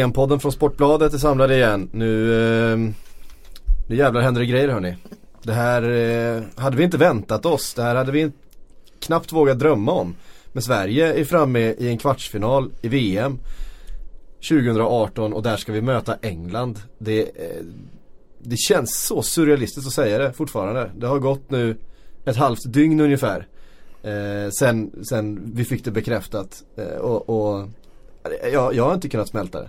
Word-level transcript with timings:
VM-podden 0.00 0.40
från 0.40 0.52
Sportbladet 0.52 1.14
är 1.14 1.18
samlade 1.18 1.56
igen. 1.56 1.88
Nu, 1.92 2.34
eh, 2.72 2.78
nu 3.88 3.96
jävlar 3.96 4.20
händer 4.20 4.40
det 4.40 4.46
grejer 4.46 4.68
hörni. 4.68 4.96
Det 5.42 5.52
här 5.52 5.82
eh, 5.90 6.42
hade 6.56 6.76
vi 6.76 6.84
inte 6.84 6.96
väntat 6.96 7.46
oss. 7.46 7.74
Det 7.74 7.82
här 7.82 7.94
hade 7.94 8.12
vi 8.12 8.32
knappt 9.00 9.32
vågat 9.32 9.58
drömma 9.58 9.92
om. 9.92 10.14
Men 10.52 10.62
Sverige 10.62 11.20
är 11.20 11.24
framme 11.24 11.60
i 11.60 11.88
en 11.88 11.98
kvartsfinal 11.98 12.70
i 12.82 12.88
VM 12.88 13.38
2018 14.48 15.32
och 15.32 15.42
där 15.42 15.56
ska 15.56 15.72
vi 15.72 15.82
möta 15.82 16.16
England. 16.22 16.78
Det, 16.98 17.22
eh, 17.22 17.64
det 18.38 18.56
känns 18.56 19.06
så 19.06 19.22
surrealistiskt 19.22 19.86
att 19.86 19.94
säga 19.94 20.18
det 20.18 20.32
fortfarande. 20.32 20.90
Det 20.96 21.06
har 21.06 21.18
gått 21.18 21.50
nu 21.50 21.76
ett 22.24 22.36
halvt 22.36 22.72
dygn 22.72 23.00
ungefär. 23.00 23.46
Eh, 24.02 24.50
sen, 24.58 25.04
sen 25.08 25.52
vi 25.54 25.64
fick 25.64 25.84
det 25.84 25.90
bekräftat. 25.90 26.64
Eh, 26.76 26.96
och, 26.96 27.28
och 27.28 27.68
jag, 28.52 28.74
jag 28.74 28.84
har 28.84 28.94
inte 28.94 29.08
kunnat 29.08 29.28
smälta 29.28 29.60
det. 29.60 29.68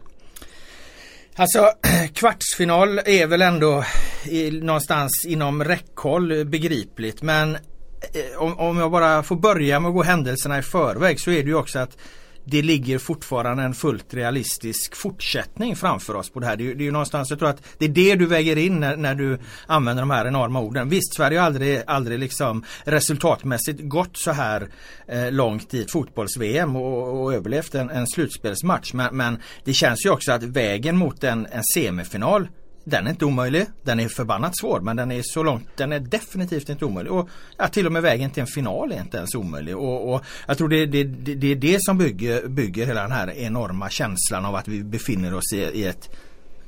Alltså 1.42 1.72
kvartsfinal 2.14 3.00
är 3.06 3.28
väl 3.28 3.42
ändå 3.42 3.84
i, 4.24 4.52
någonstans 4.52 5.26
inom 5.26 5.64
räckhåll 5.64 6.46
begripligt 6.46 7.22
men 7.22 7.56
eh, 7.56 8.38
om, 8.38 8.60
om 8.60 8.78
jag 8.78 8.92
bara 8.92 9.24
får 9.24 9.36
börja 9.36 9.80
med 9.80 9.90
att 9.90 9.96
gå 9.96 10.04
händelserna 10.04 10.60
i 10.60 10.62
förväg 10.62 11.20
så 11.20 11.32
är 11.32 11.44
det 11.44 11.50
ju 11.50 11.56
också 11.56 11.80
att 11.80 11.98
det 12.46 12.62
ligger 12.62 12.98
fortfarande 12.98 13.64
en 13.64 13.74
fullt 13.74 14.14
realistisk 14.14 14.96
fortsättning 14.96 15.76
framför 15.76 16.16
oss 16.16 16.30
på 16.30 16.40
det 16.40 16.46
här. 16.46 16.56
Det 16.56 16.72
är, 16.72 16.76
det 16.76 16.84
är 16.84 16.86
ju 16.86 16.92
någonstans, 16.92 17.30
jag 17.30 17.40
tror 17.40 17.50
att 17.50 17.64
det 17.78 17.86
är 17.86 17.90
det 17.90 18.16
du 18.16 18.26
väger 18.26 18.58
in 18.58 18.80
när, 18.80 18.98
när 18.98 19.16
du 19.16 19.40
använder 19.68 20.02
de 20.02 20.10
här 20.10 20.26
enorma 20.26 20.60
orden. 20.60 20.90
Visst, 20.90 21.16
Sverige 21.16 21.40
har 21.40 21.46
aldrig, 21.46 21.82
aldrig 21.88 22.20
liksom 22.20 22.64
resultatmässigt 22.84 23.80
gått 23.82 24.18
så 24.18 24.32
här 24.32 24.70
eh, 25.08 25.32
långt 25.32 25.74
i 25.74 25.82
ett 25.82 25.92
fotbolls-VM 25.92 26.76
och, 26.76 27.22
och 27.22 27.34
överlevt 27.34 27.76
en, 27.76 27.90
en 27.90 28.08
slutspelsmatch. 28.08 28.94
Men, 28.94 29.18
men, 29.18 29.38
det 29.64 29.74
känns 29.74 30.06
ju 30.06 30.10
också 30.10 30.32
att 30.32 30.44
vägen 30.44 30.98
mot 30.98 31.24
en, 31.24 31.48
en 31.52 31.64
semifinal 31.74 32.48
den 32.84 33.08
är 33.08 33.12
inte 33.12 33.26
omöjlig. 33.26 33.66
Den 33.84 34.00
är 34.00 34.08
förbannat 34.08 34.58
svår 34.58 34.80
men 34.80 34.96
den 34.96 35.12
är 35.12 35.22
så 35.24 35.44
långt, 35.44 35.68
den 35.78 35.92
är 35.92 36.00
definitivt 36.00 36.70
inte 36.70 36.86
omöjlig. 36.86 37.14
Och 37.14 37.30
ja, 37.58 37.68
till 37.68 37.86
och 37.86 37.92
med 37.92 38.02
vägen 38.02 38.32
till 38.32 38.42
en 38.42 38.48
final 38.48 38.92
är 38.92 39.02
inte 39.02 39.18
ens 39.18 39.36
omöjlig. 39.36 39.78
Och, 39.78 40.14
och 40.14 40.26
jag 40.48 40.58
tror 40.58 40.70
det, 40.70 40.86
det, 40.86 41.04
det, 41.04 41.36
det, 41.36 41.52
är 41.52 41.56
det 41.56 41.78
som 41.82 41.98
bygger, 41.98 42.48
bygger 42.48 42.86
hela 42.86 43.02
den 43.02 43.12
här 43.12 43.32
enorma 43.32 43.90
känslan 43.90 44.46
av 44.46 44.56
att 44.56 44.68
vi 44.68 44.84
befinner 44.84 45.34
oss 45.34 45.54
i, 45.54 45.58
i 45.58 45.84
ett 45.84 46.10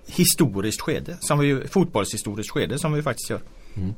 historiskt 0.06 0.82
skede. 0.82 1.18
Som 1.20 1.40
vi, 1.40 1.68
fotbollshistoriskt 1.68 2.52
skede 2.52 2.80
som 2.80 2.94
vi 2.94 3.02
faktiskt 3.02 3.30
gör. 3.30 3.42
Mm. 3.76 3.94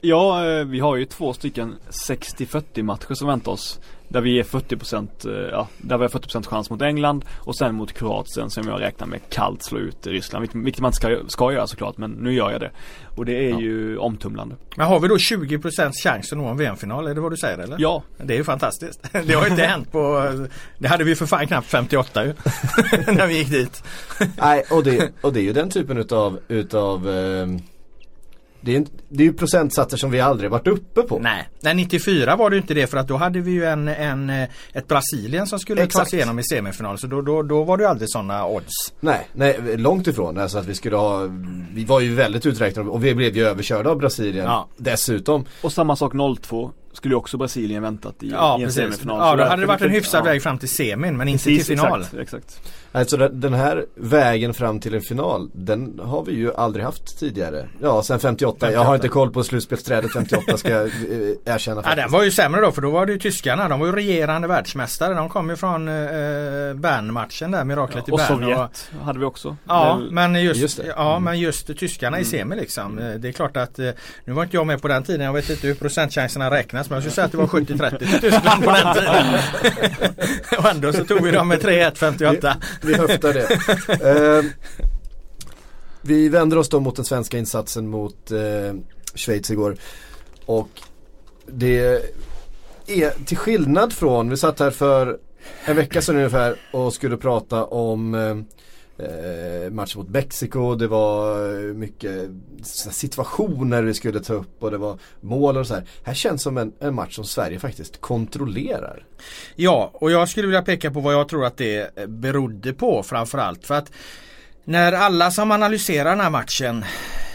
Ja, 0.00 0.46
eh, 0.46 0.64
vi 0.64 0.80
har 0.80 0.96
ju 0.96 1.04
två 1.04 1.32
stycken 1.32 1.74
60-40 2.08 2.82
matcher 2.82 3.14
som 3.14 3.28
väntar 3.28 3.52
oss. 3.52 3.80
Där 4.08 4.20
vi 4.20 4.38
är 4.38 4.44
40% 4.44 5.08
eh, 5.26 5.50
ja, 5.50 5.68
där 5.78 5.98
vi 5.98 6.04
har 6.04 6.08
40% 6.08 6.46
chans 6.46 6.70
mot 6.70 6.82
England 6.82 7.24
och 7.38 7.56
sen 7.56 7.74
mot 7.74 7.92
Kroatien 7.92 8.50
som 8.50 8.68
jag 8.68 8.80
räknar 8.80 9.06
med 9.06 9.20
kallt 9.28 9.64
slå 9.64 9.78
ut 9.78 10.06
Ryssland. 10.06 10.48
Vilket 10.54 10.82
man 10.82 10.92
ska, 10.92 11.18
ska 11.28 11.52
göra 11.52 11.66
såklart 11.66 11.98
men 11.98 12.10
nu 12.10 12.34
gör 12.34 12.50
jag 12.50 12.60
det. 12.60 12.70
Och 13.16 13.24
det 13.24 13.46
är 13.46 13.50
ja. 13.50 13.60
ju 13.60 13.98
omtumlande. 13.98 14.56
Men 14.76 14.86
har 14.86 15.00
vi 15.00 15.08
då 15.08 15.16
20% 15.16 15.92
chans 16.02 16.32
att 16.32 16.38
nå 16.38 16.46
en 16.46 16.56
VM-final? 16.56 17.06
Är 17.06 17.14
det 17.14 17.20
vad 17.20 17.32
du 17.32 17.36
säger 17.36 17.58
eller? 17.58 17.76
Ja. 17.80 18.02
Det 18.16 18.34
är 18.34 18.38
ju 18.38 18.44
fantastiskt. 18.44 19.08
Det 19.12 19.34
har 19.34 19.44
ju 19.44 19.50
inte 19.50 19.64
hänt 19.64 19.92
på 19.92 20.32
Det 20.78 20.88
hade 20.88 21.04
vi 21.04 21.14
för 21.14 21.26
fan 21.26 21.46
knappt 21.46 21.66
58 21.66 22.24
ju. 22.24 22.28
när 23.06 23.26
vi 23.26 23.38
gick 23.38 23.50
dit. 23.50 23.82
Nej 24.36 24.64
och 24.70 24.84
det, 24.84 25.12
och 25.20 25.32
det 25.32 25.40
är 25.40 25.44
ju 25.44 25.52
den 25.52 25.70
typen 25.70 25.98
utav, 25.98 26.38
utav 26.48 27.08
eh 27.08 27.46
det 28.60 28.76
är, 28.76 28.86
det 29.08 29.22
är 29.22 29.26
ju 29.26 29.32
procentsatser 29.32 29.96
som 29.96 30.10
vi 30.10 30.20
aldrig 30.20 30.50
varit 30.50 30.66
uppe 30.66 31.02
på. 31.02 31.18
Nej, 31.18 31.48
Nej 31.60 31.74
94 31.74 32.36
var 32.36 32.50
det 32.50 32.56
inte 32.56 32.74
det 32.74 32.86
för 32.86 32.96
att 32.96 33.08
då 33.08 33.16
hade 33.16 33.40
vi 33.40 33.50
ju 33.50 33.64
en, 33.64 33.88
en, 33.88 34.30
ett 34.72 34.88
Brasilien 34.88 35.46
som 35.46 35.58
skulle 35.58 35.82
Exakt. 35.82 36.04
ta 36.04 36.10
sig 36.10 36.18
igenom 36.18 36.38
i 36.38 36.42
semifinal. 36.42 36.98
Så 36.98 37.06
då, 37.06 37.22
då, 37.22 37.42
då 37.42 37.64
var 37.64 37.76
det 37.76 37.82
ju 37.82 37.88
aldrig 37.88 38.10
sådana 38.10 38.46
odds. 38.46 38.92
Nej, 39.00 39.28
nej, 39.32 39.76
långt 39.76 40.06
ifrån. 40.06 40.38
Alltså 40.38 40.58
att 40.58 40.66
vi 40.66 40.74
skulle 40.74 40.96
ha, 40.96 41.28
vi 41.74 41.84
var 41.84 42.00
ju 42.00 42.14
väldigt 42.14 42.46
uträknade 42.46 42.88
och 42.88 43.04
vi 43.04 43.14
blev 43.14 43.36
ju 43.36 43.46
överkörda 43.46 43.90
av 43.90 43.98
Brasilien 43.98 44.44
ja. 44.44 44.68
dessutom. 44.76 45.44
Och 45.62 45.72
samma 45.72 45.96
sak 45.96 46.12
02 46.40 46.72
skulle 46.92 47.14
ju 47.14 47.18
också 47.18 47.36
Brasilien 47.36 47.82
väntat 47.82 48.22
i, 48.22 48.30
ja, 48.30 48.58
i 48.58 48.62
en 48.62 48.68
precis. 48.68 48.82
semifinal. 48.82 49.18
Ja, 49.18 49.44
då 49.44 49.50
hade 49.50 49.62
det 49.62 49.66
varit 49.66 49.82
en 49.82 49.90
hyfsad 49.90 50.20
ja. 50.20 50.24
väg 50.24 50.42
fram 50.42 50.58
till 50.58 50.68
semin 50.68 51.16
men 51.16 51.28
inte 51.28 51.44
precis, 51.44 51.66
till 51.66 51.78
final. 51.78 52.00
Exakt, 52.00 52.14
exakt. 52.22 52.60
Alltså 52.92 53.16
den 53.16 53.54
här 53.54 53.86
vägen 53.94 54.54
fram 54.54 54.80
till 54.80 54.94
en 54.94 55.00
final, 55.00 55.50
den 55.52 56.00
har 56.02 56.24
vi 56.24 56.32
ju 56.32 56.54
aldrig 56.54 56.84
haft 56.84 57.18
tidigare. 57.18 57.68
Ja, 57.82 58.02
sen 58.02 58.20
58. 58.20 58.58
58. 58.60 58.72
Jag 58.72 58.84
har 58.84 58.94
inte 58.94 59.08
koll 59.08 59.32
på 59.32 59.44
slutspelsträdet 59.44 60.12
58 60.12 60.56
ska 60.56 60.70
jag 60.70 60.86
eh, 60.86 60.92
erkänna. 61.44 61.82
Faktiskt. 61.82 61.96
Ja, 61.96 62.02
den 62.02 62.10
var 62.10 62.22
ju 62.22 62.30
sämre 62.30 62.60
då 62.60 62.72
för 62.72 62.82
då 62.82 62.90
var 62.90 63.06
det 63.06 63.12
ju 63.12 63.18
tyskarna. 63.18 63.68
De 63.68 63.80
var 63.80 63.86
ju 63.86 63.92
regerande 63.92 64.48
världsmästare. 64.48 65.14
De 65.14 65.28
kom 65.28 65.50
ju 65.50 65.56
från 65.56 65.88
eh, 65.88 65.94
Bern-matchen 66.74 67.50
där, 67.50 67.64
miraklet 67.64 68.04
ja, 68.06 68.14
i 68.14 68.16
Bern. 68.16 68.34
Och 68.34 68.40
Sovjet 68.40 68.90
och, 68.98 69.04
hade 69.04 69.18
vi 69.18 69.24
också. 69.24 69.56
Ja, 69.66 70.00
men 70.10 70.42
just, 70.42 70.60
just 70.60 70.80
ja, 70.96 71.10
mm. 71.10 71.24
men 71.24 71.38
just 71.38 71.78
tyskarna 71.78 72.16
mm. 72.16 72.22
i 72.22 72.24
semi 72.30 72.56
liksom. 72.56 72.98
Eh, 72.98 73.14
det 73.14 73.28
är 73.28 73.32
klart 73.32 73.56
att 73.56 73.78
nu 74.24 74.32
var 74.32 74.42
inte 74.42 74.56
jag 74.56 74.66
med 74.66 74.82
på 74.82 74.88
den 74.88 75.02
tiden. 75.02 75.26
Jag 75.26 75.32
vet 75.32 75.50
inte 75.50 75.66
hur 75.66 75.74
procentchanserna 75.74 76.50
räknas 76.50 76.77
men 76.88 76.96
jag 76.96 77.02
skulle 77.02 77.14
säga 77.14 77.24
att 77.24 77.32
det 77.32 77.38
var 77.38 77.46
70-30 77.46 77.98
till 77.98 78.20
Tyskland 78.20 78.64
på 78.64 78.70
den 78.70 78.94
tiden. 78.94 79.24
och 80.58 80.70
ändå 80.70 80.92
så 80.92 81.04
tog 81.04 81.24
vi 81.24 81.30
dem 81.30 81.48
med 81.48 81.62
3-1 81.62 81.94
58 81.94 82.56
vi 82.82 82.94
höftar 82.94 83.32
det. 83.32 84.38
Eh, 84.38 84.44
vi 86.02 86.28
vänder 86.28 86.56
oss 86.56 86.68
då 86.68 86.80
mot 86.80 86.96
den 86.96 87.04
svenska 87.04 87.38
insatsen 87.38 87.88
mot 87.88 88.30
eh, 88.30 88.74
Schweiz 89.14 89.50
igår. 89.50 89.76
Och 90.46 90.68
det 91.46 92.02
är 92.86 93.24
till 93.24 93.36
skillnad 93.36 93.92
från, 93.92 94.30
vi 94.30 94.36
satt 94.36 94.60
här 94.60 94.70
för 94.70 95.18
en 95.64 95.76
vecka 95.76 96.02
sedan 96.02 96.16
ungefär 96.16 96.56
och 96.70 96.94
skulle 96.94 97.16
prata 97.16 97.64
om 97.64 98.14
eh, 98.14 98.36
eh, 98.98 99.70
match 99.70 99.96
mot 99.96 100.08
Mexiko. 100.08 100.74
Det 100.74 100.86
var 100.86 101.48
eh, 101.54 101.74
mycket 101.74 102.30
situationer 102.90 103.82
vi 103.82 103.94
skulle 103.94 104.20
ta 104.20 104.32
upp 104.34 104.62
och 104.62 104.70
det 104.70 104.78
var 104.78 104.98
mål 105.20 105.56
och 105.56 105.66
så 105.66 105.74
här. 105.74 105.84
Här 106.02 106.14
känns 106.14 106.42
som 106.42 106.58
en, 106.58 106.72
en 106.80 106.94
match 106.94 107.14
som 107.14 107.24
Sverige 107.24 107.58
faktiskt 107.58 108.00
kontrollerar. 108.00 109.04
Ja, 109.56 109.90
och 109.94 110.10
jag 110.10 110.28
skulle 110.28 110.46
vilja 110.46 110.62
peka 110.62 110.90
på 110.90 111.00
vad 111.00 111.14
jag 111.14 111.28
tror 111.28 111.44
att 111.44 111.56
det 111.56 111.98
eh, 111.98 112.06
berodde 112.06 112.72
på 112.72 113.02
framförallt. 113.02 113.66
För 113.66 113.74
att 113.74 113.92
när 114.64 114.92
alla 114.92 115.30
som 115.30 115.50
analyserar 115.50 116.10
den 116.10 116.20
här 116.20 116.30
matchen 116.30 116.84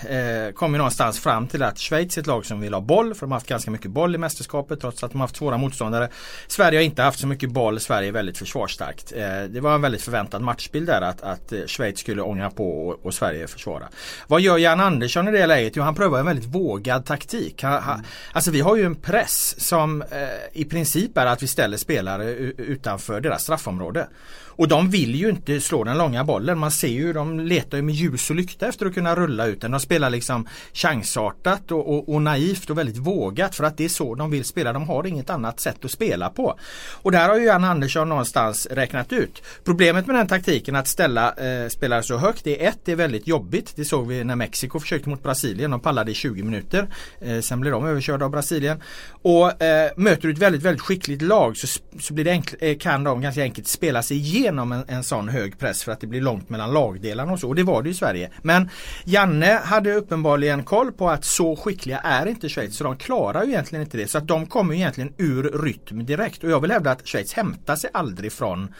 eh, 0.10 0.54
ju 0.72 0.78
någonstans 0.78 1.20
fram 1.20 1.48
till 1.48 1.64
att 1.64 1.80
Schweiz 1.80 2.18
är 2.18 2.22
ett 2.22 2.28
lag 2.28 2.46
som 2.46 2.62
vill 2.62 2.74
ha 2.74 2.82
boll 2.82 3.14
för 3.14 3.22
de 3.22 3.32
har 3.32 3.36
haft 3.36 3.48
ganska 3.48 3.72
mycket 3.72 3.92
boll 3.92 4.16
i 4.16 4.18
mästerskapet 4.18 4.82
trots 4.82 5.04
att 5.04 5.12
de 5.12 5.18
har 5.20 5.28
haft 5.28 5.36
svåra 5.36 5.58
motståndare. 5.58 6.10
Sverige 6.48 6.78
har 6.78 6.84
inte 6.84 7.02
haft 7.02 7.20
så 7.20 7.28
mycket 7.28 7.52
boll, 7.52 7.80
Sverige 7.80 8.08
är 8.08 8.12
väldigt 8.12 8.38
försvarsstarkt. 8.38 9.14
Eh, 9.16 9.44
det 9.50 9.60
var 9.62 9.76
en 9.76 9.82
väldigt 9.82 10.02
förväntad 10.02 10.42
matchbild 10.42 10.88
där 10.88 11.02
att, 11.02 11.22
att 11.22 11.52
eh, 11.52 11.60
Schweiz 11.68 12.00
skulle 12.00 12.22
ånga 12.22 12.50
på 12.50 12.88
och, 12.88 13.06
och, 13.06 13.14
Sverige 13.14 13.48
försvara. 13.48 13.88
Vad 14.28 14.42
gör 14.42 14.58
Jan 14.58 14.80
Andersson 14.80 15.28
i 15.28 15.32
det 15.32 15.46
läget? 15.46 15.76
Jo 15.76 15.84
han 15.84 15.96
prövar 15.96 16.20
en 16.20 16.26
väldigt 16.26 16.46
vågad 16.46 17.06
taktik. 17.06 17.64
Han, 17.64 17.84
han, 17.84 18.04
alltså 18.32 18.52
vi 18.52 18.62
har 18.62 18.76
ju 18.76 18.84
en 18.84 18.96
press 18.96 19.56
som 19.68 20.02
eh, 20.02 20.08
i 20.54 20.66
princip 20.66 21.18
är 21.18 21.26
att 21.26 21.44
vi 21.44 21.48
ställer 21.48 21.78
spelare 21.78 22.30
utanför 22.58 23.22
deras 23.22 23.44
straffområde. 23.44 24.08
Och 24.56 24.68
de 24.68 24.90
vill 24.90 25.16
ju 25.16 25.30
inte 25.30 25.62
slå 25.62 25.84
den 25.84 25.98
långa 25.98 26.24
bollen. 26.24 26.60
Man 26.60 26.72
ser 26.72 26.88
ju 26.88 27.14
de 27.14 27.40
letar 27.40 27.78
ju 27.78 27.84
med 27.84 27.96
ljus 27.96 28.30
och 28.30 28.36
lykta 28.36 28.68
efter 28.68 28.86
att 28.86 28.94
kunna 28.94 29.16
rulla 29.16 29.46
ut 29.46 29.62
den. 29.62 29.72
De 29.72 29.80
spelar 29.80 30.10
liksom 30.10 30.48
chansartat 30.74 31.72
och, 31.72 31.94
och, 31.94 32.14
och, 32.14 32.22
naivt 32.22 32.70
och 32.70 32.78
väldigt 32.78 32.98
vågat 32.98 33.56
för 33.56 33.64
att 33.64 33.78
det 33.78 33.86
är 33.86 33.90
så 33.90 34.16
de 34.16 34.32
vill 34.32 34.46
spela. 34.46 34.74
De 34.74 34.88
har 34.88 35.08
inget 35.08 35.30
annat 35.30 35.60
sätt 35.60 35.86
att 35.86 35.92
spela 35.92 36.30
på. 36.30 36.60
Och 36.92 37.12
där 37.12 37.30
har 37.30 37.36
ju 37.36 37.46
Jan 37.46 37.64
Andersson 37.64 38.10
någonstans 38.10 38.68
räknat 38.72 39.14
ut. 39.14 39.44
Problemet 39.64 40.08
med 40.08 40.16
den 40.16 40.28
taktiken 40.28 40.76
att 40.76 40.88
ställa 40.88 41.34
eh, 41.34 41.68
spelare 41.70 42.04
så 42.04 42.18
högt 42.18 42.44
det 42.44 42.64
är 42.66 42.70
ett, 42.70 42.80
det 42.86 42.92
är 42.92 42.96
väldigt 42.96 43.28
jobbigt. 43.28 43.74
Det 43.76 43.86
såg 43.86 44.08
vi 44.08 44.24
när 44.24 44.36
Mexiko 44.36 44.80
försökte 44.80 45.10
mot 45.10 45.24
Brasilien. 45.24 45.72
De 45.72 45.80
pallade 45.80 46.12
i 46.12 46.14
20 46.14 46.44
minuter. 46.44 46.88
Eh, 47.22 47.40
sen 47.40 47.60
blev 47.60 47.74
de 47.74 47.86
överkörda 47.86 48.26
av 48.26 48.32
Brasilien. 48.32 48.82
Och 49.22 49.62
eh, 49.62 49.92
möter 49.96 50.22
du 50.22 50.32
ett 50.34 50.40
väldigt, 50.40 50.62
väldigt 50.62 50.82
skickligt 50.82 51.22
lag 51.22 51.58
så, 51.58 51.68
så 52.00 52.14
blir 52.14 52.26
det 52.26 52.32
enkl, 52.32 52.56
eh, 52.60 52.78
kan 52.78 53.04
de 53.04 53.22
ganska 53.22 53.42
enkelt 53.42 53.68
spela 53.68 54.04
sig 54.04 54.18
igenom 54.18 54.43
en, 54.48 54.84
en 54.88 55.04
sån 55.04 55.30
hög 55.30 55.60
press 55.60 55.84
för 55.84 55.92
att 55.92 56.00
det 56.00 56.08
blir 56.08 56.22
långt 56.22 56.50
mellan 56.50 56.74
lagdelarna 56.74 57.32
och 57.32 57.40
så. 57.40 57.48
Och 57.48 57.56
det 57.56 57.64
var 57.64 57.82
det 57.82 57.90
i 57.90 57.94
Sverige. 57.94 58.30
Men 58.42 58.70
Janne 59.06 59.60
hade 59.64 59.94
uppenbarligen 59.94 60.64
koll 60.64 60.92
på 60.92 61.10
att 61.10 61.26
så 61.26 61.56
skickliga 61.56 62.00
är 62.00 62.26
inte 62.26 62.50
Schweiz 62.50 62.78
så 62.78 62.84
de 62.84 62.98
klarar 62.98 63.44
ju 63.44 63.50
egentligen 63.50 63.84
inte 63.84 63.98
det. 63.98 64.08
Så 64.08 64.18
att 64.18 64.28
de 64.28 64.46
kommer 64.46 64.76
egentligen 64.76 65.14
ur 65.18 65.44
rytm 65.44 66.06
direkt. 66.06 66.44
Och 66.44 66.50
jag 66.50 66.60
vill 66.60 66.72
hävda 66.72 66.92
att 66.92 67.08
Schweiz 67.08 67.34
hämtar 67.34 67.76
sig 67.76 67.90
aldrig 67.94 68.32
från 68.32 68.74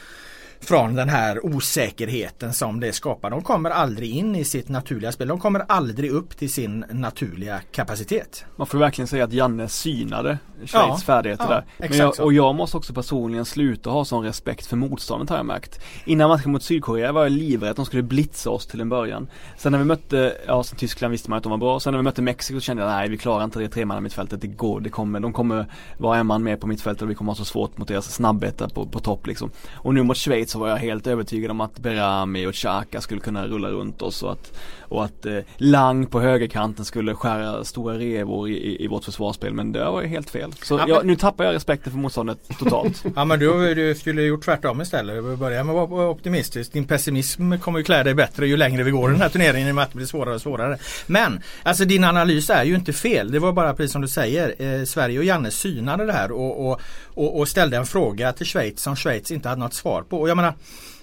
från 0.60 0.94
den 0.94 1.08
här 1.08 1.46
osäkerheten 1.46 2.52
som 2.52 2.80
det 2.80 2.92
skapar. 2.92 3.30
De 3.30 3.42
kommer 3.42 3.70
aldrig 3.70 4.10
in 4.10 4.36
i 4.36 4.44
sitt 4.44 4.68
naturliga 4.68 5.12
spel. 5.12 5.28
De 5.28 5.40
kommer 5.40 5.64
aldrig 5.68 6.10
upp 6.10 6.36
till 6.36 6.52
sin 6.52 6.84
naturliga 6.90 7.60
kapacitet. 7.72 8.44
Man 8.56 8.66
får 8.66 8.78
verkligen 8.78 9.08
säga 9.08 9.24
att 9.24 9.32
Janne 9.32 9.68
synade 9.68 10.38
Schweiz 10.56 10.72
Ja, 10.72 10.96
färdigheter 10.96 11.44
ja, 11.44 11.50
där. 11.50 11.64
Men 11.88 11.98
jag, 11.98 12.20
och 12.20 12.32
jag 12.32 12.54
måste 12.54 12.76
också 12.76 12.94
personligen 12.94 13.44
sluta 13.44 13.90
ha 13.90 14.04
sån 14.04 14.24
respekt 14.24 14.66
för 14.66 14.76
motståndet 14.76 15.30
har 15.30 15.36
jag 15.36 15.46
märkt. 15.46 15.80
Innan 16.04 16.28
matchen 16.28 16.52
mot 16.52 16.62
Sydkorea 16.62 17.12
var 17.12 17.22
jag 17.22 17.32
livrädd 17.32 17.70
att 17.70 17.76
de 17.76 17.86
skulle 17.86 18.02
blitza 18.02 18.50
oss 18.50 18.66
till 18.66 18.80
en 18.80 18.88
början. 18.88 19.28
Sen 19.58 19.72
när 19.72 19.78
vi 19.78 19.84
mötte, 19.84 20.36
ja 20.46 20.62
som 20.62 20.78
Tyskland 20.78 21.12
visste 21.12 21.30
man 21.30 21.36
att 21.36 21.42
de 21.42 21.50
var 21.50 21.58
bra. 21.58 21.80
Sen 21.80 21.92
när 21.92 21.98
vi 21.98 22.02
mötte 22.02 22.22
Mexiko 22.22 22.60
kände 22.60 22.82
jag 22.82 22.90
nej 22.90 23.08
vi 23.08 23.18
klarar 23.18 23.44
inte 23.44 23.58
det 23.58 23.68
tremanna 23.68 24.00
mittfältet. 24.00 24.40
Det 24.40 24.46
går, 24.46 24.80
det 24.80 24.90
kommer, 24.90 25.20
de 25.20 25.32
kommer 25.32 25.66
vara 25.98 26.18
en 26.18 26.26
man 26.26 26.42
mer 26.42 26.56
på 26.56 26.66
mittfältet 26.66 27.02
och 27.02 27.10
vi 27.10 27.14
kommer 27.14 27.30
ha 27.30 27.36
så 27.36 27.44
svårt 27.44 27.78
mot 27.78 27.88
deras 27.88 28.14
snabbhet 28.14 28.74
på, 28.74 28.86
på 28.86 29.00
topp 29.00 29.26
liksom. 29.26 29.50
Och 29.72 29.94
nu 29.94 30.02
mot 30.02 30.16
Schweiz 30.16 30.53
så 30.54 30.60
var 30.60 30.68
jag 30.68 30.76
helt 30.76 31.06
övertygad 31.06 31.50
om 31.50 31.60
att 31.60 31.78
Berami 31.78 32.46
och 32.46 32.54
Xhaka 32.54 33.00
skulle 33.00 33.20
kunna 33.20 33.46
rulla 33.46 33.68
runt 33.68 34.02
oss 34.02 34.22
och 34.22 34.32
att, 34.32 34.58
och 34.94 35.04
att 35.04 35.26
eh, 35.26 35.38
Lang 35.56 36.06
på 36.06 36.20
högerkanten 36.20 36.84
skulle 36.84 37.14
skära 37.14 37.64
stora 37.64 37.98
revor 37.98 38.48
i, 38.48 38.52
i, 38.52 38.84
i 38.84 38.88
vårt 38.88 39.04
försvarsspel. 39.04 39.52
Men 39.54 39.72
det 39.72 39.84
var 39.84 40.02
ju 40.02 40.08
helt 40.08 40.30
fel. 40.30 40.52
Så 40.62 40.74
Ja, 40.74 40.84
jag, 40.88 40.98
men- 40.98 41.06
nu 41.06 41.16
tappar 41.16 41.44
jag 41.44 41.54
respekten 41.54 41.92
för 41.92 41.98
motståndet 41.98 42.38
totalt. 42.58 43.04
Ja 43.16 43.24
men 43.24 43.38
du, 43.38 43.74
du 43.74 43.94
skulle 43.94 44.22
gjort 44.22 44.44
tvärtom 44.44 44.80
istället. 44.80 45.16
Du 45.24 45.36
börjar 45.36 45.64
med 45.64 45.74
att 45.74 45.90
vara 45.90 46.08
optimistisk. 46.08 46.72
Din 46.72 46.84
pessimism 46.86 47.58
kommer 47.58 47.78
ju 47.78 47.84
klä 47.84 48.02
dig 48.02 48.14
bättre 48.14 48.46
ju 48.46 48.56
längre 48.56 48.82
vi 48.82 48.90
går 48.90 49.10
i 49.10 49.12
den 49.12 49.22
här 49.22 49.28
turneringen 49.28 49.68
i 49.68 49.70
och 49.70 49.74
med 49.74 49.84
att 49.84 49.90
det 49.90 49.96
blir 49.96 50.06
svårare 50.06 50.34
och 50.34 50.40
svårare. 50.40 50.78
Men 51.06 51.40
alltså 51.62 51.84
din 51.84 52.04
analys 52.04 52.50
är 52.50 52.64
ju 52.64 52.74
inte 52.74 52.92
fel. 52.92 53.32
Det 53.32 53.38
var 53.38 53.52
bara 53.52 53.74
precis 53.74 53.92
som 53.92 54.02
du 54.02 54.08
säger. 54.08 54.54
Eh, 54.58 54.84
Sverige 54.84 55.18
och 55.18 55.24
Janne 55.24 55.50
synade 55.50 56.06
det 56.06 56.12
här 56.12 56.32
och, 56.32 56.66
och, 56.70 56.80
och, 57.14 57.38
och 57.38 57.48
ställde 57.48 57.76
en 57.76 57.86
fråga 57.86 58.32
till 58.32 58.46
Schweiz 58.46 58.80
som 58.82 58.96
Schweiz 58.96 59.30
inte 59.30 59.48
hade 59.48 59.60
något 59.60 59.74
svar 59.74 60.02
på. 60.02 60.20
Och 60.20 60.28
jag 60.28 60.36
menar, 60.36 60.54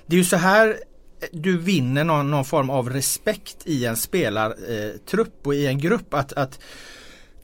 det 0.05 0.15
är 0.15 0.17
ju 0.17 0.23
så 0.25 0.37
här 0.37 0.75
du 1.31 1.57
vinner 1.57 2.03
någon, 2.03 2.31
någon 2.31 2.45
form 2.45 2.69
av 2.69 2.89
respekt 2.89 3.57
i 3.65 3.85
en 3.85 3.97
spelartrupp 3.97 5.47
och 5.47 5.55
i 5.55 5.67
en 5.67 5.79
grupp. 5.79 6.13
att, 6.13 6.33
att 6.33 6.59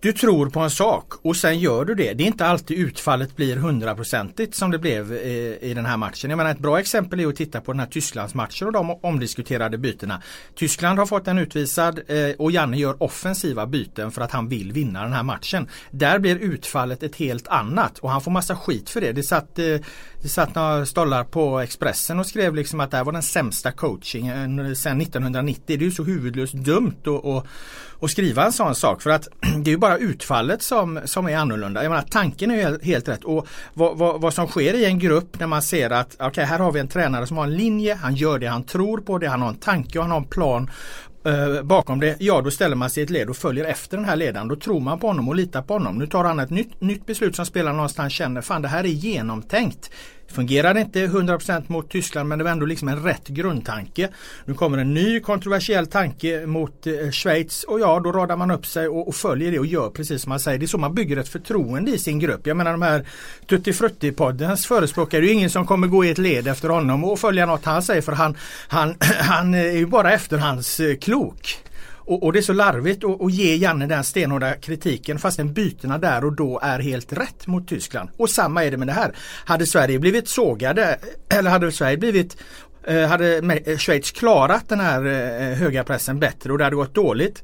du 0.07 0.13
tror 0.13 0.50
på 0.50 0.59
en 0.59 0.69
sak 0.69 1.13
och 1.21 1.36
sen 1.36 1.59
gör 1.59 1.86
du 1.86 1.95
det. 1.95 2.13
Det 2.13 2.24
är 2.24 2.27
inte 2.27 2.45
alltid 2.45 2.77
utfallet 2.77 3.36
blir 3.36 3.56
hundraprocentigt 3.56 4.56
som 4.56 4.71
det 4.71 4.80
blev 4.80 5.13
i, 5.13 5.57
i 5.62 5.74
den 5.74 5.86
här 5.86 5.98
matchen. 5.98 6.30
Jag 6.30 6.38
menar 6.38 6.51
ett 6.51 6.59
bra 6.59 6.80
exempel 6.80 7.19
är 7.19 7.27
att 7.27 7.36
titta 7.36 7.62
på 7.62 7.71
den 7.71 7.80
här 7.80 7.88
Tysklandsmatchen 7.88 8.68
och 8.68 8.74
de 8.74 8.92
omdiskuterade 8.92 9.77
bytena. 9.77 10.21
Tyskland 10.56 11.00
har 11.00 11.06
fått 11.06 11.27
en 11.27 11.38
utvisad 11.38 12.00
eh, 12.07 12.36
och 12.38 12.51
Janne 12.51 12.77
gör 12.77 13.04
offensiva 13.04 13.68
byten 13.68 14.12
för 14.12 14.21
att 14.21 14.31
han 14.31 14.48
vill 14.48 14.71
vinna 14.71 15.04
den 15.04 15.13
här 15.13 15.24
matchen. 15.24 15.68
Där 15.92 16.19
blir 16.19 16.36
utfallet 16.36 17.04
ett 17.04 17.15
helt 17.15 17.48
annat 17.48 18.00
och 18.00 18.09
han 18.09 18.21
får 18.21 18.31
massa 18.31 18.56
skit 18.56 18.89
för 18.89 19.01
det. 19.01 19.12
Det 19.12 19.24
satt, 19.24 19.59
eh, 19.59 19.77
det 20.21 20.30
satt 20.30 20.56
några 20.56 20.86
stollar 20.86 21.24
på 21.24 21.59
Expressen 21.59 22.19
och 22.19 22.25
skrev 22.25 22.56
liksom 22.56 22.80
att 22.80 22.92
det 22.92 22.98
här 22.98 23.04
var 23.04 23.13
den 23.13 23.24
sämsta 23.24 23.71
coachingen 23.71 24.59
eh, 24.59 24.74
sedan 24.74 25.01
1990. 25.01 25.63
Det 25.68 25.74
är 25.74 25.77
ju 25.77 25.92
så 25.92 26.04
huvudlöst 26.04 26.54
dumt 26.54 27.01
och, 27.06 27.36
och, 27.36 27.48
och 28.00 28.12
skriva 28.12 28.46
en 28.46 28.54
sån 28.54 28.76
sak 28.76 29.02
för 29.02 29.10
att 29.10 29.28
det 29.64 29.70
är 29.70 29.72
ju 29.72 29.78
bara 29.78 29.98
utfallet 29.98 30.62
som, 30.62 31.00
som 31.06 31.28
är 31.28 31.38
annorlunda. 31.38 31.84
Jag 31.84 31.90
menar 31.90 32.06
tanken 32.10 32.52
är 32.52 32.56
ju 32.56 32.80
helt, 32.82 33.08
rätt 33.08 33.24
och 33.24 33.48
vad, 33.74 33.98
vad, 33.98 34.22
vad 34.22 34.34
som 34.34 34.48
sker 34.48 34.74
i 34.74 34.86
en 34.86 35.00
grupp 35.00 35.40
när 35.40 35.48
man 35.48 35.62
ser 35.62 35.90
att 35.90 36.16
okej 36.20 36.46
här 36.46 36.60
har 36.60 36.72
vi 36.72 36.80
en 36.80 36.88
tränare 36.88 37.28
som 37.28 37.38
har 37.38 37.44
en 37.44 37.58
linje, 37.58 37.96
han 37.96 38.16
gör 38.16 38.40
det 38.40 38.48
han 38.48 38.64
tror 38.64 38.98
på 38.98 39.18
det, 39.18 39.28
han 39.28 39.42
har 39.42 39.50
en 39.50 39.56
tanke 39.56 40.00
och 40.00 40.04
han 40.04 40.12
har 40.12 40.18
en 40.18 40.26
plan 40.26 40.70
eh, 41.26 41.64
bakom 41.64 42.00
det, 42.00 42.16
ja 42.20 42.42
då 42.42 42.52
ställer 42.52 42.76
man 42.76 42.90
sig 42.90 43.02
i 43.02 43.04
ett 43.04 43.10
led 43.10 43.30
och 43.30 43.38
följer 43.38 43.66
efter 43.66 43.98
den 43.98 44.06
här 44.06 44.16
ledaren. 44.16 44.48
Då 44.48 44.56
tror 44.56 44.80
man 44.80 45.00
på 45.00 45.08
honom 45.08 45.30
och 45.30 45.36
litar 45.36 45.62
på 45.62 45.74
honom. 45.74 45.96
Nu 45.96 46.08
tar 46.08 46.24
han 46.24 46.40
ett 46.40 46.50
nytt, 46.50 46.82
nytt 46.82 47.06
beslut 47.06 47.36
som 47.36 47.46
spelarna 47.46 47.76
någonstans 47.76 48.14
känner, 48.14 48.42
fan 48.42 48.62
det 48.62 48.68
här 48.68 48.84
är 48.84 48.88
genomtänkt. 48.88 49.92
Fungerade 50.28 50.82
inte 50.82 51.08
100% 51.08 51.64
mot 51.68 51.90
Tyskland 51.90 52.30
men 52.30 52.38
det 52.38 52.44
var 52.44 52.52
ändå 52.52 52.66
liksom 52.66 52.88
en 52.88 53.04
rätt 53.04 53.28
grundtanke. 53.28 54.10
Nu 54.46 54.54
kommer 54.54 54.78
en 54.78 54.94
ny 54.94 55.20
kontroversiell 55.20 55.88
tanke 55.88 56.46
mot 56.46 56.88
eh, 56.88 57.12
Schweiz 57.12 57.64
och 57.64 57.80
ja 57.80 58.00
då 58.00 58.12
radar 58.12 58.38
man 58.38 58.52
upp 58.52 58.66
sig 58.66 58.88
och, 58.88 59.08
och 59.08 59.16
följer 59.16 59.52
det 59.52 59.60
och 59.60 59.66
gör 59.66 59.90
precis 59.90 60.22
som 60.22 60.30
man 60.30 60.40
säger. 60.40 60.60
Det 60.60 60.66
är 60.66 60.68
så 60.68 60.78
man 60.78 60.96
bygger 60.96 61.18
ett 61.18 61.30
förtroende 61.30 61.92
i 61.92 61.98
sin 61.98 62.20
grupp. 62.20 62.48
Jag 62.48 62.58
menar 62.58 62.72
de 62.72 62.82
här 62.82 63.06
Tutti 63.48 63.74
Frutti-poddens 63.74 64.68
förespråkare, 64.68 65.22
det 65.22 65.28
är 65.28 65.30
ju 65.30 65.34
ingen 65.34 65.50
som 65.50 65.66
kommer 65.66 65.88
gå 65.88 66.06
i 66.06 66.10
ett 66.10 66.18
led 66.18 66.48
efter 66.48 66.70
honom 66.70 67.04
och 67.04 67.20
följa 67.20 67.46
något 67.46 67.66
han 67.66 67.84
säger 67.84 68.02
för 68.02 68.12
han, 68.12 68.38
han, 68.68 68.96
han 69.20 69.54
är 69.54 69.72
ju 69.72 69.86
bara 69.86 70.14
efterhandsklok. 70.14 71.60
Eh, 71.64 71.77
och, 72.07 72.24
och 72.24 72.33
det 72.33 72.39
är 72.39 72.44
så 72.44 72.54
larvigt 72.54 73.04
att, 73.04 73.21
att 73.21 73.33
ge 73.33 73.56
Janne 73.56 73.86
den 73.86 74.04
stenhårda 74.04 74.54
kritiken 74.54 75.19
fastän 75.19 75.54
bytena 75.54 75.98
där 75.98 76.25
och 76.25 76.33
då 76.33 76.59
är 76.63 76.80
helt 76.80 77.13
rätt 77.13 77.48
mot 77.48 77.68
Tyskland. 77.68 78.09
Och 78.18 78.30
samma 78.30 78.63
är 78.63 78.71
det 78.71 78.77
med 78.77 78.88
det 78.88 78.94
här. 78.94 79.12
Hade 79.45 79.65
Sverige 79.65 80.00
blivit 80.00 80.27
sågade 80.27 81.00
eller 81.30 81.51
hade 81.51 81.71
Sverige 81.71 81.98
blivit 81.98 82.38
eh, 82.83 83.07
hade 83.07 83.42
Schweiz 83.77 84.12
klarat 84.12 84.69
den 84.69 84.80
här 84.80 85.06
eh, 85.06 85.57
höga 85.57 85.83
pressen 85.83 86.19
bättre 86.19 86.51
och 86.51 86.57
det 86.57 86.63
hade 86.63 86.75
gått 86.75 86.95
dåligt 86.95 87.44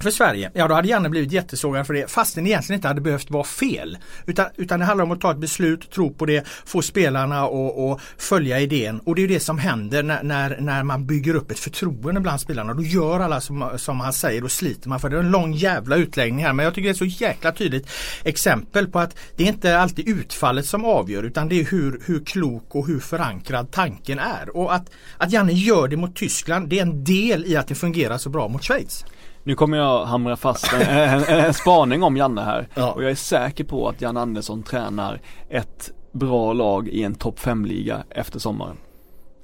för 0.00 0.10
Sverige, 0.10 0.50
ja 0.54 0.68
då 0.68 0.74
hade 0.74 0.88
Janne 0.88 1.08
blivit 1.08 1.32
jättesågad 1.32 1.86
för 1.86 1.94
det 1.94 2.10
fastän 2.10 2.44
det 2.44 2.50
egentligen 2.50 2.78
inte 2.78 2.88
hade 2.88 3.00
behövt 3.00 3.30
vara 3.30 3.44
fel. 3.44 3.98
Utan, 4.26 4.46
utan 4.56 4.80
det 4.80 4.86
handlar 4.86 5.04
om 5.04 5.12
att 5.12 5.20
ta 5.20 5.30
ett 5.30 5.38
beslut, 5.38 5.90
tro 5.90 6.14
på 6.14 6.26
det, 6.26 6.46
få 6.64 6.82
spelarna 6.82 7.46
och, 7.46 7.90
och 7.90 8.00
följa 8.18 8.60
idén. 8.60 9.00
Och 9.00 9.14
det 9.14 9.20
är 9.20 9.28
ju 9.28 9.34
det 9.34 9.40
som 9.40 9.58
händer 9.58 10.02
när, 10.02 10.22
när, 10.22 10.60
när 10.60 10.82
man 10.82 11.06
bygger 11.06 11.34
upp 11.34 11.50
ett 11.50 11.58
förtroende 11.58 12.20
bland 12.20 12.40
spelarna. 12.40 12.74
Då 12.74 12.82
gör 12.82 13.20
alla 13.20 13.40
som, 13.40 13.70
som 13.76 14.00
han 14.00 14.12
säger, 14.12 14.40
då 14.40 14.48
sliter 14.48 14.88
man 14.88 15.00
för 15.00 15.08
det. 15.08 15.16
är 15.16 15.20
en 15.20 15.30
lång 15.30 15.52
jävla 15.52 15.96
utläggning 15.96 16.44
här 16.44 16.52
men 16.52 16.64
jag 16.64 16.74
tycker 16.74 16.88
det 16.88 16.92
är 16.92 17.10
så 17.10 17.24
jäkla 17.24 17.52
tydligt 17.52 17.88
exempel 18.24 18.86
på 18.86 18.98
att 18.98 19.16
det 19.36 19.44
är 19.44 19.48
inte 19.48 19.78
alltid 19.78 20.08
utfallet 20.08 20.66
som 20.66 20.84
avgör 20.84 21.22
utan 21.22 21.48
det 21.48 21.60
är 21.60 21.64
hur, 21.64 22.00
hur 22.06 22.24
klok 22.24 22.74
och 22.74 22.86
hur 22.86 23.00
förankrad 23.00 23.70
tanken 23.70 24.18
är. 24.18 24.56
Och 24.56 24.74
att, 24.74 24.90
att 25.18 25.32
Janne 25.32 25.52
gör 25.52 25.88
det 25.88 25.96
mot 25.96 26.16
Tyskland 26.16 26.68
det 26.68 26.78
är 26.78 26.82
en 26.82 27.04
del 27.04 27.46
i 27.46 27.56
att 27.56 27.68
det 27.68 27.74
fungerar 27.74 28.18
så 28.18 28.30
bra 28.30 28.48
mot 28.48 28.64
Schweiz. 28.64 29.04
Nu 29.44 29.54
kommer 29.54 29.78
jag 29.78 30.04
hamra 30.04 30.36
fast 30.36 30.72
en, 30.72 30.80
en, 30.82 31.22
en, 31.24 31.54
spaning 31.54 32.02
om 32.02 32.16
Janne 32.16 32.40
här. 32.40 32.68
Ja. 32.74 32.92
Och 32.92 33.02
jag 33.02 33.10
är 33.10 33.14
säker 33.14 33.64
på 33.64 33.88
att 33.88 34.00
Jan 34.00 34.16
Andersson 34.16 34.62
tränar 34.62 35.20
ett 35.48 35.90
bra 36.12 36.52
lag 36.52 36.88
i 36.88 37.02
en 37.02 37.14
topp 37.14 37.38
5-liga 37.38 38.04
efter 38.10 38.38
sommaren. 38.38 38.76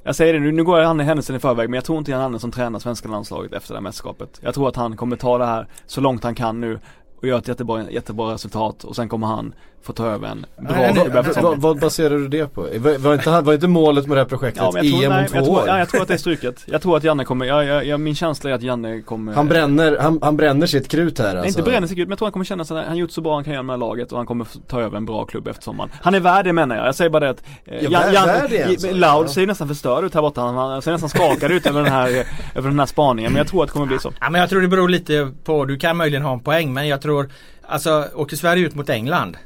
Jag 0.04 0.16
säger 0.16 0.34
det 0.34 0.40
nu, 0.40 0.52
nu 0.52 0.64
går 0.64 0.78
jag 0.78 0.86
Janne 0.86 1.04
händelsen 1.04 1.36
i 1.36 1.38
förväg 1.38 1.70
men 1.70 1.74
jag 1.74 1.84
tror 1.84 1.98
inte 1.98 2.10
Jan 2.10 2.22
Andersson 2.22 2.50
tränar 2.50 2.78
svenska 2.78 3.08
landslaget 3.08 3.52
efter 3.52 3.74
det 3.74 3.78
här 3.78 3.82
mästerskapet. 3.82 4.40
Jag 4.42 4.54
tror 4.54 4.68
att 4.68 4.76
han 4.76 4.96
kommer 4.96 5.16
ta 5.16 5.38
det 5.38 5.46
här 5.46 5.66
så 5.86 6.00
långt 6.00 6.24
han 6.24 6.34
kan 6.34 6.60
nu 6.60 6.78
och 7.16 7.28
göra 7.28 7.38
ett 7.38 7.48
jättebra, 7.48 7.90
jättebra 7.90 8.34
resultat 8.34 8.84
och 8.84 8.96
sen 8.96 9.08
kommer 9.08 9.26
han 9.26 9.54
få 9.82 9.92
ta 9.92 10.06
över 10.06 10.28
en 10.28 10.40
bra 10.40 10.76
Nej, 10.76 10.92
nej, 10.94 11.08
nej, 11.14 11.22
nej. 11.25 11.42
Vad, 11.42 11.60
vad 11.60 11.80
baserar 11.80 12.19
du 12.19 12.29
det 12.29 12.55
på? 12.55 12.67
Var, 12.98 13.14
inte, 13.14 13.41
var 13.41 13.55
inte 13.55 13.69
målet 13.69 14.06
med 14.06 14.17
det 14.17 14.20
här 14.20 14.29
projektet 14.29 14.62
Ja, 14.62 14.72
jag 14.74 14.86
tror, 14.88 15.05
EM 15.05 15.12
om 15.12 15.17
nej, 15.19 15.29
två 15.29 15.36
jag, 15.36 15.44
tror, 15.44 15.56
år? 15.58 15.64
ja, 15.67 15.79
jag 15.79 15.88
tror 15.88 16.03
att 16.03 16.08
det 16.08 16.14
är 16.14 16.19
struket. 16.19 16.62
Jag 16.67 16.82
tror 16.82 16.96
att 16.96 17.05
Janne 17.05 17.24
kommer, 17.24 17.46
ja, 17.46 17.64
ja, 17.64 17.82
ja, 17.82 17.98
min 17.98 18.14
känsla 18.14 18.50
är 18.50 18.55
att 18.55 18.62
Janne 18.62 19.03
kommer 19.03 19.32
Han 19.34 19.48
bränner, 19.48 19.98
han, 20.00 20.19
han 20.22 20.36
bränner 20.36 20.67
sitt 20.67 20.88
krut 20.88 21.19
här 21.19 21.26
Nej, 21.26 21.36
alltså. 21.36 21.48
inte 21.58 21.70
bränner 21.70 21.86
sig 21.88 22.00
ut, 22.00 22.08
men 22.08 22.10
jag 22.10 22.19
tror 22.19 22.26
han 22.26 22.32
kommer 22.32 22.44
känna 22.44 22.64
sig, 22.64 22.84
han 22.86 22.96
gjort 22.96 23.10
så 23.10 23.20
bra 23.20 23.34
han 23.34 23.44
kan 23.44 23.53
göra 23.53 23.62
med 23.62 23.79
laget 23.79 24.12
och 24.12 24.19
han 24.19 24.26
kommer 24.26 24.46
ta 24.67 24.81
över 24.81 24.96
en 24.96 25.05
bra 25.06 25.24
klubb 25.24 25.48
efter 25.48 25.62
sommaren. 25.62 25.91
Han 26.03 26.14
är 26.14 26.20
värd 26.20 26.44
det 26.44 26.53
menar 26.53 26.76
jag, 26.76 26.86
jag 26.86 26.94
säger 26.94 27.10
bara 27.10 27.20
det 27.24 27.31
att 27.31 27.43
eh, 27.64 27.84
Ja, 27.84 28.00
värd 28.26 28.50
det 28.50 28.64
alltså. 28.64 28.86
Loud 28.86 29.03
Ja. 29.03 29.29
ser 29.29 29.46
nästan 29.46 29.69
förstörd 29.69 30.05
ut 30.05 30.14
här 30.14 30.20
borta, 30.22 30.41
han, 30.41 30.55
han 30.55 30.82
ser 30.82 30.93
nästan 30.93 31.08
skakad 31.08 31.50
ut 31.50 31.67
över 31.67 31.82
den 31.82 31.93
här, 31.93 32.08
över 32.55 32.69
den 32.69 32.79
här 32.79 32.86
spaningen, 32.86 33.32
men 33.32 33.38
jag 33.38 33.48
tror 33.48 33.62
att 33.62 33.69
det 33.69 33.72
kommer 33.72 33.86
bli 33.86 33.98
så. 33.98 34.12
Ja, 34.20 34.31
men 34.31 34.41
jag 34.41 34.50
tror 34.50 34.60
det 34.60 34.69
beror 34.69 34.88
lite 34.88 35.32
på, 35.44 35.64
du 35.64 35.76
kan 35.76 35.96
möjligen 35.96 36.22
ha 36.22 36.32
en 36.32 36.41
poäng 36.41 36.72
men 36.74 36.88
jag 36.88 37.03
tror 37.03 37.31
Alltså 37.70 38.05
åker 38.14 38.36
Sverige 38.36 38.67
ut 38.67 38.74
mot 38.74 38.88
England 38.88 39.36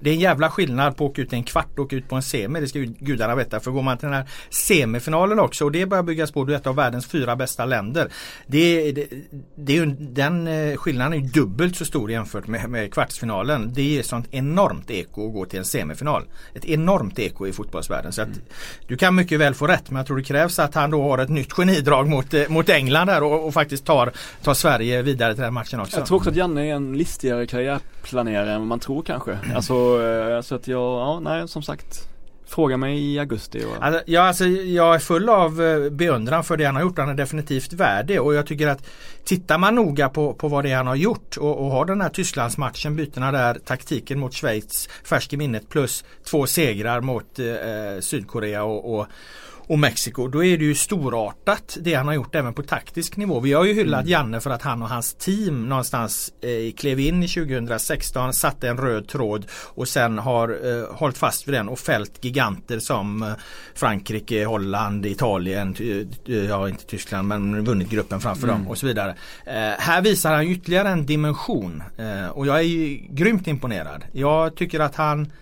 det 0.00 0.10
är 0.10 0.14
en 0.14 0.20
jävla 0.20 0.50
skillnad 0.50 0.96
på 0.96 1.04
att 1.04 1.10
åka 1.10 1.22
ut 1.22 1.32
i 1.32 1.36
en 1.36 1.44
kvart 1.44 1.78
och 1.78 1.84
åka 1.84 1.96
ut 1.96 2.08
på 2.08 2.16
en 2.16 2.22
semi. 2.22 2.60
Det 2.60 2.68
ska 2.68 2.78
ju 2.78 2.86
gudarna 2.98 3.34
veta. 3.34 3.60
För 3.60 3.70
går 3.70 3.82
man 3.82 3.98
till 3.98 4.06
den 4.06 4.14
här 4.14 4.28
semifinalen 4.50 5.38
också 5.38 5.64
och 5.64 5.72
det 5.72 5.86
börjar 5.86 6.02
byggas 6.02 6.32
på. 6.32 6.44
Du 6.44 6.52
är 6.52 6.56
ett 6.56 6.66
av 6.66 6.76
världens 6.76 7.06
fyra 7.06 7.36
bästa 7.36 7.64
länder. 7.64 8.08
Det, 8.46 8.92
det, 8.92 9.06
det 9.54 9.72
är 9.72 9.76
ju, 9.76 9.86
den 10.00 10.46
eh, 10.46 10.76
skillnaden 10.76 11.12
är 11.12 11.16
ju 11.16 11.26
dubbelt 11.26 11.76
så 11.76 11.84
stor 11.84 12.10
jämfört 12.10 12.46
med, 12.46 12.70
med 12.70 12.92
kvartsfinalen. 12.92 13.72
Det 13.74 13.98
är 13.98 14.02
sånt 14.02 14.26
enormt 14.30 14.90
eko 14.90 15.26
att 15.26 15.32
gå 15.32 15.44
till 15.44 15.58
en 15.58 15.64
semifinal. 15.64 16.24
Ett 16.54 16.64
enormt 16.64 17.18
eko 17.18 17.46
i 17.46 17.52
fotbollsvärlden. 17.52 18.12
Så 18.12 18.22
att 18.22 18.28
du 18.86 18.96
kan 18.96 19.14
mycket 19.14 19.40
väl 19.40 19.54
få 19.54 19.66
rätt 19.66 19.90
men 19.90 19.96
jag 19.96 20.06
tror 20.06 20.16
det 20.16 20.22
krävs 20.22 20.58
att 20.58 20.74
han 20.74 20.90
då 20.90 21.02
har 21.02 21.18
ett 21.18 21.28
nytt 21.28 21.52
genidrag 21.52 22.08
mot, 22.08 22.34
eh, 22.34 22.48
mot 22.48 22.68
England 22.68 23.06
där 23.06 23.22
och, 23.22 23.46
och 23.46 23.54
faktiskt 23.54 23.84
tar, 23.84 24.12
tar 24.42 24.54
Sverige 24.54 25.02
vidare 25.02 25.34
till 25.34 25.42
den 25.42 25.54
matchen 25.54 25.80
också. 25.80 25.98
Jag 25.98 26.06
tror 26.06 26.16
också 26.16 26.30
att 26.30 26.36
Janne 26.36 26.66
är 26.66 26.74
en 26.74 26.92
listigare 26.98 27.46
karriärplanerare 27.46 28.52
än 28.52 28.58
vad 28.58 28.68
man 28.68 28.80
tror 28.80 29.02
kanske. 29.02 29.38
Alltså, 29.54 29.87
och 29.88 30.44
så 30.44 30.54
att 30.54 30.68
jag, 30.68 30.80
ja 30.80 31.20
nej 31.20 31.48
som 31.48 31.62
sagt 31.62 32.08
Fråga 32.48 32.76
mig 32.76 33.12
i 33.14 33.18
augusti 33.18 33.64
och, 33.64 33.84
Alltså, 33.84 34.02
ja, 34.06 34.22
alltså, 34.22 34.44
jag 34.46 34.94
är 34.94 34.98
full 34.98 35.28
av 35.28 35.62
eh, 35.62 35.90
beundran 35.90 36.44
för 36.44 36.56
det 36.56 36.64
han 36.64 36.74
har 36.74 36.82
gjort. 36.82 36.98
Han 36.98 37.08
är 37.08 37.14
definitivt 37.14 37.72
värd 37.72 38.06
det 38.06 38.20
och 38.20 38.34
jag 38.34 38.46
tycker 38.46 38.66
att 38.66 38.86
tittar 39.24 39.58
man 39.58 39.74
noga 39.74 40.08
på, 40.08 40.34
på 40.34 40.48
vad 40.48 40.64
det 40.64 40.70
är 40.70 40.76
han 40.76 40.86
har 40.86 40.94
gjort 40.94 41.36
och, 41.36 41.58
och 41.58 41.70
har 41.70 41.84
den 41.84 42.00
här 42.00 42.08
Tysklandsmatchen, 42.08 42.96
bytena 42.96 43.32
där, 43.32 43.54
taktiken 43.54 44.18
mot 44.18 44.34
Schweiz 44.34 44.88
färsk 45.04 45.32
i 45.32 45.36
minnet 45.36 45.68
plus 45.68 46.04
två 46.24 46.46
segrar 46.46 47.00
mot 47.00 47.38
eh, 47.38 47.46
eh 47.46 48.00
Sydkorea 48.00 48.64
och, 48.64 48.98
och 48.98 49.06
och 49.68 49.78
Mexiko. 49.78 50.28
Då 50.28 50.44
är 50.44 50.58
det 50.58 50.64
ju 50.64 50.74
storartat 50.74 51.78
det 51.80 51.94
han 51.94 52.06
har 52.06 52.14
gjort 52.14 52.34
även 52.34 52.54
på 52.54 52.62
taktisk 52.62 53.16
nivå. 53.16 53.40
Vi 53.40 53.52
har 53.52 53.64
ju 53.64 53.72
hyllat 53.72 54.00
mm. 54.00 54.10
Janne 54.10 54.40
för 54.40 54.50
att 54.50 54.62
han 54.62 54.82
och 54.82 54.88
hans 54.88 55.14
team 55.14 55.68
någonstans 55.68 56.32
eh, 56.40 56.72
klev 56.72 57.00
in 57.00 57.22
i 57.22 57.28
2016, 57.28 58.32
satte 58.32 58.68
en 58.68 58.76
röd 58.76 59.08
tråd 59.08 59.46
och 59.52 59.88
sen 59.88 60.18
har 60.18 60.48
eh, 60.48 60.96
hållit 60.96 61.18
fast 61.18 61.48
vid 61.48 61.54
den 61.54 61.68
och 61.68 61.78
fällt 61.78 62.24
giganter 62.24 62.78
som 62.78 63.22
eh, 63.22 63.28
Frankrike, 63.74 64.44
Holland, 64.44 65.06
Italien, 65.06 65.74
ja 66.24 66.68
inte 66.68 66.84
Tyskland 66.84 67.28
men 67.28 67.64
vunnit 67.64 67.90
gruppen 67.90 68.20
framför 68.20 68.48
mm. 68.48 68.58
dem 68.58 68.68
och 68.68 68.78
så 68.78 68.86
vidare. 68.86 69.14
Eh, 69.46 69.54
här 69.78 70.02
visar 70.02 70.34
han 70.34 70.46
ytterligare 70.46 70.88
en 70.88 71.06
dimension 71.06 71.82
eh, 71.96 72.28
och 72.28 72.46
jag 72.46 72.58
är 72.58 72.62
ju 72.62 73.00
grymt 73.10 73.46
imponerad. 73.46 74.04
Jag 74.12 74.54
tycker 74.54 74.80
att 74.80 74.96
han 74.96 75.32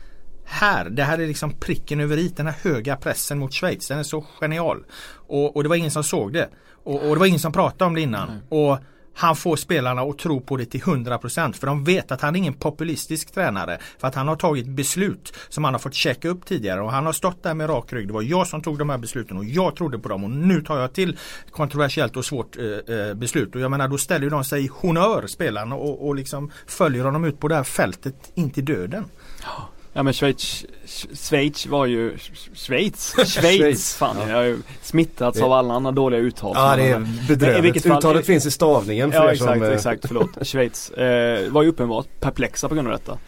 här, 0.46 0.90
det 0.90 1.04
här 1.04 1.18
är 1.18 1.26
liksom 1.26 1.52
pricken 1.52 2.00
över 2.00 2.16
i 2.16 2.28
den 2.28 2.46
här 2.46 2.54
höga 2.62 2.96
pressen 2.96 3.38
mot 3.38 3.52
Schweiz. 3.52 3.88
Den 3.88 3.98
är 3.98 4.02
så 4.02 4.24
genial. 4.40 4.84
Och, 5.26 5.56
och 5.56 5.62
det 5.62 5.68
var 5.68 5.76
ingen 5.76 5.90
som 5.90 6.04
såg 6.04 6.32
det. 6.32 6.48
Och, 6.84 7.08
och, 7.08 7.14
det 7.14 7.18
var 7.18 7.26
ingen 7.26 7.40
som 7.40 7.52
pratade 7.52 7.84
om 7.84 7.94
det 7.94 8.00
innan. 8.00 8.28
Mm. 8.28 8.42
Och 8.48 8.78
han 9.14 9.36
får 9.36 9.56
spelarna 9.56 10.02
att 10.02 10.18
tro 10.18 10.40
på 10.40 10.56
det 10.56 10.64
till 10.64 10.80
100% 10.80 11.52
för 11.52 11.66
de 11.66 11.84
vet 11.84 12.12
att 12.12 12.20
han 12.20 12.34
är 12.34 12.38
ingen 12.38 12.54
populistisk 12.54 13.34
tränare. 13.34 13.78
För 13.98 14.08
att 14.08 14.14
han 14.14 14.28
har 14.28 14.36
tagit 14.36 14.66
beslut 14.66 15.36
som 15.48 15.64
han 15.64 15.74
har 15.74 15.78
fått 15.78 15.94
checka 15.94 16.28
upp 16.28 16.46
tidigare 16.46 16.80
och 16.80 16.92
han 16.92 17.06
har 17.06 17.12
stått 17.12 17.42
där 17.42 17.54
med 17.54 17.68
rak 17.68 17.92
rygg. 17.92 18.06
Det 18.06 18.12
var 18.12 18.22
jag 18.22 18.46
som 18.46 18.62
tog 18.62 18.78
de 18.78 18.90
här 18.90 18.98
besluten 18.98 19.36
och 19.36 19.44
jag 19.44 19.76
trodde 19.76 19.98
på 19.98 20.08
dem 20.08 20.24
och 20.24 20.30
nu 20.30 20.62
tar 20.62 20.78
jag 20.78 20.92
till 20.92 21.18
kontroversiellt 21.50 22.16
och 22.16 22.24
svårt 22.24 22.56
eh, 22.56 22.64
eh 22.64 23.14
beslut. 23.14 23.54
Och 23.54 23.60
jag 23.60 23.70
menar 23.70 23.88
då 23.88 23.98
ställer 23.98 24.30
de 24.30 24.44
sig 24.44 24.64
i 24.64 24.70
honör 24.72 25.26
spelarna 25.26 25.74
och, 25.74 26.06
och 26.06 26.14
liksom 26.14 26.50
följer 26.66 27.04
honom 27.04 27.24
ut 27.24 27.40
på 27.40 27.48
det 27.48 27.54
här 27.54 27.64
fältet 27.64 28.32
in 28.34 28.50
till 28.50 28.64
döden. 28.64 29.04
Ja 29.42 29.68
men 30.02 30.12
Schweiz, 30.12 30.66
Schweiz 31.14 31.66
var 31.66 31.86
ju 31.86 32.16
Schweiz, 32.54 33.14
Schweiz, 33.26 33.94
fan 33.94 34.16
ja. 34.20 34.28
jag 34.28 34.36
har 34.36 34.44
ju 34.44 34.58
smittats 34.82 35.40
av 35.40 35.52
alla 35.52 35.74
andra 35.74 35.90
dåliga 35.90 36.20
uttal 36.20 36.52
Ja 36.54 36.76
det 36.76 36.88
är 36.88 37.28
bedrövligt, 37.28 37.86
uttalet 37.86 38.26
finns 38.26 38.46
i 38.46 38.50
stavningen 38.50 39.12
för 39.12 39.18
Ja 39.18 39.32
exakt, 39.32 39.52
som, 39.52 39.62
exakt, 39.62 40.06
förlåt, 40.06 40.30
Schweiz 40.46 40.90
eh, 40.90 41.50
var 41.50 41.62
ju 41.62 41.68
uppenbart 41.68 42.06
perplexa 42.20 42.68
på 42.68 42.74
grund 42.74 42.88
av 42.88 42.92
detta. 42.92 43.18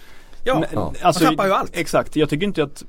Ja, 0.44 0.64
ja. 0.72 0.94
Alltså, 1.02 1.24
man 1.24 1.32
tappar 1.32 1.46
ju 1.46 1.52
allt. 1.52 1.76
Exakt, 1.76 2.16
jag 2.16 2.30
tycker 2.30 2.46
inte 2.46 2.62
att 2.62 2.84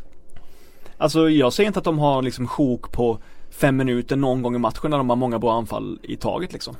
Alltså 0.97 1.29
jag 1.29 1.53
ser 1.53 1.63
inte 1.63 1.79
att 1.79 1.85
de 1.85 1.99
har 1.99 2.21
liksom 2.21 2.47
sjok 2.47 2.91
på 2.91 3.19
fem 3.49 3.77
minuter 3.77 4.15
någon 4.15 4.41
gång 4.41 4.55
i 4.55 4.59
matchen 4.59 4.91
när 4.91 4.97
de 4.97 5.09
har 5.09 5.17
många 5.17 5.39
bra 5.39 5.57
anfall 5.57 5.99
i 6.03 6.15
taget 6.15 6.53
liksom 6.53 6.75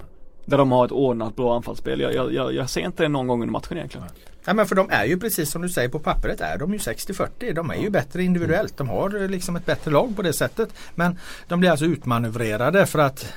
Där 0.50 0.58
de 0.58 0.72
har 0.72 0.86
ett 0.86 0.91
ordnat 0.91 1.36
bra 1.36 1.56
anfallsspel, 1.56 2.00
jag, 2.00 2.34
jag, 2.34 2.53
jag 2.53 2.70
ser 2.70 2.82
inte 2.82 3.03
det 3.03 3.10
någon 3.10 3.27
gång 3.27 3.41
under 3.41 3.51
matchen 3.51 3.77
egentligen 3.77 4.08
Ja 4.46 4.53
men 4.53 4.65
för 4.65 4.75
de 4.75 4.89
är 4.89 5.06
ju 5.06 5.20
precis 5.20 5.51
som 5.51 5.62
du 5.62 5.70
säger 5.70 5.89
på 5.89 6.00
pappret 6.00 6.41
är 6.41 6.58
de 6.58 6.74
ju 6.74 6.77
60-40. 6.77 7.53
De 7.53 7.72
är 7.72 7.75
ju 7.75 7.89
bättre 7.89 8.24
individuellt. 8.24 8.77
De 8.77 8.89
har 8.89 9.27
liksom 9.27 9.56
ett 9.56 9.65
bättre 9.65 9.91
lag 9.91 10.15
på 10.15 10.22
det 10.22 10.34
sättet. 10.34 10.70
Men 10.96 11.20
de 11.48 11.60
blir 11.60 11.70
alltså 11.70 11.86
utmanövrerade 11.86 12.86
för 12.86 13.00
att 13.00 13.34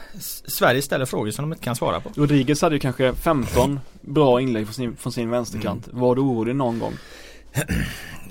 Sverige 0.47 0.83
ställer 0.83 1.05
frågor 1.05 1.31
som 1.31 1.43
de 1.43 1.53
inte 1.53 1.65
kan 1.65 1.77
svara 1.77 2.01
på. 2.01 2.11
Rodriguez 2.15 2.63
hade 2.63 2.77
ju 2.77 2.81
kanske 2.81 3.13
15 3.15 3.81
bra 4.01 4.41
inlägg 4.41 4.67
från 4.67 4.75
sin, 4.75 4.97
från 4.97 5.13
sin 5.13 5.31
vänsterkant. 5.31 5.87
Mm. 5.87 6.01
Var 6.01 6.15
du 6.15 6.21
orolig 6.21 6.57
någon 6.57 6.79
gång? 6.79 6.93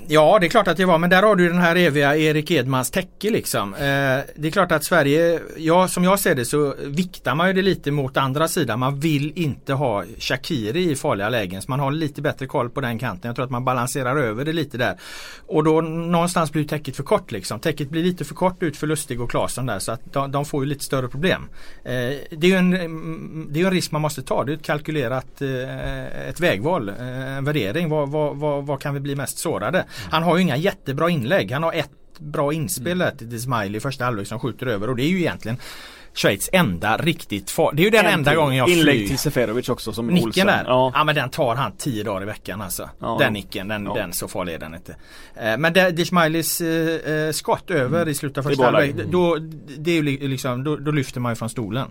Ja 0.08 0.38
det 0.40 0.46
är 0.46 0.48
klart 0.48 0.68
att 0.68 0.76
det 0.76 0.84
var 0.84 0.98
men 0.98 1.10
där 1.10 1.22
har 1.22 1.36
du 1.36 1.48
den 1.48 1.58
här 1.58 1.76
eviga 1.76 2.16
Erik 2.16 2.50
Edmans 2.50 2.90
täcke 2.90 3.30
liksom. 3.30 3.74
Eh, 3.74 3.80
det 3.80 4.48
är 4.48 4.50
klart 4.50 4.72
att 4.72 4.84
Sverige, 4.84 5.40
ja 5.56 5.88
som 5.88 6.04
jag 6.04 6.18
ser 6.20 6.34
det 6.34 6.44
så 6.44 6.74
viktar 6.78 7.34
man 7.34 7.48
ju 7.48 7.52
det 7.52 7.62
lite 7.62 7.90
mot 7.90 8.16
andra 8.16 8.48
sidan. 8.48 8.78
Man 8.78 9.00
vill 9.00 9.32
inte 9.34 9.72
ha 9.72 10.04
Shakiri 10.18 10.90
i 10.90 10.96
farliga 10.96 11.28
lägen 11.28 11.62
så 11.62 11.70
man 11.70 11.80
har 11.80 11.90
lite 11.90 12.22
bättre 12.22 12.46
koll 12.46 12.70
på 12.70 12.80
den 12.80 12.98
kanten. 12.98 13.28
Jag 13.28 13.36
tror 13.36 13.44
att 13.44 13.50
man 13.50 13.64
balanserar 13.64 14.16
över 14.16 14.44
det 14.44 14.52
lite 14.52 14.78
där. 14.78 14.98
Och 15.46 15.64
då 15.64 15.80
någonstans 15.80 16.52
blir 16.52 16.64
täcket 16.64 16.96
för 16.96 17.02
kort 17.02 17.32
liksom. 17.32 17.60
Täcket 17.60 17.90
blir 17.90 18.02
lite 18.02 18.24
för 18.24 18.34
kort 18.34 18.62
ut 18.62 18.76
för 18.76 18.86
Lustig 18.86 19.20
och 19.20 19.30
Klasen 19.30 19.66
där 19.66 19.78
så 19.78 19.92
att 19.92 20.12
de, 20.12 20.32
de 20.32 20.44
får 20.44 20.64
ju 20.64 20.68
lite 20.68 20.84
större 20.84 21.08
problem. 21.08 21.42
Eh, 21.84 21.92
det 22.30 22.42
är 22.42 22.50
ju 22.50 22.56
en, 22.56 22.74
mm, 22.74 23.48
det 23.50 23.60
är 23.60 23.64
en 23.64 23.70
risk 23.70 23.92
man 23.92 24.02
måste 24.02 24.22
ta. 24.22 24.44
Det 24.44 24.52
är 24.52 24.56
ett 24.56 24.62
kalkylerat 24.62 25.42
eh, 25.42 26.28
ett 26.28 26.40
vägval, 26.40 26.88
eh, 26.88 27.36
en 27.36 27.44
värdering. 27.44 27.88
Vad, 27.88 28.08
vad, 28.10 28.36
vad, 28.36 28.66
vad 28.66 28.80
kan 28.80 28.94
vi 28.94 29.00
bli 29.00 29.16
mest 29.16 29.38
sårade? 29.38 29.84
Han 30.10 30.22
har 30.22 30.36
ju 30.36 30.42
inga 30.42 30.56
jättebra 30.56 31.10
inlägg. 31.10 31.52
Han 31.52 31.62
har 31.62 31.72
ett 31.72 31.90
bra 32.18 32.52
inspel 32.52 33.00
mm. 33.00 33.16
till 33.16 33.42
Smiley 33.42 33.76
i 33.76 33.80
första 33.80 34.04
halvlek 34.04 34.26
som 34.26 34.38
skjuter 34.40 34.66
över 34.66 34.90
och 34.90 34.96
det 34.96 35.02
är 35.02 35.08
ju 35.08 35.18
egentligen 35.18 35.58
Schweiz 36.14 36.50
enda 36.52 36.96
riktigt 36.96 37.50
far. 37.50 37.72
Det 37.72 37.82
är 37.82 37.84
ju 37.84 37.90
den 37.90 38.06
en 38.06 38.12
enda 38.12 38.34
gången 38.34 38.56
jag 38.56 38.66
flyger. 38.68 38.80
Inlägg 38.80 39.08
till 39.08 39.18
Seferovic 39.18 39.68
också 39.68 39.92
som 39.92 40.06
Nicken 40.06 40.28
Olsen. 40.28 40.46
där. 40.46 40.64
Ja. 40.66 40.92
ja. 40.94 41.04
men 41.04 41.14
den 41.14 41.30
tar 41.30 41.54
han 41.54 41.72
tio 41.72 42.04
dagar 42.04 42.22
i 42.22 42.24
veckan 42.24 42.60
alltså. 42.62 42.90
Ja. 42.98 43.16
Den 43.20 43.32
nicken, 43.32 43.68
den, 43.68 43.84
ja. 43.84 43.94
den 43.94 44.12
så 44.12 44.28
farlig 44.28 44.54
är 44.54 44.58
den 44.58 44.74
inte. 44.74 44.96
Eh, 45.34 45.58
men 45.58 45.72
Dishmailis 45.72 46.60
eh, 46.60 47.12
eh, 47.14 47.32
skott 47.32 47.70
över 47.70 47.98
mm. 47.98 48.08
i 48.08 48.14
slutet 48.14 48.38
av 48.38 48.42
första 48.42 48.64
halvlek. 48.64 48.94
Då, 49.10 49.38
det 49.78 49.98
är 49.98 50.02
liksom, 50.02 50.64
då, 50.64 50.76
då 50.76 50.90
lyfter 50.90 51.20
man 51.20 51.32
ju 51.32 51.36
från 51.36 51.50
stolen. 51.50 51.88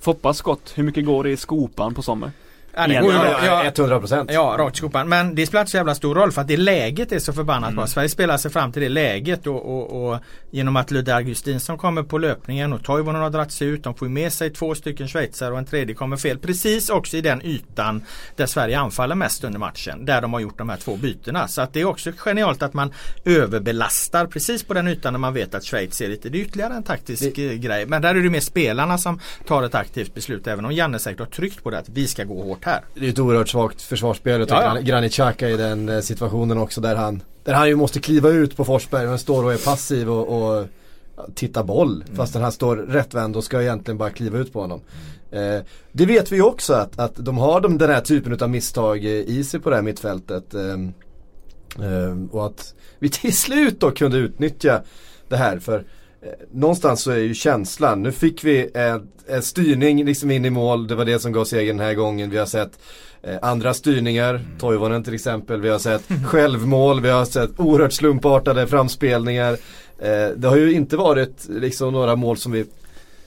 Foppas 0.00 0.36
skott, 0.36 0.72
hur 0.74 0.84
mycket 0.84 1.04
går 1.04 1.24
det 1.24 1.30
i 1.30 1.36
skopan 1.36 1.94
på 1.94 2.02
sommar? 2.02 2.30
Ja, 2.76 2.86
det 2.86 3.00
går 3.00 3.12
ju 3.12 3.18
ja, 3.18 3.70
100% 3.74 4.32
Ja, 4.32 4.54
rakt 4.58 4.76
skopan. 4.76 5.08
Men 5.08 5.34
det 5.34 5.46
spelar 5.46 5.60
inte 5.60 5.70
så 5.70 5.76
jävla 5.76 5.94
stor 5.94 6.14
roll 6.14 6.32
för 6.32 6.40
att 6.40 6.48
det 6.48 6.56
läget 6.56 7.12
är 7.12 7.18
så 7.18 7.32
förbannat 7.32 7.68
mm. 7.68 7.76
bra. 7.76 7.86
Sverige 7.86 8.08
spelar 8.08 8.36
sig 8.36 8.50
fram 8.50 8.72
till 8.72 8.82
det 8.82 8.88
läget 8.88 9.46
och, 9.46 9.76
och, 9.76 10.12
och 10.12 10.18
genom 10.50 10.76
att 10.76 10.90
Ludde 10.90 11.14
Augustinsson 11.14 11.78
kommer 11.78 12.02
på 12.02 12.18
löpningen 12.18 12.72
och 12.72 12.84
Toivonen 12.84 13.22
har 13.22 13.30
dragit 13.30 13.52
sig 13.52 13.68
ut. 13.68 13.84
De 13.84 13.94
får 13.94 14.06
med 14.06 14.32
sig 14.32 14.50
två 14.50 14.74
stycken 14.74 15.08
schweizare 15.08 15.52
och 15.52 15.58
en 15.58 15.64
tredje 15.64 15.94
kommer 15.94 16.16
fel. 16.16 16.38
Precis 16.38 16.90
också 16.90 17.16
i 17.16 17.20
den 17.20 17.42
ytan 17.42 18.02
där 18.36 18.46
Sverige 18.46 18.78
anfaller 18.78 19.14
mest 19.14 19.44
under 19.44 19.58
matchen. 19.58 20.04
Där 20.04 20.20
de 20.20 20.32
har 20.32 20.40
gjort 20.40 20.58
de 20.58 20.68
här 20.68 20.76
två 20.76 20.96
bytena. 20.96 21.48
Så 21.48 21.62
att 21.62 21.72
det 21.72 21.80
är 21.80 21.84
också 21.84 22.12
genialt 22.16 22.62
att 22.62 22.74
man 22.74 22.92
överbelastar 23.24 24.26
precis 24.26 24.62
på 24.62 24.74
den 24.74 24.88
ytan 24.88 25.12
när 25.12 25.20
man 25.20 25.34
vet 25.34 25.54
att 25.54 25.64
Schweiz 25.64 26.00
är 26.00 26.08
lite. 26.08 26.28
Det 26.28 26.38
är 26.38 26.42
ytterligare 26.42 26.74
en 26.74 26.82
taktisk 26.82 27.34
det... 27.34 27.58
grej. 27.58 27.86
Men 27.86 28.02
där 28.02 28.14
är 28.14 28.22
det 28.22 28.30
mer 28.30 28.40
spelarna 28.40 28.98
som 28.98 29.20
tar 29.46 29.62
ett 29.62 29.74
aktivt 29.74 30.14
beslut. 30.14 30.46
Även 30.46 30.64
om 30.64 30.72
Janne 30.72 30.98
säkert 30.98 31.18
har 31.18 31.26
tryckt 31.26 31.62
på 31.62 31.70
det 31.70 31.78
att 31.78 31.88
vi 31.88 32.06
ska 32.06 32.24
gå 32.24 32.42
hårt 32.42 32.63
här. 32.64 32.80
Det 32.94 33.06
är 33.06 33.10
ett 33.10 33.18
oerhört 33.18 33.48
svagt 33.48 33.82
försvarsspel. 33.82 34.40
Jag 34.40 34.48
tycker 34.48 34.62
ja, 34.62 34.76
ja. 34.76 34.80
Granit 34.80 35.12
Xhaka 35.12 35.48
i 35.48 35.56
den 35.56 35.88
eh, 35.88 36.00
situationen 36.00 36.58
också 36.58 36.80
där 36.80 36.96
han, 36.96 37.22
där 37.44 37.52
han 37.52 37.68
ju 37.68 37.76
måste 37.76 38.00
kliva 38.00 38.28
ut 38.28 38.56
på 38.56 38.64
Forsberg 38.64 39.06
men 39.06 39.18
står 39.18 39.44
och 39.44 39.52
är 39.52 39.64
passiv 39.64 40.10
och, 40.10 40.58
och 40.58 40.66
tittar 41.34 41.64
boll. 41.64 42.02
Mm. 42.02 42.16
Fast 42.16 42.34
han 42.34 42.52
står 42.52 42.76
rättvänd 42.76 43.36
och 43.36 43.44
ska 43.44 43.62
egentligen 43.62 43.98
bara 43.98 44.10
kliva 44.10 44.38
ut 44.38 44.52
på 44.52 44.60
honom. 44.60 44.80
Eh, 45.30 45.60
det 45.92 46.06
vet 46.06 46.32
vi 46.32 46.36
ju 46.36 46.42
också 46.42 46.74
att, 46.74 46.98
att 46.98 47.12
de 47.16 47.38
har 47.38 47.60
de, 47.60 47.78
den 47.78 47.90
här 47.90 48.00
typen 48.00 48.42
av 48.42 48.50
misstag 48.50 49.04
i 49.04 49.44
sig 49.44 49.60
på 49.60 49.70
det 49.70 49.76
här 49.76 49.82
mittfältet. 49.82 50.54
Eh, 50.54 50.72
eh, 51.86 52.16
och 52.30 52.46
att 52.46 52.74
vi 52.98 53.08
till 53.08 53.36
slut 53.36 53.80
då 53.80 53.90
kunde 53.90 54.18
utnyttja 54.18 54.82
det 55.28 55.36
här. 55.36 55.58
För 55.58 55.78
Eh, 55.78 55.84
någonstans 56.52 57.02
så 57.02 57.10
är 57.10 57.18
ju 57.18 57.34
känslan, 57.34 58.02
nu 58.02 58.12
fick 58.12 58.44
vi 58.44 58.70
en, 58.74 59.08
en 59.26 59.42
styrning 59.42 60.04
liksom 60.04 60.30
in 60.30 60.44
i 60.44 60.50
mål, 60.50 60.86
det 60.86 60.94
var 60.94 61.04
det 61.04 61.18
som 61.18 61.32
gav 61.32 61.44
segern 61.44 61.76
den 61.76 61.86
här 61.86 61.94
gången. 61.94 62.30
Vi 62.30 62.38
har 62.38 62.46
sett 62.46 62.78
eh, 63.22 63.36
andra 63.42 63.74
styrningar, 63.74 64.34
mm. 64.34 64.58
Toivonen 64.58 65.04
till 65.04 65.14
exempel, 65.14 65.60
vi 65.60 65.68
har 65.68 65.78
sett 65.78 66.02
självmål, 66.26 67.00
vi 67.00 67.10
har 67.10 67.24
sett 67.24 67.60
oerhört 67.60 67.92
slumpartade 67.92 68.66
framspelningar. 68.66 69.52
Eh, 69.98 70.28
det 70.36 70.48
har 70.48 70.56
ju 70.56 70.72
inte 70.72 70.96
varit 70.96 71.48
liksom 71.48 71.92
några 71.92 72.16
mål 72.16 72.36
som 72.36 72.52
vi 72.52 72.64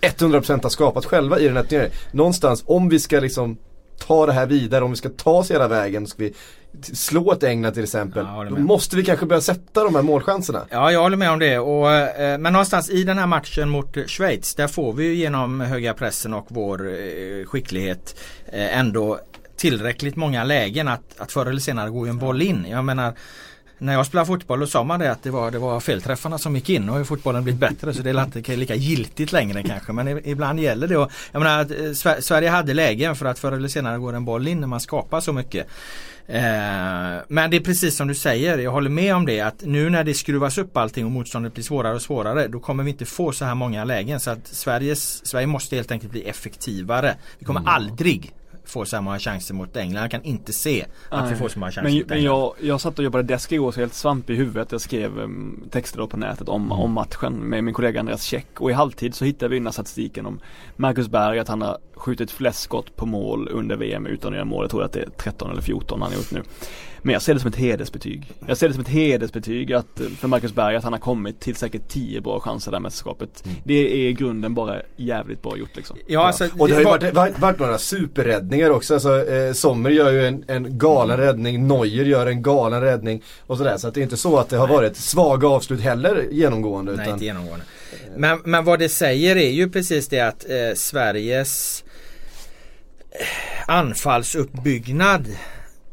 100% 0.01 0.63
har 0.63 0.69
skapat 0.69 1.05
själva 1.05 1.39
i 1.39 1.47
den 1.47 1.55
här 1.55 1.63
turneringen. 1.63 1.97
Någonstans, 2.11 2.63
om 2.67 2.89
vi 2.89 2.99
ska 2.99 3.19
liksom 3.19 3.57
ta 3.97 4.25
det 4.25 4.31
här 4.31 4.45
vidare, 4.45 4.83
om 4.83 4.91
vi 4.91 4.97
ska 4.97 5.09
ta 5.09 5.31
oss 5.31 5.51
hela 5.51 5.67
vägen, 5.67 6.07
ska 6.07 6.23
vi 6.23 6.33
slå 6.81 7.31
ett 7.31 7.43
England 7.43 7.73
till 7.73 7.83
exempel. 7.83 8.25
Ja, 8.25 8.43
då 8.49 8.55
måste 8.55 8.95
vi 8.95 9.03
kanske 9.03 9.25
börja 9.25 9.41
sätta 9.41 9.83
de 9.83 9.95
här 9.95 10.01
målchanserna. 10.01 10.65
Ja, 10.69 10.91
jag 10.91 11.01
håller 11.01 11.17
med 11.17 11.31
om 11.31 11.39
det. 11.39 11.59
Och, 11.59 11.91
eh, 11.91 12.37
men 12.37 12.53
någonstans 12.53 12.89
i 12.89 13.03
den 13.03 13.17
här 13.17 13.27
matchen 13.27 13.69
mot 13.69 13.97
Schweiz, 14.07 14.55
där 14.55 14.67
får 14.67 14.93
vi 14.93 15.13
genom 15.13 15.61
höga 15.61 15.93
pressen 15.93 16.33
och 16.33 16.45
vår 16.49 16.87
eh, 16.87 17.45
skicklighet 17.45 18.15
eh, 18.45 18.79
ändå 18.79 19.19
tillräckligt 19.57 20.15
många 20.15 20.43
lägen 20.43 20.87
att, 20.87 21.19
att 21.19 21.31
förr 21.31 21.45
eller 21.45 21.59
senare 21.59 21.89
gå 21.89 22.05
en 22.05 22.17
boll 22.17 22.41
in. 22.41 22.65
Jag 22.69 22.85
menar 22.85 23.13
när 23.77 23.93
jag 23.93 24.05
spelade 24.05 24.27
fotboll 24.27 24.59
då 24.59 24.67
sa 24.67 24.83
man 24.83 24.99
det 24.99 25.11
att 25.11 25.23
det 25.23 25.31
var, 25.31 25.51
det 25.51 25.59
var 25.59 25.79
felträffarna 25.79 26.37
som 26.37 26.55
gick 26.55 26.69
in 26.69 26.89
och 26.89 26.95
har 26.95 27.03
fotbollen 27.03 27.43
blivit 27.43 27.59
bättre 27.59 27.93
så 27.93 28.01
det 28.01 28.09
är 28.09 28.23
inte 28.23 28.55
lika 28.55 28.75
giltigt 28.75 29.31
längre 29.31 29.63
kanske 29.63 29.93
men 29.93 30.27
ibland 30.27 30.59
gäller 30.59 30.87
det. 30.87 30.97
Och, 30.97 31.11
jag 31.31 31.39
menar, 31.39 31.61
att 31.61 31.71
eh, 31.71 32.19
Sverige 32.19 32.49
hade 32.49 32.73
lägen 32.73 33.15
för 33.15 33.25
att 33.25 33.39
förr 33.39 33.51
eller 33.51 33.67
senare 33.67 33.97
går 33.97 34.13
en 34.13 34.25
boll 34.25 34.47
in 34.47 34.59
när 34.59 34.67
man 34.67 34.79
skapar 34.79 35.21
så 35.21 35.33
mycket. 35.33 35.67
Eh, 36.27 36.41
men 37.27 37.51
det 37.51 37.57
är 37.57 37.63
precis 37.63 37.95
som 37.95 38.07
du 38.07 38.15
säger, 38.15 38.57
jag 38.57 38.71
håller 38.71 38.89
med 38.89 39.15
om 39.15 39.25
det 39.25 39.41
att 39.41 39.61
nu 39.61 39.89
när 39.89 40.03
det 40.03 40.13
skruvas 40.13 40.57
upp 40.57 40.77
allting 40.77 41.05
och 41.05 41.11
motståndet 41.11 41.53
blir 41.53 41.63
svårare 41.63 41.95
och 41.95 42.01
svårare 42.01 42.47
då 42.47 42.59
kommer 42.59 42.83
vi 42.83 42.91
inte 42.91 43.05
få 43.05 43.31
så 43.31 43.45
här 43.45 43.55
många 43.55 43.83
lägen 43.83 44.19
så 44.19 44.31
att 44.31 44.47
Sveriges, 44.47 45.25
Sverige 45.25 45.47
måste 45.47 45.75
helt 45.75 45.91
enkelt 45.91 46.11
bli 46.11 46.21
effektivare. 46.23 47.15
Vi 47.39 47.45
kommer 47.45 47.59
mm. 47.59 47.73
aldrig 47.73 48.33
får 48.67 48.85
så 48.85 49.01
många 49.01 49.19
chanser 49.19 49.53
mot 49.53 49.77
England. 49.77 50.03
Jag 50.03 50.11
kan 50.11 50.23
inte 50.23 50.53
se 50.53 50.85
att 51.09 51.23
Nej. 51.23 51.33
vi 51.33 51.39
får 51.39 51.49
så 51.49 51.59
många 51.59 51.71
chanser 51.71 51.83
men, 51.83 51.93
mot 51.93 52.11
England. 52.11 52.17
Men 52.17 52.23
jag, 52.23 52.53
jag 52.61 52.81
satt 52.81 52.99
och 52.99 53.05
jobbade 53.05 53.23
desk 53.23 53.51
igår 53.51 53.71
så 53.71 53.79
helt 53.79 53.93
svamp 53.93 54.29
i 54.29 54.35
huvudet. 54.35 54.71
Jag 54.71 54.81
skrev 54.81 55.19
um, 55.19 55.63
texter 55.71 55.99
då 55.99 56.07
på 56.07 56.17
nätet 56.17 56.49
om, 56.49 56.65
mm. 56.65 56.71
om 56.71 56.91
matchen 56.91 57.33
med 57.33 57.63
min 57.63 57.73
kollega 57.73 57.99
Andreas 57.99 58.23
Käck 58.23 58.61
och 58.61 58.71
i 58.71 58.73
halvtid 58.73 59.15
så 59.15 59.25
hittade 59.25 59.49
vi 59.49 59.55
den 59.55 59.67
här 59.67 59.71
statistiken 59.71 60.25
om 60.25 60.39
Marcus 60.75 61.07
Berg 61.07 61.39
att 61.39 61.47
han 61.47 61.61
har 61.61 61.77
skjutit 61.93 62.31
flest 62.31 62.61
skott 62.61 62.95
på 62.95 63.05
mål 63.05 63.49
under 63.51 63.75
VM 63.75 64.05
utan 64.05 64.31
att 64.31 64.35
göra 64.35 64.45
mål. 64.45 64.63
Jag 64.63 64.71
tror 64.71 64.83
att 64.83 64.93
det 64.93 64.99
är 64.99 65.09
13 65.09 65.51
eller 65.51 65.61
14 65.61 66.01
han 66.01 66.11
har 66.11 66.17
gjort 66.17 66.31
nu. 66.31 66.41
Men 67.07 67.13
jag 67.13 67.21
ser 67.21 67.33
det 67.33 67.39
som 67.39 67.49
ett 67.49 67.55
hedersbetyg. 67.55 68.31
Jag 68.47 68.57
ser 68.57 68.67
det 68.67 68.73
som 68.73 68.83
ett 68.83 68.89
hedersbetyg 68.89 69.73
att, 69.73 70.01
för 70.19 70.27
Marcus 70.27 70.53
Berg 70.53 70.75
att 70.75 70.83
han 70.83 70.93
har 70.93 70.99
kommit 70.99 71.39
till 71.39 71.55
säkert 71.55 71.87
10 71.87 72.21
bra 72.21 72.39
chanser 72.39 72.71
det 72.71 72.77
här 72.77 72.81
mästerskapet. 72.81 73.45
Mm. 73.45 73.57
Det 73.63 73.73
är 73.73 74.09
i 74.09 74.13
grunden 74.13 74.53
bara 74.53 74.81
jävligt 74.95 75.41
bra 75.41 75.57
gjort 75.57 75.75
liksom. 75.75 75.97
Ja, 76.07 76.27
alltså, 76.27 76.47
Och 76.57 76.67
det 76.67 76.73
har 76.73 76.81
ju 76.81 76.85
varit, 76.85 77.13
varit, 77.13 77.39
varit 77.39 77.59
några 77.59 77.77
superräddningar 77.77 78.69
också. 78.69 78.93
Alltså, 78.93 79.29
eh, 79.29 79.53
Sommer 79.53 79.89
gör 79.89 80.11
ju 80.11 80.27
en, 80.27 80.43
en 80.47 80.77
galen 80.77 81.17
räddning, 81.17 81.67
Neuer 81.67 82.05
gör 82.05 82.27
en 82.27 82.41
galen 82.41 82.81
räddning 82.81 83.23
och 83.39 83.57
sådär. 83.57 83.77
Så 83.77 83.87
att 83.87 83.93
det 83.93 83.99
är 83.99 84.03
inte 84.03 84.17
så 84.17 84.37
att 84.37 84.49
det 84.49 84.57
har 84.57 84.67
varit 84.67 84.97
svaga 84.97 85.47
avslut 85.47 85.81
heller 85.81 86.27
genomgående. 86.31 86.95
Nej, 86.95 87.09
inte 87.09 87.25
genomgående. 87.25 87.65
Men, 88.15 88.39
men 88.43 88.65
vad 88.65 88.79
det 88.79 88.89
säger 88.89 89.35
är 89.35 89.51
ju 89.51 89.69
precis 89.69 90.07
det 90.07 90.19
att 90.19 90.49
eh, 90.49 90.75
Sveriges 90.75 91.83
eh, 93.11 93.75
anfallsuppbyggnad 93.75 95.27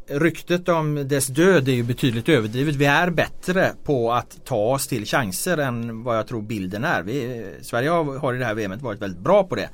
Ryktet 0.07 0.69
om 0.69 1.07
dess 1.07 1.27
död 1.27 1.67
är 1.67 1.73
ju 1.73 1.83
betydligt 1.83 2.29
överdrivet. 2.29 2.75
Vi 2.75 2.85
är 2.85 3.09
bättre 3.09 3.71
på 3.83 4.13
att 4.13 4.45
ta 4.45 4.57
oss 4.57 4.87
till 4.87 5.05
chanser 5.05 5.57
än 5.57 6.03
vad 6.03 6.17
jag 6.17 6.27
tror 6.27 6.41
bilden 6.41 6.83
är. 6.83 7.03
Vi, 7.03 7.45
Sverige 7.61 7.89
har, 7.89 8.17
har 8.17 8.33
i 8.33 8.37
det 8.37 8.45
här 8.45 8.53
VMet 8.53 8.81
varit 8.81 9.01
väldigt 9.01 9.19
bra 9.19 9.43
på 9.43 9.55
det. 9.55 9.69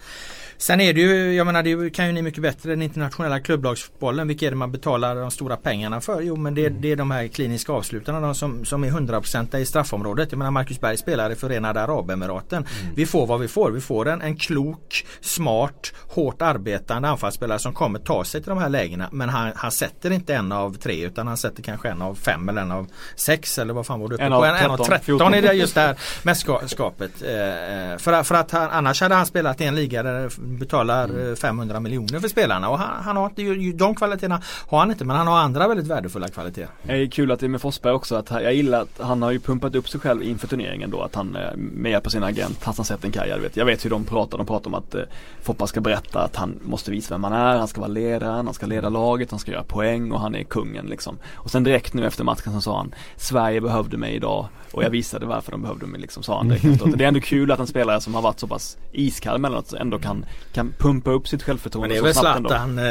Sen 0.61 0.81
är 0.81 0.93
det 0.93 1.01
ju, 1.01 1.33
jag 1.33 1.45
menar 1.45 1.63
det 1.63 1.89
kan 1.89 2.07
ju 2.07 2.11
ni 2.11 2.21
mycket 2.21 2.41
bättre 2.41 2.69
den 2.69 2.81
internationella 2.81 3.39
klubblagsfotbollen. 3.39 4.27
Vilka 4.27 4.45
är 4.45 4.49
det 4.49 4.55
man 4.55 4.71
betalar 4.71 5.15
de 5.15 5.31
stora 5.31 5.57
pengarna 5.57 6.01
för? 6.01 6.21
Jo 6.21 6.35
men 6.35 6.55
det, 6.55 6.65
mm. 6.65 6.81
det 6.81 6.91
är 6.91 6.95
de 6.95 7.11
här 7.11 7.27
kliniska 7.27 7.73
avslutarna 7.73 8.19
de 8.19 8.35
som, 8.35 8.65
som 8.65 8.83
är 8.83 8.89
100% 8.89 9.57
i 9.57 9.65
straffområdet. 9.65 10.31
Jag 10.31 10.37
menar 10.37 10.51
Marcus 10.51 10.79
Berg 10.79 10.97
spelar 10.97 11.29
i 11.29 11.35
Förenade 11.35 11.81
Arabemiraten. 11.81 12.65
Mm. 12.81 12.95
Vi 12.95 13.05
får 13.05 13.27
vad 13.27 13.39
vi 13.39 13.47
får. 13.47 13.71
Vi 13.71 13.81
får 13.81 14.07
en, 14.07 14.21
en 14.21 14.35
klok, 14.37 15.05
smart, 15.21 15.93
hårt 16.07 16.41
arbetande 16.41 17.07
anfallsspelare 17.07 17.59
som 17.59 17.73
kommer 17.73 17.99
ta 17.99 18.23
sig 18.23 18.41
till 18.41 18.49
de 18.49 18.57
här 18.57 18.69
lägena. 18.69 19.09
Men 19.11 19.29
han, 19.29 19.51
han 19.55 19.71
sätter 19.71 20.11
inte 20.11 20.35
en 20.35 20.51
av 20.51 20.77
tre 20.77 21.05
utan 21.05 21.27
han 21.27 21.37
sätter 21.37 21.63
kanske 21.63 21.89
en 21.89 22.01
av 22.01 22.15
fem 22.15 22.49
eller 22.49 22.61
en 22.61 22.71
av 22.71 22.87
sex 23.15 23.57
eller 23.57 23.73
vad 23.73 23.85
fan 23.85 23.99
var 23.99 24.07
du 24.07 24.15
uppe 24.15 24.23
en 24.23 24.31
på? 24.31 24.45
En, 24.45 24.55
en 24.55 24.71
av 24.71 24.77
13 24.77 25.33
är 25.33 25.41
det 25.41 25.53
just 25.53 25.75
det 25.75 25.81
här 25.81 25.97
mästerskapet. 26.23 27.21
Eh, 27.21 27.97
för, 27.97 28.23
för 28.23 28.35
att 28.35 28.51
han, 28.51 28.69
annars 28.69 29.01
hade 29.01 29.15
han 29.15 29.25
spelat 29.25 29.61
i 29.61 29.63
en 29.63 29.75
liga 29.75 30.03
där 30.03 30.29
betalar 30.57 31.03
mm. 31.09 31.35
500 31.35 31.75
eh, 31.75 31.81
miljoner 31.81 32.19
för 32.19 32.27
spelarna 32.27 32.69
och 32.69 32.79
han, 32.79 33.03
han 33.03 33.17
har 33.17 33.25
inte, 33.25 33.77
de 33.77 33.95
kvaliteterna 33.95 34.41
har 34.67 34.79
han 34.79 34.91
inte 34.91 35.05
men 35.05 35.15
han 35.15 35.27
har 35.27 35.37
andra 35.37 35.67
väldigt 35.67 35.87
värdefulla 35.87 36.27
kvaliteter. 36.27 36.69
Det 36.83 36.93
är 36.93 37.07
kul 37.07 37.31
att 37.31 37.39
det 37.39 37.45
är 37.45 37.47
med 37.47 37.61
Forsberg 37.61 37.93
också 37.93 38.15
att 38.15 38.31
jag 38.31 38.53
gillar 38.53 38.81
att 38.81 38.99
han 38.99 39.21
har 39.21 39.31
ju 39.31 39.39
pumpat 39.39 39.75
upp 39.75 39.89
sig 39.89 39.99
själv 39.99 40.23
inför 40.23 40.47
turneringen 40.47 40.89
då 40.89 41.01
att 41.01 41.15
han 41.15 41.35
eh, 41.35 41.55
med 41.55 41.91
hjälp 41.91 42.05
av 42.05 42.09
sin 42.09 42.23
agent 42.23 42.63
Hassan 42.63 42.85
Settenkaya 42.85 43.37
vet 43.37 43.57
jag 43.57 43.65
vet 43.65 43.85
hur 43.85 43.89
de 43.89 44.03
pratar, 44.03 44.37
de 44.37 44.47
pratar 44.47 44.67
om 44.67 44.73
att 44.73 44.95
eh, 44.95 45.01
Foppa 45.41 45.67
ska 45.67 45.81
berätta 45.81 46.19
att 46.19 46.35
han 46.35 46.59
måste 46.61 46.91
visa 46.91 47.13
vem 47.13 47.23
han 47.23 47.33
är, 47.33 47.57
han 47.57 47.67
ska 47.67 47.81
vara 47.81 47.91
ledaren, 47.91 48.45
han 48.45 48.53
ska 48.53 48.65
leda 48.65 48.89
laget, 48.89 49.31
han 49.31 49.39
ska 49.39 49.51
göra 49.51 49.63
poäng 49.63 50.11
och 50.11 50.19
han 50.19 50.35
är 50.35 50.43
kungen 50.43 50.85
liksom. 50.85 51.17
Och 51.33 51.51
sen 51.51 51.63
direkt 51.63 51.93
nu 51.93 52.05
efter 52.05 52.23
matchen 52.23 52.53
så 52.53 52.61
sa 52.61 52.77
han 52.77 52.93
Sverige 53.15 53.61
behövde 53.61 53.97
mig 53.97 54.15
idag 54.15 54.47
och 54.71 54.83
jag 54.83 54.89
visade 54.89 55.25
varför 55.25 55.51
de 55.51 55.61
behövde 55.61 55.85
mig 55.85 56.01
liksom 56.01 56.23
sa 56.23 56.37
han 56.37 56.47
direkt 56.47 56.65
efteråt. 56.65 56.97
Det 56.97 57.03
är 57.03 57.07
ändå 57.07 57.19
kul 57.19 57.51
att 57.51 57.59
en 57.59 57.67
spelare 57.67 58.01
som 58.01 58.15
har 58.15 58.21
varit 58.21 58.39
så 58.39 58.47
pass 58.47 58.77
iskall 58.91 59.35
emellanåt 59.35 59.73
ändå 59.73 59.99
kan, 59.99 60.25
kan 60.53 60.73
pumpa 60.77 61.11
upp 61.11 61.27
sitt 61.27 61.43
självförtroende 61.43 61.95
Men 61.95 62.03
det 62.03 62.09
är 62.09 62.13
väl 62.13 62.15
Zlatan, 62.15 62.77
eh, 62.77 62.83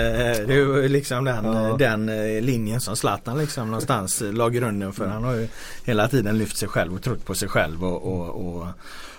det 0.47 0.53
är 0.53 0.83
ju 0.83 0.89
liksom 0.89 1.25
den, 1.25 1.45
ja. 1.45 1.77
den 1.79 2.09
eh, 2.09 2.43
linjen 2.43 2.81
som 2.81 2.97
Zlatan 2.97 3.39
liksom 3.39 3.67
någonstans 3.67 4.23
la 4.33 4.49
grunden 4.49 4.93
för. 4.93 5.07
Han 5.07 5.25
har 5.25 5.35
ju 5.35 5.49
hela 5.85 6.09
tiden 6.09 6.39
lyft 6.39 6.57
sig 6.57 6.69
själv 6.69 6.95
och 6.95 7.03
trott 7.03 7.25
på 7.25 7.35
sig 7.35 7.49
själv 7.49 7.85
och, 7.85 8.03
och, 8.03 8.47
och 8.47 8.67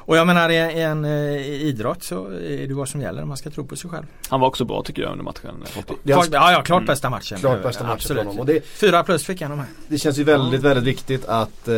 och 0.06 0.18
jag 0.18 0.28
menar 0.28 0.50
i 0.50 0.82
en 0.82 1.06
eh, 1.06 1.42
idrott 1.42 2.04
så 2.04 2.26
är 2.28 2.68
det 2.68 2.74
vad 2.74 2.90
som 2.90 3.02
gäller. 3.02 3.26
Man 3.26 3.38
ska 3.38 3.50
tro 3.50 3.66
på 3.66 3.76
sig 3.76 3.90
själv. 3.90 4.06
Han 4.30 4.40
var 4.40 4.48
också 4.48 4.66
bra 4.66 4.84
tycker 4.84 5.02
jag 5.02 5.12
under 5.12 5.24
matchen. 5.24 5.64
Ja, 6.04 6.26
ja 6.32 6.62
klart 6.66 6.86
bästa 6.86 7.10
matchen. 7.10 7.38
Klart 7.40 7.64
bästa 7.64 7.84
matchen 7.84 7.94
Absolut. 7.94 8.40
Och 8.40 8.46
det, 8.46 8.66
Fyra 8.66 9.04
plus 9.04 9.26
fick 9.26 9.42
han 9.42 9.60
här. 9.60 9.68
Det 9.88 9.98
känns 9.98 10.18
ju 10.18 10.24
väldigt, 10.24 10.62
väldigt 10.62 10.84
viktigt 10.84 11.26
att, 11.26 11.68
eh, 11.68 11.76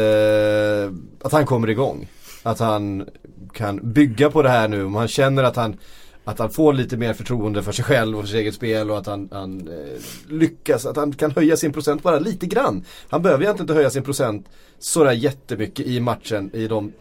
att 1.21 1.31
han 1.31 1.45
kommer 1.45 1.69
igång. 1.69 2.07
Att 2.43 2.59
han 2.59 3.05
kan 3.53 3.93
bygga 3.93 4.29
på 4.29 4.41
det 4.41 4.49
här 4.49 4.67
nu. 4.67 4.83
Om 4.83 4.95
han 4.95 5.07
känner 5.07 5.43
att 5.43 5.55
han 5.55 5.77
att 6.23 6.39
han 6.39 6.49
får 6.49 6.73
lite 6.73 6.97
mer 6.97 7.13
förtroende 7.13 7.63
för 7.63 7.71
sig 7.71 7.85
själv 7.85 8.17
och 8.17 8.23
för 8.23 8.27
sitt 8.27 8.39
eget 8.39 8.55
spel 8.55 8.91
och 8.91 8.97
att 8.97 9.05
han, 9.05 9.29
han 9.31 9.67
eh, 9.67 10.33
lyckas, 10.33 10.85
att 10.85 10.97
han 10.97 11.11
kan 11.11 11.31
höja 11.31 11.57
sin 11.57 11.73
procent 11.73 12.03
bara 12.03 12.19
lite 12.19 12.45
grann. 12.45 12.85
Han 13.09 13.21
behöver 13.21 13.43
egentligen 13.43 13.63
inte 13.63 13.73
höja 13.73 13.89
sin 13.89 14.03
procent 14.03 14.49
sådär 14.79 15.11
jättemycket 15.11 15.85
i 15.85 15.99
matchen 15.99 16.51
i 16.53 16.67
de 16.67 16.91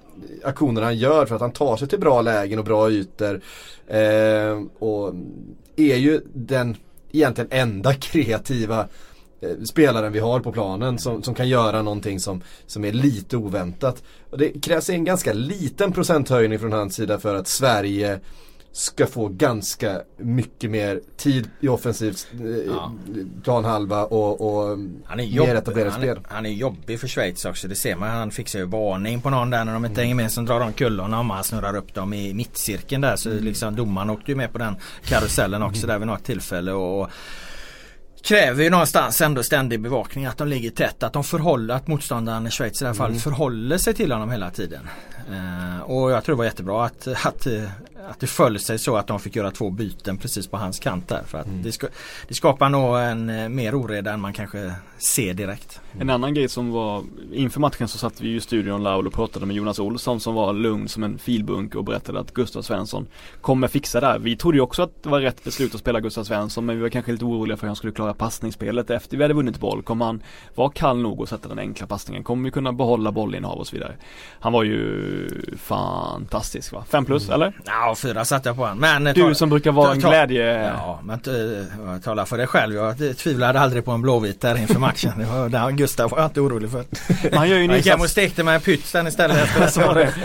aktioner 0.44 0.82
han 0.82 0.96
gör 0.96 1.26
för 1.26 1.34
att 1.34 1.40
han 1.40 1.52
tar 1.52 1.76
sig 1.76 1.88
till 1.88 2.00
bra 2.00 2.22
lägen 2.22 2.58
och 2.58 2.64
bra 2.64 2.90
ytor. 2.90 3.40
Eh, 3.86 4.62
och 4.78 5.14
är 5.76 5.96
ju 5.96 6.20
den 6.34 6.76
egentligen 7.12 7.50
enda 7.52 7.94
kreativa 8.00 8.88
eh, 9.40 9.62
spelaren 9.64 10.12
vi 10.12 10.18
har 10.18 10.40
på 10.40 10.52
planen 10.52 10.98
som, 10.98 11.22
som 11.22 11.34
kan 11.34 11.48
göra 11.48 11.82
någonting 11.82 12.20
som, 12.20 12.42
som 12.66 12.84
är 12.84 12.92
lite 12.92 13.36
oväntat. 13.36 14.02
Och 14.30 14.38
det 14.38 14.62
krävs 14.62 14.90
en 14.90 15.04
ganska 15.04 15.32
liten 15.32 15.92
procenthöjning 15.92 16.58
från 16.58 16.72
hans 16.72 16.94
sida 16.94 17.18
för 17.18 17.34
att 17.34 17.48
Sverige 17.48 18.20
ska 18.72 19.06
få 19.06 19.28
ganska 19.28 20.02
mycket 20.16 20.70
mer 20.70 21.00
tid 21.16 21.50
i 21.60 21.68
offensiv 21.68 22.16
eh, 22.32 22.46
ja. 22.46 22.92
planhalva 23.42 24.04
och, 24.04 24.40
och 24.40 24.78
han 25.04 25.20
är 25.20 25.24
jobb, 25.24 25.48
mer 25.48 25.54
etablerat 25.54 25.94
spel. 25.94 26.20
Han 26.28 26.46
är 26.46 26.50
jobbig 26.50 27.00
för 27.00 27.08
Schweiz 27.08 27.44
också. 27.44 27.68
Det 27.68 27.74
ser 27.74 27.96
man. 27.96 28.08
Han 28.08 28.30
fixar 28.30 28.58
ju 28.58 28.64
varning 28.64 29.20
på 29.20 29.30
någon 29.30 29.50
där 29.50 29.64
när 29.64 29.72
de 29.72 29.84
inte 29.84 30.00
mm. 30.00 30.04
hänger 30.04 30.14
med. 30.14 30.32
Sen 30.32 30.44
drar 30.44 30.60
de 30.60 30.72
kullorna 30.72 31.20
om 31.20 31.30
han 31.30 31.44
snurrar 31.44 31.76
upp 31.76 31.94
dem 31.94 32.12
i 32.12 32.34
mittcirkeln 32.34 33.02
där. 33.02 33.16
Så 33.16 33.30
mm. 33.30 33.44
liksom 33.44 33.76
domaren 33.76 34.10
åkte 34.10 34.30
ju 34.30 34.36
med 34.36 34.52
på 34.52 34.58
den 34.58 34.76
karusellen 35.04 35.62
också 35.62 35.84
mm. 35.84 35.88
där 35.88 35.98
vid 35.98 36.06
något 36.06 36.24
tillfälle. 36.24 36.72
Och, 36.72 37.00
och 37.00 37.10
kräver 38.22 38.64
ju 38.64 38.70
någonstans 38.70 39.20
ändå 39.20 39.42
ständig 39.42 39.80
bevakning. 39.80 40.26
Att 40.26 40.38
de 40.38 40.48
ligger 40.48 40.70
tätt. 40.70 41.02
Att 41.02 41.12
de 41.12 41.24
förhåller, 41.24 41.74
att 41.74 41.86
motståndaren 41.86 42.46
i 42.46 42.50
Schweiz 42.50 42.82
i 42.82 42.84
det 42.84 42.88
här 42.88 42.94
fallet 42.94 43.10
mm. 43.10 43.20
förhåller 43.20 43.78
sig 43.78 43.94
till 43.94 44.12
honom 44.12 44.30
hela 44.30 44.50
tiden. 44.50 44.88
Uh, 45.30 45.80
och 45.80 46.10
jag 46.10 46.24
tror 46.24 46.34
det 46.34 46.38
var 46.38 46.44
jättebra 46.44 46.84
att, 46.84 47.08
att 47.24 47.46
att 48.10 48.20
det 48.20 48.26
föll 48.26 48.58
sig 48.58 48.78
så 48.78 48.96
att 48.96 49.06
de 49.06 49.20
fick 49.20 49.36
göra 49.36 49.50
två 49.50 49.70
byten 49.70 50.18
precis 50.18 50.46
på 50.46 50.56
hans 50.56 50.78
kant 50.78 51.08
där. 51.08 51.22
För 51.26 51.38
att 51.38 51.46
mm. 51.46 51.62
det, 51.62 51.72
ska, 51.72 51.86
det 52.28 52.34
skapar 52.34 52.68
nog 52.68 52.98
en 52.98 53.30
eh, 53.30 53.48
mer 53.48 53.74
oreda 53.74 54.12
än 54.12 54.20
man 54.20 54.32
kanske 54.32 54.72
ser 54.98 55.34
direkt. 55.34 55.80
En 55.98 56.10
annan 56.10 56.34
grej 56.34 56.48
som 56.48 56.70
var 56.70 57.04
inför 57.32 57.60
matchen 57.60 57.88
så 57.88 57.98
satt 57.98 58.20
vi 58.20 58.34
i 58.34 58.40
studion 58.40 58.82
Laul 58.82 59.06
och 59.06 59.12
pratade 59.12 59.46
med 59.46 59.56
Jonas 59.56 59.78
Olsson 59.78 60.20
som 60.20 60.34
var 60.34 60.52
lugn 60.52 60.88
som 60.88 61.02
en 61.02 61.18
filbunk 61.18 61.74
och 61.74 61.84
berättade 61.84 62.20
att 62.20 62.34
Gustav 62.34 62.62
Svensson 62.62 63.06
kommer 63.40 63.68
fixa 63.68 64.00
det 64.00 64.06
här. 64.06 64.18
Vi 64.18 64.36
trodde 64.36 64.56
ju 64.56 64.62
också 64.62 64.82
att 64.82 65.02
det 65.02 65.08
var 65.08 65.20
rätt 65.20 65.44
beslut 65.44 65.74
att 65.74 65.80
spela 65.80 66.00
Gustav 66.00 66.24
Svensson 66.24 66.66
men 66.66 66.76
vi 66.76 66.82
var 66.82 66.88
kanske 66.88 67.12
lite 67.12 67.24
oroliga 67.24 67.56
för 67.56 67.62
hur 67.62 67.68
han 67.68 67.76
skulle 67.76 67.92
klara 67.92 68.14
passningsspelet 68.14 68.90
efter 68.90 69.16
vi 69.16 69.24
hade 69.24 69.34
vunnit 69.34 69.60
boll. 69.60 69.82
Kommer 69.82 70.04
han 70.04 70.22
vara 70.54 70.70
kall 70.70 70.98
nog 70.98 71.22
att 71.22 71.28
sätta 71.28 71.48
den 71.48 71.58
enkla 71.58 71.86
passningen? 71.86 72.24
Kommer 72.24 72.44
vi 72.44 72.50
kunna 72.50 72.72
behålla 72.72 73.12
bollinnehav 73.12 73.58
och 73.58 73.66
så 73.66 73.76
vidare? 73.76 73.96
Han 74.40 74.52
var 74.52 74.62
ju 74.62 75.28
fantastisk 75.58 76.72
va? 76.72 76.84
Fem 76.88 77.04
plus 77.04 77.28
mm. 77.28 77.34
eller? 77.34 77.60
Ja, 77.64 77.91
fyra 77.94 78.24
satte 78.24 78.48
jag 78.48 78.56
på 78.56 78.62
honom. 78.62 78.78
Men, 78.78 79.04
du 79.04 79.12
ta, 79.12 79.34
som 79.34 79.48
brukar 79.48 79.72
vara 79.72 79.92
en 79.92 79.98
glädje... 79.98 80.72
Ja, 80.76 81.00
men 81.04 81.20
tala 82.00 82.26
för 82.26 82.38
dig 82.38 82.46
själv. 82.46 82.74
Jag 82.74 83.18
tvivlade 83.18 83.60
aldrig 83.60 83.84
på 83.84 83.90
en 83.90 84.02
blåvit 84.02 84.40
där 84.40 84.58
inför 84.58 84.78
matchen. 84.78 85.12
Det 85.18 85.24
var, 85.24 85.48
där 85.48 85.70
Gustav 85.70 86.10
var 86.10 86.18
jag 86.18 86.26
inte 86.26 86.40
orolig 86.40 86.70
för. 86.70 86.84
Han 87.36 87.48
gör 87.48 87.56
ju 87.56 87.64
en 87.64 87.70
jag 87.70 87.76
gick 87.76 87.86
hem 87.86 88.00
och 88.00 88.10
stekte 88.10 88.44
mig 88.44 88.54
en 88.54 88.60
pytt 88.60 88.86
sen 88.86 89.06
istället. 89.06 89.48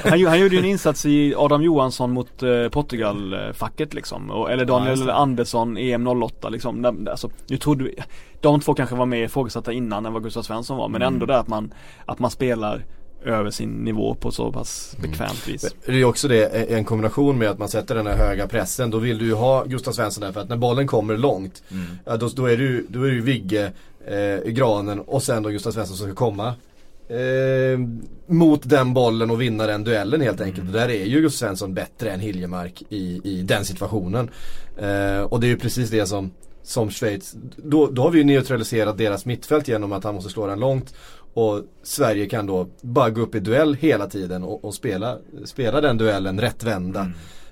han, 0.03 0.25
han 0.25 0.39
gjorde 0.39 0.56
ju 0.56 0.60
en 0.60 0.65
insats 0.65 1.06
i 1.06 1.36
Adam 1.38 1.63
Johansson 1.63 2.12
mot 2.12 2.43
eh, 2.43 2.69
Portugal-facket 2.71 3.93
liksom. 3.93 4.32
Och, 4.32 4.51
eller 4.51 4.65
Daniel 4.65 5.08
ja, 5.08 5.13
Andersson 5.13 5.77
EM 5.77 6.08
08 6.08 6.49
liksom. 6.49 7.06
Alltså, 7.10 7.30
jag 7.47 7.62
trodde, 7.62 7.91
de 8.41 8.60
två 8.60 8.73
kanske 8.73 8.95
var 8.95 9.06
mer 9.06 9.23
ifrågasatta 9.23 9.71
innan 9.73 10.06
än 10.06 10.13
vad 10.13 10.23
Gustav 10.23 10.41
Svensson 10.41 10.77
var. 10.77 10.88
Men 10.88 11.01
mm. 11.01 11.13
ändå 11.13 11.25
det 11.25 11.39
att 11.39 11.47
man, 11.47 11.73
att 12.06 12.19
man 12.19 12.32
spelar 12.32 12.86
över 13.25 13.51
sin 13.51 13.69
nivå 13.69 14.15
på 14.15 14.32
så 14.32 14.51
pass 14.51 14.95
mm. 14.97 15.12
bekvämt 15.12 15.47
vis. 15.47 15.75
Det 15.86 16.01
är 16.01 16.06
också 16.06 16.27
det, 16.27 16.45
en 16.45 16.86
kombination 16.86 17.38
med 17.38 17.49
att 17.49 17.60
man 17.60 17.69
sätter 17.69 17.95
den 17.95 18.08
här 18.08 18.17
höga 18.17 18.47
pressen. 18.47 18.91
Då 18.91 18.97
vill 18.97 19.17
du 19.17 19.25
ju 19.25 19.34
ha 19.34 19.63
Gustav 19.63 19.91
Svensson 19.91 20.21
där 20.21 20.32
för 20.32 20.41
att 20.41 20.49
när 20.49 20.58
bollen 20.58 20.88
kommer 20.88 21.17
långt 21.17 21.63
mm. 21.71 22.19
då, 22.19 22.27
då, 22.27 22.45
är 22.45 22.58
du, 22.58 22.86
då 22.89 23.03
är 23.03 23.12
du 23.12 23.21
Vigge, 23.21 23.71
eh, 24.08 24.51
Granen 24.51 24.99
och 24.99 25.23
sen 25.23 25.43
då 25.43 25.49
Gustav 25.49 25.71
Svensson 25.71 25.97
som 25.97 26.08
ska 26.08 26.15
komma. 26.15 26.53
Eh, 27.10 27.80
mot 28.25 28.69
den 28.69 28.93
bollen 28.93 29.32
och 29.32 29.41
vinna 29.41 29.67
den 29.67 29.84
duellen 29.84 30.21
helt 30.21 30.41
enkelt. 30.41 30.62
Mm. 30.62 30.73
Och 30.75 30.80
där 30.80 30.89
är 30.89 31.06
ju 31.06 31.21
Gustav 31.21 31.47
Svensson 31.47 31.73
bättre 31.73 32.12
än 32.12 32.19
Hiljemark 32.19 32.84
i, 32.89 33.21
i 33.23 33.41
den 33.41 33.65
situationen. 33.65 34.30
Eh, 34.77 35.21
och 35.21 35.39
det 35.39 35.47
är 35.47 35.49
ju 35.49 35.58
precis 35.58 35.89
det 35.89 36.06
som 36.06 36.32
som 36.67 36.91
Schweiz, 36.91 37.36
då, 37.56 37.88
då 37.88 38.01
har 38.01 38.12
vi 38.12 38.17
ju 38.17 38.23
neutraliserat 38.23 38.97
deras 38.97 39.25
mittfält 39.25 39.67
genom 39.67 39.91
att 39.91 40.03
han 40.03 40.15
måste 40.15 40.30
slå 40.30 40.47
den 40.47 40.60
långt 40.60 40.93
och 41.38 41.63
Sverige 41.84 42.26
kan 42.26 42.45
då 42.45 42.67
bara 42.82 43.10
gå 43.10 43.21
upp 43.21 43.36
i 43.36 43.39
duell 43.39 43.73
hela 43.73 44.08
tiden 44.08 44.43
och, 44.43 44.65
och 44.65 44.73
spela, 44.73 45.17
spela 45.45 45.82
den 45.82 45.97
duellen 45.97 46.41
rättvända. 46.41 47.12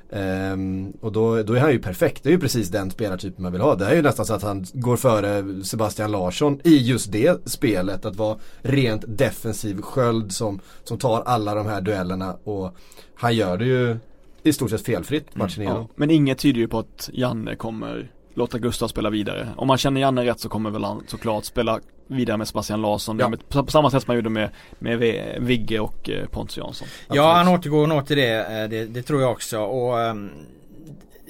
Mm. 0.10 0.54
Um, 0.54 0.94
och 1.02 1.12
då, 1.12 1.44
då 1.44 1.54
är 1.54 1.60
han 1.60 1.72
ju 1.72 1.80
perfekt. 1.80 2.24
Det 2.24 2.30
är 2.30 2.32
ju 2.32 2.40
precis 2.40 2.70
den 2.70 2.92
spelartypen 2.92 3.44
man 3.44 3.52
vill 3.52 3.62
ha. 3.62 3.76
Det 3.76 3.86
är 3.86 3.96
ju 3.96 4.02
nästan 4.02 4.26
så 4.26 4.34
att 4.34 4.44
han 4.44 4.66
går 4.74 4.98
före 4.98 5.64
Sebastian 5.64 6.12
Larsson 6.12 6.60
i 6.64 6.78
just 6.78 7.12
det 7.12 7.50
spelet. 7.50 8.06
Att 8.06 8.16
vara 8.16 8.38
rent 8.62 9.04
defensiv 9.08 9.82
sköld 9.82 10.32
som, 10.32 10.60
som 10.84 10.98
tar 10.98 11.22
alla 11.22 11.56
de 11.56 11.66
här 11.66 11.82
duellerna. 11.82 12.38
Och 12.44 12.76
han 13.16 13.36
gör 13.36 13.58
det 13.58 13.66
ju 13.66 13.98
i 14.44 14.54
stort 14.54 14.70
sett 14.70 14.86
felfritt 14.86 15.36
matchen 15.36 15.62
mm. 15.62 15.68
igenom. 15.68 15.88
Ja, 15.90 15.94
men 15.96 16.12
inget 16.12 16.38
tyder 16.38 16.60
ju 16.60 16.68
på 16.68 16.80
att 16.80 17.10
Janne 17.14 17.56
kommer 17.56 18.12
låta 18.36 18.58
Gustav 18.58 18.88
spela 18.88 19.10
vidare. 19.10 19.50
Om 19.58 19.68
man 19.68 19.78
känner 19.78 20.02
Janne 20.02 20.26
rätt 20.26 20.40
så 20.40 20.50
kommer 20.50 20.70
väl 20.70 20.84
han 20.84 21.04
såklart 21.08 21.46
spela 21.46 21.80
vidare 22.08 22.38
med 22.38 22.48
Sebastian 22.48 22.82
Larsson. 22.82 23.20
Ja. 23.20 23.30
Med, 23.30 23.50
på, 23.50 23.68
samma 23.68 23.92
sätt 23.92 24.04
som 24.04 24.12
man 24.12 24.16
gjorde 24.16 24.30
med, 24.30 24.50
med 24.80 25.00
Vigge 25.40 25.80
och 25.80 26.10
eh, 26.10 26.28
Pontus 26.28 26.58
Jansson. 26.58 26.88
Ja 27.08 27.34
han 27.34 27.48
återgår 27.48 27.88
nog 27.88 28.08
till 28.08 28.18
det, 28.18 28.62
eh, 28.62 28.70
det, 28.70 28.86
det 28.86 29.02
tror 29.02 29.22
jag 29.22 29.32
också. 29.32 29.60
Och, 29.60 30.02
ehm, 30.02 30.30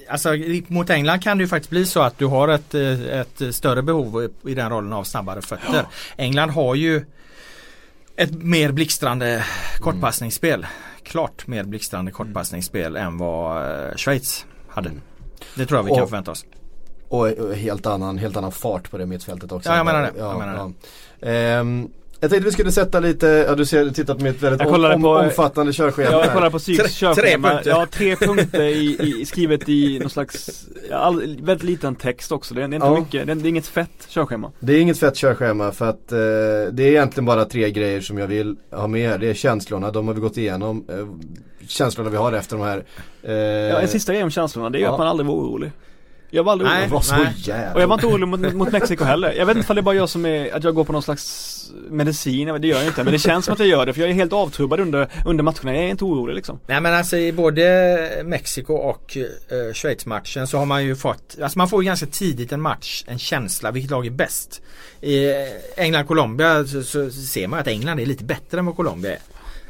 Alltså 0.08 0.30
mot 0.66 0.90
England 0.90 1.20
kan 1.20 1.38
det 1.38 1.42
ju 1.44 1.48
faktiskt 1.48 1.70
bli 1.70 1.86
så 1.86 2.00
att 2.00 2.18
du 2.18 2.26
har 2.26 2.48
ett, 2.48 2.74
eh, 2.74 3.20
ett 3.20 3.54
större 3.54 3.82
behov 3.82 4.30
i 4.46 4.54
den 4.54 4.70
rollen 4.70 4.92
av 4.92 5.04
snabbare 5.04 5.42
fötter. 5.42 5.86
England 6.16 6.50
har 6.50 6.74
ju 6.74 7.04
ett 8.16 8.42
mer 8.42 8.72
blixtrande 8.72 9.44
kortpassningsspel. 9.80 10.66
Klart 11.02 11.46
mer 11.46 11.64
blixtrande 11.64 12.10
kortpassningsspel 12.10 12.96
än 12.96 13.18
vad 13.18 13.62
Schweiz 14.00 14.46
hade. 14.68 14.90
Det 15.54 15.66
tror 15.66 15.78
jag 15.78 15.84
vi 15.84 15.90
kan 15.90 16.02
Och- 16.02 16.08
förvänta 16.08 16.30
oss. 16.30 16.44
Och, 17.08 17.26
och 17.28 17.54
helt, 17.54 17.86
annan, 17.86 18.18
helt 18.18 18.36
annan 18.36 18.52
fart 18.52 18.90
på 18.90 18.98
det 18.98 19.06
mittfältet 19.06 19.52
också. 19.52 19.68
Ja, 19.70 19.76
jag 19.76 19.86
menar 19.86 20.02
det. 20.02 20.12
Ja, 20.18 20.24
Jag 20.30 20.38
menar 20.38 20.54
ja. 21.20 21.28
Ehm, 21.28 21.88
jag 22.20 22.30
tänkte 22.30 22.44
vi 22.46 22.52
skulle 22.52 22.72
sätta 22.72 23.00
lite, 23.00 23.26
ja 23.26 23.54
du 23.54 23.66
ser, 23.66 23.90
tittar 23.90 24.14
på 24.14 24.22
mitt 24.24 24.42
väldigt 24.42 24.60
Jag 24.60 24.68
om, 24.68 24.74
kollade 24.74 24.94
om, 24.94 25.02
på- 25.02 25.08
omfattande 25.16 25.72
körschema 25.72 26.10
Ja, 26.10 26.24
jag 26.24 26.32
kollar 26.32 26.50
på 26.50 26.58
Tre- 26.58 26.76
tre 26.76 26.88
körschema. 26.88 27.48
punkter. 27.50 27.70
Ja, 27.70 27.86
tre 27.90 28.16
punkter 28.16 28.62
i, 28.62 28.96
i, 29.20 29.24
skrivet 29.26 29.68
i 29.68 29.98
någon 29.98 30.10
slags, 30.10 30.66
all, 30.92 31.36
väldigt 31.42 31.62
liten 31.62 31.94
text 31.94 32.32
också. 32.32 32.54
Det 32.54 32.62
är, 32.62 32.68
det 32.68 32.74
är 32.74 32.76
inte 32.76 32.86
Ja. 32.86 32.98
mycket, 32.98 33.26
det 33.26 33.32
är, 33.32 33.36
det 33.36 33.48
är 33.48 33.50
inget 33.50 33.66
fett 33.66 34.06
körschema. 34.08 34.52
Det 34.60 34.72
är 34.72 34.80
inget 34.80 34.98
fett 34.98 35.16
körschema 35.16 35.72
för 35.72 35.88
att 35.88 36.12
eh, 36.12 36.18
det 36.72 36.82
är 36.82 36.88
egentligen 36.90 37.24
bara 37.26 37.44
tre 37.44 37.70
grejer 37.70 38.00
som 38.00 38.18
jag 38.18 38.26
vill 38.26 38.56
ha 38.70 38.86
med. 38.86 39.20
Det 39.20 39.30
är 39.30 39.34
känslorna, 39.34 39.90
de 39.90 40.06
har 40.08 40.14
vi 40.14 40.20
gått 40.20 40.36
igenom. 40.36 40.84
Eh, 40.88 41.06
känslorna 41.68 42.10
vi 42.10 42.16
har 42.16 42.32
efter 42.32 42.56
de 42.56 42.64
här. 42.64 42.84
Eh, 43.22 43.32
Ja, 43.34 43.78
en 43.80 43.88
sista 43.88 44.12
grej 44.12 44.22
om 44.24 44.30
känslorna, 44.30 44.70
det 44.70 44.78
är 44.78 44.80
ju 44.80 44.84
Ja. 44.86 44.92
att 44.92 44.98
man 44.98 45.08
aldrig 45.08 45.26
var 45.26 45.34
orolig. 45.34 45.70
Jag 46.30 46.44
var 46.44 46.52
aldrig 46.52 46.70
orolig. 46.70 46.88
var 46.88 47.00
så 47.00 47.16
Nej. 47.16 47.32
jävla 47.36 47.74
Och 47.74 47.80
jag 47.80 47.88
var 47.88 47.94
inte 47.94 48.06
orolig 48.06 48.28
mot, 48.28 48.54
mot 48.54 48.72
Mexiko 48.72 49.04
heller. 49.04 49.32
Jag 49.32 49.46
vet 49.46 49.56
inte 49.56 49.72
om 49.72 49.76
det 49.76 49.80
är 49.80 49.82
bara 49.82 49.94
jag 49.94 50.08
som 50.08 50.26
är, 50.26 50.54
att 50.54 50.64
jag 50.64 50.74
går 50.74 50.84
på 50.84 50.92
någon 50.92 51.02
slags 51.02 51.52
medicin, 51.90 52.60
det 52.60 52.68
gör 52.68 52.78
jag 52.78 52.86
inte. 52.86 53.04
Men 53.04 53.12
det 53.12 53.18
känns 53.18 53.44
som 53.44 53.54
att 53.54 53.58
jag 53.58 53.68
gör 53.68 53.86
det 53.86 53.92
för 53.92 54.00
jag 54.00 54.10
är 54.10 54.14
helt 54.14 54.32
avtrubbad 54.32 54.80
under, 54.80 55.08
under 55.26 55.44
matcherna. 55.44 55.74
Jag 55.74 55.84
är 55.84 55.88
inte 55.88 56.04
orolig 56.04 56.34
liksom. 56.34 56.60
Nej 56.66 56.80
men 56.80 56.94
alltså 56.94 57.16
i 57.16 57.32
både 57.32 58.22
Mexiko 58.24 58.74
och 58.74 59.16
uh, 59.16 59.72
Schweiz-matchen 59.72 60.46
så 60.46 60.58
har 60.58 60.66
man 60.66 60.84
ju 60.84 60.96
fått, 60.96 61.36
alltså 61.42 61.58
man 61.58 61.68
får 61.68 61.82
ju 61.82 61.86
ganska 61.86 62.06
tidigt 62.06 62.52
en 62.52 62.60
match, 62.60 63.04
en 63.06 63.18
känsla, 63.18 63.70
vilket 63.70 63.90
lag 63.90 64.06
är 64.06 64.10
bäst. 64.10 64.62
I 65.00 65.30
eh, 65.30 65.34
England-Colombia 65.76 66.64
så, 66.64 66.82
så 66.82 67.10
ser 67.10 67.48
man 67.48 67.60
att 67.60 67.66
England 67.66 68.00
är 68.00 68.06
lite 68.06 68.24
bättre 68.24 68.58
än 68.58 68.66
vad 68.66 68.76
Colombia 68.76 69.12
är. 69.12 69.18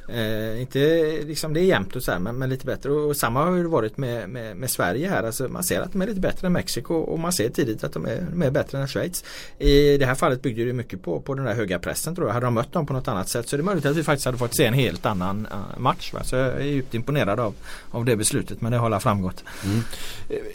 Eh, 0.09 0.61
inte 0.61 0.79
liksom 1.27 1.55
det 1.55 1.61
är 1.61 1.65
jämnt 1.65 1.97
och 1.97 2.03
så 2.03 2.13
här, 2.13 2.19
men, 2.19 2.39
men 2.39 2.51
lite 2.51 2.67
bättre 2.67 2.91
och, 2.93 3.09
och 3.09 3.17
samma 3.17 3.45
har 3.45 3.57
ju 3.57 3.65
varit 3.67 3.97
med, 3.97 4.29
med, 4.29 4.57
med 4.57 4.71
Sverige 4.71 5.09
här. 5.09 5.23
Alltså 5.23 5.49
man 5.49 5.65
ser 5.65 5.81
att 5.81 5.93
de 5.93 6.03
är 6.03 6.07
lite 6.07 6.21
bättre 6.21 6.47
än 6.47 6.53
Mexiko 6.53 6.95
och 6.95 7.19
man 7.19 7.33
ser 7.33 7.49
tidigt 7.49 7.85
att 7.85 7.93
de 7.93 8.07
är, 8.07 8.27
de 8.33 8.43
är 8.43 8.51
bättre 8.51 8.79
än 8.79 8.89
Schweiz. 8.89 9.25
I 9.59 9.99
det 9.99 10.07
här 10.07 10.15
fallet 10.15 10.43
byggde 10.43 10.65
det 10.65 10.73
mycket 10.73 11.03
på, 11.03 11.21
på 11.21 11.35
den 11.35 11.45
där 11.45 11.55
höga 11.55 11.79
pressen 11.79 12.15
tror 12.15 12.27
jag. 12.27 12.35
Hade 12.35 12.47
de 12.47 12.55
mött 12.55 12.73
dem 12.73 12.87
på 12.87 12.93
något 12.93 13.09
annat 13.09 13.29
sätt 13.29 13.49
så 13.49 13.57
är 13.57 13.59
det 13.59 13.65
möjligt 13.65 13.87
att 13.87 13.97
vi 13.97 14.03
faktiskt 14.03 14.27
hade 14.27 14.39
fått 14.39 14.57
se 14.57 14.65
en 14.65 14.75
helt 14.75 15.07
annan 15.07 15.47
eh, 15.53 15.79
match. 15.79 16.13
Va? 16.13 16.25
Så 16.25 16.37
jag 16.37 16.47
är 16.47 16.61
djupt 16.65 16.95
imponerad 16.95 17.41
av, 17.41 17.55
av 17.91 18.05
det 18.05 18.17
beslutet 18.17 18.61
men 18.61 18.73
det 18.73 18.79
har 18.79 18.87
alla 18.87 19.01
framgått. 19.01 19.45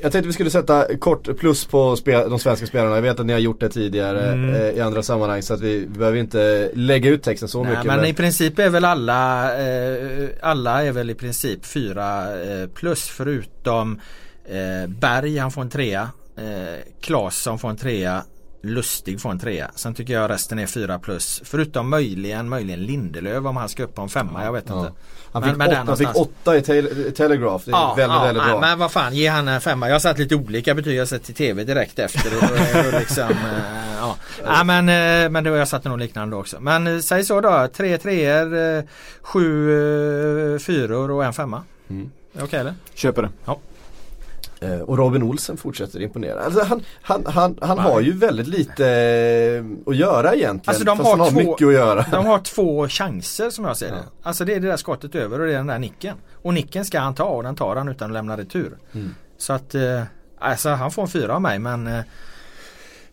Jag 0.01 0.11
tänkte 0.11 0.27
vi 0.27 0.33
skulle 0.33 0.49
sätta 0.49 0.97
kort 0.97 1.37
plus 1.37 1.65
på 1.65 1.97
de 2.05 2.39
svenska 2.39 2.65
spelarna. 2.67 2.95
Jag 2.95 3.01
vet 3.01 3.19
att 3.19 3.25
ni 3.25 3.33
har 3.33 3.39
gjort 3.39 3.59
det 3.59 3.69
tidigare 3.69 4.31
Mm. 4.31 4.55
eh, 4.55 4.69
i 4.69 4.81
andra 4.81 5.03
sammanhang 5.03 5.41
så 5.41 5.53
att 5.53 5.61
vi, 5.61 5.79
vi 5.79 5.85
behöver 5.87 6.17
inte 6.17 6.71
lägga 6.73 7.09
ut 7.09 7.23
texten 7.23 7.49
så 7.49 7.63
Nej, 7.63 7.71
mycket. 7.71 7.85
men 7.85 8.05
i 8.05 8.13
princip 8.13 8.59
är 8.59 8.69
väl 8.69 8.85
alla 8.85 9.40
eh, 9.43 10.29
Alla 10.41 10.83
är 10.83 10.91
väl 10.91 11.09
i 11.09 11.15
princip 11.15 11.65
fyra 11.65 12.41
eh, 12.43 12.67
plus 12.67 13.07
förutom 13.07 13.99
eh, 14.45 14.89
Berg 14.89 15.37
han 15.37 15.51
får 15.51 15.61
en 15.61 15.69
trea 15.69 16.09
eh, 16.37 16.79
Claesson 17.01 17.59
får 17.59 17.69
en 17.69 17.77
trea 17.77 18.23
Lustig 18.63 19.21
får 19.21 19.31
en 19.31 19.39
trea. 19.39 19.71
Sen 19.75 19.93
tycker 19.93 20.13
jag 20.13 20.29
resten 20.29 20.59
är 20.59 20.65
fyra 20.67 20.99
plus. 20.99 21.41
Förutom 21.45 21.89
möjligen, 21.89 22.49
möjligen 22.49 22.83
Lindelöf 22.83 23.45
om 23.45 23.57
han 23.57 23.69
ska 23.69 23.83
upp 23.83 23.95
på 23.95 24.01
en 24.01 24.09
femma. 24.09 24.45
Jag 24.45 24.53
vet 24.53 24.65
Ja. 24.69 24.79
inte. 24.79 24.93
Han 25.33 25.43
fick, 25.43 25.55
men 25.57 25.67
åtta, 25.69 25.83
han 25.87 25.97
fick 25.97 26.15
åtta 26.15 26.57
i 26.57 26.61
tel- 26.61 27.11
Telegraph. 27.15 27.65
Det 27.65 27.71
är 27.71 27.95
väldigt, 27.95 28.21
väldigt 28.21 28.43
nej, 28.43 28.51
bra. 28.51 28.61
Men 28.61 28.79
vad 28.79 28.91
fan, 28.91 29.15
ge 29.15 29.27
han 29.27 29.47
en 29.47 29.61
femma. 29.61 29.87
Jag 29.87 29.95
har 29.95 29.99
satt 29.99 30.19
lite 30.19 30.35
olika 30.35 30.73
betyg. 30.75 30.95
Jag 30.95 31.01
har 31.01 31.05
sett 31.05 31.29
i 31.29 31.33
TV 31.33 31.63
direkt 31.63 31.99
efter. 31.99 32.37
Och, 32.37 32.43
och, 32.93 32.99
liksom, 32.99 33.29
eh, 33.29 33.97
ja. 33.99 34.15
Nej, 34.45 34.65
men, 34.65 34.89
eh, 35.23 35.29
men 35.29 35.43
det 35.43 35.49
var, 35.49 35.57
jag 35.57 35.67
satte 35.67 35.89
nog 35.89 35.99
liknande 35.99 36.35
också. 36.35 36.59
Men 36.59 36.87
eh, 36.87 36.99
säg 36.99 37.23
så 37.23 37.41
då. 37.41 37.67
Tre 37.73 37.97
treor, 37.97 38.83
sju 39.21 40.59
fyror 40.59 41.11
och 41.11 41.25
en 41.25 41.33
femma. 41.33 41.63
Mm. 41.89 42.11
Okej 42.41 42.59
eller? 42.59 42.73
Köper 42.93 43.21
det. 43.21 43.29
Eh, 43.45 43.57
och 44.69 44.97
Robin 44.97 45.23
Olsen 45.23 45.57
fortsätter 45.57 46.01
imponera. 46.01 46.39
Alltså 46.41 46.63
han, 46.63 46.81
han, 47.01 47.25
han, 47.25 47.57
han 47.61 47.79
har 47.79 48.01
ju 48.01 48.11
väldigt 48.11 48.47
lite 48.47 48.87
eh, 48.87 49.89
att 49.91 49.95
göra 49.95 50.33
egentligen. 50.35 50.61
Alltså, 50.65 50.83
de 50.83 50.99
har 50.99 51.09
han 51.11 51.19
har 51.19 51.29
två- 51.29 51.35
mycket 51.37 51.67
att 51.67 51.73
göra. 51.73 52.05
De 52.11 52.25
har 52.25 52.39
två 52.39 52.87
chanser 52.87 53.49
som 53.49 53.65
jag 53.65 53.77
ser 53.77 53.87
det. 53.91 53.95
Ja. 53.95 54.11
Alltså 54.23 54.45
det 54.45 54.53
är 54.55 54.59
det 54.59 54.67
där 54.67 54.77
skottet 54.77 55.15
över 55.15 55.39
och 55.39 55.45
det 55.45 55.53
är 55.53 55.57
den 55.57 55.67
där 55.67 55.79
nicken. 55.79 56.15
Och 56.33 56.53
nicken 56.53 56.85
ska 56.85 56.99
han 56.99 57.15
ta 57.15 57.23
och 57.23 57.43
den 57.43 57.55
tar 57.55 57.75
han 57.75 57.87
utan 57.89 58.07
att 58.09 58.13
lämna 58.13 58.37
retur. 58.37 58.77
Mm. 58.93 59.15
Så 59.37 59.53
att 59.53 59.75
eh, 59.75 60.03
alltså 60.39 60.69
han 60.69 60.91
får 60.91 61.01
en 61.01 61.07
fyra 61.07 61.35
av 61.35 61.41
mig 61.41 61.59
men 61.59 61.87
eh, 61.87 62.01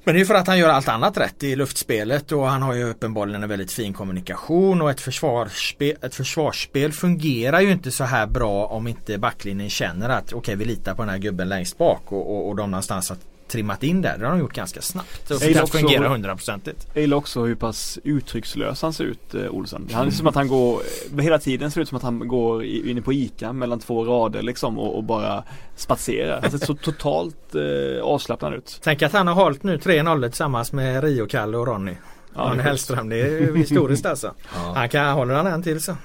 men 0.09 0.15
det 0.15 0.19
är 0.19 0.21
ju 0.21 0.27
för 0.27 0.35
att 0.35 0.47
han 0.47 0.59
gör 0.59 0.69
allt 0.69 0.89
annat 0.89 1.17
rätt 1.17 1.43
i 1.43 1.57
luftspelet 1.57 2.33
och 2.33 2.47
han 2.47 2.63
har 2.63 2.75
ju 2.75 2.85
uppenbarligen 2.85 3.43
en 3.43 3.49
väldigt 3.49 3.73
fin 3.73 3.93
kommunikation 3.93 4.83
och 4.83 4.91
ett 4.91 5.01
försvarsspel, 5.01 5.97
ett 6.03 6.15
försvarsspel 6.15 6.93
fungerar 6.93 7.61
ju 7.61 7.73
inte 7.73 7.91
så 7.91 8.05
här 8.05 8.27
bra 8.27 8.67
om 8.67 8.87
inte 8.87 9.19
backlinjen 9.19 9.71
känner 9.71 10.09
att 10.09 10.33
okej 10.33 10.57
vi 10.57 10.65
litar 10.65 10.95
på 10.95 11.03
den 11.03 11.09
här 11.09 11.19
gubben 11.19 11.49
längst 11.49 11.79
bak 11.79 12.13
och, 12.13 12.37
och, 12.37 12.49
och 12.49 12.57
de 12.57 12.71
någonstans 12.71 13.11
att 13.11 13.21
trimmat 13.49 13.83
in 13.83 14.03
där. 14.03 14.19
Det 14.19 14.25
har 14.25 14.33
de 14.33 14.41
gjort 14.41 14.53
ganska 14.55 14.81
snabbt. 14.83 15.31
Gillar 15.31 15.55
det 15.55 15.63
också- 15.63 15.79
fungerar 15.79 16.09
hundraprocentigt. 16.09 16.87
Jag 16.95 17.01
gillar 17.01 17.17
också 17.17 17.45
hur 17.45 17.55
pass 17.55 17.99
uttryckslös 18.05 18.83
han 18.83 18.93
ser 18.93 19.05
ut, 19.05 19.35
eh, 19.35 19.51
Olsen. 19.51 19.89
Han 19.93 20.07
är 20.07 20.11
som 20.11 20.27
att 20.27 20.35
han 20.35 20.49
går, 20.49 20.83
hela 21.21 21.39
tiden 21.39 21.71
ser 21.71 21.81
det 21.81 21.83
ut 21.83 21.89
som 21.89 21.97
att 21.97 22.03
han 22.03 22.29
går 22.29 22.65
i- 22.65 22.91
inne 22.91 23.03
på 23.03 23.13
ICA 23.13 23.53
mellan 23.53 23.79
två 23.81 24.05
rader 24.05 24.43
liksom 24.43 24.79
och, 24.79 24.97
och 24.97 25.05
bara 25.05 25.45
spatserar. 25.77 26.41
Han 26.43 26.51
ser 26.51 26.67
så 26.67 26.75
totalt 26.75 27.55
eh, 27.55 28.03
avslappnad 28.05 28.55
ut. 28.55 28.81
Tänk 28.83 29.03
att 29.03 29.13
han 29.13 29.27
har 29.27 29.35
hållit 29.35 29.63
nu 29.63 29.77
3-0 29.79 30.23
tillsammans 30.29 30.73
med 30.73 31.05
Rio, 31.05 31.27
Kalle 31.27 31.57
och 31.57 31.67
Ronny. 31.67 31.95
Ja, 32.35 32.55
är 32.55 32.59
Hellström, 32.59 33.09
det 33.09 33.17
är 33.21 33.29
ju 33.41 33.57
historiskt 33.57 34.07
alltså. 34.13 34.35
Ja. 34.55 34.73
Han 34.75 34.89
kan, 34.89 35.13
håller 35.15 35.35
han 35.35 35.47
en 35.47 35.63
till 35.63 35.81
så. 35.81 35.97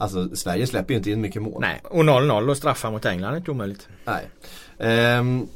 Alltså 0.00 0.36
Sverige 0.36 0.66
släpper 0.66 0.94
ju 0.94 0.98
inte 0.98 1.10
in 1.10 1.20
mycket 1.20 1.42
mål. 1.42 1.60
Nej, 1.60 1.80
och 1.84 2.02
0-0 2.04 2.50
och 2.50 2.56
straffar 2.56 2.90
mot 2.90 3.04
England 3.04 3.32
är 3.32 3.36
inte 3.36 3.50
omöjligt. 3.50 3.88
Nej. 4.04 4.28
Ehm, 4.78 5.46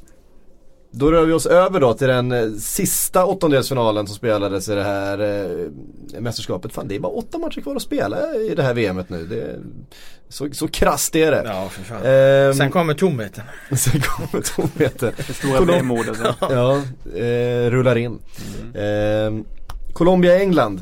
då 0.95 1.13
rör 1.13 1.25
vi 1.25 1.33
oss 1.33 1.47
över 1.47 1.81
då 1.81 1.95
till 1.95 2.09
den 2.09 2.33
eh, 2.33 2.51
sista 2.59 3.25
åttondelsfinalen 3.25 4.07
som 4.07 4.17
spelades 4.17 4.69
i 4.69 4.75
det 4.75 4.83
här 4.83 5.19
eh, 5.21 6.21
mästerskapet. 6.21 6.73
Fan 6.73 6.89
det 6.89 6.95
är 6.97 7.01
bara 7.01 7.13
åtta 7.13 7.39
matcher 7.39 7.61
kvar 7.61 7.77
att 7.77 7.83
spela 7.83 8.35
i 8.35 8.55
det 8.57 8.63
här 8.63 8.75
VMet 8.75 9.11
nu. 9.11 9.27
Det 9.27 9.41
är, 9.41 9.59
så, 10.29 10.49
så 10.53 10.69
krasst 10.69 11.17
är 11.17 11.31
det. 11.31 11.43
Ja, 11.47 11.69
för 11.69 11.83
fan. 11.83 12.03
Ehm, 12.05 12.55
Sen 12.55 12.71
kommer 12.71 12.95
tomheten. 12.95 13.45
sen 13.77 14.01
kommer 14.01 14.43
tomheten. 14.45 15.13
Det 15.27 15.33
stora 15.35 15.59
Kolom- 15.59 15.73
vemodet. 15.75 16.19
ja. 16.23 16.35
Ja, 16.51 16.77
eh, 17.21 17.71
rullar 17.71 17.97
in. 17.97 18.19
Eh, 18.75 19.45
Colombia-England. 19.93 20.81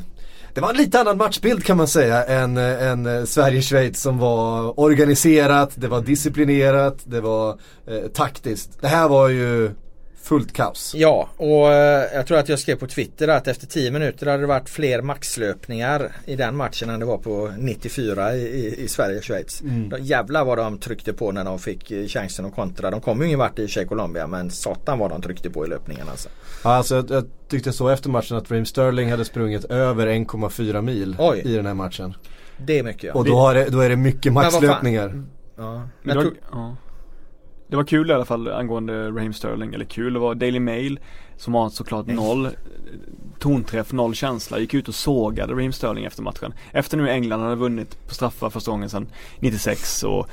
Det 0.53 0.61
var 0.61 0.69
en 0.69 0.77
lite 0.77 0.99
annan 0.99 1.17
matchbild 1.17 1.63
kan 1.63 1.77
man 1.77 1.87
säga 1.87 2.23
än, 2.25 2.57
eh, 2.57 2.87
än 2.87 3.05
eh, 3.05 3.23
Sverige-Schweiz 3.23 4.01
som 4.01 4.17
var 4.17 4.79
organiserat, 4.79 5.71
det 5.75 5.87
var 5.87 6.01
disciplinerat, 6.01 6.97
det 7.03 7.21
var 7.21 7.49
eh, 7.87 8.07
taktiskt. 8.13 8.81
Det 8.81 8.87
här 8.87 9.07
var 9.09 9.29
ju 9.29 9.71
fullt 10.23 10.53
kaos. 10.53 10.93
Ja, 10.95 11.29
och 11.37 11.73
eh, 11.73 12.05
jag 12.13 12.27
tror 12.27 12.37
att 12.37 12.49
jag 12.49 12.59
skrev 12.59 12.75
på 12.75 12.87
Twitter 12.87 13.27
att 13.27 13.47
efter 13.47 13.67
10 13.67 13.91
minuter 13.91 14.25
hade 14.25 14.43
det 14.43 14.47
varit 14.47 14.69
fler 14.69 15.01
maxlöpningar 15.01 16.11
i 16.25 16.35
den 16.35 16.55
matchen 16.55 16.89
än 16.89 16.99
det 16.99 17.05
var 17.05 17.17
på 17.17 17.51
94 17.57 18.33
i, 18.35 18.39
i, 18.41 18.83
i 18.83 18.87
Sverige-Schweiz. 18.87 19.61
Mm. 19.61 19.93
Jävlar 19.99 20.45
vad 20.45 20.57
de 20.57 20.77
tryckte 20.77 21.13
på 21.13 21.31
när 21.31 21.43
de 21.43 21.59
fick 21.59 21.91
eh, 21.91 22.07
chansen 22.07 22.45
att 22.45 22.55
kontra. 22.55 22.91
De 22.91 23.01
kom 23.01 23.21
ju 23.21 23.27
ingen 23.27 23.39
vart 23.39 23.59
i 23.59 23.67
Tjeck 23.67 23.87
Colombia 23.87 24.27
men 24.27 24.51
satan 24.51 24.99
vad 24.99 25.09
de 25.09 25.21
tryckte 25.21 25.49
på 25.49 25.65
i 25.65 25.69
löpningen 25.69 26.09
alltså. 26.09 26.29
Ja, 26.63 26.69
Alltså 26.75 26.95
jag, 26.95 27.09
jag 27.11 27.25
tyckte 27.49 27.73
så 27.73 27.87
efter 27.89 28.09
matchen 28.09 28.37
att 28.37 28.51
Raheem 28.51 28.65
Sterling 28.65 29.11
hade 29.11 29.25
sprungit 29.25 29.65
över 29.65 30.07
1,4 30.07 30.81
mil 30.81 31.15
Oj. 31.19 31.41
i 31.45 31.53
den 31.55 31.65
här 31.65 31.73
matchen. 31.73 32.13
Det 32.65 32.79
är 32.79 32.83
mycket 32.83 33.03
ja. 33.03 33.13
Och 33.13 33.25
då, 33.25 33.35
har 33.35 33.53
det, 33.53 33.65
då 33.69 33.79
är 33.79 33.89
det 33.89 33.95
mycket 33.95 34.33
maxlöpningar. 34.33 35.23
ja. 35.57 35.87
Men 36.03 36.15
tro- 36.15 36.23
var, 36.23 36.33
ja. 36.51 36.75
Det 37.71 37.77
var 37.77 37.83
kul 37.83 38.09
i 38.09 38.13
alla 38.13 38.25
fall 38.25 38.47
angående 38.47 39.11
Raheem 39.11 39.33
Sterling, 39.33 39.73
eller 39.73 39.85
kul, 39.85 40.13
det 40.13 40.19
var 40.19 40.35
Daily 40.35 40.59
Mail 40.59 40.99
som 41.37 41.53
har 41.53 41.69
såklart 41.69 42.07
noll 42.07 42.45
eh, 42.45 42.51
tonträff, 43.39 43.91
noll 43.91 44.15
känsla, 44.15 44.59
gick 44.59 44.73
ut 44.73 44.87
och 44.87 44.95
sågade 44.95 45.53
Raheem 45.53 45.71
Sterling 45.71 46.05
efter 46.05 46.23
matchen. 46.23 46.53
Efter 46.71 46.97
nu 46.97 47.09
England 47.09 47.41
hade 47.41 47.55
vunnit 47.55 48.07
på 48.07 48.13
straffar 48.13 48.49
första 48.49 48.71
gången 48.71 48.89
sedan 48.89 49.07
96 49.39 50.03
och 50.03 50.27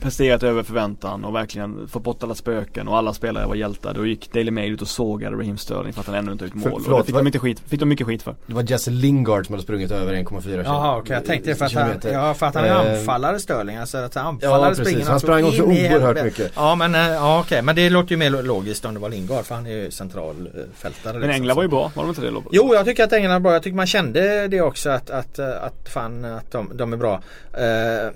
presterat 0.00 0.42
över 0.42 0.62
förväntan 0.62 1.24
och 1.24 1.34
verkligen 1.34 1.88
fått 1.88 2.02
bort 2.02 2.22
alla 2.22 2.34
spöken 2.34 2.88
och 2.88 2.96
alla 2.96 3.12
spelare 3.14 3.46
var 3.46 3.54
hjältar. 3.54 3.94
Då 3.94 4.06
gick 4.06 4.32
Daily 4.32 4.50
Mail 4.50 4.72
ut 4.72 4.82
och 4.82 4.88
sågade 4.88 5.36
Raheem 5.36 5.58
Sterling 5.58 5.92
för 5.92 6.00
att 6.00 6.06
han 6.06 6.14
ännu 6.16 6.32
inte 6.32 6.44
ut 6.44 6.54
mål. 6.54 6.62
För- 6.62 6.72
och 6.76 6.82
förlåt, 6.84 7.00
det 7.00 7.06
fick 7.06 7.14
vad- 7.14 7.24
de, 7.24 7.26
inte 7.26 7.38
skit, 7.38 7.62
fick 7.66 7.80
de 7.80 7.88
mycket 7.88 8.06
skit 8.06 8.22
för. 8.22 8.34
Det 8.46 8.54
var 8.54 8.64
Jesse 8.70 8.90
Lingard 8.90 9.46
som 9.46 9.52
hade 9.52 9.62
sprungit 9.62 9.90
över 9.90 10.14
1,4 10.14 10.42
kilo- 10.42 10.62
Jaha 10.64 10.96
okej 10.98 11.14
jag 11.16 11.24
tänkte 11.24 11.54
för 11.54 11.64
att 11.64 11.72
han, 11.72 11.90
ja, 12.12 12.34
för 12.34 12.46
att 12.46 12.54
han 12.54 12.64
är 12.64 12.68
Eh, 12.68 12.98
anfallare 12.98 13.38
Sterling. 13.40 13.76
Alltså 13.76 13.98
att 13.98 14.16
anfallare 14.16 14.68
Ja 14.68 14.74
springer 14.74 14.90
precis, 14.90 15.06
han 15.06 15.14
något 15.14 15.20
så 15.20 15.26
sprang 15.26 15.44
också 15.44 15.62
oerhört 15.62 16.24
mycket. 16.24 16.52
Ja 16.56 16.74
men 16.74 16.94
eh, 16.94 17.00
ja, 17.00 17.40
okej 17.40 17.62
men 17.62 17.76
det 17.76 17.90
låter 17.90 18.10
ju 18.10 18.16
mer 18.16 18.42
logiskt 18.42 18.84
om 18.84 18.94
det 18.94 19.00
var 19.00 19.08
Lingard 19.08 19.44
för 19.44 19.54
han 19.54 19.66
är 19.66 19.70
ju 19.70 19.90
centralfältare. 19.90 21.12
Men 21.12 21.20
liksom, 21.22 21.30
England 21.30 21.56
var 21.56 21.62
ju 21.62 21.68
bra, 21.68 21.92
var 21.94 22.02
de 22.02 22.08
inte 22.08 22.20
det 22.20 22.30
Lobbe? 22.30 22.48
Jo 22.52 22.74
jag 22.74 22.84
tycker 22.86 23.04
att 23.04 23.12
England 23.12 23.32
är 23.34 23.40
bra. 23.40 23.52
Jag 23.52 23.62
tycker 23.62 23.76
man 23.76 23.86
kände 23.86 24.48
det 24.48 24.60
också 24.60 24.90
att, 24.90 25.10
att, 25.10 25.38
eh, 25.38 25.48
att 25.62 25.88
fan 25.88 26.24
att 26.24 26.50
de, 26.52 26.70
de 26.74 26.92
är 26.92 26.96
bra. 26.96 27.22
Eh, 27.52 28.10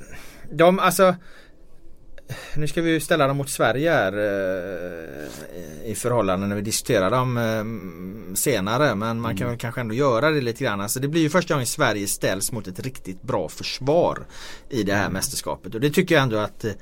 de 0.53 0.79
alltså 0.79 1.15
nu 2.57 2.67
ska 2.67 2.83
vi 2.83 2.91
ju 2.91 3.01
ställa 3.01 3.27
dem 3.27 3.37
mot 3.37 3.51
Sverige 3.51 3.91
här 3.91 4.13
eh, 4.13 5.91
i 5.91 5.95
förhållande 5.95 6.47
när 6.47 6.57
vi 6.57 6.63
diskuterar 6.63 7.11
dem 7.11 7.37
eh, 7.37 8.35
senare. 8.35 8.95
Men 8.95 9.21
man 9.21 9.37
kan 9.37 9.49
väl 9.49 9.59
kanske 9.59 9.81
ändå 9.81 9.95
göra 9.95 10.31
det 10.31 10.41
lite 10.41 10.65
grann. 10.65 10.81
Alltså 10.81 11.01
det 11.01 11.09
blir 11.09 11.23
ju 11.23 11.31
första 11.31 11.55
gången 11.55 11.67
Sverige 11.67 12.07
ställs 12.07 12.53
mot 12.53 12.67
ett 12.67 12.81
riktigt 12.81 13.23
bra 13.23 13.49
försvar 13.49 14.27
i 14.69 14.83
det 14.83 14.95
här 14.95 15.11
mästerskapet. 15.11 15.75
Och 15.75 15.81
det 15.81 15.91
tycker 15.91 16.15
jag 16.15 16.23
ändå 16.23 16.37
att 16.37 16.65
eh, 16.65 16.73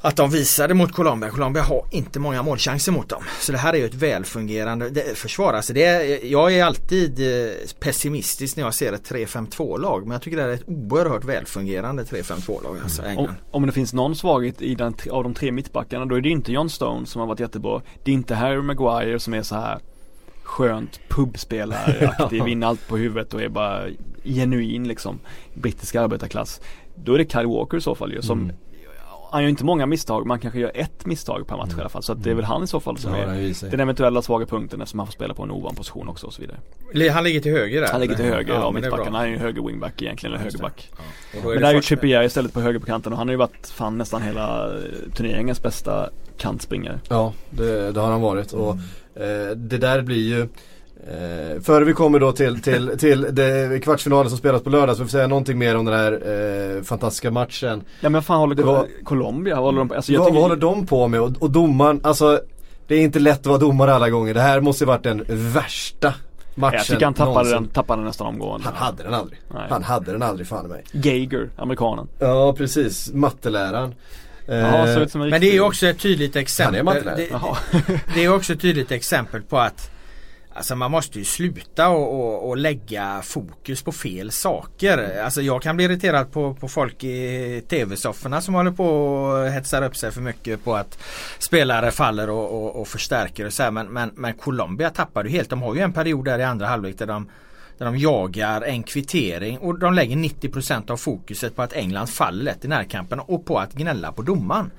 att 0.00 0.16
de 0.16 0.30
visade 0.30 0.74
mot 0.74 0.92
Colombia. 0.92 1.30
Colombia 1.30 1.62
har 1.62 1.84
inte 1.90 2.20
många 2.20 2.42
målchanser 2.42 2.92
mot 2.92 3.08
dem. 3.08 3.22
Så 3.40 3.52
det 3.52 3.58
här 3.58 3.72
är 3.72 3.78
ju 3.78 3.84
ett 3.84 3.94
välfungerande 3.94 5.02
försvar. 5.14 5.54
Alltså 5.54 5.72
det 5.72 5.84
är, 5.84 6.26
jag 6.26 6.54
är 6.54 6.64
alltid 6.64 7.20
eh, 7.20 7.52
pessimistisk 7.80 8.56
när 8.56 8.64
jag 8.64 8.74
ser 8.74 8.92
ett 8.92 9.10
3-5-2 9.10 9.78
lag. 9.78 10.02
Men 10.02 10.12
jag 10.12 10.22
tycker 10.22 10.36
det 10.36 10.42
här 10.42 10.50
är 10.50 10.54
ett 10.54 10.68
oerhört 10.68 11.24
välfungerande 11.24 12.02
3-5-2 12.02 12.62
lag. 12.62 12.76
Alltså 12.82 13.02
Om, 13.16 13.28
om 13.50 13.66
det 13.66 13.72
finns 13.72 13.92
någon 13.92 14.16
svaghet 14.16 14.62
i 14.62 14.74
den, 14.74 14.94
av 15.10 15.22
de 15.22 15.34
tre 15.34 15.52
mittbackarna 15.52 16.06
då 16.06 16.16
är 16.16 16.20
det 16.20 16.28
inte 16.28 16.52
John 16.52 16.70
Stone 16.70 17.06
som 17.06 17.20
har 17.20 17.26
varit 17.26 17.40
jättebra. 17.40 17.82
Det 18.04 18.10
är 18.10 18.14
inte 18.14 18.34
Harry 18.34 18.62
Maguire 18.62 19.18
som 19.18 19.34
är 19.34 19.42
så 19.42 19.54
här 19.54 19.78
skönt 20.42 21.00
pubspelare-aktig, 21.08 22.44
vinner 22.44 22.66
allt 22.66 22.88
på 22.88 22.96
huvudet 22.96 23.34
och 23.34 23.42
är 23.42 23.48
bara 23.48 23.86
genuin 24.24 24.88
liksom 24.88 25.18
brittisk 25.54 25.94
arbetarklass. 25.94 26.60
Då 26.94 27.14
är 27.14 27.18
det 27.18 27.32
Kyle 27.32 27.46
Walker 27.46 27.76
i 27.76 27.80
så 27.80 27.94
fall 27.94 28.12
ju 28.12 28.22
som 28.22 28.38
Mm. 28.38 28.56
Han 29.30 29.42
gör 29.42 29.48
inte 29.50 29.64
många 29.64 29.86
misstag, 29.86 30.26
man 30.26 30.38
kanske 30.38 30.60
gör 30.60 30.72
ett 30.74 31.06
misstag 31.06 31.46
per 31.46 31.56
match 31.56 31.70
i 31.78 31.80
alla 31.80 31.88
fall. 31.88 32.02
Så 32.02 32.12
att 32.12 32.22
det 32.22 32.30
är 32.30 32.34
väl 32.34 32.44
han 32.44 32.64
i 32.64 32.66
så 32.66 32.80
fall 32.80 32.98
som 32.98 33.14
Ja, 33.14 33.18
är 33.18 33.70
den 33.70 33.80
eventuella 33.80 34.22
svaga 34.22 34.46
punkten 34.46 34.80
eftersom 34.80 34.98
han 34.98 35.06
får 35.06 35.12
spela 35.12 35.34
på 35.34 35.42
en 35.42 35.50
ovan 35.50 35.74
position 35.74 36.08
också 36.08 36.26
och 36.26 36.32
så 36.32 36.40
vidare. 36.40 37.10
Han 37.12 37.24
ligger 37.24 37.40
till 37.40 37.52
höger 37.52 37.80
där. 37.80 37.88
Han 37.92 38.00
ligger 38.00 38.14
till 38.14 38.24
höger 38.24 38.54
är 38.54 38.72
mittbackarna, 38.72 39.10
bra. 39.10 39.18
han 39.18 39.26
är 39.26 39.30
ju 39.30 39.38
höger 39.38 39.62
wingback 39.62 40.02
egentligen, 40.02 40.34
eller 40.34 40.44
högerback. 40.44 40.90
Är 41.32 41.48
Men 41.48 41.60
där 41.60 41.68
är 41.68 41.74
ju 41.74 41.80
Trippier 41.80 42.22
istället 42.22 42.52
på 42.52 42.60
höger 42.60 42.78
på 42.78 42.86
kanten 42.86 43.12
och 43.12 43.18
han 43.18 43.28
har 43.28 43.32
ju 43.32 43.38
varit 43.38 43.66
fan 43.66 43.98
nästan 43.98 44.22
hela 44.22 44.74
eh, 44.74 44.80
turneringens 45.14 45.62
bästa 45.62 46.10
kantspringare. 46.36 47.00
Ja, 47.08 47.32
det, 47.50 47.92
det 47.92 48.00
har 48.00 48.10
han 48.10 48.20
varit 48.20 48.52
och 48.52 48.70
eh, 49.14 49.50
det 49.56 49.78
där 49.78 50.02
blir 50.02 50.28
ju 50.28 50.48
Eh, 51.06 51.60
före 51.62 51.84
vi 51.84 51.92
kommer 51.92 52.18
då 52.20 52.32
till, 52.32 52.62
till, 52.62 52.98
till 52.98 53.26
det 53.30 53.80
kvartsfinalen 53.84 54.28
som 54.30 54.38
spelas 54.38 54.62
på 54.62 54.70
lördag 54.70 54.96
så 54.96 55.02
vi 55.02 55.08
får 55.08 55.10
säga 55.10 55.26
någonting 55.26 55.58
mer 55.58 55.76
om 55.76 55.84
den 55.84 55.94
här 55.94 56.12
eh, 56.76 56.82
fantastiska 56.82 57.30
matchen. 57.30 57.82
Ja 58.00 58.08
men 58.08 58.22
fan 58.22 58.38
håller 58.38 58.54
Det 58.54 58.62
var- 58.62 58.86
Colombia, 59.04 59.54
vad 59.54 59.64
håller 59.64 59.78
de 59.78 59.88
på? 59.88 59.94
Alltså 59.94 60.12
jag 60.12 60.18
Vad, 60.20 60.28
tycker, 60.28 60.40
vad 60.40 60.50
håller 60.50 60.60
de 60.62 60.86
på 60.86 61.08
med? 61.08 61.20
Och, 61.20 61.30
och 61.38 61.50
domaren, 61.50 62.00
alltså 62.02 62.40
det 62.86 62.94
är 62.94 63.00
inte 63.00 63.18
lätt 63.18 63.38
att 63.40 63.46
vara 63.46 63.58
domare 63.58 63.94
alla 63.94 64.10
gånger. 64.10 64.34
Det 64.34 64.40
här 64.40 64.60
måste 64.60 64.84
ju 64.84 64.88
varit 64.88 65.02
den 65.02 65.24
värsta 65.28 66.14
matchen 66.54 66.76
jag 66.76 66.86
tycker 66.86 67.04
han 67.04 67.14
tappade 67.14 67.34
någonsin. 67.34 67.52
den, 67.54 67.68
tappade 67.68 68.00
den 68.00 68.06
nästan 68.06 68.26
omgående. 68.26 68.66
Han 68.66 68.74
hade 68.76 69.02
den 69.02 69.14
aldrig. 69.14 69.40
Nej. 69.54 69.66
Han 69.70 69.82
hade 69.82 70.12
den 70.12 70.22
aldrig 70.22 70.48
fan 70.48 70.64
i 70.66 70.68
mig. 70.68 70.84
Geiger, 70.92 71.50
amerikanen. 71.56 72.08
Ja 72.18 72.54
precis, 72.58 73.10
matteläraren. 73.12 73.94
Jaha, 74.46 74.88
Eh, 75.02 75.06
Men 75.14 75.30
det 75.40 75.48
är 75.48 75.52
ju 75.52 75.60
också 75.60 75.86
ett 75.86 75.98
tydligt 75.98 76.36
exempel. 76.36 76.74
Han 76.76 76.88
är 76.88 76.94
mattelärare. 76.94 77.16
det, 77.16 77.28
Jaha. 77.30 77.56
det 78.14 78.24
är 78.24 78.34
också 78.34 78.52
ett 78.52 78.60
tydligt 78.60 78.90
exempel 78.90 79.42
på 79.42 79.58
att 79.58 79.90
Alltså 80.54 80.76
man 80.76 80.90
måste 80.90 81.18
ju 81.18 81.24
sluta 81.24 81.88
och, 81.88 82.20
och, 82.20 82.48
och 82.48 82.56
lägga 82.56 83.20
fokus 83.22 83.82
på 83.82 83.92
fel 83.92 84.30
saker. 84.30 85.22
Alltså 85.24 85.42
jag 85.42 85.62
kan 85.62 85.76
bli 85.76 85.84
irriterad 85.84 86.32
på, 86.32 86.54
på 86.54 86.68
folk 86.68 87.04
i 87.04 87.62
tv-sofforna 87.68 88.40
som 88.40 88.54
håller 88.54 88.70
på 88.70 88.86
och 88.86 89.50
hetsar 89.50 89.82
upp 89.82 89.96
sig 89.96 90.12
för 90.12 90.20
mycket 90.20 90.64
på 90.64 90.74
att 90.74 90.98
spelare 91.38 91.90
faller 91.90 92.30
och, 92.30 92.64
och, 92.64 92.80
och 92.80 92.88
förstärker 92.88 93.46
och 93.46 93.52
så 93.52 93.62
här. 93.62 93.70
Men, 93.70 93.86
men, 93.86 94.10
men 94.14 94.34
Colombia 94.34 94.90
tappar 94.90 95.24
ju 95.24 95.30
helt. 95.30 95.50
De 95.50 95.62
har 95.62 95.74
ju 95.74 95.80
en 95.80 95.92
period 95.92 96.24
där 96.24 96.38
i 96.38 96.44
andra 96.44 96.66
halvlek 96.66 96.98
där 96.98 97.06
de 97.06 97.28
där 97.78 97.86
de 97.86 97.98
jagar 97.98 98.62
en 98.62 98.82
kvittering 98.82 99.58
och 99.58 99.78
de 99.78 99.94
lägger 99.94 100.16
90% 100.16 100.90
av 100.90 100.96
fokuset 100.96 101.56
på 101.56 101.62
att 101.62 101.72
England 101.72 102.06
faller 102.06 102.44
lätt 102.44 102.64
i 102.64 102.68
närkampen 102.68 103.20
och 103.20 103.46
på 103.46 103.58
att 103.58 103.72
gnälla 103.72 104.12
på 104.12 104.22
domaren. 104.22 104.70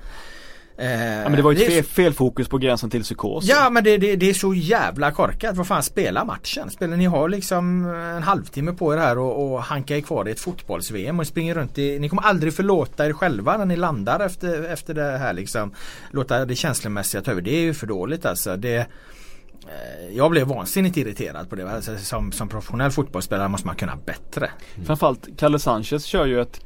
Eh, 0.80 1.22
Ja 1.22 1.28
men 1.28 1.32
det 1.32 1.42
var 1.42 1.52
ju 1.52 1.58
fel, 1.58 1.84
fel 1.84 2.12
fokus 2.12 2.48
på 2.48 2.58
gränsen 2.58 2.90
till 2.90 3.02
psykos. 3.02 3.44
Ja 3.44 3.70
men 3.70 3.84
det, 3.84 3.98
det, 3.98 4.16
det 4.16 4.30
är 4.30 4.34
så 4.34 4.54
jävla 4.54 5.10
korkat. 5.10 5.56
Vad 5.56 5.66
fan 5.66 5.82
spela 5.82 6.24
matchen? 6.24 6.70
Spelar 6.70 6.96
ni 6.96 7.04
har 7.04 7.28
liksom 7.28 7.84
en 8.16 8.22
halvtimme 8.22 8.72
på 8.72 8.94
er 8.94 8.98
här 8.98 9.18
och, 9.18 9.52
och 9.52 9.62
hanka 9.62 9.96
er 9.96 10.00
kvar 10.00 10.28
i 10.28 10.30
ett 10.30 10.40
fotbolls-VM 10.40 11.20
och 11.20 11.26
springer 11.26 11.54
runt 11.54 11.78
i, 11.78 11.98
Ni 11.98 12.08
kommer 12.08 12.22
aldrig 12.22 12.54
förlåta 12.54 13.06
er 13.06 13.12
själva 13.12 13.56
när 13.56 13.66
ni 13.66 13.76
landar 13.76 14.20
efter, 14.20 14.62
efter 14.62 14.94
det 14.94 15.18
här 15.18 15.32
liksom. 15.32 15.74
Låta 16.10 16.44
det 16.44 16.54
känslomässiga 16.54 17.22
ta 17.22 17.30
över. 17.30 17.42
Det 17.42 17.56
är 17.56 17.60
ju 17.60 17.74
för 17.74 17.86
dåligt 17.86 18.26
alltså. 18.26 18.56
Det, 18.56 18.76
eh, 18.76 20.16
jag 20.16 20.30
blev 20.30 20.46
vansinnigt 20.46 20.96
irriterad 20.96 21.50
på 21.50 21.56
det. 21.56 21.70
Alltså, 21.70 21.96
som, 21.98 22.32
som 22.32 22.48
professionell 22.48 22.90
fotbollsspelare 22.90 23.48
måste 23.48 23.66
man 23.66 23.76
kunna 23.76 23.96
bättre. 24.06 24.50
Framförallt 24.86 25.28
Kalle 25.38 25.58
Sanchez 25.58 26.04
kör 26.04 26.26
ju 26.26 26.40
ett, 26.40 26.60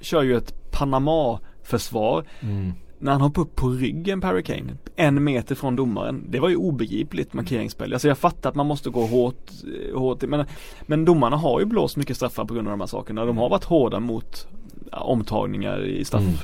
kör 0.00 0.22
ju 0.22 0.36
ett 0.36 0.70
Panama-försvar. 0.70 2.24
mm. 2.40 2.72
När 2.98 3.12
han 3.12 3.20
hoppade 3.20 3.46
upp 3.46 3.56
på 3.56 3.68
ryggen 3.68 4.20
på 4.20 4.26
Harry 4.26 4.42
Kane, 4.42 4.76
en 4.96 5.24
meter 5.24 5.54
från 5.54 5.76
domaren. 5.76 6.24
Det 6.28 6.40
var 6.40 6.48
ju 6.48 6.56
obegripligt 6.56 7.32
markeringsspel. 7.32 7.92
Alltså 7.92 8.08
jag 8.08 8.18
fattar 8.18 8.50
att 8.50 8.56
man 8.56 8.66
måste 8.66 8.90
gå 8.90 9.06
hårt, 9.06 9.50
eh, 9.90 9.98
hårt 9.98 10.22
men, 10.22 10.46
men 10.82 11.04
domarna 11.04 11.36
har 11.36 11.60
ju 11.60 11.66
blåst 11.66 11.96
mycket 11.96 12.16
straffar 12.16 12.44
på 12.44 12.54
grund 12.54 12.68
av 12.68 12.72
de 12.72 12.80
här 12.80 12.86
sakerna. 12.86 13.24
De 13.24 13.38
har 13.38 13.48
varit 13.48 13.64
hårda 13.64 14.00
mot 14.00 14.46
omtagningar 14.92 15.84
i 15.84 16.04
straff. 16.04 16.22
Mm 16.22 16.34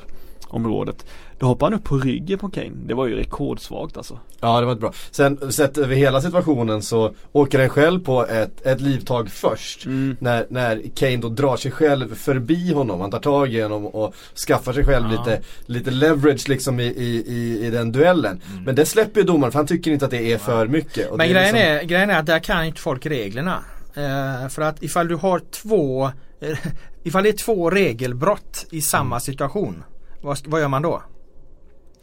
straffområdet. 0.58 1.06
Då 1.38 1.46
hoppar 1.46 1.66
han 1.66 1.74
upp 1.78 1.84
på 1.84 1.96
ryggen 1.98 2.38
på 2.38 2.48
Kane. 2.48 2.70
Det 2.86 2.94
var 2.94 3.06
ju 3.06 3.16
rekordsvagt 3.16 3.96
alltså. 3.96 4.18
Ja 4.40 4.60
det 4.60 4.66
var 4.66 4.74
bra. 4.74 4.92
Sen 5.10 5.52
sett 5.52 5.78
över 5.78 5.94
hela 5.96 6.20
situationen 6.20 6.82
så 6.82 7.14
åker 7.32 7.58
den 7.58 7.68
själv 7.68 8.04
på 8.04 8.26
ett, 8.26 8.66
ett 8.66 8.80
livtag 8.80 9.30
först. 9.30 9.86
Mm. 9.86 10.16
När, 10.20 10.46
när 10.50 10.82
Kane 10.94 11.16
då 11.16 11.28
drar 11.28 11.56
sig 11.56 11.70
själv 11.70 12.14
förbi 12.14 12.72
honom. 12.72 13.00
Han 13.00 13.10
tar 13.10 13.18
tag 13.20 13.54
i 13.54 13.60
honom 13.62 13.86
och 13.86 14.14
skaffar 14.46 14.72
sig 14.72 14.84
själv 14.84 15.04
Ja. 15.12 15.18
lite, 15.18 15.40
lite 15.66 15.90
leverage 15.90 16.48
liksom 16.48 16.80
i, 16.80 16.84
i, 16.84 17.24
i, 17.26 17.66
i 17.66 17.70
den 17.70 17.92
duellen. 17.92 18.40
Men 18.66 18.74
det 18.74 18.86
släpper 18.86 19.20
ju 19.20 19.26
domaren 19.26 19.52
för 19.52 19.58
han 19.58 19.66
tycker 19.66 19.90
inte 19.90 20.04
att 20.04 20.10
det 20.10 20.32
är 20.32 20.38
för 20.38 20.66
mycket. 20.66 21.10
Och 21.10 21.18
Men 21.18 21.26
det 21.28 21.34
grejen, 21.34 21.54
liksom- 21.54 21.70
är, 21.70 21.82
grejen 21.82 22.10
är 22.10 22.18
att 22.18 22.26
där 22.26 22.38
kan 22.38 22.64
inte 22.64 22.80
folk 22.80 23.06
reglerna. 23.06 23.58
Eh, 23.94 24.48
för 24.48 24.62
att 24.62 24.82
ifall 24.82 25.08
du 25.08 25.14
har 25.14 25.38
två 25.50 26.04
eh, 26.40 26.58
Ifall 27.06 27.22
det 27.22 27.28
är 27.28 27.32
två 27.32 27.70
regelbrott 27.70 28.66
i 28.70 28.80
samma 28.80 29.20
situation. 29.20 29.84
Vad, 30.24 30.46
vad 30.46 30.60
gör 30.60 30.68
man 30.68 30.82
då? 30.82 31.02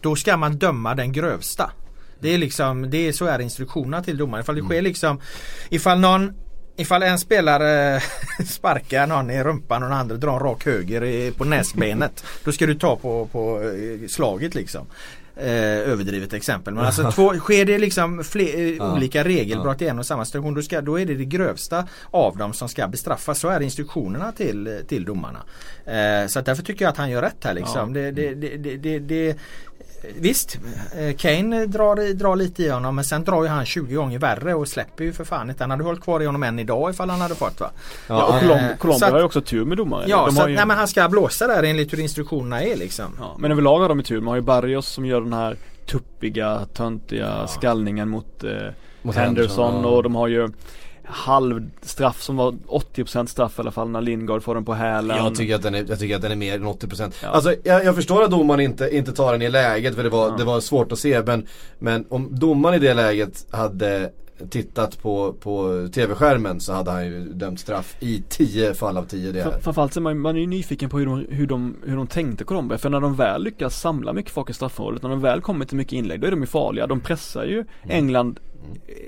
Då 0.02 0.16
ska 0.16 0.38
man 0.38 0.58
döma 0.58 0.96
den 0.96 1.12
grövsta. 1.12 1.72
Det 2.20 2.34
är 2.34 2.38
liksom, 2.38 2.90
det 2.90 3.08
är 3.08 3.12
så 3.12 3.26
är 3.26 3.40
instruktionerna 3.40 4.04
till 4.04 4.18
domaren. 4.18 4.42
Ifall 4.42 4.56
det 4.56 4.62
sker 4.62 4.82
liksom 4.82 5.22
Ifall 5.70 6.00
någon 6.00 6.34
Ifall 6.78 7.04
en 7.04 7.20
spelare 7.20 8.02
sparkar 8.46 9.08
någon 9.08 9.30
i 9.30 9.44
rumpan 9.44 9.84
och 9.84 9.90
den 9.90 9.98
andra 9.98 10.16
drar 10.16 10.34
en 10.34 10.40
rak 10.40 10.66
höger 10.66 11.32
på 11.32 11.46
näsbenet. 11.46 12.24
Då 12.44 12.52
ska 12.52 12.66
du 12.66 12.76
ta 12.76 12.96
på, 12.96 13.26
på 13.32 13.62
eh, 13.62 14.08
slaget 14.08 14.56
liksom. 14.56 14.88
Eh, 15.36 15.92
överdrivet 15.92 16.34
exempel. 16.34 16.74
Men 16.74 16.86
alltså 16.86 17.12
två, 17.12 17.34
sker 17.34 17.66
det 17.66 17.78
liksom 17.78 18.24
fler, 18.24 18.58
eh, 18.58 18.76
Ja. 18.76 18.94
olika 18.94 19.24
regelbrott 19.24 19.82
i 19.82 19.88
en 19.88 20.00
och 20.00 20.06
samma 20.06 20.26
situation 20.26 20.54
då, 20.54 20.62
ska, 20.62 20.82
då 20.82 21.00
är 21.00 21.06
det 21.06 21.16
det 21.16 21.26
grövsta 21.26 21.88
av 22.12 22.38
dem 22.38 22.54
som 22.54 22.70
ska 22.70 22.88
bestraffas. 22.88 23.40
Så 23.40 23.48
är 23.50 23.60
instruktionerna 23.60 24.32
till, 24.32 24.82
till 24.88 25.06
domarna. 25.06 25.40
Eh, 25.86 26.28
så 26.28 26.42
därför 26.42 26.64
tycker 26.64 26.86
jag 26.86 26.90
att 26.92 26.98
han 26.98 27.10
gör 27.10 27.22
rätt 27.22 27.44
här 27.44 27.54
liksom. 27.54 27.94
Det, 27.94 28.12
det, 28.12 28.34
det, 28.36 28.58
det, 28.58 28.78
det, 28.78 29.00
det, 29.00 29.38
Visst, 30.16 30.58
eh, 31.00 31.16
Kane 31.16 31.66
drar, 31.66 32.14
drar 32.14 32.36
lite 32.36 32.64
i 32.64 32.70
honom 32.70 32.96
men 32.96 33.04
sen 33.06 33.24
drar 33.24 33.44
ju 33.44 33.50
han 33.50 33.66
20 33.66 33.96
gånger 33.96 34.20
värre 34.20 34.54
och 34.54 34.68
släpper 34.68 35.04
ju 35.04 35.14
för 35.14 35.24
fan 35.24 35.50
inte. 35.50 35.64
Han 35.64 35.72
hade 35.72 35.84
hållit 35.84 36.02
kvar 36.02 36.22
i 36.22 36.26
honom 36.26 36.44
än 36.44 36.60
idag 36.60 36.90
ifall 36.90 37.10
han 37.10 37.22
hade 37.22 37.36
fått 37.36 37.60
va. 37.60 37.72
Ja, 38.08 38.24
och 38.26 38.36
eh, 38.36 38.42
Colom- 38.42 38.78
Colombia 38.78 39.12
har 39.12 39.18
ju 39.20 39.24
också 39.26 39.42
tur 39.42 39.66
med 39.66 39.78
domare. 39.78 40.06
Ja, 40.08 40.26
De 40.26 40.32
så 40.32 40.38
har 40.38 40.44
att, 40.46 40.52
ju- 40.52 40.56
nej, 40.56 40.66
men 40.66 40.78
han 40.78 40.88
ska 40.88 41.10
blåsa 41.10 41.48
där 41.48 41.64
enligt 41.64 41.94
hur 41.94 42.00
instruktionerna 42.00 42.62
är 42.64 42.76
liksom. 42.76 43.06
Ja, 43.20 43.36
men 43.40 43.52
överlag 43.52 43.80
har 43.80 43.90
de 43.90 43.98
ju 43.98 44.04
tur. 44.04 44.22
Man 44.22 44.28
har 44.28 44.36
ju 44.36 44.42
Barrios 44.42 44.88
som 44.88 45.06
gör 45.06 45.22
den 45.22 45.34
här 45.34 45.58
tuppiga, 45.86 46.66
töntiga 46.74 47.48
skallningen 47.48 48.10
mot, 48.10 48.44
eh, 48.44 48.50
Mot 49.02 49.16
Henderson 49.16 49.16
Henderson, 49.16 49.84
ja. 49.84 49.90
och 49.90 50.04
de 50.04 50.16
har 50.16 50.28
ju 50.28 50.50
halvstraff 51.12 52.22
som 52.22 52.36
var 52.38 52.52
80% 52.52 53.26
straff 53.26 53.58
i 53.58 53.62
alla 53.62 53.72
fall 53.72 53.90
när 53.90 54.02
Lingard 54.02 54.44
får 54.44 54.56
den 54.56 54.66
på 54.66 54.74
hälen. 54.74 55.18
Jag 55.18 55.36
tycker 55.36 55.56
att 55.56 55.62
den 55.62 55.76
är, 55.76 55.86
jag 55.90 56.00
tycker 56.00 56.16
att 56.16 56.22
den 56.22 56.32
är 56.32 56.36
mer 56.36 56.56
än 56.56 56.64
80% 56.68 57.14
Ja. 57.24 57.30
Alltså 57.30 57.56
jag, 57.64 57.86
jag 57.86 57.96
förstår 57.96 58.24
att 58.24 58.32
domaren 58.32 58.60
inte, 58.60 58.90
inte 58.98 59.12
tar 59.12 59.32
den 59.32 59.42
i 59.42 59.50
läget 59.50 59.96
för 59.96 60.04
det 60.04 60.10
var, 60.10 60.30
Ja. 60.30 60.36
det 60.38 60.44
var 60.44 60.60
svårt 60.60 60.92
att 60.92 61.00
se 61.00 61.22
men 61.26 61.48
Men 61.80 62.06
om 62.10 62.28
domaren 62.32 62.76
i 62.76 62.80
det 62.80 62.94
läget 62.94 63.46
hade 63.52 64.12
tittat 64.50 65.02
på, 65.02 65.34
på 65.34 65.88
tv-skärmen 65.94 66.60
så 66.60 66.74
hade 66.74 66.92
han 66.92 67.06
ju 67.06 67.20
dömt 67.34 67.60
straff 67.60 67.96
i 68.00 68.24
10 68.30 68.74
fall 68.74 68.98
av 68.98 69.06
10 69.06 69.32
det. 69.32 69.58
Framförallt 69.62 69.96
är 69.96 70.02
man, 70.02 70.20
man 70.20 70.36
är 70.36 70.40
ju 70.40 70.48
nyfiken 70.48 70.90
på 70.90 71.00
hur 71.00 71.06
de, 71.06 71.26
hur, 71.30 71.48
de, 71.48 71.76
hur 71.86 71.96
de 71.96 72.08
tänkte 72.08 72.44
Colombia. 72.44 72.78
För 72.78 72.90
när 72.90 73.00
de 73.00 73.16
väl 73.16 73.44
lyckas 73.44 73.80
samla 73.82 74.14
mycket 74.14 74.32
folk 74.32 74.50
i 74.50 74.54
straffområdet, 74.54 75.04
när 75.04 75.10
de 75.10 75.22
väl 75.22 75.42
kommer 75.42 75.66
till 75.66 75.78
mycket 75.78 75.94
inlägg, 75.94 76.20
då 76.22 76.28
är 76.28 76.32
de 76.32 76.40
ju 76.42 76.46
farliga. 76.48 76.88
De 76.88 77.00
pressar 77.00 77.44
ju 77.44 77.66
England 77.90 78.40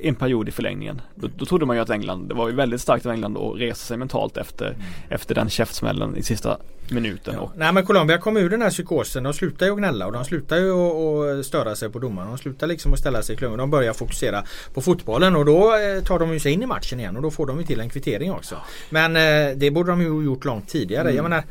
en 0.02 0.16
period 0.16 0.48
i 0.48 0.52
förlängningen. 0.52 1.02
Då, 1.16 1.30
då 1.38 1.46
trodde 1.46 1.66
man 1.66 1.76
ju 1.76 1.82
att 1.82 1.90
England, 1.90 2.28
det 2.28 2.34
var 2.34 2.50
ju 2.50 2.56
väldigt 2.56 2.82
starkt 2.82 3.06
av 3.06 3.12
England 3.12 3.38
att 3.38 3.60
resa 3.60 3.86
sig 3.86 3.98
mentalt 3.98 4.38
efter, 4.38 4.78
efter 5.10 5.36
den 5.36 5.50
käftsmällen 5.50 6.18
i 6.18 6.24
sista 6.24 6.58
minuten. 6.90 7.40
Och, 7.40 7.52
Nej 7.58 7.74
men 7.74 7.86
Colombia 7.86 8.18
kom 8.18 8.38
ur 8.38 8.50
den 8.50 8.62
här 8.62 8.70
psykosen. 8.70 9.24
De 9.24 9.34
slutar 9.34 9.66
ju 9.66 9.72
att 9.72 9.78
gnälla 9.78 10.06
och 10.06 10.12
de 10.12 10.26
slutar 10.26 10.58
ju 10.58 10.72
att 10.72 11.46
störa 11.46 11.76
sig 11.76 11.90
på 11.90 12.00
domaren. 12.00 12.28
De 12.28 12.38
slutar 12.38 12.68
liksom 12.68 12.94
att 12.94 13.00
ställa 13.00 13.22
sig 13.22 13.36
i 13.36 13.38
klungan. 13.38 13.58
De 13.58 13.70
börjar 13.70 13.94
fokusera 13.94 14.44
på 14.74 14.82
fotbollen 14.82 15.36
och 15.36 15.46
då 15.46 15.76
eh, 15.76 16.04
tar 16.04 16.20
de 16.20 16.34
ju 16.34 16.40
sig 16.40 16.52
in 16.52 16.64
i 16.64 16.66
matchen 16.66 17.00
igen 17.00 17.16
och 17.16 17.22
då 17.22 17.32
får 17.32 17.46
de 17.46 17.60
ju 17.60 17.66
till 17.66 17.80
en 17.80 17.90
kvittering 17.90 18.32
också. 18.32 18.56
Men 18.90 19.16
eh, 19.16 19.58
det 19.58 19.72
borde 19.72 19.92
de 19.92 20.02
ju 20.02 20.24
gjort 20.24 20.46
långt 20.46 20.70
tidigare. 20.70 21.12
Jag 21.12 21.24
menar 21.24 21.44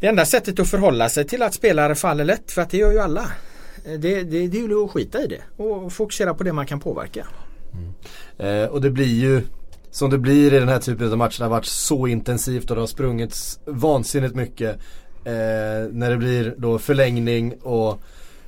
Det 0.00 0.06
enda 0.06 0.24
sättet 0.24 0.60
att 0.60 0.68
förhålla 0.68 1.08
sig 1.08 1.26
till 1.26 1.42
att 1.42 1.54
spelare 1.54 1.94
faller 1.94 2.24
lätt 2.24 2.52
för 2.52 2.62
att 2.62 2.70
det 2.70 2.76
gör 2.76 2.92
ju 2.92 2.98
alla. 2.98 3.28
Det, 3.86 4.22
det, 4.22 4.46
det 4.46 4.58
är 4.58 4.68
ju 4.68 4.84
att 4.84 4.90
skita 4.90 5.22
i 5.22 5.26
det 5.26 5.62
och 5.64 5.92
fokusera 5.92 6.34
på 6.34 6.44
det 6.44 6.52
man 6.52 6.66
kan 6.66 6.80
påverka. 6.80 7.26
Mm. 7.72 8.62
Eh, 8.62 8.68
och 8.68 8.80
det 8.80 8.90
blir 8.90 9.14
ju 9.14 9.42
som 9.90 10.10
det 10.10 10.18
blir 10.18 10.54
i 10.54 10.58
den 10.58 10.68
här 10.68 10.78
typen 10.78 11.12
av 11.12 11.18
matcher. 11.18 11.38
Det 11.38 11.44
har 11.44 11.50
varit 11.50 11.64
så 11.64 12.06
intensivt 12.06 12.70
och 12.70 12.76
det 12.76 12.82
har 12.82 12.86
sprungits 12.86 13.60
vansinnigt 13.64 14.34
mycket. 14.34 14.76
Eh, 15.24 15.32
när 15.90 16.10
det 16.10 16.16
blir 16.16 16.54
då 16.58 16.78
förlängning 16.78 17.54
och 17.62 18.00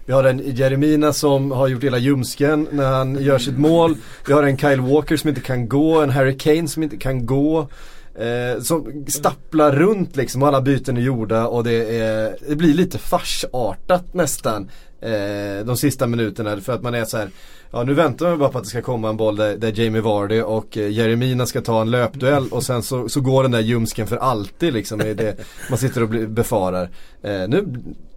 vi 0.06 0.12
har 0.12 0.24
en 0.24 0.42
Jeremina 0.44 1.12
som 1.12 1.50
har 1.50 1.68
gjort 1.68 1.84
hela 1.84 1.98
ljumsken 1.98 2.68
när 2.72 2.90
han 2.90 3.22
gör 3.22 3.38
sitt 3.38 3.58
mål. 3.58 3.96
Vi 4.26 4.32
har 4.32 4.42
en 4.42 4.58
Kyle 4.58 4.80
Walker 4.80 5.16
som 5.16 5.28
inte 5.28 5.40
kan 5.40 5.68
gå, 5.68 6.00
en 6.00 6.10
Harry 6.10 6.38
Kane 6.38 6.68
som 6.68 6.82
inte 6.82 6.96
kan 6.96 7.26
gå. 7.26 7.68
Eh, 8.14 8.60
som 8.60 9.04
stapplar 9.08 9.72
runt 9.72 10.16
liksom 10.16 10.42
och 10.42 10.48
alla 10.48 10.60
byten 10.60 10.96
är 10.96 11.00
gjorda 11.00 11.46
och 11.46 11.64
det, 11.64 11.98
är, 11.98 12.36
det 12.48 12.56
blir 12.56 12.74
lite 12.74 12.98
farsartat 12.98 14.14
nästan 14.14 14.70
eh, 15.00 15.64
de 15.66 15.76
sista 15.76 16.06
minuterna 16.06 16.60
för 16.60 16.72
att 16.72 16.82
man 16.82 16.94
är 16.94 17.04
så 17.04 17.16
här 17.16 17.30
Ja 17.70 17.84
nu 17.84 17.94
väntar 17.94 18.28
man 18.28 18.38
bara 18.38 18.48
på 18.48 18.58
att 18.58 18.64
det 18.64 18.70
ska 18.70 18.82
komma 18.82 19.08
en 19.08 19.16
boll 19.16 19.36
där, 19.36 19.56
där 19.56 19.80
Jamie 19.80 20.00
Vardy 20.00 20.40
och 20.40 20.76
eh, 20.78 20.90
Jeremina 20.90 21.46
ska 21.46 21.60
ta 21.60 21.80
en 21.80 21.90
löpduell 21.90 22.48
och 22.48 22.62
sen 22.62 22.82
så, 22.82 23.08
så 23.08 23.20
går 23.20 23.42
den 23.42 23.52
där 23.52 23.60
ljumsken 23.60 24.06
för 24.06 24.16
alltid 24.16 24.72
liksom. 24.72 24.98
Det 24.98 25.08
är 25.08 25.14
det 25.14 25.36
man 25.70 25.78
sitter 25.78 26.02
och 26.02 26.08
befarar. 26.08 26.82
Eh, 27.22 27.48
nu, 27.48 27.66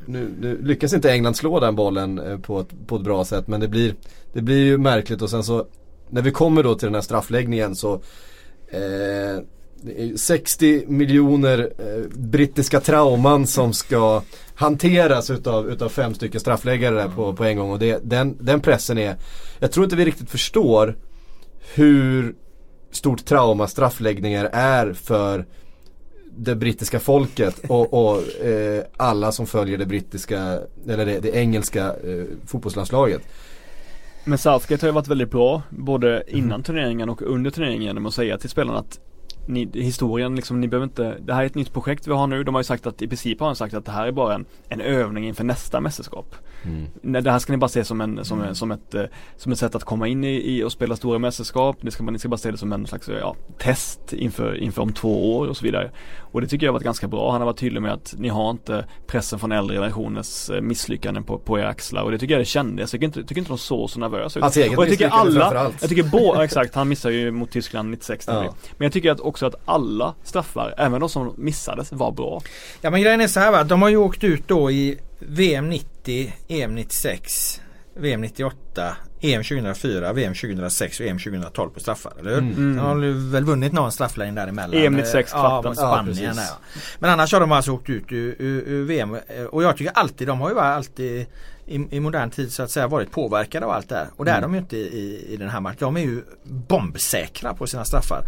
nu, 0.06 0.32
nu 0.40 0.62
lyckas 0.64 0.94
inte 0.94 1.12
England 1.12 1.34
slå 1.34 1.60
den 1.60 1.76
bollen 1.76 2.20
eh, 2.20 2.38
på, 2.38 2.60
ett, 2.60 2.88
på 2.88 2.96
ett 2.96 3.02
bra 3.02 3.26
sätt 3.26 3.48
men 3.48 3.60
det 3.60 3.68
blir, 3.68 3.96
det 4.34 4.42
blir 4.42 4.66
ju 4.66 4.78
märkligt 4.78 5.22
och 5.22 5.30
sen 5.30 5.44
så 5.44 5.66
när 6.10 6.22
vi 6.22 6.32
kommer 6.32 6.64
då 6.64 6.76
till 6.76 6.86
den 6.86 6.96
här 6.96 7.02
straffläggningen 7.02 7.76
så 7.76 7.94
eh, 8.68 9.44
det 9.84 10.02
är 10.02 10.18
60 10.18 10.84
miljoner 10.88 11.74
eh, 11.78 12.20
brittiska 12.20 12.80
trauman 12.80 13.48
som 13.48 13.74
ska 13.74 14.22
hanteras 14.62 15.30
utav, 15.30 15.70
utav 15.70 15.90
fem 15.90 16.14
stycken 16.14 16.40
straffläggare 16.40 16.96
där 16.96 17.08
på, 17.08 17.34
på 17.34 17.44
en 17.44 17.58
gång. 17.58 17.72
Och 17.72 17.80
det, 17.80 18.00
den, 18.04 18.38
den 18.40 18.62
pressen 18.62 18.98
är 18.98 19.16
Jag 19.60 19.72
tror 19.72 19.84
inte 19.84 19.96
vi 19.96 20.06
riktigt 20.06 20.30
förstår 20.30 20.98
hur 21.76 22.36
stort 22.92 23.26
trauma 23.26 23.68
straffläggningar 23.68 24.50
är 24.54 24.94
för 24.94 25.46
det 26.38 26.56
brittiska 26.56 27.00
folket 27.00 27.62
och, 27.70 27.94
och 27.94 28.44
eh, 28.46 28.84
alla 28.98 29.32
som 29.32 29.48
följer 29.48 29.78
det 29.78 29.86
brittiska, 29.86 30.60
eller 30.88 31.06
det, 31.06 31.20
det 31.20 31.36
engelska 31.36 31.86
eh, 31.86 32.24
fotbollslandslaget. 32.46 33.22
Men 34.24 34.38
Southgate 34.38 34.86
har 34.86 34.90
ju 34.90 34.94
varit 34.94 35.08
väldigt 35.08 35.32
bra 35.32 35.62
både 35.70 36.24
innan 36.28 36.64
turneringen 36.64 37.10
och 37.10 37.22
under 37.22 37.52
turneringen 37.52 37.82
genom 37.82 38.06
att 38.06 38.14
säga 38.14 38.38
till 38.38 38.50
spelarna 38.50 38.80
att 38.80 39.00
ni, 39.52 39.70
historien 39.74 40.36
liksom, 40.36 40.62
ni 40.62 40.68
behöver 40.68 40.84
inte, 40.84 41.18
det 41.20 41.34
här 41.34 41.42
är 41.42 41.46
ett 41.46 41.56
nytt 41.56 41.74
projekt 41.74 42.08
vi 42.08 42.12
har 42.12 42.28
nu. 42.28 42.44
De 42.44 42.56
har 42.56 42.60
ju 42.60 42.64
sagt 42.64 42.88
att 42.88 43.02
i 43.02 43.08
princip 43.08 43.40
har 43.40 43.48
de 43.48 43.56
sagt 43.56 43.74
att 43.74 43.86
det 43.86 43.92
här 43.92 44.08
är 44.08 44.12
bara 44.12 44.36
en, 44.36 44.46
en 44.70 44.82
övning 44.82 45.28
inför 45.28 45.44
nästa 45.44 45.82
mästerskap. 45.82 46.36
Nej, 47.02 47.22
Det 47.22 47.32
här 47.32 47.40
ska 47.40 47.54
ni 47.54 47.58
bara 47.58 47.68
se 47.68 47.84
som, 47.84 48.02
en, 48.02 48.26
som, 48.26 48.42
en, 48.42 48.56
som, 48.56 48.72
ett, 48.72 48.96
eh, 48.96 49.04
som 49.38 49.52
ett 49.52 49.58
sätt 49.58 49.76
att 49.76 49.84
komma 49.84 50.08
in 50.08 50.24
i, 50.24 50.58
i 50.58 50.64
och 50.64 50.72
spela 50.72 50.96
stora 50.96 51.20
mästerskap. 51.20 51.78
Det 51.82 51.92
ska, 51.92 52.04
ni 52.04 52.20
ska 52.20 52.30
bara 52.30 52.38
se 52.38 52.52
det 52.52 52.58
som 52.58 52.74
en 52.74 52.88
slags 52.88 53.10
ja, 53.10 53.36
test 53.58 54.14
inför, 54.14 54.58
inför 54.58 54.82
om 54.82 54.94
två 54.94 55.38
år 55.38 55.48
och 55.48 55.58
så 55.58 55.66
vidare. 55.66 55.92
Och 56.32 56.42
det 56.42 56.48
tycker 56.48 56.66
jag 56.66 56.72
har 56.72 56.74
varit 56.74 56.84
ganska 56.84 57.08
bra. 57.08 57.32
Han 57.32 57.42
har 57.42 57.46
varit 57.46 57.58
tydlig 57.58 57.82
med 57.82 57.94
att 57.94 58.14
ni 58.18 58.28
har 58.30 58.50
inte 58.52 58.86
pressen 59.08 59.40
från 59.40 59.52
äldre 59.52 59.76
generationers 59.76 60.50
eh, 60.50 60.62
misslyckanden 60.62 61.24
på, 61.24 61.38
på 61.38 61.60
era 61.60 61.68
axlar. 61.68 62.04
Och 62.04 62.12
det 62.12 62.18
tycker 62.18 62.34
jag 62.34 62.42
det 62.42 62.46
kändes. 62.46 62.82
Jag 62.82 62.90
tycker 62.90 63.06
inte, 63.06 63.24
tycker 63.24 63.38
inte 63.38 63.52
de 63.52 63.58
såg 63.58 63.90
så 63.90 64.00
nervösa 64.00 64.40
ut. 64.40 64.44
Hans 64.44 64.58
eget 64.58 64.78
och 64.78 64.84
jag 64.84 64.92
tycker 64.92 65.10
alla, 65.10 65.72
jag 65.82 65.90
tycker 65.90 66.04
båda, 66.04 66.44
exakt, 66.44 66.76
han 66.76 66.90
missar 66.90 67.10
ju 67.10 67.32
mot 67.32 67.52
Tyskland 67.52 67.90
96 67.90 68.26
Ja. 68.28 68.56
Men 68.78 68.86
jag 68.86 68.94
tycker 68.94 69.12
att 69.12 69.20
också 69.20 69.46
att 69.46 69.56
alla 69.66 70.16
straffar, 70.24 70.74
även 70.78 71.00
de 71.00 71.10
som 71.10 71.34
missades, 71.38 71.92
var 71.92 72.12
bra. 72.12 72.42
Ja 72.82 72.90
men 72.90 73.02
grejen 73.02 73.22
är 73.22 73.28
så 73.28 73.40
här 73.40 73.52
va. 73.52 73.64
De 73.64 73.82
har 73.82 73.90
ju 73.90 73.98
åkt 73.98 74.24
ut 74.24 74.48
då 74.48 74.72
i 74.72 75.00
VM 75.20 75.70
90, 75.70 76.34
EM 76.48 76.76
96, 76.76 77.62
VM 77.96 78.22
98, 78.22 78.96
EM 79.22 79.44
2004, 79.44 80.14
VM 80.14 80.34
2006 80.34 81.00
och 81.00 81.06
EM 81.06 81.20
2012 81.20 81.70
på 81.70 81.80
straffar. 81.80 82.14
Eller 82.20 82.32
hur? 82.32 82.38
Mm. 82.40 82.76
De 82.76 82.80
har 82.82 83.02
ju 83.04 83.14
väl 83.32 83.44
vunnit 83.46 83.74
någon 83.74 83.92
straffläggning 83.92 84.36
däremellan. 84.36 84.82
EM 84.84 84.94
96 84.94 85.32
Ja, 85.34 85.40
kvarten. 85.40 85.70
mot 85.70 85.78
Ja, 85.78 85.88
Spanien. 85.94 86.06
precis. 86.34 86.50
Ja, 86.50 86.58
Men 87.00 87.10
annars 87.10 87.34
har 87.34 87.40
de 87.40 87.52
alltså 87.52 87.72
åkt 87.72 87.90
ut 87.90 88.04
ur, 88.12 88.36
ur, 88.40 88.64
ur 88.68 88.84
VM. 88.86 89.16
eh, 89.28 89.44
Och 89.44 89.64
jag 89.64 89.78
tycker 89.78 89.92
alltid, 89.96 90.28
de 90.28 90.42
har 90.42 90.50
ju 90.50 90.56
bara 90.56 90.76
alltid 90.76 91.26
i, 91.66 91.88
i 91.92 92.00
modern 92.00 92.30
tid 92.30 92.52
så 92.52 92.64
att 92.64 92.72
säga 92.72 92.88
varit 92.88 93.12
påverkade 93.12 93.66
av 93.66 93.72
allt 93.72 93.90
det 93.90 93.96
här. 93.96 94.08
Och 94.18 94.26
det 94.26 94.32
är 94.32 94.42
de 94.42 94.54
ju 94.54 94.60
inte 94.60 94.78
i, 94.78 95.26
i 95.30 95.38
den 95.38 95.50
här 95.50 95.60
matchen. 95.60 95.78
De 95.80 95.98
är 95.98 96.02
ju 96.02 96.22
bombsäkra 96.44 97.54
på 97.54 97.68
sina 97.68 97.86
straffar. 97.86 98.24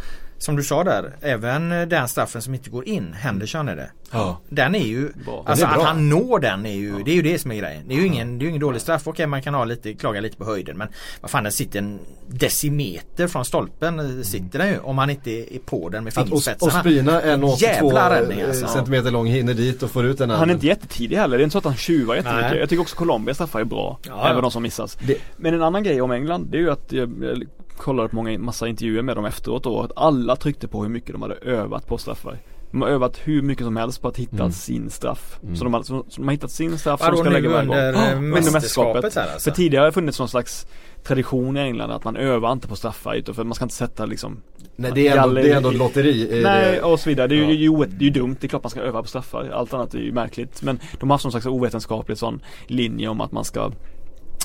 Som 0.45 0.55
du 0.55 0.63
sa 0.63 0.83
där, 0.83 1.15
även 1.21 1.71
eh, 1.71 1.87
den 1.87 2.07
straffen 2.07 2.41
som 2.41 2.53
inte 2.53 2.69
går 2.69 2.87
in, 2.87 3.13
Henderson 3.13 3.67
är 3.69 3.75
det. 3.75 3.89
Ja. 4.11 4.37
Den 4.49 4.75
är 4.75 4.79
ju, 4.85 5.09
Bra. 5.25 5.43
alltså 5.47 5.65
är 5.65 5.69
att 5.69 5.83
han 5.83 6.09
når 6.09 6.39
den 6.39 6.65
är 6.65 6.73
ju, 6.73 7.03
det 7.03 7.11
är 7.11 7.15
ju 7.15 7.21
det 7.21 7.39
som 7.39 7.51
är 7.51 7.55
grejen. 7.55 7.83
Det 7.87 7.93
är 7.93 7.97
ju 7.97 8.05
ingen, 8.07 8.39
det 8.39 8.45
är 8.45 8.47
ingen 8.47 8.61
dålig 8.61 8.81
straff. 8.81 9.07
Okej 9.07 9.27
man 9.27 9.41
kan 9.41 9.53
ha 9.53 9.65
lite, 9.65 9.93
klaga 9.93 10.21
lite 10.21 10.37
på 10.37 10.45
höjden 10.45 10.77
men 10.77 10.87
vad 11.21 11.31
fan 11.31 11.43
den 11.43 11.51
sitter 11.51 11.79
en 11.79 11.99
decimeter 12.27 13.27
från 13.27 13.45
stolpen 13.45 13.99
eh, 13.99 14.23
sitter 14.23 14.59
den 14.59 14.67
ju 14.69 14.79
om 14.79 14.95
man 14.95 15.09
inte 15.09 15.31
är 15.55 15.59
på 15.59 15.89
den 15.89 16.03
med 16.03 16.13
fingerspetsarna. 16.13 16.79
Ospina 16.79 17.21
en 17.21 17.43
82 17.43 17.65
Jävla 17.65 18.15
räddning 18.19 18.39
eh, 18.39 18.47
alltså. 18.47 18.67
centimeter 18.67 19.11
lång 19.11 19.27
hinner 19.27 19.53
dit 19.53 19.83
och 19.83 19.91
får 19.91 20.05
ut 20.05 20.17
den 20.17 20.29
Han 20.29 20.49
är 20.49 20.53
inte 20.53 20.67
jättetidig 20.67 21.15
heller, 21.17 21.37
det 21.37 21.41
är 21.41 21.43
inte 21.43 21.51
så 21.51 21.57
att 21.57 21.63
han 21.65 21.75
tjuvar 21.75 22.15
jättemycket. 22.15 22.49
Nej. 22.51 22.59
Jag 22.59 22.69
tycker 22.69 22.81
också 22.81 22.95
Colombias 22.95 23.37
straffar 23.37 23.59
är 23.59 23.63
bra, 23.63 23.99
Ja, 24.07 24.23
även 24.25 24.35
ja. 24.35 24.41
de 24.41 24.51
som 24.51 24.63
missas. 24.63 24.97
Det- 25.01 25.17
Men 25.37 25.53
en 25.53 25.63
annan 25.63 25.83
grej 25.83 26.01
om 26.01 26.11
England, 26.11 26.47
det 26.51 26.57
är 26.57 26.61
ju 26.61 26.71
att 26.71 26.91
jag, 26.91 27.13
jag 27.23 27.43
kollade 27.77 28.09
på 28.09 28.15
många, 28.15 28.39
massa 28.39 28.67
intervjuer 28.67 29.01
med 29.01 29.15
dem 29.17 29.25
efteråt 29.25 29.63
då, 29.63 29.81
att 29.81 29.91
alla 29.95 30.35
tryckte 30.35 30.67
på 30.67 30.81
hur 30.83 30.89
mycket 30.89 31.11
de 31.11 31.21
hade 31.21 31.35
övat 31.35 31.87
på 31.87 31.97
straffar. 31.97 32.37
De 32.71 32.81
har 32.81 32.89
övat 32.89 33.19
hur 33.23 33.41
mycket 33.41 33.65
som 33.65 33.77
helst 33.77 34.01
på 34.01 34.07
att 34.07 34.17
hitta 34.17 34.35
Mm. 34.35 34.51
sin 34.51 34.89
straff. 34.89 35.39
Mm. 35.43 35.55
Så, 35.55 35.63
de 35.63 35.73
har, 35.73 35.83
så, 35.83 36.05
så 36.09 36.21
de 36.21 36.23
har 36.27 36.31
hittat 36.31 36.51
sin 36.51 36.77
straff 36.77 37.01
som 37.01 37.11
de 37.11 37.17
ska 37.17 37.29
lägga 37.29 37.49
varje 37.49 37.65
gång. 37.67 37.75
under 37.75 37.93
eh, 38.11 38.17
under 38.17 38.31
mästerskapet 38.31 39.15
här 39.15 39.33
alltså? 39.33 39.49
För 39.49 39.55
tidigare 39.55 39.81
har 39.81 39.85
det 39.85 39.91
funnits 39.91 40.19
någon 40.19 40.29
slags 40.29 40.67
tradition 41.03 41.57
i 41.57 41.59
England 41.59 41.91
att 41.91 42.03
man 42.03 42.15
övar 42.15 42.51
inte 42.51 42.67
på 42.67 42.75
straffar 42.75 43.13
utan 43.15 43.35
för 43.35 43.43
man 43.43 43.55
ska 43.55 43.65
inte 43.65 43.75
sätta 43.75 44.05
liksom 44.05 44.37
Nej 44.75 44.91
det 44.95 45.07
är 45.07 45.17
ändå, 45.17 45.35
det 45.35 45.51
är 45.51 45.55
ändå 45.57 45.69
ett 45.69 45.77
lotteri. 45.77 46.41
Nej 46.43 46.71
det- 46.71 46.81
och 46.81 46.99
så 46.99 47.09
vidare. 47.09 47.27
Det 47.27 47.35
är 47.35 47.37
ju, 47.37 47.43
Ja. 47.43 47.51
ju, 47.51 47.85
det 47.85 48.03
är 48.03 48.07
ju 48.07 48.09
dumt. 48.09 48.35
Det 48.39 48.47
är 48.47 48.49
klart 48.49 48.63
man 48.63 48.69
ska 48.69 48.79
öva 48.81 49.01
på 49.01 49.07
straffar. 49.07 49.49
Allt 49.53 49.73
annat 49.73 49.93
är 49.93 49.99
ju 49.99 50.11
märkligt. 50.11 50.61
Men 50.61 50.79
de 50.99 51.09
har 51.09 51.13
haft 51.15 51.25
någon 51.25 51.31
slags 51.31 51.45
ovetenskaplig 51.45 52.17
sån 52.17 52.41
linje 52.67 53.07
om 53.07 53.21
att 53.21 53.31
man 53.31 53.43
ska 53.43 53.71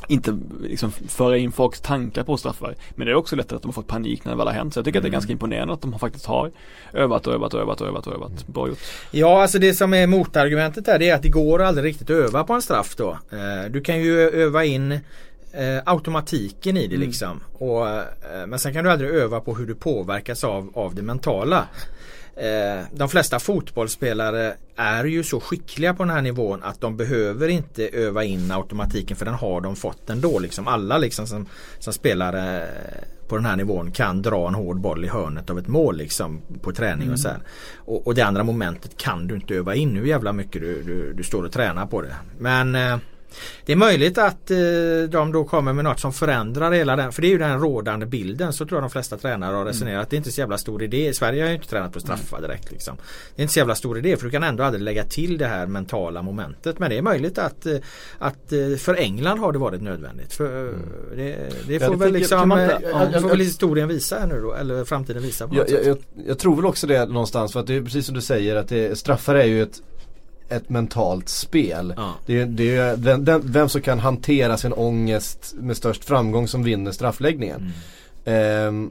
inte 0.09 0.39
liksom 0.63 0.91
föra 0.91 1.37
in 1.39 1.53
folks 1.53 1.81
tankar 1.81 2.25
på 2.25 2.37
straffar. 2.37 2.75
Men 2.95 3.07
det 3.07 3.13
är 3.13 3.17
också 3.17 3.37
lätt 3.37 3.53
att 3.53 3.63
de 3.63 3.69
har 3.69 3.73
fått 3.73 3.87
panik 3.87 4.25
när 4.25 4.33
det 4.33 4.39
väl 4.39 4.47
har 4.47 4.55
hänt. 4.55 4.75
Så 4.75 4.79
jag 4.79 4.85
tycker 4.85 4.99
att 4.99 5.03
det 5.03 5.09
är 5.09 5.13
ganska 5.13 5.33
imponerande 5.33 5.75
att 5.75 5.83
de 5.83 5.99
faktiskt 5.99 6.27
har 6.27 6.51
övat 6.93 7.27
och 7.27 7.35
övat 7.35 7.55
och 7.55 7.61
övat 7.61 7.81
och 7.81 7.87
övat 7.89 8.07
och 8.07 8.15
övat. 8.15 8.47
Bra 8.47 8.69
gjort. 8.69 8.79
Ja 9.11 9.43
alltså 9.43 9.59
det 9.59 9.75
som 9.75 9.95
är 9.95 10.07
motargumentet 10.07 10.87
här 10.87 10.99
det 10.99 11.09
är 11.11 11.15
att 11.15 11.23
det 11.23 11.29
går 11.29 11.63
aldrig 11.63 11.85
riktigt 11.87 12.11
att 12.11 12.17
öva 12.17 12.45
på 12.45 12.53
en 12.53 12.63
straff 12.63 12.97
då. 12.97 13.11
Eh, 13.33 13.71
Du 13.71 13.81
kan 13.81 14.01
ju 14.01 14.21
öva 14.21 14.65
in 14.65 14.93
eh, 14.93 14.99
automatiken 15.85 16.77
i 16.77 16.87
det 16.87 16.95
Mm. 16.95 17.07
liksom. 17.09 17.41
Och, 17.59 17.89
eh, 17.89 18.03
men 18.47 18.59
sen 18.59 18.73
kan 18.75 18.85
du 18.85 18.91
aldrig 18.91 19.11
öva 19.11 19.41
på 19.41 19.55
hur 19.55 19.67
du 19.67 19.75
påverkas 19.75 20.45
av, 20.45 20.71
av 20.75 20.95
det 20.95 21.03
mentala. 21.03 21.65
Eh, 22.41 22.85
De 22.93 23.09
flesta 23.09 23.39
fotbollsspelare 23.39 24.55
är 24.77 25.05
ju 25.05 25.23
så 25.23 25.41
skickliga 25.41 25.95
på 25.95 26.03
den 26.05 26.15
här 26.15 26.23
nivån 26.23 26.63
att 26.63 26.81
de 26.81 26.97
behöver 26.97 27.49
inte 27.49 27.89
öva 27.89 28.25
in 28.25 28.51
automatiken 28.51 29.17
för 29.17 29.25
den 29.25 29.35
har 29.35 29.61
de 29.61 29.77
fått 29.77 30.11
ändå. 30.11 30.39
Liksom 30.39 30.69
alla 30.69 30.99
liksom 30.99 31.27
som, 31.27 31.47
som 31.79 31.93
spelar 31.93 32.57
eh, 32.57 32.69
på 33.29 33.37
den 33.37 33.45
här 33.45 33.57
nivån 33.57 33.93
kan 33.93 34.23
dra 34.23 34.49
en 34.49 34.55
hård 34.55 34.81
boll 34.81 35.05
i 35.05 35.09
hörnet 35.09 35.51
av 35.51 35.59
ett 35.59 35.69
mål 35.69 35.97
liksom 35.97 36.43
på 36.63 36.73
träning 36.73 37.13
och 37.13 37.21
så 37.21 37.29
här. 37.29 37.39
Och, 37.77 38.07
och 38.07 38.15
det 38.15 38.23
andra 38.23 38.43
momentet 38.45 38.97
kan 38.97 39.27
du 39.27 39.35
inte 39.35 39.55
öva 39.55 39.75
in 39.75 39.97
hur 39.97 40.07
jävla 40.07 40.33
mycket 40.33 40.63
du, 40.63 40.83
du, 40.83 41.13
du 41.13 41.23
står 41.23 41.43
och 41.43 41.53
tränar 41.53 41.87
på 41.87 42.03
det. 42.03 42.15
Men 42.39 42.75
eh, 42.75 42.99
Det 43.67 43.73
är 43.73 43.77
möjligt 43.77 44.19
att 44.19 44.51
eh, 44.51 44.59
de 45.09 45.33
då 45.33 45.45
kommer 45.45 45.73
med 45.73 45.85
något 45.85 46.01
som 46.01 46.13
förändrar 46.13 46.73
hela 46.73 46.97
den, 46.97 47.13
för 47.13 47.23
det 47.23 47.29
är 47.29 47.31
ju 47.31 47.39
den 47.39 47.61
rådande 47.61 48.07
bilden. 48.07 48.53
Så 48.53 48.67
tror 48.67 48.77
jag 48.77 48.83
de 48.83 48.91
flesta 48.91 49.17
tränare 49.17 49.57
har 49.57 49.65
resonerat. 49.65 49.95
Mm. 49.95 50.07
Det 50.11 50.15
är 50.15 50.19
inte 50.19 50.33
så 50.33 50.41
jävla 50.41 50.59
stor 50.59 50.83
idé. 50.83 51.15
Sverige 51.15 51.43
har 51.43 51.49
ju 51.49 51.55
inte 51.55 51.69
tränat 51.69 51.93
på 51.93 52.01
straffar 52.01 52.41
direkt. 52.41 52.71
Liksom. 52.71 52.97
Det 53.37 53.41
är 53.41 53.43
inte 53.43 53.53
så 53.53 53.59
jävla 53.59 53.75
stor 53.75 53.99
idé 53.99 54.17
för 54.17 54.25
du 54.25 54.31
kan 54.31 54.43
ändå 54.43 54.65
aldrig 54.65 54.83
lägga 54.83 55.05
till 55.05 55.39
det 55.39 55.47
här 55.47 55.67
mentala 55.67 56.23
momentet. 56.23 56.79
Men 56.79 56.91
det 56.91 56.99
är 56.99 57.03
möjligt 57.03 57.39
att, 57.39 57.67
eh, 57.67 57.77
att 58.19 58.53
eh, 58.53 58.77
för 58.79 58.95
England 58.95 59.39
har 59.39 59.53
det 59.53 59.59
varit 59.59 59.83
nödvändigt. 59.83 60.33
För, 60.33 60.69
mm. 60.69 60.81
det, 61.17 61.37
det, 61.67 61.79
får 61.79 61.95
ja, 61.95 61.97
väl 61.97 62.13
liksom, 62.13 62.49
man, 62.49 62.61
ja, 62.61 63.21
får 63.21 63.29
väl 63.29 63.41
historien 63.41 63.89
visa 63.89 64.19
här 64.19 64.27
nu 64.27 64.41
då, 64.41 64.55
eller 64.55 64.85
framtiden 64.85 65.23
visa. 65.23 65.49
På 65.49 65.55
jag, 65.55 65.71
jag, 65.71 65.99
jag, 66.27 66.39
tror 66.39 66.57
väl 66.57 66.67
också 66.67 66.87
det 66.87 67.07
någonstans 67.07 67.53
för 67.53 67.61
att 67.61 67.67
det 67.67 67.75
är 67.75 67.83
precis 67.83 68.07
som 68.07 68.15
du 68.15 68.21
säger 68.21 68.57
att 68.57 68.69
det, 68.69 68.99
straffar 68.99 69.35
är 69.35 69.45
ju 69.45 69.63
ett 69.63 69.83
ett 70.49 70.69
mentalt 70.69 71.29
spel. 71.29 71.95
Ja. 71.97 72.15
Det, 72.27 72.45
det 72.45 72.77
är 72.77 72.97
den, 72.97 73.25
den, 73.25 73.41
vem 73.45 73.69
som 73.69 73.81
kan 73.81 73.99
hantera 73.99 74.57
sin 74.57 74.73
ångest 74.73 75.55
med 75.57 75.77
störst 75.77 76.05
framgång 76.05 76.49
som 76.49 76.63
vinner 76.63 76.93
straffläggningen. 76.93 77.73
Mm. 78.25 78.69
Um, 78.69 78.91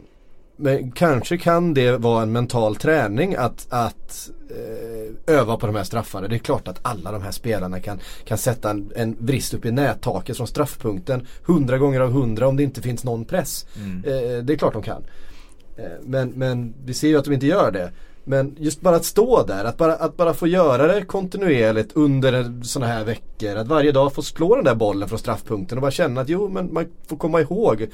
men 0.59 0.91
kanske 0.91 1.37
kan 1.37 1.73
det 1.73 1.97
vara 1.97 2.23
en 2.23 2.31
mental 2.31 2.75
träning 2.75 3.35
att, 3.35 3.67
att 3.69 4.29
eh, 4.49 5.35
öva 5.35 5.57
på 5.57 5.67
de 5.67 5.75
här 5.75 5.83
straffarna. 5.83 6.27
Det 6.27 6.35
är 6.35 6.39
klart 6.39 6.67
att 6.67 6.79
alla 6.81 7.11
de 7.11 7.21
här 7.21 7.31
spelarna 7.31 7.79
kan, 7.79 7.99
kan 8.25 8.37
sätta 8.37 8.69
en, 8.69 8.91
en 8.95 9.15
vrist 9.19 9.53
upp 9.53 9.65
i 9.65 9.71
nättaket 9.71 10.37
från 10.37 10.47
straffpunkten 10.47 11.27
hundra 11.43 11.77
gånger 11.77 11.99
av 11.99 12.11
hundra 12.11 12.47
om 12.47 12.57
det 12.57 12.63
inte 12.63 12.81
finns 12.81 13.03
någon 13.03 13.25
press. 13.25 13.65
Mm. 13.75 14.03
Eh, 14.03 14.43
det 14.43 14.53
är 14.53 14.57
klart 14.57 14.73
de 14.73 14.81
kan. 14.81 15.03
Eh, 15.77 15.83
men, 16.01 16.29
men 16.29 16.73
vi 16.85 16.93
ser 16.93 17.07
ju 17.07 17.17
att 17.17 17.25
de 17.25 17.33
inte 17.33 17.47
gör 17.47 17.71
det. 17.71 17.91
Men 18.29 18.55
just 18.59 18.81
bara 18.81 18.95
att 18.95 19.05
stå 19.05 19.43
där, 19.43 19.65
att 19.65 19.77
bara, 19.77 19.95
att 19.95 20.17
bara 20.17 20.33
få 20.33 20.47
göra 20.47 20.87
det 20.87 21.05
kontinuerligt 21.05 21.91
under 21.93 22.63
sådana 22.63 22.91
här 22.93 23.03
veckor. 23.03 23.55
Att 23.55 23.67
varje 23.67 23.91
dag 23.91 24.13
få 24.13 24.21
slå 24.21 24.55
den 24.55 24.65
där 24.65 24.75
bollen 24.75 25.09
från 25.09 25.19
straffpunkten 25.19 25.77
och 25.77 25.81
bara 25.81 25.91
känna 25.91 26.21
att 26.21 26.29
jo 26.29 26.49
men 26.49 26.73
man 26.73 26.85
får 27.07 27.17
komma 27.17 27.41
ihåg 27.41 27.87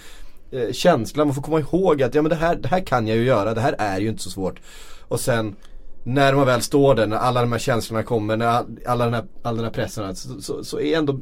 eh, 0.51 0.71
känslan, 0.71 1.27
man 1.27 1.35
får 1.35 1.41
komma 1.41 1.59
ihåg 1.59 2.03
att 2.03 2.15
ja 2.15 2.21
men 2.21 2.29
det 2.29 2.35
här, 2.35 2.55
det 2.55 2.67
här 2.67 2.79
kan 2.79 3.07
jag 3.07 3.17
ju 3.17 3.23
göra, 3.23 3.53
det 3.53 3.61
här 3.61 3.75
är 3.77 3.99
ju 3.99 4.09
inte 4.09 4.23
så 4.23 4.29
svårt. 4.29 4.59
Och 5.07 5.19
sen 5.19 5.55
när 6.03 6.33
man 6.33 6.45
väl 6.45 6.61
står 6.61 6.95
där, 6.95 7.07
när 7.07 7.17
alla 7.17 7.41
de 7.41 7.51
här 7.51 7.59
känslorna 7.59 8.03
kommer, 8.03 8.37
när 8.37 8.45
all, 8.45 8.65
alla 8.85 9.05
den 9.05 9.13
här, 9.13 9.25
all 9.43 9.55
den 9.55 9.65
här 9.65 9.71
pressen 9.71 10.15
så, 10.15 10.41
så, 10.41 10.63
så 10.63 10.79
är 10.79 10.97
ändå 10.97 11.19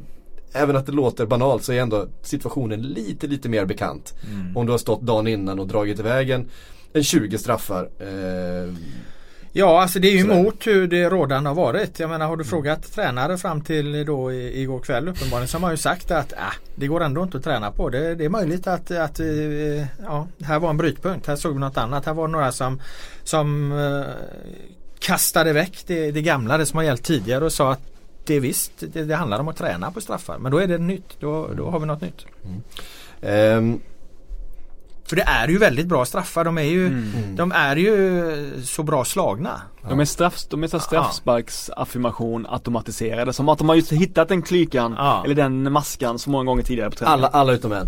Även 0.54 0.76
att 0.76 0.86
det 0.86 0.92
låter 0.92 1.26
banalt 1.26 1.64
så 1.64 1.72
är 1.72 1.80
ändå 1.80 2.06
situationen 2.22 2.82
lite, 2.82 3.26
lite 3.26 3.48
mer 3.48 3.64
bekant. 3.64 4.14
Mm. 4.28 4.56
Om 4.56 4.66
du 4.66 4.72
har 4.72 4.78
stått 4.78 5.02
dagen 5.02 5.26
innan 5.26 5.58
och 5.58 5.66
dragit 5.66 5.98
iväg 5.98 6.30
en 6.30 6.48
en 6.92 7.04
20 7.04 7.38
straffar. 7.38 7.88
Eh, 7.98 8.74
ja, 9.52 9.82
alltså 9.82 9.98
det 9.98 10.08
är 10.08 10.12
ju 10.12 10.20
emot 10.20 10.66
hur 10.66 10.86
det 10.86 11.08
rådande 11.08 11.50
har 11.50 11.54
varit. 11.54 12.00
Jag 12.00 12.10
menar 12.10 12.26
har 12.26 12.36
du 12.36 12.42
mm. 12.42 12.50
frågat 12.50 12.92
tränare 12.92 13.38
fram 13.38 13.60
till 13.60 14.04
då 14.04 14.32
igår 14.32 14.78
kväll 14.78 15.08
uppenbarligen 15.08 15.48
så 15.48 15.56
har 15.56 15.60
man 15.60 15.70
ju 15.70 15.76
sagt 15.76 16.10
att 16.10 16.32
äh, 16.32 16.38
det 16.74 16.86
går 16.86 17.02
ändå 17.02 17.22
inte 17.22 17.36
att 17.36 17.44
träna 17.44 17.70
på. 17.70 17.88
Det, 17.88 18.14
det 18.14 18.24
är 18.24 18.28
möjligt 18.28 18.66
att, 18.66 18.90
att 18.90 19.20
eh, 19.20 19.26
ja, 20.04 20.26
här 20.42 20.58
var 20.58 20.70
en 20.70 20.76
brytpunkt. 20.76 21.26
Här 21.26 21.36
såg 21.36 21.52
vi 21.52 21.60
något 21.60 21.76
annat. 21.76 22.06
Här 22.06 22.14
var 22.14 22.28
några 22.28 22.52
som, 22.52 22.80
som 23.24 23.72
uh, 23.72 24.04
kastade 24.98 25.52
väck 25.52 25.84
det, 25.86 26.10
det 26.10 26.22
gamla, 26.22 26.58
det 26.58 26.66
som 26.66 26.76
har 26.76 26.84
gällt 26.84 27.02
tidigare 27.02 27.44
och 27.44 27.52
sa 27.52 27.72
att 27.72 27.80
det 28.24 28.34
är 28.34 28.40
visst, 28.40 28.72
det, 28.78 29.04
det 29.04 29.16
handlar 29.16 29.40
om 29.40 29.48
att 29.48 29.56
träna 29.56 29.90
på 29.90 30.00
straffar. 30.00 30.38
Men 30.38 30.52
då 30.52 30.58
är 30.58 30.66
det 30.66 30.78
nytt. 30.78 31.20
Då, 31.20 31.50
då 31.56 31.70
har 31.70 31.80
vi 31.80 31.86
något 31.86 32.00
nytt. 32.00 32.26
Mm. 32.44 33.58
Um. 33.58 33.80
För 35.12 35.16
det 35.16 35.22
är 35.22 35.48
ju 35.48 35.58
väldigt 35.58 35.86
bra 35.86 36.04
straffar. 36.04 36.44
De 36.44 36.58
är 36.58 36.62
ju, 36.62 36.86
mm. 36.86 37.36
de 37.36 37.52
är 37.52 37.76
ju 37.76 38.62
så 38.64 38.82
bra 38.82 39.04
slagna. 39.04 39.60
De 39.88 40.00
är, 40.00 40.04
straff, 40.04 40.44
de 40.50 40.62
är 40.62 40.68
så 40.68 40.80
straffsparksaffirmation 40.80 42.46
automatiserade. 42.48 43.32
Som 43.32 43.48
att 43.48 43.58
de 43.58 43.68
har 43.68 43.76
just 43.76 43.92
hittat 43.92 44.28
den 44.28 44.42
klykan, 44.42 44.94
ja. 44.98 45.22
eller 45.24 45.34
den 45.34 45.72
maskan 45.72 46.18
så 46.18 46.30
många 46.30 46.44
gånger 46.44 46.62
tidigare 46.62 46.90
på 46.90 46.96
träningen. 46.96 47.18
Alla, 47.18 47.28
alla 47.28 47.52
utom 47.52 47.72
en. 47.72 47.86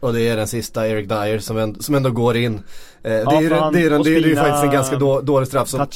Och 0.00 0.12
det 0.12 0.28
är 0.28 0.36
den 0.36 0.48
sista 0.48 0.88
Eric 0.88 1.08
Dyer 1.08 1.38
som, 1.38 1.58
en, 1.58 1.82
som 1.82 1.94
ändå 1.94 2.10
går 2.10 2.36
in. 2.36 2.62
Eh, 3.02 3.10
det, 3.10 3.36
är, 3.36 3.40
ju, 3.40 3.48
det, 3.48 3.54
är, 3.54 4.04
det, 4.04 4.10
är, 4.10 4.28
ju 4.28 4.36
faktiskt 4.36 4.64
en 4.64 4.70
ganska 4.70 4.96
då, 4.96 5.20
dålig 5.20 5.48
straff 5.48 5.68
som 5.68 5.86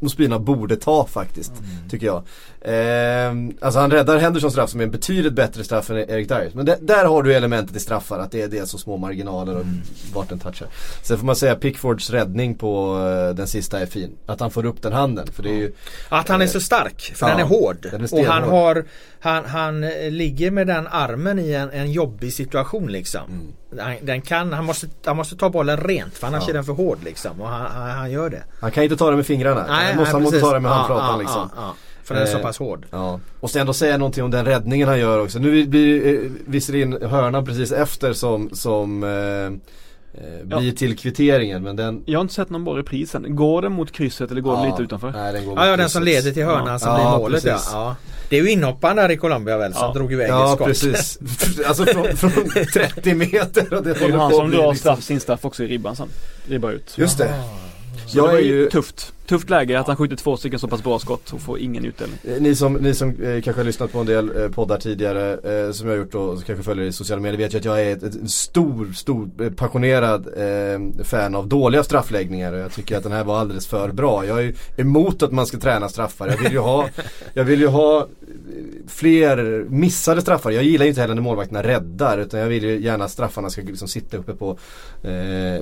Ospina 0.00 0.38
borde 0.38 0.76
ta 0.76 1.06
faktiskt. 1.06 1.52
Mm. 1.58 1.88
Tycker 1.88 2.06
jag. 2.06 2.22
Eh, 2.62 3.32
alltså 3.60 3.80
han 3.80 3.90
räddar 3.90 4.18
Hendersons 4.18 4.52
straff 4.52 4.70
som 4.70 4.80
är 4.80 4.84
en 4.84 4.90
betydligt 4.90 5.32
bättre 5.32 5.64
straff 5.64 5.90
än 5.90 5.96
Erik 5.96 6.28
Dyer. 6.28 6.50
Men 6.54 6.66
det, 6.66 6.78
där 6.80 7.04
har 7.04 7.22
du 7.22 7.34
elementet 7.34 7.76
i 7.76 7.80
straffar, 7.80 8.18
att 8.18 8.30
det, 8.30 8.46
det 8.46 8.58
är 8.58 8.64
så 8.64 8.78
små 8.78 8.96
marginaler 8.96 9.54
och 9.54 9.62
mm. 9.62 9.80
vart 10.14 10.28
den 10.28 10.38
touchar. 10.38 10.68
Sen 11.02 11.18
får 11.18 11.26
man 11.26 11.36
säga 11.36 11.54
Pickfords 11.54 12.10
räddning 12.10 12.54
på 12.54 12.96
uh, 12.96 13.34
den 13.34 13.46
sista 13.46 13.80
är 13.80 13.86
fin. 13.86 14.10
Att 14.26 14.40
han 14.40 14.50
får 14.50 14.66
upp 14.66 14.82
den 14.82 14.92
handen. 14.92 15.26
För 15.32 15.42
det 15.42 15.50
är 15.50 15.54
ju, 15.54 15.72
att 16.08 16.28
han 16.28 16.42
är 16.42 16.46
så 16.46 16.60
stark, 16.60 17.12
för 17.14 17.28
ja, 17.28 17.32
den 17.32 17.40
är 17.40 17.48
hård. 17.48 17.86
Den 17.90 18.04
är 18.04 18.14
och 18.14 18.24
han 18.24 18.42
har 18.42 18.84
han, 19.20 19.44
han 19.44 19.80
ligger 20.10 20.50
med 20.50 20.66
den 20.66 20.86
armen 20.86 21.38
i 21.38 21.52
en, 21.52 21.70
en 21.70 21.92
jobbig 21.92 22.32
situation 22.32 22.92
liksom. 22.92 23.30
Mm. 23.30 23.52
Han, 23.78 23.96
den 24.02 24.20
kan, 24.20 24.52
han, 24.52 24.64
måste, 24.64 24.86
han 25.04 25.16
måste 25.16 25.36
ta 25.36 25.50
bollen 25.50 25.76
rent 25.76 26.18
för 26.18 26.26
annars 26.26 26.42
ja. 26.42 26.50
är 26.50 26.54
den 26.54 26.64
för 26.64 26.72
hård 26.72 26.98
liksom. 27.04 27.40
Och 27.40 27.48
han, 27.48 27.70
han, 27.70 27.90
han, 27.90 28.10
gör 28.10 28.30
det. 28.30 28.42
Han 28.60 28.70
kan 28.70 28.84
inte 28.84 28.96
ta 28.96 29.06
den 29.06 29.16
med 29.16 29.26
fingrarna. 29.26 29.66
Nej, 29.68 29.86
han 29.86 29.96
måste, 29.96 30.02
nej, 30.02 30.12
han 30.12 30.22
måste 30.22 30.40
ta 30.40 30.52
den 30.52 30.62
med 30.62 30.72
handflatan 30.72 31.10
ja, 31.10 31.16
liksom. 31.16 31.50
Ja, 31.56 31.74
för 32.02 32.14
den 32.14 32.22
är 32.22 32.26
så 32.26 32.36
eh, 32.38 32.42
pass 32.42 32.58
hård. 32.58 32.86
Ja. 32.90 33.20
Och 33.40 33.50
sen 33.50 33.60
ändå 33.60 33.72
säga 33.72 33.98
någonting 33.98 34.24
om 34.24 34.30
den 34.30 34.44
räddningen 34.44 34.88
han 34.88 34.98
gör 34.98 35.22
också. 35.22 35.38
Nu 35.38 35.66
blir 35.66 36.06
eh, 36.06 36.30
visserligen 36.46 36.98
hörnan 37.02 37.44
precis 37.44 37.72
efter 37.72 38.12
som, 38.12 38.50
som 38.52 39.02
eh, 39.04 39.70
Eh, 40.14 40.46
blir 40.46 40.68
ja. 40.68 40.72
till 40.76 40.96
kvitteringen 40.96 41.62
men 41.62 41.76
den 41.76 42.02
Jag 42.06 42.18
har 42.18 42.22
inte 42.22 42.34
sett 42.34 42.50
någon 42.50 42.64
bra 42.64 42.78
repris 42.78 43.14
än. 43.14 43.36
Går 43.36 43.62
den 43.62 43.72
mot 43.72 43.92
krysset 43.92 44.30
eller 44.30 44.40
går 44.40 44.54
ja. 44.54 44.60
den 44.60 44.70
lite 44.70 44.82
utanför? 44.82 45.10
Nej, 45.10 45.32
den 45.32 45.46
går 45.46 45.58
ja, 45.58 45.66
ja 45.66 45.76
den 45.76 45.90
som 45.90 46.02
leder 46.02 46.32
till 46.32 46.44
hörnan 46.44 46.66
ja. 46.66 46.78
som 46.78 46.94
blir 46.94 47.04
målet 47.04 47.44
ja. 47.44 47.60
ja. 47.72 47.96
Det 48.28 48.38
är 48.38 48.42
ju 48.42 48.50
inhopparen 48.50 48.96
där 48.96 49.10
i 49.10 49.16
Colombia 49.16 49.58
väl 49.58 49.74
som 49.74 49.94
drog 49.94 50.12
iväg 50.12 50.30
ja, 50.30 50.52
ett 50.52 50.54
skott. 50.54 50.66
precis. 50.66 51.18
alltså 51.66 51.84
från, 51.84 52.16
från 52.16 52.30
30 52.72 53.14
meter. 53.14 53.74
Och 53.74 53.82
det 53.82 54.16
han 54.16 54.32
som 54.32 54.50
drar 54.50 54.74
straff, 54.74 55.02
sin 55.02 55.20
straff 55.20 55.44
också 55.44 55.64
i 55.64 55.66
ribban 55.66 55.96
sen. 55.96 56.08
Ribba 56.48 56.70
ut. 56.70 56.94
Just 56.96 57.18
det. 57.18 57.34
Så 58.06 58.18
jag 58.18 58.28
det 58.28 58.32
var 58.32 58.38
ju 58.38 58.70
tufft. 58.70 59.12
Tufft 59.30 59.50
läge 59.50 59.80
att 59.80 59.86
han 59.86 59.96
skjuter 59.96 60.16
två 60.16 60.36
stycken 60.36 60.58
så 60.58 60.68
pass 60.68 60.82
bra 60.82 60.98
skott 60.98 61.32
och 61.32 61.40
får 61.40 61.58
ingen 61.58 61.84
utdelning. 61.84 62.18
Eh, 62.24 62.42
ni 62.42 62.54
som, 62.54 62.72
ni 62.72 62.94
som 62.94 63.08
eh, 63.10 63.42
kanske 63.42 63.60
har 63.60 63.64
lyssnat 63.64 63.92
på 63.92 63.98
en 63.98 64.06
del 64.06 64.42
eh, 64.42 64.48
poddar 64.48 64.78
tidigare 64.78 65.32
eh, 65.32 65.72
som 65.72 65.88
jag 65.88 65.96
har 65.96 65.98
gjort 65.98 66.14
och 66.14 66.44
kanske 66.44 66.64
följer 66.64 66.84
i 66.84 66.92
sociala 66.92 67.22
medier 67.22 67.38
vet 67.38 67.54
ju 67.54 67.58
att 67.58 67.64
jag 67.64 67.82
är 67.82 67.92
ett, 67.96 68.02
ett 68.02 68.30
stor, 68.30 68.92
stor 68.92 69.30
eh, 69.40 69.50
passionerad 69.50 70.26
eh, 70.26 71.04
fan 71.04 71.34
av 71.34 71.48
dåliga 71.48 71.82
straffläggningar 71.82 72.52
och 72.52 72.58
jag 72.58 72.72
tycker 72.72 72.96
att 72.96 73.02
den 73.02 73.12
här 73.12 73.24
var 73.24 73.38
alldeles 73.38 73.66
för 73.66 73.92
bra. 73.92 74.26
Jag 74.26 74.44
är 74.44 74.54
emot 74.76 75.22
att 75.22 75.32
man 75.32 75.46
ska 75.46 75.58
träna 75.58 75.88
straffar. 75.88 76.28
Jag 76.28 76.36
vill 76.36 76.52
ju 76.52 76.58
ha, 76.58 76.88
jag 77.34 77.44
vill 77.44 77.60
ju 77.60 77.66
ha 77.66 78.08
fler 78.86 79.64
missade 79.68 80.20
straffar. 80.20 80.50
Jag 80.50 80.64
gillar 80.64 80.84
ju 80.84 80.88
inte 80.88 81.00
heller 81.00 81.14
när 81.14 81.22
målvakterna 81.22 81.62
räddar 81.62 82.18
utan 82.18 82.40
jag 82.40 82.48
vill 82.48 82.64
ju 82.64 82.80
gärna 82.80 83.04
att 83.04 83.10
straffarna 83.10 83.50
ska 83.50 83.62
liksom 83.62 83.88
sitta 83.88 84.16
uppe 84.16 84.34
på, 84.34 84.58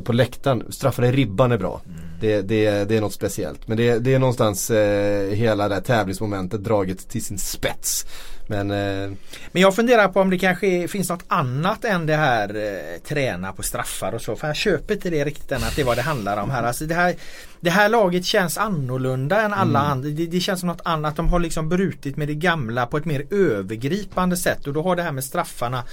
på 0.05 0.12
läktaren. 0.12 0.64
Straffar 0.69 1.05
i 1.05 1.12
ribban 1.12 1.53
är 1.53 1.59
bra. 1.59 1.81
Mm. 1.87 1.99
Det, 2.21 2.43
det, 2.43 2.89
det 2.89 2.97
är 2.97 3.01
något 3.01 3.12
speciellt. 3.12 3.57
Men 3.66 3.76
det, 3.76 3.98
det 3.98 4.14
är 4.14 4.18
någonstans 4.18 4.70
eh, 4.70 5.30
hela 5.30 5.68
det 5.68 5.74
här 5.74 5.82
tävlingsmomentet 5.82 6.64
draget 6.64 7.09
till 7.09 7.24
sin 7.24 7.38
spets. 7.38 8.06
Men, 8.48 8.70
eh... 8.70 9.11
Men 9.52 9.62
jag 9.62 9.76
funderar 9.76 10.09
på 10.09 10.20
om 10.20 10.30
det 10.30 10.38
kanske 10.38 10.88
finns 10.88 11.09
något 11.09 11.24
annat 11.28 11.84
än 11.84 12.06
det 12.06 12.16
här 12.16 12.48
eh, 12.56 13.00
träna 13.09 13.52
på 13.52 13.62
straffar 13.62 14.12
och 14.12 14.22
så. 14.22 14.36
För 14.36 14.46
jag 14.46 14.56
köper 14.56 14.94
inte 14.94 15.11
det 15.11 15.24
riktigt 15.24 15.52
än 15.52 15.64
att 15.64 15.76
det 15.76 15.82
är 15.82 15.86
vad 15.86 15.96
det 15.96 16.02
handlar 16.02 16.42
om 16.42 16.50
här. 16.50 16.62
Alltså 16.62 16.84
det, 16.84 16.94
här 16.94 17.14
det 17.61 17.70
här 17.70 17.88
laget 17.88 18.24
känns 18.24 18.59
annorlunda 18.59 19.42
än 19.42 19.52
alla 19.52 19.80
mm. 19.80 19.92
andra. 19.92 20.09
Det, 20.09 20.26
det, 20.26 20.40
känns 20.40 20.61
som 20.61 20.66
något 20.66 20.80
annat. 20.84 21.16
De 21.16 21.28
har 21.28 21.38
liksom 21.38 21.68
brutit 21.68 22.16
med 22.16 22.28
det 22.28 22.34
gamla 22.34 22.86
på 22.86 22.96
ett 22.96 23.04
mer 23.04 23.26
övergripande 23.30 24.36
sätt. 24.36 24.66
Och 24.66 24.72
då 24.72 24.82
har 24.82 24.96
det 24.96 25.02
här 25.02 25.12
med 25.12 25.24
straffarna 25.24 25.84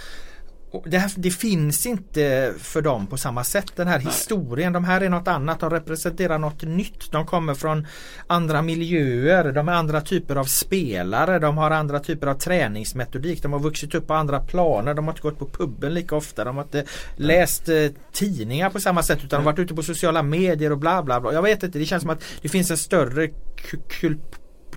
det, 0.86 0.98
här, 0.98 1.12
det, 1.16 1.32
finns 1.32 1.86
inte 1.86 2.54
för 2.58 2.82
dem 2.82 3.08
på 3.08 3.18
samma 3.18 3.44
sätt 3.44 3.76
den 3.76 3.88
här 3.88 3.98
Nej. 3.98 4.08
historien. 4.08 4.74
De 4.74 4.84
här 4.84 5.02
är 5.02 5.10
något 5.10 5.28
annat. 5.28 5.60
De 5.60 5.70
representerar 5.70 6.38
något 6.38 6.64
nytt. 6.64 7.12
De 7.12 7.26
kommer 7.26 7.54
från 7.54 7.88
andra 8.28 8.62
miljöer. 8.62 9.52
De 9.52 9.70
är 9.70 9.74
andra 9.74 10.02
typer 10.02 10.36
av 10.36 10.46
spelare. 10.46 11.40
De 11.40 11.58
har 11.58 11.72
andra 11.72 12.00
typer 12.00 12.28
av 12.28 12.36
träningsmetodik. 12.36 13.44
De 13.44 13.54
har 13.54 13.60
vuxit 13.60 13.96
upp 13.96 14.08
på 14.08 14.14
andra 14.14 14.40
planer. 14.40 14.94
De 14.94 15.06
har 15.06 15.12
inte 15.12 15.22
gått 15.22 15.40
på 15.40 15.46
puben 15.46 15.94
lika 15.94 16.16
ofta. 16.16 16.44
De 16.44 16.56
har 16.56 16.64
inte 16.64 16.86
läst 17.16 17.70
eh, 17.70 17.88
tidningar 18.12 18.70
på 18.70 18.80
samma 18.80 19.04
sätt 19.04 19.18
utan 19.18 19.30
de 19.30 19.46
har 19.46 19.52
varit 19.52 19.60
ute 19.60 19.76
på 19.76 19.84
sociala 19.84 20.24
medier 20.24 20.72
och 20.72 20.78
bla 20.78 21.04
bla 21.04 21.22
bla. 21.22 21.34
Jag 21.34 21.42
vet 21.42 21.64
inte. 21.64 21.80
Det 21.80 21.86
känns 21.86 22.02
som 22.02 22.10
att 22.10 22.24
det 22.42 22.50
finns 22.50 22.72
en 22.72 22.78
större 22.78 23.28
kultur 23.56 24.18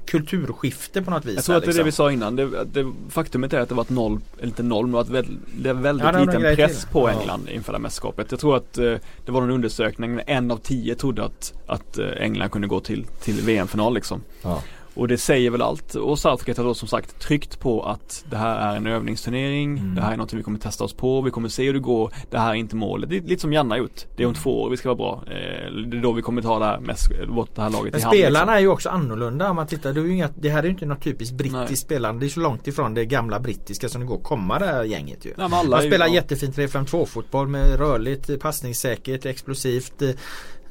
kulturskifte 0.09 1.03
på 1.03 1.11
något 1.11 1.25
vis. 1.25 1.35
Jag 1.35 1.45
tror 1.45 1.57
att 1.57 1.63
det 1.63 1.71
är 1.71 1.73
det 1.73 1.79
vi 1.79 1.85
liksom. 1.85 2.05
sa 2.05 2.13
innan. 2.13 2.37
Det, 2.37 2.65
det, 2.65 2.93
faktumet 3.11 3.53
är 3.53 3.61
att 3.61 3.69
det 3.69 3.75
varit 3.75 3.91
noll, 3.91 4.21
eller 4.37 4.47
inte 4.47 4.63
noll, 4.63 4.87
men 4.87 5.01
att 5.01 5.09
det 5.57 5.69
är 5.69 5.75
väldigt 5.75 6.07
ja, 6.13 6.21
liten 6.21 6.41
press 6.41 6.81
till. 6.81 6.89
på 6.89 7.09
England 7.09 7.43
ja. 7.47 7.53
inför 7.53 7.73
det 7.73 7.79
mästerskapet. 7.79 8.31
Jag 8.31 8.41
tror 8.41 8.57
att 8.57 8.79
eh, 8.79 8.95
det 9.25 9.33
var 9.33 9.43
en 9.43 9.51
undersökning, 9.51 10.21
en 10.27 10.51
av 10.51 10.57
tio 10.57 10.95
trodde 10.95 11.25
att, 11.25 11.53
att 11.67 11.99
eh, 11.99 12.07
England 12.07 12.51
kunde 12.51 12.69
gå 12.69 12.81
till, 12.81 13.07
till 13.23 13.35
VM-final 13.35 13.95
liksom. 13.95 14.23
Ja. 14.43 14.63
Och 14.99 15.09
det 15.09 15.19
säger 15.19 15.51
väl 15.51 15.63
allt. 15.63 15.95
Och 15.95 16.19
Southgate 16.19 16.61
har 16.61 16.67
då 16.69 16.75
som 16.75 16.89
sagt 16.89 17.21
tryckt 17.21 17.61
på 17.61 17.83
att 17.83 18.25
det 18.31 18.37
här 18.37 18.73
är 18.73 18.77
en 18.77 18.87
övningsturnering. 18.87 19.79
Mm. 19.79 19.95
Det 19.95 20.01
här 20.03 20.13
är 20.13 20.17
något 20.17 20.33
vi 20.33 20.43
kommer 20.43 20.59
testa 20.59 20.85
oss 20.85 20.93
på. 20.95 21.21
Vi 21.21 21.31
kommer 21.31 21.49
se 21.49 21.67
hur 21.67 21.73
det 21.73 21.79
går. 21.81 22.13
Det 22.31 22.39
här 22.39 22.51
är 22.51 22.55
inte 22.55 22.77
målet. 22.77 23.11
Det 23.11 23.17
är 23.17 23.21
lite 23.23 23.41
som 23.41 23.53
Janne 23.53 23.71
har 23.75 23.79
gjort. 23.79 24.07
Det 24.17 24.23
är 24.23 24.27
om 24.27 24.35
två 24.35 24.63
år 24.63 24.71
vi 24.71 24.77
ska 24.77 24.89
vara 24.95 24.97
bra. 24.97 25.23
Eh, 25.27 25.73
det 25.91 25.97
är 25.97 26.03
då 26.03 26.13
vi 26.13 26.23
kommer 26.23 26.43
ta 26.43 26.59
det 26.59 26.65
här, 26.65 26.81
mest, 26.81 27.11
vårt, 27.29 27.55
det 27.55 27.63
här 27.63 27.71
laget 27.71 27.93
Men 27.93 28.01
i 28.01 28.05
hamn. 28.05 28.17
spelarna 28.17 28.41
liksom. 28.45 28.55
är 28.55 28.61
ju 28.61 28.69
också 28.69 28.89
annorlunda 28.89 29.51
om 29.51 29.57
man 29.57 29.67
tittar. 29.67 29.93
Det, 29.93 30.01
är 30.01 30.05
ju 30.05 30.13
inga, 30.15 30.29
det 30.39 30.49
här 30.49 30.59
är 30.59 30.65
ju 30.65 30.71
inte 30.71 30.87
något 30.87 31.03
typiskt 31.05 31.35
brittiskt 31.37 31.69
Nej. 31.69 31.77
spelande. 31.77 32.21
Det 32.21 32.27
är 32.27 32.31
så 32.31 32.41
långt 32.41 32.67
ifrån 32.67 32.95
det 32.95 33.05
gamla 33.05 33.41
brittiska 33.41 33.89
som 33.89 34.01
det 34.01 34.07
går 34.07 34.17
att 34.17 34.23
komma 34.23 34.59
det 34.59 34.67
här 34.67 34.85
gänget 34.85 35.25
ju. 35.25 35.33
Nej, 35.37 35.49
Man 35.49 35.83
ju- 35.83 35.89
spelar 35.89 36.07
ja. 36.07 36.15
jättefint 36.15 36.57
3-5-2 36.57 37.07
fotboll 37.07 37.49
med 37.49 37.79
rörligt, 37.79 38.41
passningssäkert, 38.41 39.27
explosivt. 39.27 40.03
eh, 40.03 40.09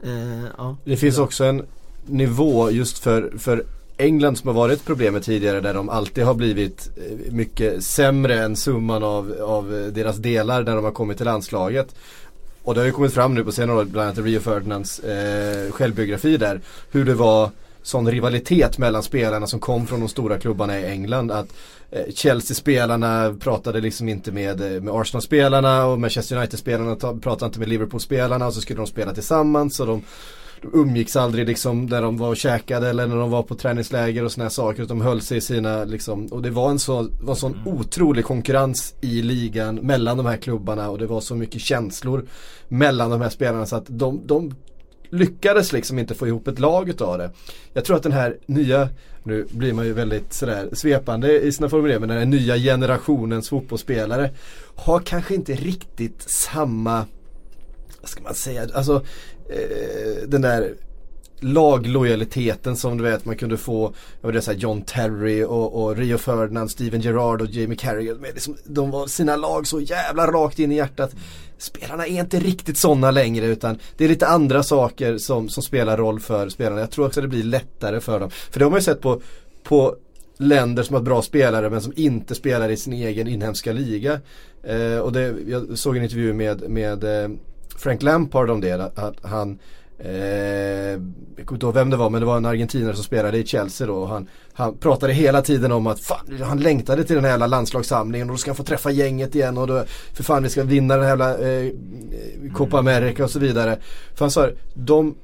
eh, 0.04 0.44
ja. 0.58 0.78
Det 0.86 0.98
finns 0.98 1.18
också 1.18 1.44
en 1.46 1.66
nivå 2.06 2.72
just 2.72 3.00
för, 3.00 3.34
för 3.38 3.66
England 3.98 4.38
som 4.38 4.48
har 4.48 4.56
varit 4.56 4.86
problemet 4.86 5.24
tidigare 5.24 5.62
där 5.62 5.74
de 5.74 5.89
alltid 5.89 6.24
har 6.24 6.34
blivit 6.34 6.89
eh, 6.98 7.34
mycket 7.34 7.84
sämre 7.84 8.39
än 8.39 8.56
summan 8.56 9.04
av, 9.04 9.36
av 9.41 9.76
eh, 9.76 9.86
deras 9.86 10.18
delar 10.18 10.64
när 10.64 10.76
de 10.76 10.86
har 10.86 10.91
kommit 10.91 11.18
till 11.18 11.26
landslaget. 11.26 11.95
Och 12.64 12.74
det 12.74 12.80
har 12.80 12.86
ju 12.86 12.91
kommit 12.91 13.14
fram 13.14 13.36
nu 13.36 13.43
på 13.43 13.52
senare 13.52 13.78
år, 13.78 13.86
bland 13.86 14.10
annat 14.10 14.26
Rio 14.26 14.39
Ferdinands 14.39 15.00
eh, 15.00 15.72
självbiografi 15.72 16.38
där, 16.38 16.62
hur 16.91 17.06
det 17.06 17.14
var 17.14 17.50
sån 17.88 18.12
rivalitet 18.12 18.78
mellan 18.78 19.04
spelarna 19.04 19.48
som 19.48 19.60
kom 19.60 19.88
från 19.88 20.00
de 20.00 20.10
stora 20.10 20.39
klubbarna 20.39 20.80
i 20.80 20.86
England. 20.86 21.32
Att 21.32 21.54
eh, 21.91 22.14
Chelsea-spelarna 22.14 23.36
pratade 23.39 23.82
liksom 23.82 24.10
inte 24.10 24.32
med, 24.32 24.62
eh, 24.62 24.82
med 24.82 24.93
Arsenal-spelarna 24.93 25.86
och 25.86 26.00
Manchester 26.00 26.38
United-spelarna 26.38 26.95
pratade 26.95 27.45
inte 27.45 27.60
med 27.60 27.68
Liverpool-spelarna 27.68 28.48
och 28.48 28.54
så 28.54 28.62
skulle 28.62 28.80
de 28.80 28.88
spela 28.88 29.14
tillsammans. 29.14 29.80
Och 29.80 29.88
de, 29.88 30.04
de 30.62 30.80
umgicks 30.80 31.16
aldrig 31.16 31.47
liksom 31.47 31.86
när 31.86 32.01
de 32.01 32.18
var 32.18 32.30
och 32.30 32.38
käkade 32.38 32.89
eller 32.89 33.08
när 33.08 33.16
de 33.16 33.30
var 33.30 33.43
på 33.43 33.55
träningsläger 33.55 34.26
och 34.26 34.32
här 34.38 34.49
saker. 34.49 34.86
De 34.86 35.01
höll 35.01 35.22
sig 35.22 35.38
i 35.38 35.41
sina 35.41 35.84
liksom, 35.84 36.26
och 36.26 36.41
det 36.41 36.49
var 36.49 36.70
en, 36.70 36.80
så, 36.80 37.10
var 37.22 37.34
en 37.34 37.36
sån 37.36 37.62
otrolig 37.66 38.26
konkurrens 38.26 38.95
i 39.01 39.22
ligan 39.22 39.76
mellan 39.76 40.18
de 40.18 40.26
här 40.26 40.38
klubbarna 40.38 40.89
och 40.89 40.97
det 40.97 41.08
var 41.08 41.22
så 41.22 41.36
mycket 41.36 41.62
känslor 41.62 42.26
mellan 42.68 43.10
de 43.12 43.22
här 43.22 43.30
spelarna 43.30 43.66
så 43.66 43.76
att 43.76 43.86
de, 43.88 44.22
de 44.26 44.53
lyckades 45.10 45.74
liksom 45.74 45.99
inte 45.99 46.16
få 46.16 46.28
ihop 46.28 46.47
ett 46.47 46.60
lag 46.60 46.89
utav 46.89 47.18
det. 47.18 47.32
Jag 47.74 47.86
tror 47.86 47.97
att 47.97 48.03
den 48.03 48.12
här 48.12 48.38
nya, 48.45 48.89
nu 49.24 49.47
blir 49.51 49.74
man 49.74 49.86
ju 49.86 49.93
väldigt 49.93 50.34
sådär 50.34 50.70
svepande 50.74 51.39
i 51.39 51.51
sina 51.51 51.70
formuleringar, 51.70 51.99
men 51.99 52.10
den 52.10 52.18
här 52.18 52.26
nya 52.26 52.58
generationens 52.58 53.49
fotbollsspelare 53.49 54.30
har 54.76 54.99
kanske 54.99 55.36
inte 55.36 55.53
riktigt 55.53 56.22
samma, 56.30 57.05
vad 58.08 58.12
ska 58.12 58.24
man 58.24 58.36
säga, 58.36 58.68
alltså 58.74 58.95
eh, 59.49 60.28
den 60.28 60.41
där 60.41 60.74
laglojaliteten 61.39 62.78
som 62.78 62.97
du 62.97 63.03
vet 63.03 63.26
man 63.26 63.36
kunde 63.36 63.58
få 63.58 63.93
jag 64.22 64.32
vet, 64.32 64.43
så 64.43 64.51
här 64.51 64.58
John 64.58 64.82
Terry 64.82 65.43
och, 65.43 65.84
och 65.84 65.97
Rio 65.97 66.18
Ferdinand, 66.18 66.72
Steven 66.72 67.01
Gerrard 67.01 67.41
och 67.41 67.47
Jamie 67.47 67.78
Carragher. 67.78 68.16
Men 68.16 68.32
liksom, 68.32 68.58
de 68.66 68.91
var 68.91 69.08
sina 69.08 69.36
lag 69.36 69.68
så 69.68 69.80
jävla 69.80 70.28
rakt 70.28 70.60
in 70.60 70.72
i 70.72 70.76
hjärtat. 70.76 71.16
Spelarna 71.58 72.08
är 72.08 72.20
inte 72.20 72.39
riktigt 72.39 72.78
sådana 72.78 73.12
längre 73.12 73.45
utan 73.45 73.78
det 73.97 74.05
är 74.05 74.10
lite 74.10 74.28
andra 74.28 74.64
saker 74.64 75.18
som, 75.18 75.49
som 75.49 75.64
spelar 75.64 75.97
roll 75.97 76.20
för 76.20 76.49
spelarna. 76.49 76.82
Jag 76.82 76.91
tror 76.91 77.05
också 77.05 77.22
det 77.22 77.28
blir 77.28 77.43
lättare 77.43 77.99
för 77.99 78.20
dem. 78.20 78.30
För 78.30 78.60
det 78.60 78.66
har 78.66 78.70
man 78.70 78.80
ju 78.80 78.84
sett 78.84 79.01
på, 79.01 79.22
på 79.64 79.95
länder 80.38 80.84
som 80.84 80.93
har 80.93 81.01
bra 81.01 81.22
spelare 81.22 81.70
men 81.70 81.82
som 81.82 81.93
inte 81.95 82.36
spelar 82.36 82.70
i 82.70 82.78
sin 82.78 82.93
egen 82.93 83.28
inhemska 83.28 83.74
liga. 83.74 84.20
Eh, 84.64 84.97
och 84.97 85.12
det, 85.12 85.36
jag 85.47 85.78
såg 85.78 85.97
en 85.97 86.03
intervju 86.03 86.34
med, 86.34 86.70
med 86.70 87.03
eh, 87.03 87.30
Frank 87.78 88.04
Lampard 88.04 88.50
om 88.50 88.62
det. 88.62 88.82
Att 88.96 89.16
han 89.22 89.60
Eh, 90.00 90.12
jag 91.36 91.46
kommer 91.46 91.54
inte 91.54 91.66
ihåg 91.66 91.74
vem 91.74 91.90
det 91.90 91.98
var 91.98 92.10
men 92.10 92.22
det 92.22 92.28
var 92.28 92.38
en 92.38 92.46
argentinare 92.46 92.96
som 92.96 93.04
spelade 93.04 93.38
i 93.38 93.46
Chelsea 93.46 93.88
då 93.88 93.96
och 93.96 94.08
han, 94.08 94.30
han 94.54 94.78
pratade 94.78 95.14
hela 95.14 95.42
tiden 95.42 95.72
om 95.72 95.88
att 95.88 96.00
fan, 96.00 96.42
han 96.42 96.60
längtade 96.60 97.04
till 97.04 97.16
den 97.16 97.26
här 97.26 97.32
jävla 97.32 97.48
landslagssamlingen 97.48 98.30
och 98.30 98.34
då 98.34 98.38
ska 98.38 98.52
han 98.52 98.56
få 98.56 98.64
träffa 98.64 98.92
gänget 98.92 99.36
igen 99.36 99.58
och 99.58 99.68
då, 99.68 99.84
för 100.14 100.24
fan 100.24 100.44
vi 100.44 100.50
ska 100.50 100.64
vinna 100.64 100.96
den 100.96 101.04
här 101.04 101.10
jävla 101.10 101.38
eh, 101.38 101.66
eh 101.66 102.54
Copa 102.54 102.80
America 102.80 103.24
och 103.24 103.32
så 103.32 103.40
vidare. 103.40 103.78
För 104.16 104.26
han 104.26 104.32
sa, 104.32 104.50
de 104.74 105.16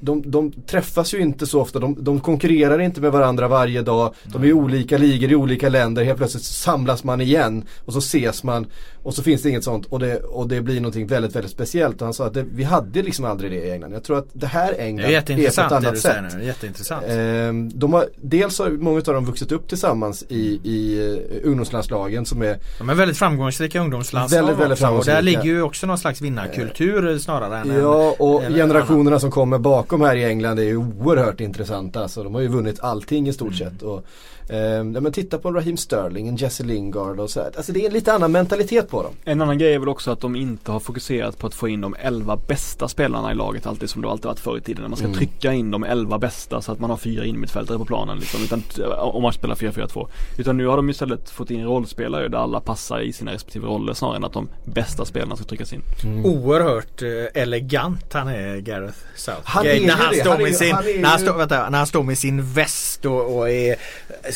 de, 0.00 0.30
de 0.30 0.52
träffas 0.52 1.14
ju 1.14 1.18
inte 1.18 1.46
så 1.46 1.60
ofta, 1.60 1.78
de, 1.78 1.96
de 2.04 2.20
konkurrerar 2.20 2.78
inte 2.78 3.00
med 3.00 3.12
varandra 3.12 3.48
varje 3.48 3.82
dag. 3.82 4.14
De 4.24 4.42
är 4.42 4.46
i 4.46 4.52
olika 4.52 4.98
ligor 4.98 5.30
i 5.32 5.34
olika 5.34 5.68
länder, 5.68 6.04
helt 6.04 6.18
plötsligt 6.18 6.44
samlas 6.44 7.04
man 7.04 7.20
igen 7.20 7.64
och 7.84 7.92
så 7.92 7.98
ses 7.98 8.44
man 8.44 8.66
och 9.02 9.14
så 9.14 9.22
finns 9.22 9.42
det 9.42 9.48
inget 9.48 9.64
sånt 9.64 9.86
och 9.86 9.98
det, 9.98 10.16
och 10.16 10.48
det 10.48 10.60
blir 10.60 10.80
någonting 10.80 11.06
väldigt, 11.06 11.36
väldigt 11.36 11.52
speciellt. 11.52 12.00
Och 12.00 12.04
han 12.06 12.14
sa 12.14 12.26
att 12.26 12.34
det, 12.34 12.44
vi 12.52 12.64
hade 12.64 13.02
liksom 13.02 13.24
aldrig 13.24 13.50
det 13.50 13.56
i 13.56 13.70
England. 13.70 13.92
Jag 13.92 14.04
tror 14.04 14.18
att 14.18 14.26
det 14.32 14.46
här 14.46 14.72
Det 14.72 14.78
England 14.78 15.06
är 15.10 15.16
är 15.16 15.20
på 15.20 15.32
ett 15.32 15.56
det 15.56 15.76
annat 15.76 15.94
du 15.94 16.00
sätt. 16.00 16.16
nu. 16.38 16.44
Jätteintressant. 16.44 17.04
Ehm, 17.08 17.70
de 17.78 17.92
har, 17.92 18.06
dels 18.22 18.58
har 18.58 18.70
många 18.70 18.96
av 18.98 19.02
dem 19.04 19.24
vuxit 19.24 19.52
upp 19.52 19.68
tillsammans 19.68 20.24
i, 20.28 20.60
i 20.64 21.00
uh, 21.42 21.48
ungdomslandslagen 21.48 22.26
som 22.26 22.42
är 22.42 22.58
De 22.78 22.88
är 22.90 22.94
väldigt 22.94 23.18
framgångsrika 23.18 23.80
ungdomslandslag 23.80 24.38
Väldigt, 24.40 24.58
väldigt 24.60 24.72
också, 24.82 24.86
Och 24.86 25.04
där 25.04 25.12
framgångsrika. 25.12 25.20
ligger 25.42 25.56
ju 25.56 25.62
också 25.62 25.86
någon 25.86 25.98
slags 25.98 26.20
vinnarkultur 26.20 27.08
eh, 27.12 27.18
snarare 27.18 27.58
än 27.58 27.74
Ja 27.82 28.14
och 28.18 28.42
en- 28.44 28.54
generationerna 28.54 29.20
som 29.20 29.30
kommer 29.30 29.58
bakom 29.58 29.87
här 29.96 30.16
i 30.16 30.24
England 30.24 30.58
är 30.58 30.62
ju 30.62 30.76
oerhört 30.76 31.40
intressanta. 31.40 32.02
Alltså, 32.02 32.22
de 32.22 32.34
har 32.34 32.40
ju 32.40 32.48
vunnit 32.48 32.80
allting 32.80 33.28
i 33.28 33.32
stort 33.32 33.54
sett. 33.54 33.82
Och, 33.82 34.04
ehm, 34.48 34.94
ja, 34.94 35.00
men 35.00 35.12
titta 35.12 35.38
på 35.38 35.48
en 35.48 35.54
Raheem 35.54 35.76
Sterling, 35.76 36.28
en 36.28 36.36
Jesse 36.36 36.62
Lingard 36.64 37.20
och 37.20 37.30
så 37.30 37.40
här. 37.40 37.50
Alltså 37.56 37.72
det 37.72 37.80
är 37.82 37.86
en 37.86 37.92
lite 37.92 38.12
annan 38.12 38.32
mentalitet 38.32 38.88
på 38.90 39.02
dem. 39.02 39.12
En 39.24 39.40
annan 39.40 39.58
grej 39.58 39.74
är 39.74 39.78
väl 39.78 39.88
också 39.88 40.10
att 40.10 40.20
de 40.20 40.36
inte 40.36 40.72
har 40.72 40.80
fokuserat 40.80 41.38
på 41.38 41.46
att 41.46 41.54
få 41.54 41.68
in 41.68 41.80
de 41.80 41.96
11 42.00 42.36
bästa 42.48 42.88
spelarna 42.88 43.32
i 43.32 43.34
laget 43.34 43.66
alltid 43.66 43.90
som 43.90 44.02
det 44.02 44.08
alltid 44.10 44.26
varit 44.26 44.40
förr 44.40 44.58
i 44.58 44.60
tiden. 44.60 44.82
När 44.82 44.88
man 44.88 44.96
ska 44.96 45.06
Mm. 45.06 45.18
trycka 45.18 45.52
in 45.52 45.70
de 45.70 45.84
11 45.84 46.18
bästa 46.18 46.62
så 46.62 46.72
att 46.72 46.80
man 46.80 46.90
har 46.90 46.96
fyra 46.96 47.24
innermittfältare 47.24 47.78
på 47.78 47.84
planen 47.84 48.18
liksom, 48.18 48.40
utan, 48.42 48.62
om 48.98 49.22
man 49.22 49.32
spelar 49.32 49.54
4-4-2. 49.54 50.08
Utan 50.38 50.56
nu 50.56 50.66
har 50.66 50.76
de 50.76 50.90
istället 50.90 51.30
fått 51.30 51.50
in 51.50 51.64
rollspelare 51.64 52.28
där 52.28 52.38
alla 52.38 52.60
passar 52.60 53.00
i 53.00 53.12
sina 53.12 53.32
respektive 53.32 53.66
roller 53.66 53.94
snarare 53.94 54.16
än 54.16 54.24
att 54.24 54.32
de 54.32 54.48
bästa 54.64 55.04
spelarna 55.04 55.36
ska 55.36 55.44
tryckas 55.44 55.72
in. 55.72 55.82
Oerhört 56.24 57.02
eh, 57.02 57.42
elegant 57.42 58.12
han 58.12 58.28
är 58.28 58.56
Gareth 58.56 58.98
Southgate. 59.16 59.42
Han 59.44 59.66
är 59.66 59.80
när, 59.86 59.92
han 59.94 60.12
det. 60.14 60.20
står 60.20 60.30
Han 60.30 60.42
med 60.42 60.54
sin, 60.56 60.74
han 60.74 60.84
är 60.84 60.88
ju- 60.88 61.00
när, 61.00 61.08
han 61.08 61.18
står, 61.20 61.34
vänta, 61.34 61.70
när 61.70 61.78
han 61.78 61.86
står 61.86 62.02
med 62.02 62.18
sin 62.18 62.52
väst 62.52 63.04
och, 63.04 63.36
och 63.38 63.50
är 63.50 63.76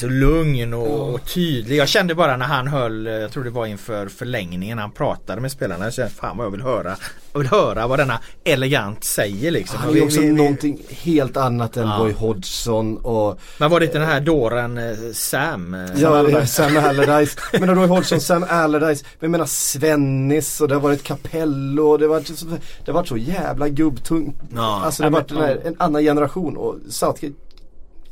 så 0.02 0.08
lugn 0.08 0.74
och, 0.74 1.14
och 1.14 1.24
tydlig. 1.34 1.76
Jag 1.76 1.88
kände 1.88 2.14
bara 2.14 2.36
när 2.36 2.46
han 2.46 2.68
höll, 2.68 3.06
eh, 3.06 3.12
jag 3.12 3.32
tror 3.32 3.44
det 3.44 3.50
var 3.50 3.66
inför 3.66 4.08
förlängningen, 4.08 4.78
han 4.78 4.90
pratade 4.92 5.40
med 5.40 5.52
spelarna. 5.52 5.84
Jag 5.84 5.94
kände 5.94 6.10
fan 6.10 6.36
vad 6.36 6.46
jag 6.46 6.50
vill 6.50 6.62
höra. 6.62 6.96
Jag 7.32 7.38
vill 7.40 7.48
höra 7.48 7.86
vad 7.86 7.98
denna 7.98 8.18
elegant 8.44 9.04
säger 9.04 9.50
liksom. 9.50 9.78
Han 9.80 9.96
är 9.96 10.04
också 10.04 10.20
vi- 10.20 10.26
vi- 10.26 10.32
någonting 10.32 10.78
helt 10.88 11.36
annat 11.36 11.76
än 11.76 11.86
Ja. 11.88 11.96
Roy 12.00 12.12
Hodgson 12.12 12.96
och 12.96 13.40
Men 13.58 13.70
var 13.70 13.80
det 13.80 13.86
inte 13.86 13.98
den 13.98 14.08
här 14.08 14.20
dåren 14.20 14.78
eh, 14.78 14.96
Sam? 15.14 15.86
Ja, 15.96 16.18
Allardyce. 16.18 16.46
Sam 16.52 16.76
Allardyce. 16.76 17.36
Men 17.60 17.74
Roy 17.74 17.86
Hodgson, 17.86 18.20
Sam 18.20 18.44
Allardyce. 18.48 19.04
Men 19.04 19.20
jag 19.20 19.30
menar 19.30 19.46
Svennis 19.46 20.60
och 20.60 20.68
det 20.68 20.74
har 20.74 20.80
varit 20.80 21.02
Capello 21.02 21.82
och 21.90 21.98
det 21.98 22.04
har 22.04 22.10
varit 22.10 22.38
så, 22.38 22.46
det 22.46 22.86
har 22.86 22.92
varit 22.92 23.08
så 23.08 23.16
jävla 23.16 23.68
gubbtung. 23.68 24.34
Ja. 24.54 24.82
Alltså 24.84 25.02
det 25.02 25.06
har 25.06 25.12
varit 25.12 25.30
här, 25.30 25.60
en 25.64 25.74
annan 25.78 26.02
generation 26.02 26.56
och 26.56 26.76
Southgate 26.90 27.34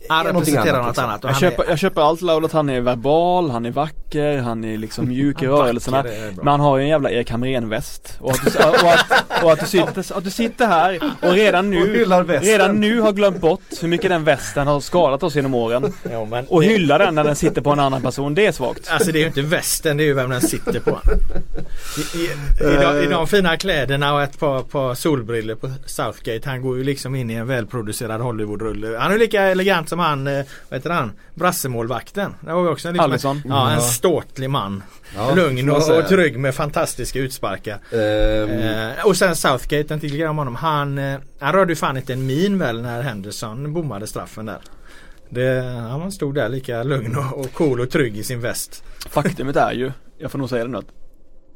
Han 0.08 0.26
är 0.26 0.32
någonting 0.32 0.54
representerar 0.54 0.78
annat, 0.82 0.86
något 0.86 0.96
liksom. 0.96 1.04
annat. 1.04 1.24
och 1.24 1.30
Jag 1.30 1.32
han 1.34 1.40
köper, 1.40 1.64
är, 1.64 1.68
jag 1.68 1.78
köper 1.78 2.00
allt 2.00 2.20
Laul 2.22 2.44
att 2.44 2.52
han 2.52 2.68
är 2.68 2.80
verbal, 2.80 3.50
han 3.50 3.66
är 3.66 3.70
vacker, 3.70 4.38
han 4.38 4.64
är 4.64 4.76
liksom 4.76 5.08
mjuk 5.08 5.42
i 5.42 5.46
rörelserna. 5.46 6.04
Men 6.36 6.46
han 6.48 6.60
har 6.60 6.76
ju 6.78 6.82
en 6.82 6.88
jävla 6.88 7.10
Erik 7.10 7.30
Hamrén-väst. 7.30 8.16
Och, 8.20 8.30
att 8.30 8.44
du, 8.44 8.58
och, 8.58 8.92
att, 8.92 9.42
och 9.44 9.52
att, 9.52 9.60
du 9.60 9.66
sitter, 9.66 10.16
att 10.18 10.24
du 10.24 10.30
sitter 10.30 10.66
här 10.66 11.00
och 11.22 11.32
redan 11.32 11.64
och 11.64 11.70
nu 11.70 12.04
västen. 12.04 12.42
Redan 12.42 12.80
nu 12.80 13.00
har 13.00 13.12
glömt 13.12 13.40
bort 13.40 13.60
hur 13.80 13.88
mycket 13.88 14.10
den 14.10 14.24
västen 14.24 14.66
har 14.66 14.80
skadat 14.80 15.22
oss 15.22 15.34
genom 15.36 15.54
åren. 15.54 15.92
ja, 16.12 16.24
men 16.24 16.46
Och 16.46 16.60
det- 16.60 16.66
hyllar 16.66 16.98
den 16.98 17.14
när 17.14 17.24
den 17.24 17.36
sitter 17.36 17.60
på 17.60 17.70
en 17.70 17.80
annan 17.80 18.02
person, 18.02 18.34
det 18.34 18.46
är 18.46 18.52
svagt. 18.52 18.90
Alltså 18.90 19.12
det 19.12 19.18
är 19.18 19.20
ju 19.20 19.26
inte 19.26 19.42
västen, 19.42 19.96
det 19.96 20.02
är 20.02 20.06
ju 20.06 20.14
vem 20.14 20.30
den 20.30 20.40
sitter 20.40 20.80
på. 20.80 21.00
I, 22.14 22.18
i, 22.18 22.24
i, 22.74 22.76
de, 22.76 22.98
I 23.04 23.06
de 23.06 23.26
fina 23.26 23.56
kläderna 23.56 24.14
och 24.14 24.22
ett 24.22 24.38
par, 24.38 24.62
par 24.62 24.94
solbriller 24.94 25.54
på 25.54 25.70
Southgate. 25.86 26.48
Han 26.48 26.62
går 26.62 26.76
ju 26.76 26.84
liksom 26.84 27.14
in 27.14 27.30
i 27.30 27.34
en 27.34 27.46
välproducerad 27.46 28.20
Hollywoodrulle. 28.20 28.98
Han 28.98 29.12
är 29.12 29.18
lika 29.18 29.42
elegant 29.42 29.88
som 29.90 29.98
han, 29.98 30.26
eh, 30.26 30.44
vad 30.68 30.78
heter 30.78 30.90
han, 30.90 31.12
brassemålvakten. 31.34 32.34
Det 32.40 32.52
var 32.52 32.68
också 32.70 32.88
en, 32.88 32.94
liksom, 32.94 33.10
Alisson. 33.10 33.42
Ja, 33.48 33.68
en 33.68 33.74
Ja. 33.74 33.80
ståtlig 33.80 34.50
man. 34.50 34.82
Ja, 35.16 35.34
Lugn 35.34 35.70
och, 35.70 35.98
och 35.98 36.08
trygg 36.08 36.38
med 36.38 36.54
fantastiska 36.54 37.18
utsparkar. 37.18 37.78
Ehm, 37.92 38.50
Eh, 38.50 39.06
och 39.06 39.16
sen 39.16 39.36
Southgate, 39.36 39.94
en 39.94 40.00
till 40.00 40.16
grej 40.16 40.28
om 40.28 40.38
honom. 40.38 40.54
Han, 40.54 40.98
eh, 40.98 41.18
han 41.40 41.52
rörde 41.52 41.72
ju 41.72 41.76
fan 41.76 41.96
inte 41.96 42.12
en 42.12 42.26
min 42.26 42.58
väl 42.58 42.82
när 42.82 43.02
Henderson 43.02 43.72
bommade 43.72 44.06
straffen 44.06 44.46
där. 44.46 44.58
Det, 45.28 45.62
han 45.90 46.12
stod 46.12 46.34
där 46.34 46.48
lika 46.48 46.82
lugn 46.82 47.16
och, 47.16 47.38
och 47.40 47.52
cool 47.52 47.80
och 47.80 47.90
trygg 47.90 48.16
i 48.18 48.22
sin 48.22 48.40
väst. 48.40 48.84
Faktumet 49.10 49.56
är 49.56 49.72
ju, 49.72 49.92
jag 50.18 50.30
får 50.30 50.38
nog 50.38 50.48
säga 50.48 50.64
det 50.64 50.70
nu 50.70 50.78
att 50.78 50.84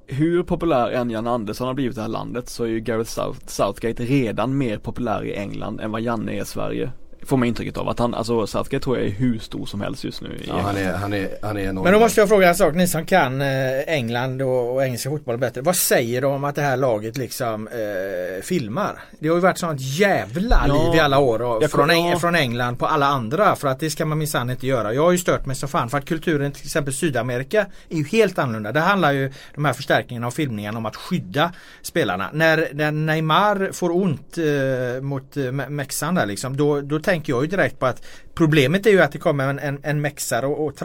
hur 0.07 0.43
populär 0.43 0.91
än 0.91 1.11
Janne 1.11 1.30
Andersson 1.30 1.66
har 1.66 1.74
blivit 1.74 1.93
i 1.93 1.97
det 1.97 2.03
här 2.03 2.09
landet 2.09 2.49
så 2.49 2.64
är 2.64 2.68
ju 2.68 2.80
Gareth 2.80 3.11
South, 3.11 3.39
Southgate 3.47 4.03
redan 4.03 4.59
mer 4.59 4.78
populär 4.78 5.24
i 5.24 5.35
England 5.35 5.80
än 5.80 5.91
vad 5.93 6.01
Janne 6.01 6.32
är 6.32 6.43
i 6.43 6.45
Sverige. 6.45 6.91
Får 7.27 7.37
man 7.37 7.49
intrycket 7.49 7.77
av 7.77 7.89
att 7.89 7.99
han, 7.99 8.14
alltså 8.14 8.47
Southgate 8.47 8.85
tror 8.85 8.99
jag 8.99 9.07
är 9.07 9.11
hur 9.11 9.39
stor 9.39 9.66
som 9.66 9.81
helst 9.81 10.05
just 10.05 10.20
nu 10.22 10.41
Ja, 10.49 10.61
han 10.61 10.77
är, 10.77 10.93
han 10.93 11.12
är, 11.12 11.29
han 11.43 11.57
är 11.57 11.61
enorm. 11.61 11.85
Men 11.85 11.93
då 11.93 11.99
måste 11.99 12.20
jag 12.20 12.29
fråga 12.29 12.49
en 12.49 12.55
sak, 12.55 12.75
ni 12.75 12.89
som 12.89 13.07
kan 13.07 13.41
eh, 13.41 13.49
England 13.87 14.43
och, 14.43 14.75
och 14.75 14.85
engelska 14.85 15.11
fotboll 15.11 15.39
bättre. 15.39 15.61
Vad 15.61 15.77
säger 15.77 16.22
de 16.22 16.33
om 16.33 16.45
att 16.45 16.55
det 16.55 16.62
här 16.62 16.77
laget 16.77 17.16
liksom 17.16 17.68
eh, 17.68 18.43
filmar? 18.43 18.99
Det 19.18 19.29
har 19.29 19.35
ju 19.37 19.41
varit 19.41 19.59
sånt 19.59 19.81
jävla 19.81 20.64
Ja, 20.68 20.75
liv 20.91 20.95
i 20.97 21.01
alla 21.01 21.18
år 21.18 21.43
och 21.43 21.62
jag 21.62 21.70
från, 21.70 21.89
kom- 21.89 22.07
ja. 22.11 22.18
från 22.18 22.35
England 22.35 22.77
på 22.77 22.87
alla 22.87 23.07
andra 23.07 23.57
för 23.57 23.68
att 23.68 23.81
det 23.81 23.91
ska 23.91 24.05
man 24.07 24.18
minsann 24.18 24.51
inte 24.51 24.66
göra. 24.66 24.95
Jag 24.95 25.03
har 25.05 25.12
ju 25.12 25.18
stört 25.18 25.47
mig 25.47 25.57
så 25.57 25.68
fan 25.68 25.91
för 25.91 25.99
att 25.99 26.05
kulturen 26.05 26.53
till 26.53 26.64
exempel 26.64 26.95
Sydamerika 26.95 27.66
är 27.89 27.97
ju 27.97 28.05
helt 28.05 28.39
annorlunda. 28.39 28.72
Det 28.72 28.81
handlar 28.81 29.12
ju 29.12 29.33
de 29.55 29.64
här 29.64 29.72
förstärkningarna 29.72 30.27
och 30.27 30.35
filmningarna 30.35 30.79
om 30.79 30.87
att 30.87 30.97
skydda 30.97 31.53
spelarna. 31.83 32.31
När, 32.33 32.68
när 32.72 32.91
Neymar 32.93 33.70
får 33.72 33.91
ont 33.97 34.39
eh, 34.39 35.03
mot 35.03 35.37
eh, 35.37 35.41
Me- 35.41 35.68
Mexan 35.68 36.14
där 36.14 36.27
liksom 36.27 36.57
då, 36.57 36.81
då 36.81 36.99
tänker 37.01 37.14
tänker 37.15 37.33
jag 37.33 37.43
ju 37.43 37.49
direkt 37.49 37.79
på 37.79 37.87
att 37.87 38.05
problemet 38.35 38.87
är 38.87 38.91
ju 38.91 39.01
att 39.01 39.12
det 39.12 39.19
kommer 39.19 39.49
en, 39.49 39.59
en, 39.59 39.81
en 39.83 40.01
mexare 40.01 40.47
och, 40.47 40.67
och 40.67 40.77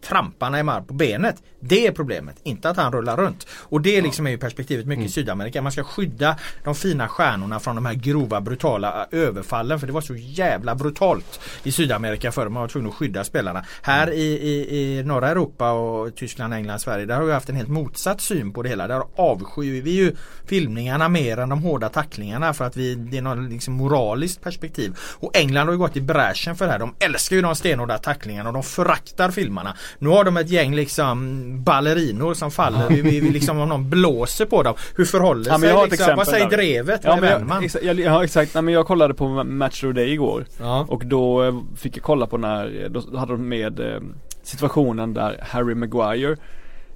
tramp 0.00 0.30
trampa 0.30 0.50
Neymar 0.50 0.80
på 0.80 0.94
benet. 0.94 1.42
Det 1.60 1.86
är 1.86 1.92
problemet, 1.92 2.36
inte 2.42 2.70
att 2.70 2.76
han 2.76 2.92
rullar 2.92 3.16
runt. 3.16 3.46
Och 3.52 3.80
det 3.80 4.00
liksom 4.00 4.26
är 4.26 4.30
ju 4.30 4.38
perspektivet 4.38 4.86
mycket 4.86 5.04
i 5.04 5.08
Sydamerika. 5.08 5.62
Man 5.62 5.72
ska 5.72 5.84
skydda 5.84 6.36
de 6.64 6.74
fina 6.74 7.08
stjärnorna 7.08 7.60
från 7.60 7.74
de 7.74 7.86
här 7.86 7.94
grova 7.94 8.40
brutala 8.40 9.06
eh, 9.12 9.18
överfallen. 9.18 9.80
För 9.80 9.86
det 9.86 9.92
var 9.92 10.00
så 10.00 10.14
jävla 10.16 10.74
brutalt 10.74 11.40
i 11.62 11.72
Sydamerika 11.72 12.32
förr. 12.32 12.48
Man 12.48 12.60
var 12.60 12.68
tvungen 12.68 12.90
att 12.90 12.96
skydda 12.96 13.24
spelarna. 13.24 13.64
Här 13.82 14.10
i, 14.10 14.22
i, 14.22 14.98
i 14.98 15.02
norra 15.02 15.28
Europa 15.28 15.72
och 15.72 16.16
Tyskland, 16.16 16.54
England, 16.54 16.78
Sverige. 16.78 17.06
Där 17.06 17.16
har 17.16 17.24
vi 17.24 17.32
haft 17.32 17.48
en 17.48 17.56
helt 17.56 17.68
motsatt 17.68 18.20
syn 18.20 18.52
på 18.52 18.62
det 18.62 18.68
hela. 18.68 18.88
Där 18.88 19.02
avskyr 19.16 19.82
vi 19.82 19.90
ju 19.90 20.16
filmningarna 20.46 21.08
mer 21.08 21.38
än 21.38 21.48
de 21.48 21.62
hårda 21.62 21.88
tacklingarna 21.88 22.54
för 22.54 22.64
att 22.64 22.76
vi, 22.76 22.94
det 22.94 23.18
är 23.18 23.22
något 23.22 23.50
liksom 23.50 23.74
moraliskt 23.74 24.42
perspektiv. 24.42 24.96
Och 24.98 25.36
England 25.36 25.66
har 25.66 25.72
ju 25.72 25.78
gått 25.78 25.96
i 25.96 26.00
bräschen 26.00 26.56
för 26.56 26.66
det 26.66 26.72
här. 26.72 26.78
De 26.78 26.94
älskar 26.98 27.36
ju 27.36 27.42
de 27.42 27.56
stenhårda 27.56 27.98
tacklingarna 27.98 28.48
och 28.48 28.54
de 28.54 28.62
föraktar 28.62 29.30
filmarna. 29.30 29.76
Nu 29.98 30.08
har 30.08 30.24
de 30.24 30.36
ett 30.36 30.50
gäng 30.50 30.74
liksom 30.74 31.40
ballerinor 31.64 32.34
som 32.34 32.50
faller 32.50 32.88
vi, 32.88 33.00
vi, 33.02 33.20
vi 33.20 33.30
liksom 33.30 33.58
om 33.58 33.68
någon 33.68 33.90
blåser 33.90 34.46
på 34.46 34.62
dem. 34.62 34.74
Hur 34.96 35.04
förhåller 35.04 35.50
Ja, 35.50 35.58
sig 35.58 35.68
jag 35.68 35.90
liksom, 35.90 36.16
vad 36.16 36.26
säger 36.26 36.50
där. 36.50 36.56
drevet? 36.56 37.00
Ja 37.04 37.10
Vad 37.20 37.24
är 37.24 37.30
jag, 37.50 37.64
exa, 37.64 37.78
jag, 37.82 38.00
ja, 38.00 38.24
exakt, 38.24 38.54
nej 38.54 38.62
men 38.62 38.74
jag 38.74 38.86
kollade 38.86 39.14
på 39.14 39.28
Match 39.44 39.84
of 39.84 39.94
the 39.94 40.00
Day 40.00 40.12
igår 40.12 40.44
Ja. 40.60 40.86
Och 40.88 41.06
då 41.06 41.42
eh, 41.44 41.54
fick 41.76 41.96
jag 41.96 42.02
kolla 42.04 42.26
på 42.26 42.36
när, 42.38 42.88
då 42.88 43.16
hade 43.18 43.32
de 43.32 43.48
med 43.48 43.80
eh, 43.80 44.00
situationen 44.42 45.14
där 45.14 45.44
Harry 45.48 45.74
Maguire 45.74 46.36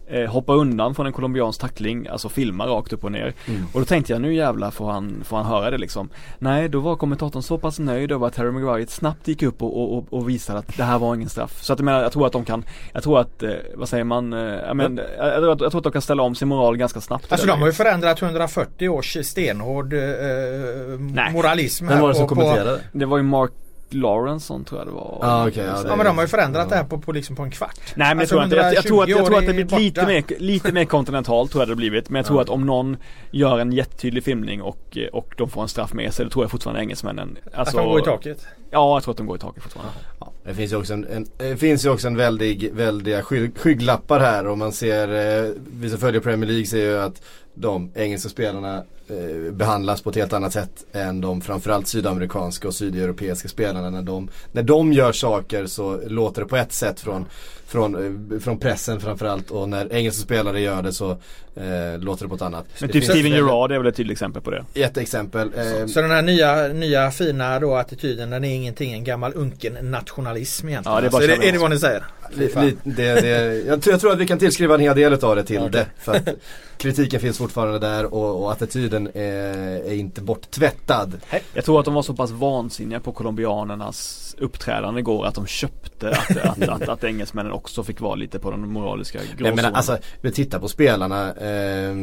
eh, 0.06 0.30
hoppar 0.30 0.54
undan 0.54 0.94
från 0.94 1.06
en 1.06 1.12
colombiansk 1.12 1.60
tackling, 1.60 2.08
alltså 2.08 2.28
filmar 2.28 2.66
rakt 2.66 2.92
upp 2.92 3.04
och 3.04 3.12
ner. 3.12 3.34
Mm. 3.46 3.66
Och 3.72 3.80
då 3.80 3.86
tänkte 3.86 4.12
jag 4.12 4.22
nu 4.22 4.34
jävlar 4.34 4.70
får 4.70 4.90
han, 4.90 5.24
får 5.24 5.36
han 5.36 5.46
höra 5.46 5.70
det 5.70 5.78
liksom. 5.78 6.08
Nej, 6.38 6.68
då 6.68 6.80
var 6.80 6.96
kommentatorn 6.96 7.42
så 7.42 7.58
pass 7.58 7.78
nöjd 7.78 8.12
över 8.12 8.26
att 8.26 8.36
Harry 8.36 8.50
Maguire 8.50 8.86
snabbt 8.86 9.28
gick 9.28 9.42
upp 9.42 9.62
och, 9.62 9.82
och, 9.82 9.98
och, 9.98 10.12
och 10.12 10.28
visade 10.28 10.58
att 10.58 10.76
det 10.76 10.84
här 10.84 10.98
var 10.98 11.14
ingen 11.14 11.28
straff. 11.28 11.62
Så 11.62 11.72
att 11.72 11.78
jag 11.78 11.84
menar, 11.84 12.02
jag 12.02 12.12
tror 12.12 12.26
att 12.26 12.32
de 12.32 12.44
kan, 12.44 12.64
jag 12.92 13.02
tror 13.02 13.20
att, 13.20 13.42
eh, 13.42 13.50
vad 13.74 13.88
säger 13.88 14.04
man, 14.04 14.32
eh, 14.32 14.38
jag, 14.38 14.76
men, 14.76 15.00
jag, 15.18 15.42
jag, 15.42 15.44
jag 15.44 15.58
tror 15.58 15.78
att 15.78 15.84
de 15.84 15.92
kan 15.92 16.02
ställa 16.02 16.22
om 16.22 16.34
sin 16.34 16.48
moral 16.48 16.76
ganska 16.76 17.00
snabbt. 17.00 17.32
Alltså 17.32 17.46
de 17.46 17.60
har 17.60 17.66
ju 17.66 17.72
förändrat 17.72 18.22
140 18.22 18.88
års 18.88 19.16
stenhård 19.22 19.92
eh, 19.92 20.00
moralism 21.32 21.86
Vem 21.86 21.94
här 21.94 22.02
var 22.02 22.08
det 22.08 22.14
som 22.14 22.28
på, 22.28 22.34
på, 22.34 22.40
kommenterade? 22.40 22.80
Det 22.92 23.06
var 23.06 23.16
ju 23.16 23.22
Mark 23.22 23.52
Lawrenson 23.90 24.64
tror 24.64 24.80
jag 24.80 24.88
det 24.88 24.92
var. 24.92 25.18
Ja, 25.22 25.48
okej, 25.48 25.64
ja, 25.64 25.82
det- 25.82 25.88
Ja 25.88 25.96
men 25.96 26.06
de 26.06 26.16
har 26.16 26.24
ju 26.24 26.28
förändrat 26.28 26.68
det 26.68 26.76
här 26.76 26.84
på, 26.84 26.98
på, 26.98 27.12
liksom 27.12 27.36
på 27.36 27.42
en 27.42 27.50
kvart. 27.50 27.80
Nej 27.94 28.08
men 28.14 28.20
Alltså, 28.20 28.36
jag, 28.36 28.50
tror 28.50 28.62
jag, 28.62 28.74
jag, 28.74 28.84
tror 28.84 29.02
att, 29.02 29.08
jag 29.08 29.18
120 29.18 29.30
tror 29.30 29.38
att 29.38 29.56
det 29.56 29.64
blir 29.64 29.78
lite 29.78 30.06
mer, 30.06 30.24
lite 30.38 30.72
mer 30.72 30.84
kontinentalt 30.84 31.50
tror 31.50 31.60
jag 31.62 31.68
det 31.68 31.72
har 31.72 31.76
blivit. 31.76 32.10
Men 32.10 32.18
jag 32.18 32.26
tror 32.26 32.38
Ja. 32.38 32.42
att 32.42 32.48
om 32.48 32.66
någon 32.66 32.96
gör 33.30 33.58
en 33.58 33.72
jättetydlig 33.72 34.24
filmning 34.24 34.62
och, 34.62 34.98
och 35.12 35.34
de 35.36 35.50
får 35.50 35.62
en 35.62 35.68
straff 35.68 35.92
med 35.92 36.14
sig, 36.14 36.24
då 36.24 36.30
tror 36.30 36.44
jag 36.44 36.50
fortfarande 36.50 36.80
engelsmännen 36.82 37.38
Alltså, 37.54 37.76
att 37.78 37.84
de 37.84 37.90
går 37.90 38.00
i 38.00 38.04
taket. 38.04 38.46
Ja, 38.70 38.96
jag 38.96 39.02
tror 39.02 39.12
att 39.12 39.18
de 39.18 39.26
går 39.26 39.36
i 39.36 39.40
taket 39.40 39.62
fortfarande. 39.62 39.92
Ja, 40.20 40.32
det 40.44 40.54
finns 40.54 40.72
ju 40.72 40.76
också 40.76 40.92
en, 40.92 41.06
en, 41.06 41.26
det 41.38 41.56
finns 41.56 41.84
ju 41.84 41.90
också 41.90 42.06
en 42.06 42.16
väldig, 42.16 42.70
väldiga 42.74 43.22
sky, 43.22 43.50
skygglappar 43.56 44.20
här 44.20 44.46
och 44.46 44.58
man 44.58 44.72
ser, 44.72 45.08
eh, 45.44 45.50
vi 45.80 45.90
som 45.90 45.98
följer 45.98 46.20
Premier 46.20 46.48
League 46.50 46.66
ser 46.66 46.78
ju 46.82 46.98
att 46.98 47.22
de 47.54 47.90
engelska 47.94 48.28
spelarna 48.28 48.84
eh, 49.08 49.52
behandlas 49.52 50.02
på 50.02 50.10
ett 50.10 50.16
helt 50.16 50.32
annat 50.32 50.52
sätt 50.52 50.86
än 50.92 51.20
de 51.20 51.40
framförallt 51.40 51.86
sydamerikanska 51.86 52.68
och 52.68 52.74
sydeuropeiska 52.74 53.48
spelarna. 53.48 53.90
När 53.90 54.02
de, 54.02 54.28
när 54.52 54.62
de 54.62 54.92
gör 54.92 55.12
saker 55.12 55.66
så 55.66 56.00
låter 56.06 56.42
det 56.42 56.48
på 56.48 56.56
ett 56.56 56.72
sätt 56.72 57.00
från, 57.00 57.26
från, 57.66 57.94
eh, 58.32 58.38
från 58.40 58.58
pressen 58.58 59.00
framförallt 59.00 59.50
och 59.50 59.68
när 59.68 59.92
engelska 59.92 60.22
spelare 60.22 60.60
gör 60.60 60.82
det 60.82 60.92
så 60.92 61.10
eh, 61.56 61.98
låter 61.98 62.24
det 62.24 62.28
på 62.28 62.34
ett 62.34 62.42
annat. 62.42 62.66
Men 62.80 62.86
Det 62.86 62.92
typ 62.92 63.04
Steven 63.04 63.32
Gerrard 63.32 63.72
är 63.72 63.78
väl 63.78 63.86
ett 63.86 63.96
tydligt 63.96 64.14
exempel 64.14 64.42
på 64.42 64.50
det. 64.50 64.64
Ett 64.74 64.96
exempel. 64.96 65.50
Eh, 65.56 65.86
Så 65.86 66.00
den 66.00 66.10
här 66.10 66.22
nya, 66.22 66.68
nya 66.68 67.10
fina 67.10 67.60
då 67.60 67.74
attityden 67.74 68.30
den 68.30 68.44
är 68.44 68.54
ingenting 68.54 68.92
en 68.92 69.04
gammal 69.04 69.32
unken 69.34 69.90
nationalism 69.90 70.68
egentligen. 70.68 70.94
Ja, 70.94 71.00
det 71.00 71.06
är 71.06 71.10
bara 71.10 71.16
alltså, 71.16 71.30
är, 71.32 71.36
det, 71.36 71.42
känner 71.42 71.48
är 71.48 71.52
det 71.52 71.58
vad 71.58 71.70
ni 71.70 71.78
säger? 71.78 72.04
Det, 72.36 73.20
det, 73.20 73.64
jag, 73.66 73.82
tror, 73.82 73.92
jag 73.92 74.00
tror 74.00 74.12
att 74.12 74.18
vi 74.18 74.26
kan 74.26 74.38
tillskriva 74.38 74.74
en 74.74 74.80
hel 74.80 74.96
del 74.96 75.24
av 75.24 75.36
det 75.36 75.44
till 75.44 75.58
Okej. 75.58 75.70
det. 75.70 75.86
För 75.98 76.14
att 76.14 76.28
kritiken 76.76 77.20
finns 77.20 77.38
fortfarande 77.38 77.78
där 77.78 78.14
och, 78.14 78.42
och 78.42 78.52
attityden 78.52 79.10
är, 79.14 79.56
är 79.86 79.94
inte 79.94 80.20
borttvättad. 80.20 81.20
Jag 81.54 81.64
tror 81.64 81.78
att 81.78 81.84
de 81.84 81.94
var 81.94 82.02
så 82.02 82.14
pass 82.14 82.30
vansinniga 82.30 83.00
på 83.00 83.12
colombianernas 83.12 84.20
uppträdande 84.38 85.00
igår 85.00 85.26
att 85.26 85.34
de 85.34 85.46
köpte 85.46 86.10
att, 86.10 86.36
att, 86.36 86.68
att, 86.68 86.88
att 86.88 87.04
engelsmännen 87.04 87.52
också 87.52 87.84
fick 87.84 88.00
vara 88.00 88.14
lite 88.14 88.38
på 88.38 88.50
den 88.50 88.72
moraliska 88.72 89.18
Nej, 89.18 89.28
gråzonen. 89.36 89.64
men 89.64 89.74
alltså, 89.74 89.98
vi 90.20 90.32
tittar 90.32 90.58
på 90.58 90.68
spelarna. 90.68 91.34
Eh, 91.34 91.94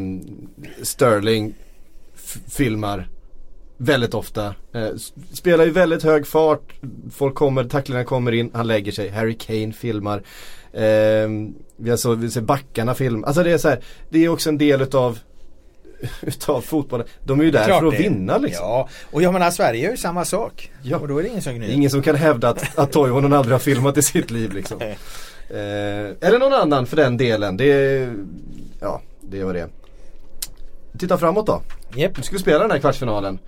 Sterling 0.81 1.53
filmar 2.47 3.07
väldigt 3.81 4.13
ofta. 4.13 4.55
Eh, 4.73 4.87
spelar 5.33 5.67
i 5.67 5.69
väldigt 5.69 6.03
hög 6.03 6.27
fart. 6.27 6.73
Folk 7.13 7.35
kommer, 7.35 7.63
tacklingarna 7.63 8.05
kommer 8.05 8.31
in, 8.31 8.51
han 8.53 8.67
lägger 8.67 8.91
sig. 8.91 9.09
Harry 9.09 9.37
Kane 9.37 9.73
filmar. 9.73 10.17
Eh, 10.73 11.29
vi, 11.75 11.89
har 11.89 11.97
så, 11.97 12.15
vi 12.15 12.29
ser 12.29 12.41
backarna 12.41 12.93
filma. 12.93 13.27
Alltså 13.27 13.43
det 13.43 13.51
är 13.51 13.57
så 13.57 13.69
här, 13.69 13.79
det 14.09 14.25
är 14.25 14.29
också 14.29 14.49
en 14.49 14.57
del 14.57 14.81
utav 14.81 15.19
utav 16.21 16.61
fotbollen. 16.61 17.07
De 17.23 17.39
är 17.39 17.43
ju 17.43 17.51
där 17.51 17.65
Klart 17.65 17.79
för 17.79 17.87
att 17.87 17.93
det. 17.93 17.97
vinna 18.03 18.37
liksom. 18.37 18.65
Ja, 18.65 18.89
och 19.11 19.21
jag 19.21 19.33
menar 19.33 19.51
Sverige 19.51 19.83
gör 19.83 19.91
ju 19.91 19.97
samma 19.97 20.25
sak. 20.25 20.71
Ja. 20.83 20.97
Och 20.97 21.07
då 21.07 21.17
är 21.17 21.23
det 21.23 21.29
ingen 21.29 21.41
som 21.41 21.55
gnyr. 21.55 21.69
ingen 21.69 21.89
som 21.89 22.01
kan 22.01 22.15
hävda 22.15 22.49
att, 22.49 22.77
att 22.79 22.91
Toivonen 22.91 23.33
aldrig 23.33 23.53
har 23.53 23.59
filmat 23.59 23.97
i 23.97 24.01
sitt 24.01 24.31
liv 24.31 24.51
liksom. 24.53 24.81
Eh, 24.81 25.57
eller 26.21 26.39
någon 26.39 26.53
annan 26.53 26.85
för 26.85 26.97
den 26.97 27.17
delen. 27.17 27.57
Det 27.57 27.71
är, 27.71 28.15
ja, 28.79 29.01
det 29.21 29.43
var 29.43 29.53
det. 29.53 29.67
Titta 30.99 31.17
framåt 31.17 31.47
då. 31.47 31.61
Japp. 31.95 32.15
Du 32.15 32.21
skulle 32.21 32.39
spela 32.41 32.59
den 32.59 32.71
här 32.71 32.79
kvartsfinalen. 32.79 33.39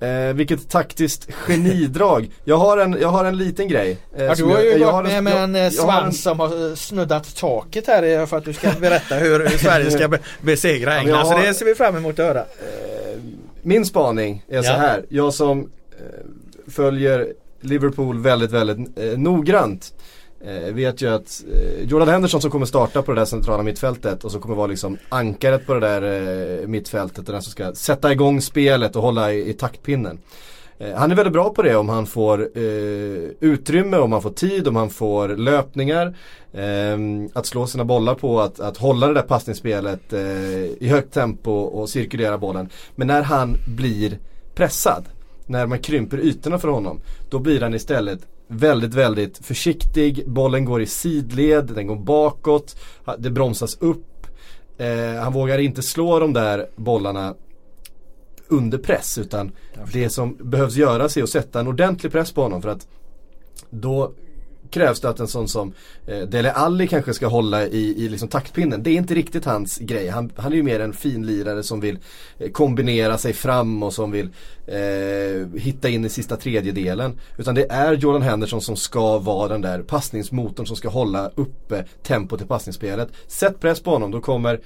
Eh, 0.00 0.34
vilket 0.34 0.68
taktiskt 0.68 1.32
genidrag. 1.32 2.30
Jag 2.44 2.56
har 2.56 2.78
en, 2.78 2.96
jag 3.00 3.08
har 3.08 3.24
en 3.24 3.36
liten 3.38 3.68
grej. 3.68 3.98
eh, 4.16 4.24
Ja, 4.24 4.34
du 4.34 4.44
har 4.44 4.60
ju 4.60 4.68
jag, 4.70 4.80
jag 4.80 4.92
gått 5.04 5.12
med, 5.12 5.24
med 5.24 5.36
en 5.36 5.54
eh, 5.54 5.60
jag 5.60 5.66
har 5.82 6.00
svans 6.00 6.22
som 6.22 6.40
har 6.40 6.68
eh, 6.70 6.74
snuddat 6.74 7.36
taket 7.36 7.86
här 7.86 8.02
eh, 8.02 8.26
för 8.26 8.36
att 8.36 8.44
du 8.44 8.52
ska 8.52 8.70
berätta 8.80 9.14
hur, 9.14 9.40
hur 9.48 9.58
Sverige 9.58 9.90
ska 9.90 10.08
be 10.08 10.18
besegra 10.40 10.98
England. 10.98 11.26
Så 11.26 11.32
har- 11.32 11.42
det 11.42 11.54
ser 11.54 11.64
vi 11.64 11.74
fram 11.74 11.96
emot 11.96 12.18
att 12.18 12.26
höra. 12.26 12.40
Eh, 12.40 13.20
min 13.62 13.84
spaning 13.84 14.44
är 14.48 14.62
så 14.62 14.68
Ja. 14.72 14.76
här. 14.76 15.04
Jag 15.08 15.34
som 15.34 15.60
eh, 15.60 16.70
följer 16.72 17.28
Liverpool 17.60 18.18
väldigt, 18.18 18.50
väldigt 18.52 18.98
eh, 18.98 19.18
noggrant. 19.18 19.92
Eh, 20.44 20.74
vet 20.74 21.02
ju 21.02 21.14
att 21.14 21.44
eh, 21.52 21.82
Jordan 21.84 22.08
Henderson 22.08 22.40
som 22.40 22.50
kommer 22.50 22.66
starta 22.66 23.02
på 23.02 23.12
det 23.12 23.20
där 23.20 23.24
centrala 23.24 23.62
mittfältet 23.62 24.24
och 24.24 24.32
som 24.32 24.40
kommer 24.40 24.56
vara 24.56 24.66
liksom 24.66 24.98
ankaret 25.08 25.66
på 25.66 25.74
det 25.74 25.80
där 25.80 26.02
eh, 26.62 26.66
mittfältet. 26.66 27.26
Den 27.26 27.42
som 27.42 27.50
ska 27.50 27.74
sätta 27.74 28.12
igång 28.12 28.40
spelet 28.40 28.96
och 28.96 29.02
hålla 29.02 29.32
i, 29.32 29.50
i 29.50 29.52
taktpinnen. 29.52 30.18
Eh, 30.80 30.94
han 30.94 31.10
är 31.10 31.14
väldigt 31.14 31.32
bra 31.32 31.50
på 31.50 31.62
det 31.62 31.76
om 31.76 31.88
han 31.88 32.06
får 32.06 32.58
eh, 32.58 33.30
utrymme, 33.40 33.96
om 33.96 34.12
han 34.12 34.22
får 34.22 34.30
tid, 34.30 34.68
om 34.68 34.76
han 34.76 34.90
får 34.90 35.28
löpningar. 35.28 36.16
Ehm, 36.52 37.28
att 37.32 37.46
slå 37.46 37.66
sina 37.66 37.84
bollar 37.84 38.14
på, 38.14 38.40
att, 38.40 38.60
att 38.60 38.76
hålla 38.76 39.06
det 39.06 39.14
där 39.14 39.22
passningsspelet 39.22 40.12
eh, 40.12 40.64
i 40.64 40.88
högt 40.90 41.14
tempo 41.14 41.50
och 41.50 41.88
cirkulera 41.88 42.38
bollen. 42.38 42.68
Men 42.94 43.06
när 43.06 43.22
han 43.22 43.56
blir 43.76 44.18
pressad, 44.54 45.04
när 45.46 45.66
man 45.66 45.78
krymper 45.78 46.18
ytorna 46.18 46.58
för 46.58 46.68
honom, 46.68 47.00
då 47.30 47.38
blir 47.38 47.60
han 47.60 47.74
istället 47.74 48.20
väldigt, 48.50 48.94
väldigt 48.94 49.38
försiktig. 49.38 50.28
Bollen 50.28 50.64
går 50.64 50.82
i 50.82 50.86
sidled, 50.86 51.64
den 51.64 51.86
går 51.86 51.96
bakåt, 51.96 52.76
det 53.18 53.30
bromsas 53.30 53.78
upp. 53.80 54.26
Eh, 54.78 55.22
han 55.22 55.32
vågar 55.32 55.58
inte 55.58 55.82
slå 55.82 56.18
de 56.18 56.32
där 56.32 56.66
bollarna 56.76 57.34
under 58.48 58.78
press 58.78 59.18
utan 59.18 59.52
det 59.92 60.10
som 60.10 60.36
behövs 60.40 60.76
göras 60.76 61.16
är 61.16 61.22
att 61.22 61.30
sätta 61.30 61.60
en 61.60 61.66
ordentlig 61.66 62.12
press 62.12 62.32
på 62.32 62.42
honom 62.42 62.62
för 62.62 62.68
att 62.68 62.88
då 63.70 64.12
krävs 64.70 65.00
det 65.00 65.08
att 65.08 65.20
en 65.20 65.28
sån 65.28 65.48
som 65.48 65.72
eh, 66.06 66.18
Dele 66.18 66.52
Alli 66.52 66.88
kanske 66.88 67.14
ska 67.14 67.26
hålla 67.26 67.66
i, 67.66 68.04
i 68.04 68.08
liksom 68.08 68.28
taktpinnen. 68.28 68.82
Det 68.82 68.90
är 68.90 68.94
inte 68.94 69.14
riktigt 69.14 69.44
hans 69.44 69.78
grej. 69.78 70.08
Han, 70.08 70.32
han 70.36 70.52
är 70.52 70.56
ju 70.56 70.62
mer 70.62 70.80
en 70.80 70.92
finlirare 70.92 71.62
som 71.62 71.80
vill 71.80 71.98
eh, 72.38 72.50
kombinera 72.50 73.18
sig 73.18 73.32
fram 73.32 73.82
och 73.82 73.92
som 73.92 74.10
vill 74.10 74.28
eh, 74.66 75.60
hitta 75.60 75.88
in 75.88 76.04
i 76.04 76.08
sista 76.08 76.36
tredjedelen. 76.36 77.20
Utan 77.38 77.54
det 77.54 77.66
är 77.70 77.92
Jordan 77.92 78.22
Henderson 78.22 78.60
som 78.60 78.76
ska 78.76 79.18
vara 79.18 79.48
den 79.48 79.60
där 79.60 79.82
passningsmotorn 79.82 80.66
som 80.66 80.76
ska 80.76 80.88
hålla 80.88 81.30
uppe 81.34 81.84
tempot 82.02 82.42
i 82.42 82.44
passningsspelet. 82.44 83.08
Sätt 83.26 83.60
press 83.60 83.80
på 83.80 83.90
honom, 83.90 84.10
då 84.10 84.20
kommer 84.20 84.60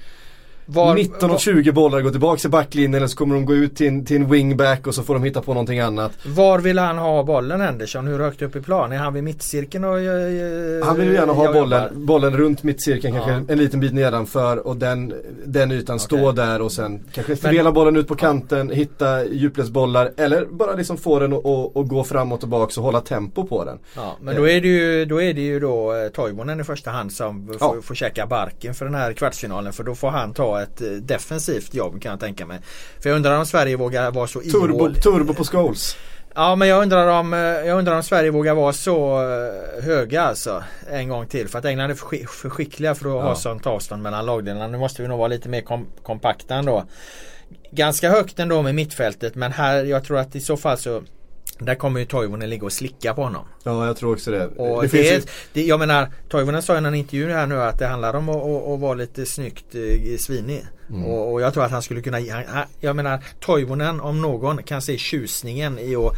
var, 0.65 0.95
19 0.95 1.31
av 1.31 1.37
20 1.37 1.71
bollar 1.71 2.01
går 2.01 2.11
tillbaka 2.11 2.39
till 2.39 2.49
backlinjen 2.49 2.93
eller 2.93 3.07
så 3.07 3.17
kommer 3.17 3.35
de 3.35 3.45
gå 3.45 3.53
ut 3.53 3.75
till 3.75 3.87
en, 3.87 4.05
till 4.05 4.15
en 4.15 4.29
wingback 4.29 4.87
och 4.87 4.95
så 4.95 5.03
får 5.03 5.13
de 5.13 5.23
hitta 5.23 5.41
på 5.41 5.53
någonting 5.53 5.79
annat. 5.79 6.11
Var 6.25 6.59
vill 6.59 6.79
han 6.79 6.97
ha 6.97 7.23
bollen 7.23 7.61
Henderson? 7.61 8.07
Hur 8.07 8.19
högt 8.19 8.41
upp 8.41 8.55
i 8.55 8.61
plan? 8.61 8.91
Är 8.91 8.97
han 8.97 9.13
vid 9.13 9.23
mittcirkeln 9.23 9.83
och 9.83 9.97
uh, 9.97 10.85
Han 10.85 10.97
vill 10.97 11.13
gärna 11.13 11.33
ha 11.33 11.53
bollen, 11.53 12.05
bollen 12.05 12.37
runt 12.37 12.63
mittcirkeln 12.63 13.15
ja. 13.15 13.25
kanske 13.25 13.53
en 13.53 13.59
liten 13.59 13.79
bit 13.79 13.93
nedanför 13.93 14.67
och 14.67 14.77
den, 14.77 15.13
den 15.45 15.71
ytan 15.71 15.95
okay. 15.95 16.05
stå 16.05 16.31
där 16.31 16.61
och 16.61 16.71
sen 16.71 17.03
kanske 17.13 17.35
fördela 17.35 17.63
Men, 17.63 17.73
bollen 17.73 17.95
ut 17.95 18.07
på 18.07 18.15
kanten, 18.15 18.69
hitta 18.69 19.25
djupledsbollar 19.25 20.11
eller 20.17 20.45
bara 20.45 20.73
liksom 20.73 20.97
få 20.97 21.19
den 21.19 21.33
att 21.33 21.87
gå 21.87 22.03
framåt 22.03 22.43
och 22.43 22.49
bak 22.49 22.77
och 22.77 22.83
hålla 22.83 23.01
tempo 23.01 23.47
på 23.47 23.65
den. 23.65 23.79
Ja, 23.95 24.17
men 24.21 24.35
då 24.35 24.49
är 24.49 24.61
det 24.61 24.67
ju 24.67 25.05
då, 25.05 25.21
är 25.21 25.33
det 25.33 25.41
ju 25.41 25.59
då 25.59 25.93
eh, 25.93 26.07
Toivonen 26.07 26.59
i 26.59 26.63
första 26.63 26.91
hand 26.91 27.11
som 27.13 27.49
ja. 27.59 27.73
får, 27.73 27.81
får 27.81 27.95
käka 27.95 28.25
barken 28.25 28.73
för 28.73 28.85
den 28.85 28.95
här 28.95 29.13
kvartsfinalen 29.13 29.73
för 29.73 29.83
då 29.83 29.95
får 29.95 30.09
han 30.09 30.33
ta 30.33 30.54
ett 30.61 30.81
eh, 30.81 30.87
defensivt 30.87 31.73
jobb 31.73 32.01
kan 32.01 32.09
jag 32.09 32.19
tänka 32.19 32.45
mig. 32.45 32.59
För 33.01 33.09
jag 33.09 33.15
undrar 33.15 33.39
om 33.39 33.45
Sverige 33.45 33.75
vågar 33.75 34.11
vara 34.11 34.27
så 34.27 34.39
turbo, 34.39 34.93
turbo 34.93 35.33
på 35.33 35.43
Scholes. 35.43 35.97
Ja 36.37 36.55
men 36.55 36.67
jag 36.67 36.81
undrar, 36.81 37.07
om, 37.19 37.33
eh, 37.33 37.39
jag 37.39 37.79
undrar 37.79 37.95
om 37.95 38.03
Sverige 38.03 38.31
vågar 38.31 38.55
vara 38.55 38.73
så 38.73 39.19
höga 39.81 40.21
alltså 40.21 40.63
En 40.91 41.09
gång 41.09 41.27
till 41.27 41.47
för 41.47 41.59
att 41.59 41.65
England 41.65 41.89
är 41.91 41.95
för 42.25 42.49
skickliga 42.49 42.95
för 42.95 43.05
att 43.05 43.15
ja. 43.15 43.21
ha 43.21 43.35
sånt 43.35 43.67
avstånd 43.67 44.03
mellan 44.03 44.25
lagdelarna. 44.25 44.67
Nu 44.67 44.77
måste 44.77 45.01
vi 45.01 45.07
nog 45.07 45.17
vara 45.17 45.27
lite 45.27 45.49
mer 45.49 45.61
kom, 45.61 45.87
kompakta 46.03 46.55
ändå 46.55 46.85
Ganska 47.71 48.09
högt 48.09 48.39
ändå 48.39 48.61
med 48.61 48.75
mittfältet 48.75 49.35
men 49.35 49.51
här 49.51 49.83
jag 49.83 50.03
tror 50.03 50.17
att 50.17 50.35
i 50.35 50.41
så 50.41 50.57
fall 50.57 50.77
så 50.77 51.03
där 51.59 51.75
kommer 51.75 51.99
ju 51.99 52.05
Toivonen 52.05 52.49
ligga 52.49 52.65
och 52.65 52.73
slicka 52.73 53.13
på 53.13 53.23
honom. 53.23 53.45
Ja 53.63 53.85
jag 53.85 53.97
tror 53.97 54.13
också 54.13 54.31
det. 54.31 54.47
Och 54.47 54.81
det, 54.81 54.87
det, 54.87 55.09
är, 55.09 55.23
det 55.53 55.63
jag 55.63 55.79
menar 55.79 56.11
Toivonen 56.29 56.61
sa 56.61 56.75
i 56.75 56.77
en 56.77 56.95
intervju 56.95 57.31
här 57.31 57.47
nu 57.47 57.61
att 57.61 57.79
det 57.79 57.87
handlar 57.87 58.13
om 58.13 58.29
att, 58.29 58.35
att, 58.35 58.67
att 58.67 58.79
vara 58.79 58.93
lite 58.93 59.25
snyggt 59.25 59.75
eh, 59.75 60.17
svinig. 60.17 60.65
Mm. 60.89 61.05
Och, 61.05 61.33
och, 61.33 61.41
jag 61.41 61.53
tror 61.53 61.63
att 61.63 61.71
han 61.71 61.81
skulle 61.81 62.01
kunna, 62.01 62.19
jag 62.79 62.95
menar 62.95 63.23
Toivonen 63.39 64.01
om 64.01 64.21
någon 64.21 64.63
kan 64.63 64.81
se 64.81 64.97
tjusningen 64.97 65.79
i 65.79 65.95
att 65.95 66.13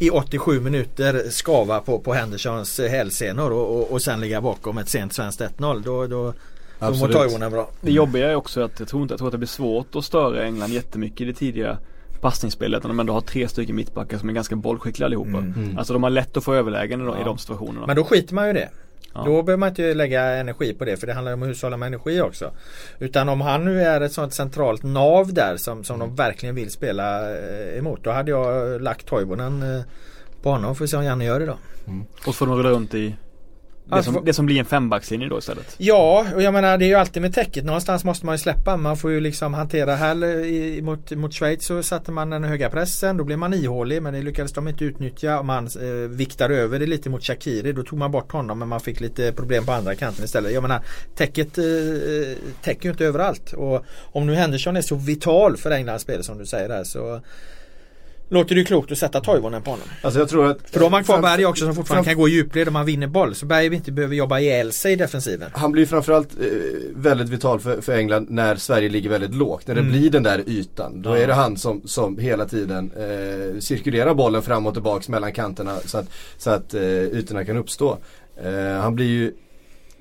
i 0.00 0.10
87 0.10 0.60
minuter 0.60 1.30
skava 1.30 1.80
på, 1.80 1.98
på 1.98 2.14
Hendersons 2.14 2.80
hälsenor 2.80 3.52
och, 3.52 3.76
och, 3.76 3.92
och 3.92 4.02
sen 4.02 4.20
ligga 4.20 4.40
bakom 4.40 4.78
ett 4.78 4.88
sent 4.88 5.12
svenskt 5.12 5.40
1-0. 5.40 5.82
Då, 5.84 6.06
då, 6.06 6.34
då 6.78 6.90
mår 6.94 7.08
Toivonen 7.08 7.52
bra. 7.52 7.70
Det 7.80 7.92
jobbiga 7.92 8.30
är 8.30 8.34
också 8.34 8.60
att 8.60 8.80
jag 8.80 8.88
tror 8.88 9.02
inte 9.02 9.12
jag 9.12 9.18
tror 9.18 9.28
att 9.28 9.32
det 9.32 9.38
blir 9.38 9.48
svårt 9.48 9.96
att 9.96 10.04
störa 10.04 10.44
England 10.44 10.70
jättemycket 10.70 11.20
i 11.20 11.24
det 11.24 11.32
tidiga 11.32 11.78
passningsspelet 12.20 12.82
när 12.82 12.88
de 12.88 13.00
ändå 13.00 13.12
har 13.12 13.20
tre 13.20 13.48
stycken 13.48 13.76
mittbackar 13.76 14.18
som 14.18 14.28
är 14.28 14.32
ganska 14.32 14.56
bollskickliga 14.56 15.06
allihopa. 15.06 15.28
Mm. 15.28 15.52
mm. 15.56 15.78
Alltså 15.78 15.92
de 15.92 16.02
har 16.02 16.10
lätt 16.10 16.36
att 16.36 16.44
få 16.44 16.54
överlägen 16.54 17.00
ja. 17.00 17.20
i 17.20 17.24
de 17.24 17.38
situationerna. 17.38 17.86
Men 17.86 17.96
då 17.96 18.04
skiter 18.04 18.34
man 18.34 18.46
ju 18.46 18.52
det. 18.52 18.68
Ja. 19.14 19.22
Då 19.24 19.42
behöver 19.42 19.56
man 19.56 19.68
inte 19.68 19.94
lägga 19.94 20.22
energi 20.22 20.74
på 20.74 20.84
det 20.84 20.96
för 20.96 21.06
det 21.06 21.12
handlar 21.12 21.32
om 21.32 21.42
att 21.42 21.48
hushålla 21.48 21.76
med 21.76 21.86
energi 21.86 22.20
också. 22.20 22.50
Utan 22.98 23.28
om 23.28 23.40
han 23.40 23.64
nu 23.64 23.82
är 23.82 24.00
ett 24.00 24.12
sånt 24.12 24.34
centralt 24.34 24.82
nav 24.82 25.32
där 25.32 25.56
som, 25.56 25.84
som 25.84 25.96
mm. 25.96 26.08
de 26.08 26.16
verkligen 26.16 26.54
vill 26.54 26.70
spela 26.70 27.30
eh, 27.30 27.78
emot. 27.78 28.04
Då 28.04 28.10
hade 28.10 28.30
jag 28.30 28.80
lagt 28.82 29.06
Toivonen 29.06 29.62
eh, 29.62 29.82
på 30.42 30.50
honom. 30.50 30.76
Får 30.76 30.84
vi 30.84 30.88
se 30.88 30.96
om 30.96 31.04
Janne 31.04 31.24
gör 31.24 31.40
det 31.40 31.46
då. 31.46 31.58
Mm. 31.86 32.04
Och 32.18 32.24
så 32.24 32.32
får 32.32 32.46
de 32.46 32.58
rulla 32.58 32.70
runt 32.70 32.94
i 32.94 33.16
det, 33.90 33.96
alltså, 33.96 34.12
som, 34.12 34.24
det 34.24 34.32
som 34.32 34.46
blir 34.46 34.58
en 34.58 34.64
fembackslinje 34.64 35.28
då 35.28 35.38
istället? 35.38 35.74
Ja, 35.78 36.26
och 36.34 36.42
jag 36.42 36.54
menar 36.54 36.78
det 36.78 36.84
är 36.84 36.88
ju 36.88 36.94
alltid 36.94 37.22
med 37.22 37.34
täcket. 37.34 37.64
Någonstans 37.64 38.04
måste 38.04 38.26
man 38.26 38.34
ju 38.34 38.38
släppa. 38.38 38.76
Man 38.76 38.96
får 38.96 39.10
ju 39.10 39.20
liksom 39.20 39.54
hantera 39.54 39.94
här 39.94 40.24
i, 40.44 40.82
mot, 40.82 41.10
mot 41.10 41.34
Schweiz 41.34 41.64
så 41.64 41.82
satte 41.82 42.12
man 42.12 42.30
den 42.30 42.44
höga 42.44 42.70
pressen. 42.70 43.16
Då 43.16 43.24
blev 43.24 43.38
man 43.38 43.54
ihålig 43.54 44.02
men 44.02 44.14
det 44.14 44.22
lyckades 44.22 44.52
de 44.52 44.68
inte 44.68 44.84
utnyttja. 44.84 45.42
Man 45.42 45.66
eh, 45.66 46.08
viktar 46.08 46.50
över 46.50 46.78
det 46.78 46.86
lite 46.86 47.10
mot 47.10 47.24
Shakiri. 47.24 47.72
Då 47.72 47.82
tog 47.82 47.98
man 47.98 48.10
bort 48.10 48.32
honom 48.32 48.58
men 48.58 48.68
man 48.68 48.80
fick 48.80 49.00
lite 49.00 49.32
problem 49.32 49.66
på 49.66 49.72
andra 49.72 49.94
kanten 49.94 50.24
istället. 50.24 50.52
Jag 50.52 50.62
menar 50.62 50.82
täcket 51.16 51.58
eh, 51.58 51.64
täcker 52.62 52.84
ju 52.84 52.90
inte 52.90 53.04
överallt. 53.04 53.52
Och 53.52 53.84
om 54.12 54.26
nu 54.26 54.34
Henderson 54.34 54.76
är 54.76 54.82
så 54.82 54.94
vital 54.94 55.56
för 55.56 55.70
Englands 55.70 56.02
spel 56.02 56.24
som 56.24 56.38
du 56.38 56.46
säger 56.46 56.68
här 56.68 56.84
så 56.84 57.20
Låter 58.32 58.54
det 58.54 58.64
klokt 58.64 58.92
att 58.92 58.98
sätta 58.98 59.20
Toivonen 59.20 59.62
på 59.62 59.70
honom. 59.70 59.86
Alltså 60.02 60.20
jag 60.20 60.28
tror 60.28 60.50
att 60.50 60.70
För 60.70 60.78
då 60.78 60.84
har 60.86 60.90
man 60.90 61.04
kvar 61.04 61.22
Berg 61.22 61.46
också 61.46 61.64
som 61.64 61.74
fortfarande 61.74 62.08
kan 62.08 62.18
gå 62.18 62.28
i 62.28 62.30
djupled 62.30 62.68
om 62.68 62.72
man 62.72 62.86
vinner 62.86 63.06
boll. 63.06 63.34
Så 63.34 63.46
Berg 63.46 63.74
inte 63.74 63.92
behöver 63.92 64.14
jobba 64.14 64.38
ihjäl 64.38 64.72
sig 64.72 64.92
i 64.92 64.96
defensiven. 64.96 65.50
Han 65.54 65.72
blir 65.72 65.86
framförallt 65.86 66.28
eh, 66.40 66.46
väldigt 66.94 67.28
vital 67.28 67.60
för, 67.60 67.80
för, 67.80 67.92
England 67.92 68.26
när 68.30 68.56
Sverige 68.56 68.88
ligger 68.88 69.10
väldigt 69.10 69.34
lågt. 69.34 69.66
När 69.66 69.74
det 69.74 69.80
mm. 69.80 69.92
blir 69.92 70.10
den 70.10 70.22
där 70.22 70.42
ytan. 70.46 71.02
Då 71.02 71.10
ja. 71.10 71.16
är 71.16 71.26
det 71.26 71.34
han 71.34 71.56
som, 71.56 71.82
som 71.84 72.18
hela 72.18 72.46
tiden 72.46 72.90
eh, 72.96 73.60
cirkulerar 73.60 74.14
bollen 74.14 74.42
fram 74.42 74.66
och 74.66 74.74
tillbaks 74.74 75.08
mellan 75.08 75.32
kanterna 75.32 75.76
så 75.84 75.98
att, 75.98 76.06
så 76.38 76.50
att 76.50 76.74
eh, 76.74 76.82
ytorna 76.82 77.44
kan 77.44 77.56
uppstå. 77.56 77.98
Eh, 78.44 78.80
han 78.80 78.94
blir 78.94 79.06
ju 79.06 79.32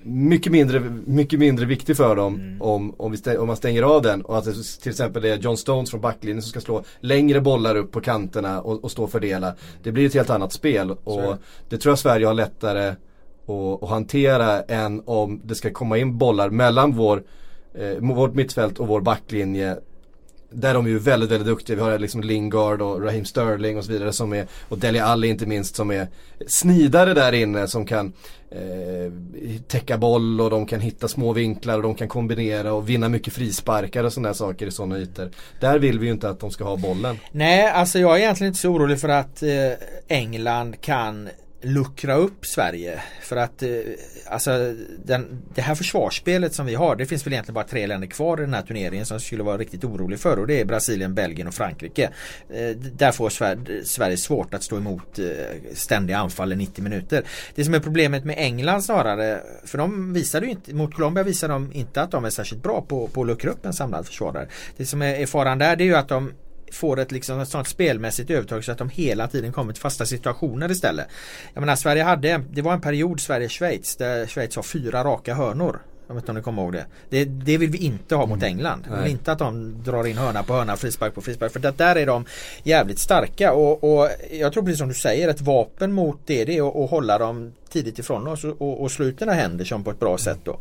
mycket 0.03 0.51
mindre, 0.51 0.79
mycket 1.05 1.39
mindre 1.39 1.65
viktig 1.65 1.97
för 1.97 2.15
dem 2.15 2.35
mm. 2.35 2.61
om, 2.61 2.95
om, 2.97 3.11
vi 3.11 3.17
stäng, 3.17 3.37
om 3.37 3.47
man 3.47 3.55
stänger 3.55 3.83
av 3.83 4.01
den 4.01 4.21
och 4.21 4.37
att 4.37 4.45
det 4.45 4.53
till 4.81 4.89
exempel 4.89 5.21
det 5.21 5.29
är 5.29 5.37
John 5.37 5.57
Stones 5.57 5.89
från 5.89 6.01
backlinjen 6.01 6.41
som 6.41 6.49
ska 6.49 6.61
slå 6.61 6.83
längre 6.99 7.41
bollar 7.41 7.75
upp 7.75 7.91
på 7.91 8.01
kanterna 8.01 8.61
och, 8.61 8.83
och 8.83 8.91
stå 8.91 9.03
och 9.03 9.11
fördela. 9.11 9.55
Det 9.83 9.91
blir 9.91 10.05
ett 10.05 10.13
helt 10.13 10.29
annat 10.29 10.53
spel 10.53 10.91
och 11.03 11.35
det 11.69 11.77
tror 11.77 11.91
jag 11.91 11.99
Sverige 11.99 12.25
har 12.25 12.33
lättare 12.33 12.87
att, 12.87 13.83
att 13.83 13.89
hantera 13.89 14.61
än 14.61 15.01
om 15.05 15.41
det 15.43 15.55
ska 15.55 15.71
komma 15.71 15.97
in 15.97 16.17
bollar 16.17 16.49
mellan 16.49 16.95
vår, 16.95 17.23
eh, 17.73 17.97
vårt 17.99 18.33
mittfält 18.33 18.79
och 18.79 18.87
vår 18.87 19.01
backlinje 19.01 19.77
där 20.51 20.73
de 20.73 20.85
är 20.85 20.89
ju 20.89 20.99
väldigt, 20.99 21.31
väldigt 21.31 21.47
duktiga. 21.47 21.75
Vi 21.75 21.81
har 21.81 21.99
liksom 21.99 22.21
Lingard 22.21 22.81
och 22.81 23.03
Raheem 23.03 23.25
Sterling 23.25 23.77
och 23.77 23.85
så 23.85 23.91
vidare 23.91 24.13
som 24.13 24.33
är, 24.33 24.47
och 24.69 24.77
Dele 24.77 25.03
Alli 25.03 25.27
inte 25.27 25.45
minst 25.45 25.75
som 25.75 25.91
är 25.91 26.07
snidare 26.47 27.13
där 27.13 27.31
inne 27.31 27.67
som 27.67 27.85
kan 27.85 28.13
eh, 28.51 29.61
täcka 29.67 29.97
boll 29.97 30.41
och 30.41 30.49
de 30.49 30.65
kan 30.65 30.79
hitta 30.79 31.07
små 31.07 31.33
vinklar 31.33 31.77
och 31.77 31.83
de 31.83 31.95
kan 31.95 32.07
kombinera 32.07 32.73
och 32.73 32.89
vinna 32.89 33.09
mycket 33.09 33.33
frisparkar 33.33 34.03
och 34.03 34.13
sådana 34.13 34.33
saker 34.33 34.67
i 34.67 34.71
sådana 34.71 34.97
ytor. 34.97 35.31
Där 35.59 35.79
vill 35.79 35.99
vi 35.99 36.05
ju 36.05 36.11
inte 36.11 36.29
att 36.29 36.39
de 36.39 36.51
ska 36.51 36.63
ha 36.63 36.77
bollen. 36.77 37.19
Nej, 37.31 37.67
alltså 37.67 37.99
jag 37.99 38.15
är 38.15 38.19
egentligen 38.19 38.51
inte 38.51 38.59
så 38.59 38.69
orolig 38.69 38.99
för 38.99 39.09
att 39.09 39.43
eh, 39.43 39.49
England 40.07 40.81
kan 40.81 41.29
luckra 41.61 42.15
upp 42.15 42.45
Sverige. 42.45 43.01
För 43.21 43.35
att 43.35 43.63
eh, 43.63 43.69
alltså 44.25 44.75
den, 45.05 45.41
det 45.55 45.61
här 45.61 45.75
försvarsspelet 45.75 46.53
som 46.53 46.65
vi 46.65 46.75
har 46.75 46.95
det 46.95 47.05
finns 47.05 47.25
väl 47.25 47.33
egentligen 47.33 47.53
bara 47.53 47.67
tre 47.67 47.87
länder 47.87 48.07
kvar 48.07 48.37
i 48.37 48.41
den 48.41 48.53
här 48.53 48.61
turneringen 48.61 49.05
som 49.05 49.19
skulle 49.19 49.43
vara 49.43 49.57
riktigt 49.57 49.83
orolig 49.83 50.19
för 50.19 50.39
och 50.39 50.47
det 50.47 50.61
är 50.61 50.65
Brasilien, 50.65 51.15
Belgien 51.15 51.47
och 51.47 51.53
Frankrike. 51.53 52.09
Eh, 52.49 52.69
där 52.75 53.11
får 53.11 53.29
Sverige, 53.29 53.85
Sverige 53.85 54.17
svårt 54.17 54.53
att 54.53 54.63
stå 54.63 54.77
emot 54.77 55.19
eh, 55.19 55.25
ständiga 55.73 56.17
anfall 56.17 56.53
i 56.53 56.55
90 56.55 56.83
minuter. 56.83 57.23
Det 57.55 57.65
som 57.65 57.73
är 57.73 57.79
problemet 57.79 58.25
med 58.25 58.35
England 58.37 58.81
snarare 58.81 59.41
för 59.65 59.77
de 59.77 60.13
visade 60.13 60.45
ju 60.45 60.51
inte, 60.51 60.75
mot 60.75 60.93
Colombia 60.93 61.23
visade 61.23 61.53
de 61.53 61.73
inte 61.73 62.01
att 62.01 62.11
de 62.11 62.25
är 62.25 62.29
särskilt 62.29 62.63
bra 62.63 62.81
på, 62.81 63.07
på 63.07 63.21
att 63.21 63.27
luckra 63.27 63.51
upp 63.51 63.65
en 63.65 63.73
samlad 63.73 64.05
försvarare. 64.05 64.47
Det 64.77 64.85
som 64.85 65.01
är, 65.01 65.13
är 65.13 65.25
faran 65.25 65.57
där 65.57 65.75
det 65.75 65.83
är 65.83 65.85
ju 65.85 65.95
att 65.95 66.07
de 66.07 66.31
får 66.71 66.99
ett, 66.99 67.11
liksom, 67.11 67.39
ett 67.39 67.49
sånt 67.49 67.67
spelmässigt 67.67 68.29
övertag 68.29 68.65
så 68.65 68.71
att 68.71 68.77
de 68.77 68.89
hela 68.89 69.27
tiden 69.27 69.51
kommer 69.51 69.73
till 69.73 69.81
fasta 69.81 70.05
situationer 70.05 70.71
istället. 70.71 71.07
Jag 71.53 71.61
menar 71.61 71.75
Sverige 71.75 72.03
hade, 72.03 72.41
det 72.51 72.61
var 72.61 72.73
en 72.73 72.81
period 72.81 73.19
Sverige-Schweiz 73.19 73.95
där 73.95 74.27
Schweiz 74.27 74.55
har 74.55 74.63
fyra 74.63 75.03
raka 75.03 75.33
hörnor. 75.33 75.79
Jag 76.09 76.15
vet 76.15 76.23
inte 76.23 76.31
om 76.31 76.37
ni 76.37 76.43
kommer 76.43 76.61
ihåg 76.61 76.73
det. 76.73 76.85
Det, 77.09 77.25
det 77.25 77.57
vill 77.57 77.69
vi 77.69 77.77
inte 77.77 78.15
ha 78.15 78.25
mot 78.25 78.37
mm. 78.37 78.47
England. 78.47 78.87
Vi 78.95 79.03
vill 79.03 79.11
inte 79.11 79.31
att 79.31 79.39
de 79.39 79.83
drar 79.83 80.07
in 80.07 80.17
hörna 80.17 80.43
på 80.43 80.53
hörna, 80.53 80.75
frispark 80.77 81.15
på 81.15 81.21
frispark. 81.21 81.51
För 81.51 81.59
det, 81.59 81.77
där 81.77 81.95
är 81.95 82.05
de 82.05 82.25
jävligt 82.63 82.99
starka. 82.99 83.53
Och, 83.53 83.83
och, 83.83 84.09
jag 84.31 84.53
tror 84.53 84.63
precis 84.63 84.79
som 84.79 84.87
du 84.87 84.93
säger, 84.93 85.27
ett 85.27 85.41
vapen 85.41 85.91
mot 85.91 86.19
det, 86.25 86.45
det 86.45 86.57
är 86.57 86.69
att, 86.69 86.75
att 86.75 86.89
hålla 86.89 87.17
dem 87.17 87.53
tidigt 87.69 87.99
ifrån 87.99 88.27
oss 88.27 88.43
och, 88.43 88.61
och, 88.61 88.81
och 88.81 88.91
slå 88.91 89.05
ut 89.05 89.19
den 89.19 89.29
här 89.29 89.35
Henderson 89.35 89.83
på 89.83 89.91
ett 89.91 89.99
bra 89.99 90.17
sätt 90.17 90.39
då. 90.43 90.59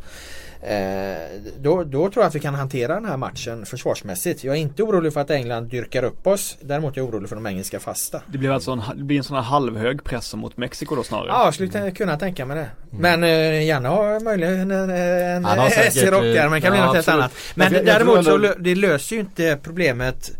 Eh, 0.61 1.41
då, 1.59 1.83
då, 1.83 2.09
tror 2.09 2.23
jag 2.23 2.27
att 2.27 2.35
vi 2.35 2.39
kan 2.39 2.55
hantera 2.55 2.93
den 2.93 3.05
här 3.05 3.17
matchen 3.17 3.65
försvarsmässigt. 3.65 4.43
Jag 4.43 4.55
är 4.55 4.59
inte 4.59 4.83
orolig 4.83 5.13
för 5.13 5.21
att 5.21 5.29
England 5.31 5.65
dyrkar 5.65 6.03
upp 6.03 6.27
oss. 6.27 6.57
Däremot 6.61 6.97
är 6.97 7.01
jag 7.01 7.09
orolig 7.09 7.29
för 7.29 7.35
de 7.35 7.47
engelska 7.47 7.79
fasta. 7.79 8.21
Det 8.27 8.37
blir 8.37 8.49
alltså 8.49 8.71
en, 8.71 8.81
det 8.95 9.03
blir 9.03 9.17
en 9.17 9.23
sån 9.23 9.35
här 9.35 9.43
halvhög 9.43 10.03
press 10.03 10.35
mot 10.35 10.57
Mexiko 10.57 10.95
då 10.95 11.03
snarare? 11.03 11.27
Ja, 11.27 11.45
jag 11.45 11.53
skulle 11.53 11.91
kunna 11.91 12.17
tänka 12.17 12.45
mig 12.45 12.57
det. 12.57 12.69
Mm. 12.91 13.19
Men 13.19 13.23
eh, 13.23 13.65
gärna 13.65 13.89
ha 13.89 14.19
möjligen 14.19 14.71
en, 14.71 14.89
en 14.89 15.45
S 15.45 15.97
i 15.97 16.05
rockärmen 16.05 16.61
kan 16.61 16.71
bli 16.71 16.79
ja, 16.79 16.85
något 16.85 16.95
helt 16.95 17.07
annat. 17.07 17.31
Men, 17.55 17.73
Men 17.73 17.85
däremot 17.85 18.25
så 18.25 18.37
det 18.37 18.75
löser 18.75 19.15
ju 19.15 19.19
inte 19.19 19.59
problemet 19.63 20.31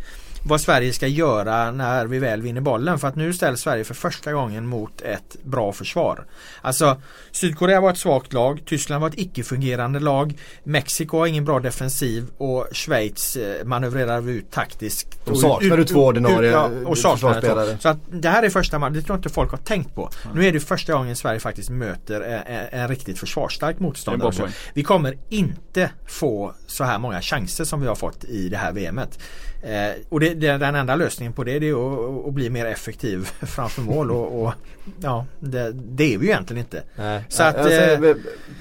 vad 0.43 0.61
Sverige 0.61 0.93
ska 0.93 1.07
göra 1.07 1.71
när 1.71 2.05
vi 2.05 2.19
väl 2.19 2.41
vinner 2.41 2.61
bollen. 2.61 2.99
För 2.99 3.07
att 3.07 3.15
nu 3.15 3.33
ställs 3.33 3.61
Sverige 3.61 3.83
för 3.83 3.93
första 3.93 4.33
gången 4.33 4.67
mot 4.67 5.01
ett 5.01 5.43
bra 5.43 5.71
försvar. 5.71 6.25
Alltså 6.61 7.01
Sydkorea 7.31 7.81
var 7.81 7.91
ett 7.91 7.97
svagt 7.97 8.33
lag, 8.33 8.61
Tyskland 8.65 9.01
var 9.01 9.09
ett 9.09 9.17
icke-fungerande 9.17 9.99
lag, 9.99 10.37
Mexiko 10.63 11.17
har 11.17 11.27
ingen 11.27 11.45
bra 11.45 11.59
defensiv 11.59 12.25
och 12.37 12.67
Schweiz 12.71 13.35
eh, 13.35 13.65
manövrerar 13.65 14.29
ut 14.29 14.51
taktiskt. 14.51 15.25
De 15.25 15.35
saknar 15.35 15.77
ut, 15.77 15.87
två 15.87 16.05
ordinarie 16.05 16.51
ja, 16.51 16.69
och 16.85 16.97
försvarsspelare. 16.97 17.77
Så 17.79 17.89
att 17.89 17.97
det 18.11 18.29
här 18.29 18.43
är 18.43 18.49
första 18.49 18.79
matchen, 18.79 18.93
det 18.93 19.01
tror 19.01 19.13
jag 19.13 19.19
inte 19.19 19.29
folk 19.29 19.51
har 19.51 19.57
tänkt 19.57 19.95
på. 19.95 20.09
Mm. 20.23 20.37
Nu 20.37 20.47
är 20.47 20.51
det 20.51 20.59
första 20.59 20.93
gången 20.93 21.15
Sverige 21.15 21.39
faktiskt 21.39 21.69
möter 21.69 22.21
en, 22.21 22.81
en, 22.81 22.87
riktigt 22.87 23.19
försvarsstark 23.19 23.79
motståndare. 23.79 24.51
Vi 24.73 24.83
kommer 24.83 25.17
inte 25.29 25.91
få 26.07 26.53
så 26.67 26.83
här 26.83 26.99
många 26.99 27.21
chanser 27.21 27.63
som 27.63 27.81
vi 27.81 27.87
har 27.87 27.95
fått 27.95 28.23
i 28.23 28.49
det 28.49 28.57
här 28.57 28.71
VMet. 28.71 29.19
Eh, 29.63 30.01
och 30.09 30.19
det 30.19 30.28
vi, 30.33 30.57
den 30.57 30.75
enda 30.75 30.95
lösningen 30.95 31.33
på 31.33 31.43
det, 31.43 31.59
det 31.59 31.69
är 31.69 31.73
att, 31.73 32.27
att 32.27 32.33
bli 32.33 32.49
mer 32.49 32.65
effektiv 32.65 33.29
framför 33.41 33.81
mål 33.81 34.11
och, 34.11 34.43
och 34.43 34.53
ja, 35.01 35.25
det, 35.39 35.71
det, 35.71 36.13
är 36.13 36.17
vi 36.17 36.25
ju 36.25 36.31
egentligen 36.31 36.63
inte. 36.63 36.83
Nej. 36.95 37.23
Så 37.29 37.43
att, 37.43 37.57
alltså, 37.57 38.13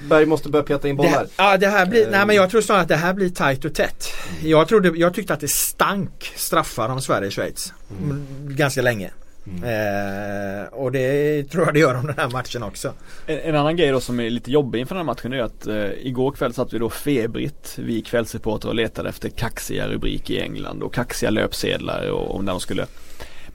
Berg 0.09 0.25
måste 0.25 0.49
börja 0.49 0.63
peta 0.63 0.87
in 0.87 0.95
bollar. 0.95 1.23
Det, 1.23 1.29
ja, 1.35 1.57
det 1.57 1.67
här 1.67 1.85
blir, 1.85 2.09
nej 2.11 2.25
men 2.25 2.35
jag 2.35 2.49
tror 2.49 2.61
snarare 2.61 2.81
att 2.81 2.87
det 2.87 2.95
här 2.95 3.13
blir 3.13 3.29
tajt 3.29 3.65
och 3.65 3.73
tätt. 3.73 4.07
Jag, 4.43 4.67
trodde, 4.67 4.91
jag 4.95 5.13
tyckte 5.13 5.33
att 5.33 5.39
det 5.39 5.51
stank 5.51 6.33
straffar 6.35 6.89
om 6.89 7.01
Sverige-Schweiz. 7.01 7.73
Mm. 8.03 8.25
Ganska 8.41 8.81
länge. 8.81 9.11
Mm. 9.47 9.63
Eh, 9.63 10.67
och 10.67 10.91
det 10.91 11.43
tror 11.43 11.65
jag 11.65 11.73
det 11.73 11.79
gör 11.79 11.95
om 11.95 12.07
den 12.07 12.15
här 12.17 12.29
matchen 12.29 12.63
också. 12.63 12.93
En, 13.25 13.39
en, 13.39 13.55
annan 13.55 13.75
grej 13.75 13.91
då 13.91 13.99
som 13.99 14.19
är 14.19 14.29
lite 14.29 14.51
jobbig 14.51 14.79
inför 14.79 14.95
den 14.95 15.05
här 15.05 15.13
matchen 15.13 15.33
är 15.33 15.41
att 15.41 15.67
eh, 15.67 16.07
igår 16.07 16.31
kväll 16.31 16.53
satt 16.53 16.73
vi 16.73 16.79
då 16.79 16.89
febrigt, 16.89 17.75
vi 17.77 18.01
kvällsreportrar 18.01 18.69
och 18.69 18.75
letade 18.75 19.09
efter 19.09 19.29
kaxiga 19.29 19.87
rubriker 19.87 20.33
i 20.33 20.41
England 20.41 20.83
och 20.83 20.93
kaxiga 20.93 21.29
löpsedlar 21.29 22.11
och, 22.11 22.35
och 22.35 22.43
när 22.43 22.51
de 22.51 22.59
skulle 22.59 22.85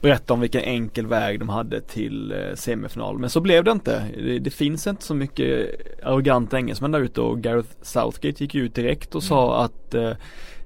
berätta 0.01 0.33
om 0.33 0.39
vilken 0.39 0.61
enkel 0.61 1.07
väg 1.07 1.39
de 1.39 1.49
hade 1.49 1.81
till 1.81 2.31
eh, 2.31 2.55
semifinal. 2.55 3.19
Men 3.19 3.29
så 3.29 3.41
blev 3.41 3.63
det 3.63 3.71
inte. 3.71 4.03
Det, 4.17 4.39
det 4.39 4.49
finns 4.49 4.87
inte 4.87 5.03
så 5.03 5.15
mycket 5.15 5.69
arroganta 6.03 6.57
engelsmän 6.57 6.91
där 6.91 6.99
ute 6.99 7.21
och 7.21 7.41
Gareth 7.41 7.69
Southgate 7.81 8.43
gick 8.43 8.55
ut 8.55 8.75
direkt 8.75 9.15
och 9.15 9.21
mm. 9.21 9.29
sa 9.29 9.63
att 9.63 9.93
eh, 9.93 10.11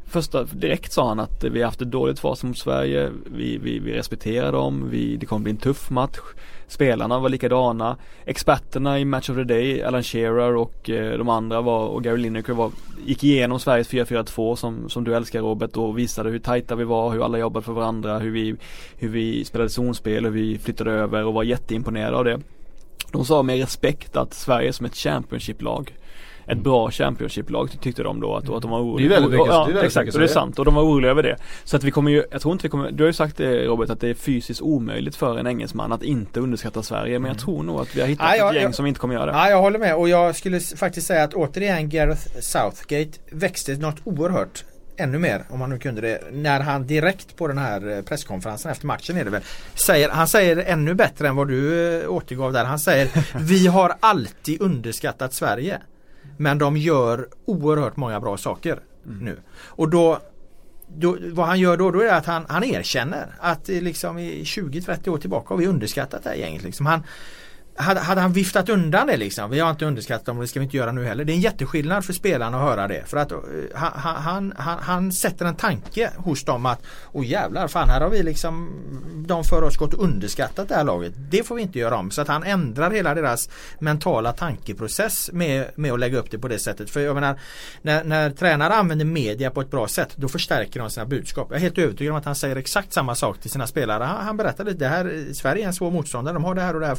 Första, 0.09 0.43
direkt 0.43 0.91
sa 0.91 1.07
han 1.07 1.19
att 1.19 1.43
vi 1.43 1.59
har 1.59 1.65
haft 1.65 1.81
ett 1.81 1.91
dåligt 1.91 2.19
fas 2.19 2.43
mot 2.43 2.57
Sverige, 2.57 3.11
vi, 3.25 3.57
vi, 3.57 3.79
vi 3.79 3.93
respekterar 3.93 4.51
dem, 4.51 4.89
vi, 4.89 5.17
det 5.17 5.25
kommer 5.25 5.43
bli 5.43 5.51
en 5.51 5.57
tuff 5.57 5.89
match. 5.89 6.17
Spelarna 6.67 7.19
var 7.19 7.29
likadana. 7.29 7.97
Experterna 8.25 8.99
i 8.99 9.05
Match 9.05 9.29
of 9.29 9.35
the 9.35 9.43
Day, 9.43 9.83
Alan 9.83 10.03
Shearer 10.03 10.55
och 10.55 10.89
eh, 10.89 11.17
de 11.17 11.29
andra 11.29 11.61
var, 11.61 11.87
och 11.87 12.03
Gary 12.03 12.17
Lineker 12.17 12.53
var, 12.53 12.71
gick 13.05 13.23
igenom 13.23 13.59
Sveriges 13.59 13.89
4-4-2 13.89 14.55
som, 14.55 14.89
som 14.89 15.03
du 15.03 15.15
älskar 15.15 15.41
Robert 15.41 15.77
och 15.77 15.97
visade 15.97 16.29
hur 16.29 16.39
tajta 16.39 16.75
vi 16.75 16.83
var, 16.83 17.11
hur 17.11 17.25
alla 17.25 17.37
jobbade 17.37 17.65
för 17.65 17.73
varandra, 17.73 18.19
hur 18.19 18.31
vi, 18.31 18.55
hur 18.97 19.09
vi 19.09 19.45
spelade 19.45 19.69
zonspel, 19.69 20.25
hur 20.25 20.31
vi 20.31 20.57
flyttade 20.57 20.91
över 20.91 21.25
och 21.25 21.33
var 21.33 21.43
jätteimponerade 21.43 22.17
av 22.17 22.25
det. 22.25 22.39
De 23.11 23.25
sa 23.25 23.43
med 23.43 23.59
respekt 23.59 24.17
att 24.17 24.33
Sverige 24.33 24.67
är 24.67 24.71
som 24.71 24.85
ett 24.85 24.95
Championship-lag 24.95 25.93
ett 26.51 26.57
bra 26.57 26.91
Championship-lag 26.91 27.81
tyckte 27.81 28.03
de 28.03 28.19
då 28.19 28.35
att, 28.35 28.49
att 28.49 28.61
de 28.61 28.71
var 28.71 28.79
oroliga. 28.79 29.09
Det 29.09 29.15
är 29.15 29.21
väldigt 29.21 29.39
mycket, 29.39 29.53
ja, 29.53 29.65
väldigt 29.65 29.83
exakt, 29.83 30.13
och 30.13 30.19
det 30.19 30.25
är 30.25 30.27
sant 30.27 30.59
och 30.59 30.65
de 30.65 30.75
var 30.75 30.83
oroliga 30.83 31.11
över 31.11 31.23
det. 31.23 31.37
Så 31.63 31.77
att 31.77 31.83
vi 31.83 31.91
kommer 31.91 32.11
ju, 32.11 32.23
jag 32.31 32.41
tror 32.41 32.51
inte 32.51 32.63
vi 32.63 32.69
kommer, 32.69 32.91
du 32.91 33.03
har 33.03 33.07
ju 33.07 33.13
sagt 33.13 33.37
det 33.37 33.65
Robert 33.65 33.89
att 33.89 34.01
det 34.01 34.09
är 34.09 34.13
fysiskt 34.13 34.61
omöjligt 34.61 35.15
för 35.15 35.37
en 35.37 35.47
engelsman 35.47 35.91
att 35.91 36.03
inte 36.03 36.39
underskatta 36.39 36.83
Sverige 36.83 37.19
men 37.19 37.27
jag 37.27 37.35
mm. 37.35 37.45
tror 37.45 37.63
nog 37.63 37.79
att 37.79 37.95
vi 37.95 38.01
har 38.01 38.07
hittat 38.07 38.27
ja, 38.29 38.35
jag, 38.35 38.49
ett 38.49 38.55
gäng 38.55 38.63
jag, 38.63 38.75
som 38.75 38.85
inte 38.85 38.99
kommer 38.99 39.13
göra 39.13 39.25
det. 39.25 39.31
Ja 39.31 39.49
jag 39.49 39.61
håller 39.61 39.79
med 39.79 39.95
och 39.95 40.09
jag 40.09 40.35
skulle 40.35 40.59
faktiskt 40.59 41.07
säga 41.07 41.23
att 41.23 41.33
återigen 41.33 41.89
Gareth 41.89 42.39
Southgate 42.39 43.11
växte 43.31 43.75
något 43.75 43.97
oerhört 44.03 44.63
ännu 44.99 45.17
mer 45.17 45.43
om 45.49 45.61
han 45.61 45.69
nu 45.69 45.79
kunde 45.79 46.01
det 46.01 46.19
när 46.31 46.59
han 46.59 46.87
direkt 46.87 47.35
på 47.35 47.47
den 47.47 47.57
här 47.57 47.97
eh, 47.97 48.01
presskonferensen 48.01 48.71
efter 48.71 48.87
matchen 48.87 49.17
är 49.17 49.25
det 49.25 49.29
väl 49.29 49.41
säger, 49.73 50.09
Han 50.09 50.27
säger 50.27 50.57
ännu 50.57 50.93
bättre 50.93 51.27
än 51.27 51.35
vad 51.35 51.47
du 51.47 51.93
eh, 52.01 52.09
återgav 52.09 52.53
där. 52.53 52.65
Han 52.65 52.79
säger 52.79 53.09
Vi 53.39 53.67
har 53.67 53.95
alltid 53.99 54.61
underskattat 54.61 55.33
Sverige. 55.33 55.81
Men 56.41 56.57
de 56.57 56.77
gör 56.77 57.27
oerhört 57.45 57.97
många 57.97 58.19
bra 58.19 58.37
saker 58.37 58.79
mm. 59.05 59.25
nu. 59.25 59.37
Och 59.63 59.89
då, 59.89 60.19
då, 60.87 61.17
vad 61.21 61.47
han 61.47 61.59
gör 61.59 61.77
då, 61.77 61.91
då 61.91 62.01
är 62.01 62.13
att 62.13 62.25
han, 62.25 62.45
han 62.49 62.63
erkänner 62.63 63.35
att 63.39 63.67
liksom 63.67 64.19
i 64.19 64.43
20-30 64.43 65.09
år 65.09 65.17
tillbaka 65.17 65.53
har 65.53 65.57
vi 65.57 65.67
underskattat 65.67 66.23
det 66.23 66.29
här 66.29 66.35
gänget. 66.35 66.63
Liksom. 66.63 66.85
Han, 66.85 67.03
hade, 67.79 67.99
hade 67.99 68.21
han 68.21 68.33
viftat 68.33 68.69
undan 68.69 69.07
det 69.07 69.17
liksom. 69.17 69.49
Vi 69.49 69.59
har 69.59 69.69
inte 69.69 69.85
underskattat 69.85 70.25
dem 70.25 70.37
och 70.37 70.43
det 70.43 70.47
ska 70.47 70.59
vi 70.59 70.63
inte 70.63 70.77
göra 70.77 70.91
nu 70.91 71.05
heller. 71.05 71.25
Det 71.25 71.31
är 71.31 71.35
en 71.35 71.41
jätteskillnad 71.41 72.05
för 72.05 72.13
spelarna 72.13 72.57
att 72.57 72.63
höra 72.63 72.87
det. 72.87 73.03
För 73.05 73.17
att 73.17 73.31
eh, 73.31 73.37
uh, 73.37 73.43
han, 73.73 73.91
han, 73.95 74.53
han, 74.57 74.79
han, 74.79 75.11
sätter 75.11 75.45
en 75.45 75.55
tanke 75.55 76.09
hos 76.17 76.43
dem 76.43 76.65
att 76.65 76.81
Åh 77.11 77.25
jävlar, 77.25 77.67
fan 77.67 77.89
här 77.89 78.01
har 78.01 78.09
vi 78.09 78.23
liksom 78.23 78.69
De 79.27 79.43
för 79.43 79.63
oss 79.63 79.77
gått 79.77 79.93
och 79.93 80.03
underskattat 80.03 80.69
det 80.69 80.75
här 80.75 80.83
laget. 80.83 81.13
Det 81.15 81.43
får 81.43 81.55
vi 81.55 81.61
inte 81.61 81.79
göra 81.79 81.97
om. 81.97 82.11
Så 82.11 82.21
att 82.21 82.27
han 82.27 82.43
ändrar 82.43 82.91
hela 82.91 83.15
deras 83.15 83.49
mentala 83.79 84.33
tankeprocess 84.33 85.29
med, 85.33 85.71
med 85.75 85.91
att 85.91 85.99
lägga 85.99 86.17
upp 86.17 86.31
det 86.31 86.39
på 86.39 86.47
det 86.47 86.59
sättet. 86.59 86.89
För 86.89 86.99
jag 86.99 87.15
menar 87.15 87.39
när, 87.81 88.03
när 88.03 88.29
tränare 88.31 88.73
använder 88.73 89.05
media 89.05 89.51
på 89.51 89.61
ett 89.61 89.71
bra 89.71 89.87
sätt 89.87 90.09
då 90.15 90.27
förstärker 90.27 90.79
de 90.79 90.89
sina 90.89 91.05
budskap. 91.05 91.47
Jag 91.49 91.57
är 91.57 91.61
helt 91.61 91.77
övertygad 91.77 92.11
om 92.11 92.17
att 92.17 92.25
han 92.25 92.35
säger 92.35 92.55
exakt 92.55 92.93
samma 92.93 93.15
sak 93.15 93.39
till 93.39 93.51
sina 93.51 93.67
spelare. 93.67 94.03
Han, 94.03 94.25
han 94.25 94.37
berättade 94.37 94.73
det 94.73 94.87
här 94.87 95.33
Sverige 95.33 95.63
är 95.63 95.67
en 95.67 95.73
svår 95.73 95.91
motståndare. 95.91 96.33
De 96.33 96.43
har 96.43 96.55
det 96.55 96.61
här 96.61 96.73
och 96.73 96.79
det 96.79 96.87
här 96.87 96.97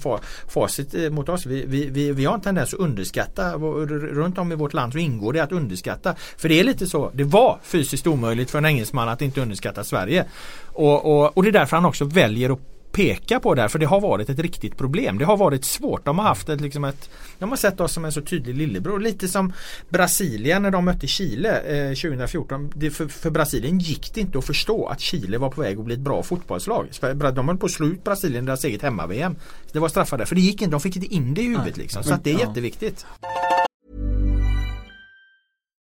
facit 0.49 0.70
eh, 0.79 1.11
mot 1.11 1.29
oss. 1.29 1.47
Vi, 1.47 1.65
vi, 1.67 1.87
vi, 1.87 2.13
vi 2.13 2.25
har 2.25 2.35
en 2.35 2.41
tendens 2.41 2.75
att 2.75 2.81
underskatta. 2.81 3.53
Runt 3.53 4.39
om 4.39 4.53
i 4.53 4.55
vårt 4.55 4.75
land 4.75 4.93
så 4.93 4.99
ingår 4.99 5.33
det 5.33 5.41
att 5.41 5.53
underskatta. 5.53 6.15
För 6.37 6.49
det 6.49 6.61
är 6.61 6.65
lite 6.65 6.87
så. 6.87 7.11
Det 7.15 7.25
var 7.25 7.59
fysiskt 7.63 8.07
omöjligt 8.07 8.51
för 8.51 8.59
en 8.59 8.67
engelsman 8.67 9.09
att 9.09 9.23
inte 9.23 9.41
underskatta 9.41 9.85
Sverige. 9.85 10.25
Och, 10.67 11.07
och, 11.07 11.37
och 11.37 11.43
det 11.43 11.49
är 11.49 11.53
därför 11.53 11.77
han 11.77 11.87
också 11.87 12.05
väljer 12.05 12.51
att 12.51 12.61
peka 12.93 13.41
på 13.41 13.55
det 13.55 13.61
här 13.61 13.69
för 13.69 13.79
det 13.79 13.87
har 13.87 14.01
varit 14.01 14.29
ett 14.29 14.39
riktigt 14.39 14.77
problem. 14.77 15.19
Det 15.19 15.25
har 15.25 15.37
varit 15.37 15.65
svårt. 15.65 16.05
De 16.05 16.19
har 16.19 16.27
haft 16.27 16.49
ett, 16.49 16.61
liksom 16.61 16.85
ett 16.85 17.11
De 17.39 17.51
har 17.51 17.57
sett 17.57 17.81
oss 17.81 17.93
som 17.93 18.05
en 18.05 18.13
så 18.13 18.21
tydlig 18.21 18.57
lillebror. 18.57 19.01
Lite 19.01 19.29
som 19.29 19.53
Brasilien 19.89 20.63
när 20.63 20.71
de 20.71 20.85
mötte 20.85 21.07
Chile 21.07 21.61
eh, 21.61 21.95
2014. 21.95 22.73
Det, 22.75 22.91
för, 22.91 23.09
för, 23.09 23.31
Brasilien 23.31 23.79
gick 23.79 24.15
det 24.15 24.21
inte 24.21 24.39
att 24.39 24.47
förstå 24.47 24.87
att 24.87 25.01
Chile 25.01 25.39
var 25.39 25.51
på 25.51 25.61
väg 25.61 25.79
att 25.79 25.85
bli 25.85 25.95
ett 25.95 26.01
bra 26.01 26.23
fotbollslag. 26.23 26.89
De 27.35 27.49
höll 27.49 27.59
på 27.59 27.67
att 27.67 27.73
slå 27.73 27.87
ut 27.87 28.05
Brasilien 28.05 28.45
i 28.45 28.47
deras 28.47 28.65
eget 28.65 28.83
hemma-VM. 28.83 29.37
Det 29.73 29.79
var 29.79 29.89
straffade 29.89 30.27
för 30.27 30.35
det 30.35 30.41
gick 30.41 30.63
inte. 30.63 30.71
De 30.71 30.81
fick 30.81 30.97
inte 30.97 31.15
in 31.15 31.35
det 31.35 31.43
i 31.43 31.45
huvudet 31.45 31.77
liksom. 31.77 32.03
Så 32.03 32.15
att 32.15 32.25
det 32.25 32.31
är 32.31 32.39
jätteviktigt. 32.39 33.07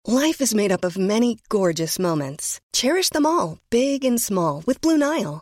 Life 0.07 0.43
is 0.43 0.53
made 0.53 0.71
up 0.71 0.85
of 0.85 0.97
many 0.97 1.37
gorgeous 1.49 1.99
moments. 1.99 2.59
Cherish 2.73 3.09
them 3.09 3.25
all, 3.25 3.57
big 3.69 4.05
and 4.05 4.21
small, 4.21 4.63
with 4.65 4.79
Blue 4.79 4.97
Nile. 4.97 5.41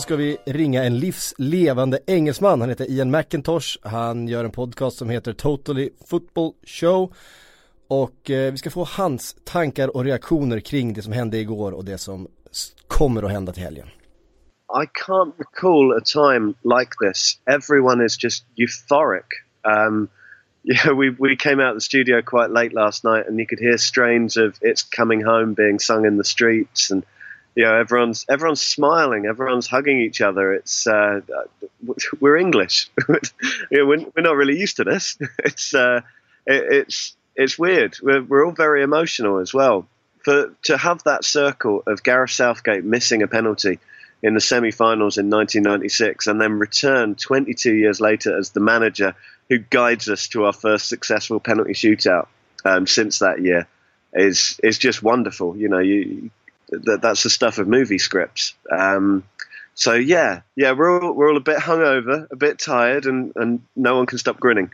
så 0.00 0.02
ska 0.02 0.16
vi 0.16 0.36
ringa 0.46 0.84
en 0.84 0.98
livslevande 0.98 1.98
engelsman. 2.06 2.60
Han 2.60 2.68
heter 2.68 2.90
Ian 2.90 3.10
McIntosh. 3.10 3.78
Han 3.82 4.28
gör 4.28 4.44
en 4.44 4.50
podcast 4.50 4.96
som 4.96 5.10
heter 5.10 5.32
Totally 5.32 5.90
Football 6.06 6.52
Show. 6.66 7.14
Och 7.88 8.30
eh, 8.30 8.52
vi 8.52 8.58
ska 8.58 8.70
få 8.70 8.84
hans 8.84 9.36
tankar 9.44 9.96
och 9.96 10.04
reaktioner 10.04 10.60
kring 10.60 10.92
det 10.92 11.02
som 11.02 11.12
hände 11.12 11.38
igår 11.38 11.72
och 11.72 11.84
det 11.84 11.98
som 11.98 12.28
kommer 12.88 13.22
att 13.22 13.30
hända 13.30 13.52
till 13.52 13.62
helgen. 13.62 13.86
I 14.82 14.86
can't 15.06 15.32
recall 15.38 15.92
a 15.92 16.00
time 16.04 16.54
like 16.62 16.90
this. 17.00 17.40
Everyone 17.46 18.04
is 18.04 18.24
just 18.24 18.44
euphoric. 18.56 19.26
Um, 19.64 20.08
yeah, 20.62 20.92
we, 20.98 21.10
we 21.10 21.36
came 21.36 21.60
out 21.60 21.70
of 21.70 21.76
the 21.76 21.84
studio 21.84 22.22
quite 22.22 22.50
late 22.50 22.74
last 22.74 23.04
night 23.04 23.26
and 23.28 23.38
you 23.38 23.46
could 23.46 23.60
hear 23.60 23.78
strains 23.78 24.36
of 24.36 24.58
It's 24.60 24.82
Coming 24.96 25.20
Home 25.24 25.54
being 25.54 25.78
sung 25.78 26.06
in 26.06 26.16
the 26.16 26.24
streets 26.24 26.90
and 26.90 27.04
you 27.54 27.64
know 27.64 27.74
everyone's 27.74 28.26
everyone's 28.28 28.60
smiling, 28.60 29.26
everyone's 29.26 29.66
hugging 29.66 30.00
each 30.00 30.20
other. 30.20 30.52
It's 30.52 30.86
uh, 30.86 31.20
we're 32.20 32.36
English, 32.36 32.90
you 33.08 33.18
know, 33.72 33.86
we're, 33.86 34.06
we're 34.14 34.22
not 34.22 34.36
really 34.36 34.58
used 34.58 34.76
to 34.76 34.84
this. 34.84 35.18
It's 35.44 35.74
uh, 35.74 36.02
it, 36.46 36.72
it's 36.72 37.16
it's 37.36 37.58
weird. 37.58 37.96
We're 38.02 38.22
we're 38.22 38.44
all 38.44 38.52
very 38.52 38.82
emotional 38.82 39.38
as 39.38 39.52
well. 39.52 39.86
For 40.24 40.54
to 40.64 40.76
have 40.76 41.02
that 41.04 41.24
circle 41.24 41.82
of 41.86 42.02
Gareth 42.02 42.30
Southgate 42.30 42.84
missing 42.84 43.22
a 43.22 43.28
penalty 43.28 43.78
in 44.22 44.34
the 44.34 44.40
semi-finals 44.40 45.16
in 45.16 45.30
1996, 45.30 46.26
and 46.26 46.40
then 46.40 46.58
return 46.58 47.14
22 47.14 47.74
years 47.74 48.00
later 48.00 48.36
as 48.36 48.50
the 48.50 48.60
manager 48.60 49.14
who 49.48 49.58
guides 49.58 50.08
us 50.08 50.28
to 50.28 50.44
our 50.44 50.52
first 50.52 50.88
successful 50.88 51.40
penalty 51.40 51.72
shootout 51.72 52.28
um, 52.64 52.86
since 52.86 53.20
that 53.20 53.40
year 53.42 53.66
is 54.12 54.60
is 54.62 54.78
just 54.78 55.02
wonderful. 55.02 55.56
You 55.56 55.68
know, 55.68 55.78
you 55.78 56.30
that, 56.70 57.02
that's 57.02 57.22
the 57.22 57.30
stuff 57.30 57.58
of 57.58 57.68
movie 57.68 57.98
scripts. 57.98 58.54
Um, 58.70 59.24
so 59.74 59.94
yeah, 59.94 60.42
yeah, 60.56 60.72
we're 60.72 61.00
all, 61.00 61.12
we're 61.12 61.30
all 61.30 61.36
a 61.36 61.40
bit 61.40 61.58
hungover, 61.58 62.30
a 62.30 62.36
bit 62.36 62.58
tired, 62.58 63.06
and, 63.06 63.32
and 63.36 63.62
no 63.76 63.96
one 63.96 64.06
can 64.06 64.18
stop 64.18 64.38
grinning. 64.38 64.72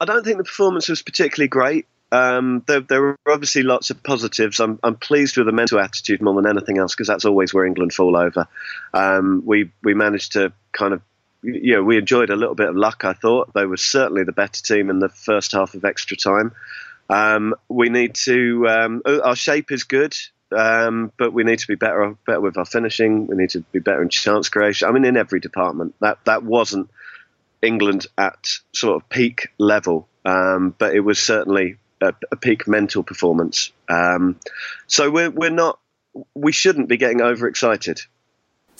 I 0.00 0.04
don't 0.04 0.24
think 0.24 0.38
the 0.38 0.44
performance 0.44 0.88
was 0.88 1.02
particularly 1.02 1.48
great. 1.48 1.86
Um, 2.12 2.64
there, 2.66 2.80
there, 2.80 3.00
were 3.00 3.18
obviously 3.28 3.62
lots 3.62 3.90
of 3.90 4.02
positives. 4.02 4.58
I'm, 4.58 4.80
I'm, 4.82 4.96
pleased 4.96 5.36
with 5.36 5.46
the 5.46 5.52
mental 5.52 5.78
attitude 5.78 6.20
more 6.20 6.34
than 6.34 6.50
anything 6.50 6.78
else 6.78 6.92
because 6.92 7.06
that's 7.06 7.24
always 7.24 7.54
where 7.54 7.64
England 7.64 7.92
fall 7.92 8.16
over. 8.16 8.48
Um, 8.92 9.42
we 9.46 9.70
we 9.82 9.94
managed 9.94 10.32
to 10.32 10.52
kind 10.72 10.92
of, 10.92 11.02
you 11.42 11.74
know, 11.74 11.84
we 11.84 11.98
enjoyed 11.98 12.30
a 12.30 12.36
little 12.36 12.56
bit 12.56 12.68
of 12.68 12.74
luck. 12.74 13.04
I 13.04 13.12
thought 13.12 13.54
they 13.54 13.64
were 13.64 13.76
certainly 13.76 14.24
the 14.24 14.32
better 14.32 14.60
team 14.60 14.90
in 14.90 14.98
the 14.98 15.08
first 15.08 15.52
half 15.52 15.74
of 15.74 15.84
extra 15.84 16.16
time. 16.16 16.52
Um, 17.08 17.54
we 17.68 17.90
need 17.90 18.14
to. 18.24 18.66
Um, 18.68 19.02
our 19.06 19.36
shape 19.36 19.70
is 19.70 19.84
good. 19.84 20.16
Um, 20.52 21.12
but 21.16 21.32
we 21.32 21.44
need 21.44 21.58
to 21.60 21.66
be 21.66 21.74
better 21.74 22.16
better 22.26 22.40
with 22.40 22.56
our 22.58 22.64
finishing. 22.64 23.26
We 23.26 23.36
need 23.36 23.50
to 23.50 23.60
be 23.72 23.78
better 23.78 24.02
in 24.02 24.08
chance 24.08 24.48
creation. 24.48 24.88
I 24.88 24.92
mean, 24.92 25.04
in 25.04 25.16
every 25.16 25.40
department. 25.40 25.94
That 26.00 26.18
that 26.24 26.42
wasn't 26.42 26.90
England 27.62 28.06
at 28.16 28.48
sort 28.72 28.96
of 28.96 29.08
peak 29.08 29.48
level, 29.58 30.08
um, 30.24 30.74
but 30.78 30.94
it 30.94 31.00
was 31.00 31.18
certainly 31.18 31.76
a, 32.00 32.14
a 32.32 32.36
peak 32.36 32.66
mental 32.66 33.02
performance. 33.02 33.72
Um, 33.88 34.38
so 34.86 35.10
we're 35.10 35.30
we're 35.30 35.50
not. 35.50 35.78
We 36.34 36.52
shouldn't 36.52 36.88
be 36.88 36.96
getting 36.96 37.22
overexcited. 37.22 38.00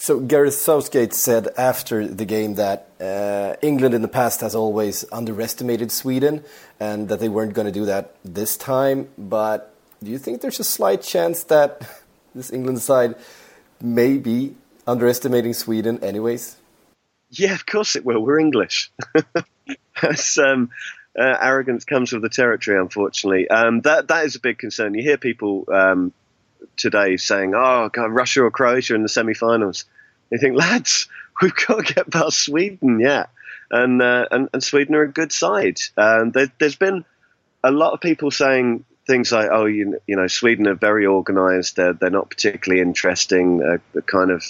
So 0.01 0.19
Gareth 0.19 0.55
Southgate 0.55 1.13
said 1.13 1.49
after 1.59 2.07
the 2.07 2.25
game 2.25 2.55
that 2.55 2.87
uh, 2.99 3.55
England 3.61 3.93
in 3.93 4.01
the 4.01 4.07
past 4.07 4.41
has 4.41 4.55
always 4.55 5.05
underestimated 5.11 5.91
Sweden 5.91 6.43
and 6.79 7.07
that 7.09 7.19
they 7.19 7.29
weren't 7.29 7.53
going 7.53 7.67
to 7.67 7.71
do 7.71 7.85
that 7.85 8.15
this 8.25 8.57
time. 8.57 9.09
But 9.15 9.71
do 10.03 10.11
you 10.11 10.17
think 10.17 10.41
there's 10.41 10.59
a 10.59 10.63
slight 10.63 11.03
chance 11.03 11.43
that 11.45 11.87
this 12.35 12.51
England 12.51 12.81
side 12.81 13.15
may 13.81 14.17
be 14.17 14.55
underestimating 14.87 15.53
Sweden 15.53 16.03
anyways? 16.03 16.55
Yeah, 17.29 17.53
of 17.53 17.65
course 17.65 17.95
it 17.95 18.05
will. 18.05 18.19
We're 18.21 18.39
English. 18.39 18.91
Um, 20.39 20.71
uh, 21.17 21.37
arrogance 21.39 21.85
comes 21.85 22.11
with 22.11 22.23
the 22.23 22.29
territory, 22.29 22.79
unfortunately. 22.79 23.47
Um, 23.49 23.81
that 23.81 24.07
that 24.07 24.25
is 24.25 24.35
a 24.35 24.39
big 24.39 24.57
concern. 24.57 24.95
You 24.95 25.03
hear 25.03 25.17
people 25.17 25.65
um, 25.71 26.11
today 26.75 27.17
saying, 27.17 27.53
"Oh, 27.55 27.89
God, 27.89 28.07
Russia 28.07 28.43
or 28.43 28.49
Croatia 28.49 28.95
in 28.95 29.03
the 29.03 29.09
semi-finals." 29.09 29.85
You 30.31 30.39
think, 30.39 30.57
lads, 30.57 31.07
we've 31.41 31.53
got 31.53 31.85
to 31.85 31.93
get 31.93 32.09
past 32.09 32.43
Sweden, 32.43 32.99
yeah, 32.99 33.27
and 33.69 34.01
uh, 34.01 34.25
and, 34.31 34.49
and 34.53 34.63
Sweden 34.63 34.95
are 34.95 35.03
a 35.03 35.11
good 35.11 35.31
side. 35.31 35.77
Um, 35.97 36.31
there, 36.31 36.51
has 36.59 36.75
been 36.75 37.05
a 37.63 37.71
lot 37.71 37.93
of 37.93 38.01
people 38.01 38.31
saying 38.31 38.85
things 39.07 39.31
like, 39.31 39.49
"Oh, 39.51 39.65
you, 39.65 39.99
you 40.07 40.15
know, 40.15 40.27
Sweden 40.27 40.67
are 40.67 40.75
very 40.75 41.05
organised. 41.05 41.75
They're 41.75 41.93
they're 41.93 42.09
not 42.09 42.29
particularly 42.29 42.81
interesting. 42.81 43.61
Uh, 43.61 43.77
the 43.93 44.01
kind 44.01 44.31
of 44.31 44.43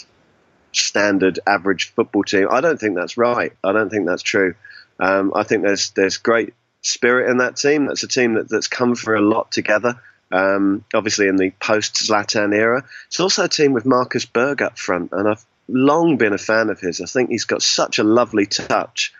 standard 0.71 1.39
average 1.47 1.91
football 1.93 2.23
team." 2.23 2.47
I 2.49 2.61
don't 2.61 2.79
think 2.79 2.95
that's 2.95 3.17
right. 3.17 3.53
I 3.63 3.71
don't 3.71 3.89
think 3.89 4.07
that's 4.07 4.23
true. 4.23 4.55
Um, 4.99 5.31
I 5.35 5.43
think 5.43 5.63
there's 5.63 5.91
there's 5.91 6.17
great 6.17 6.53
spirit 6.81 7.29
in 7.29 7.37
that 7.37 7.57
team. 7.57 7.87
That's 7.87 8.03
a 8.03 8.07
team 8.07 8.35
that, 8.35 8.49
that's 8.49 8.67
come 8.67 8.95
for 8.95 9.15
a 9.15 9.21
lot 9.21 9.51
together. 9.51 10.01
Um, 10.31 10.85
obviously, 10.93 11.27
in 11.27 11.35
the 11.35 11.51
post 11.59 11.95
Zlatan 11.95 12.55
era, 12.55 12.85
it's 13.07 13.19
also 13.19 13.45
a 13.45 13.49
team 13.49 13.73
with 13.73 13.85
Marcus 13.85 14.25
Berg 14.25 14.61
up 14.61 14.77
front, 14.77 15.11
and 15.11 15.27
I've 15.27 15.45
long 15.67 16.17
been 16.17 16.33
a 16.33 16.37
fan 16.37 16.69
of 16.69 16.79
his. 16.79 17.01
I 17.01 17.05
think 17.05 17.29
he's 17.29 17.45
got 17.45 17.61
such 17.61 17.99
a 17.99 18.03
lovely 18.03 18.45
touch. 18.45 19.13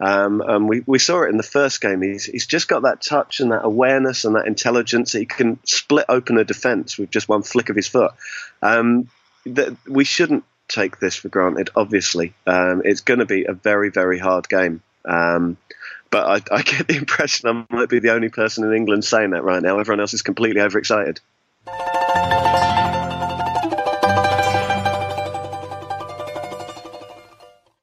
Um, 0.00 0.40
and 0.40 0.68
we, 0.68 0.82
we 0.86 0.98
saw 0.98 1.22
it 1.22 1.30
in 1.30 1.36
the 1.36 1.42
first 1.42 1.80
game. 1.80 2.02
He's, 2.02 2.24
he's 2.24 2.46
just 2.46 2.68
got 2.68 2.82
that 2.82 3.02
touch 3.02 3.40
and 3.40 3.50
that 3.50 3.64
awareness 3.64 4.24
and 4.24 4.36
that 4.36 4.46
intelligence. 4.46 5.12
He 5.12 5.26
can 5.26 5.58
split 5.64 6.06
open 6.08 6.38
a 6.38 6.44
defence 6.44 6.96
with 6.96 7.10
just 7.10 7.28
one 7.28 7.42
flick 7.42 7.68
of 7.68 7.76
his 7.76 7.88
foot. 7.88 8.12
Um, 8.62 9.08
that 9.46 9.76
we 9.88 10.04
shouldn't 10.04 10.44
take 10.68 11.00
this 11.00 11.16
for 11.16 11.28
granted, 11.28 11.70
obviously. 11.74 12.34
Um, 12.46 12.82
it's 12.84 13.00
going 13.00 13.20
to 13.20 13.26
be 13.26 13.44
a 13.44 13.52
very, 13.52 13.90
very 13.90 14.18
hard 14.18 14.48
game. 14.48 14.82
Um, 15.04 15.56
but 16.10 16.26
I, 16.26 16.56
I, 16.56 16.62
get 16.62 16.86
the 16.86 16.96
impression 16.98 17.48
I 17.48 17.74
might 17.74 17.88
be 17.88 17.98
the 17.98 18.12
only 18.12 18.28
person 18.28 18.64
in 18.64 18.74
England 18.74 19.04
saying 19.04 19.30
that 19.30 19.44
right 19.44 19.62
now. 19.62 19.78
Everyone 19.78 20.00
else 20.00 20.14
is 20.14 20.22
completely 20.22 20.60
overexcited. 20.60 21.20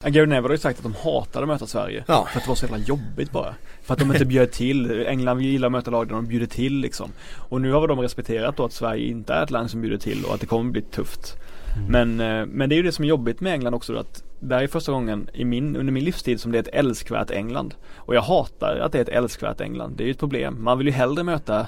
Gary 0.09 0.25
Neville 0.25 0.47
har 0.47 0.51
ju 0.51 0.57
sagt 0.57 0.79
att 0.79 0.83
de 0.83 0.93
hatade 0.93 1.43
att 1.43 1.47
möta 1.47 1.67
Sverige. 1.67 2.03
Ja. 2.07 2.27
För 2.31 2.37
att 2.37 2.43
det 2.43 2.49
var 2.49 2.55
så 2.55 2.65
jävla 2.65 2.77
jobbigt 2.77 3.31
bara. 3.31 3.55
För 3.81 3.93
att 3.93 3.99
de 3.99 4.11
inte 4.11 4.25
bjöd 4.25 4.51
till. 4.51 5.05
England 5.07 5.41
gillar 5.41 5.67
att 5.67 5.71
möta 5.71 5.91
lag 5.91 6.07
där 6.07 6.15
de 6.15 6.25
bjuder 6.25 6.47
till 6.47 6.79
liksom. 6.79 7.11
Och 7.35 7.61
nu 7.61 7.71
har 7.71 7.87
de 7.87 7.99
respekterat 7.99 8.57
då 8.57 8.65
att 8.65 8.73
Sverige 8.73 9.07
inte 9.07 9.33
är 9.33 9.43
ett 9.43 9.51
land 9.51 9.71
som 9.71 9.81
bjuder 9.81 9.97
till 9.97 10.25
och 10.25 10.33
att 10.33 10.39
det 10.39 10.47
kommer 10.47 10.71
bli 10.71 10.81
tufft. 10.81 11.35
Mm. 11.75 11.91
Men, 11.91 12.39
eh, 12.39 12.45
men 12.45 12.69
det 12.69 12.75
är 12.75 12.77
ju 12.77 12.83
det 12.83 12.91
som 12.91 13.05
är 13.05 13.09
jobbigt 13.09 13.41
med 13.41 13.53
England 13.53 13.73
också 13.73 13.93
då 13.93 13.99
att 13.99 14.23
det 14.39 14.55
här 14.55 14.63
är 14.63 14.67
första 14.67 14.91
gången 14.91 15.29
i 15.33 15.45
min, 15.45 15.75
under 15.75 15.93
min 15.93 16.03
livstid 16.03 16.39
som 16.39 16.51
det 16.51 16.57
är 16.57 16.61
ett 16.61 16.73
älskvärt 16.73 17.31
England. 17.31 17.75
Och 17.95 18.15
jag 18.15 18.21
hatar 18.21 18.77
att 18.77 18.91
det 18.91 18.97
är 18.97 19.01
ett 19.01 19.09
älskvärt 19.09 19.61
England. 19.61 19.93
Det 19.97 20.03
är 20.03 20.05
ju 20.05 20.11
ett 20.11 20.19
problem. 20.19 20.63
Man 20.63 20.77
vill 20.77 20.87
ju 20.87 20.93
hellre 20.93 21.23
möta 21.23 21.67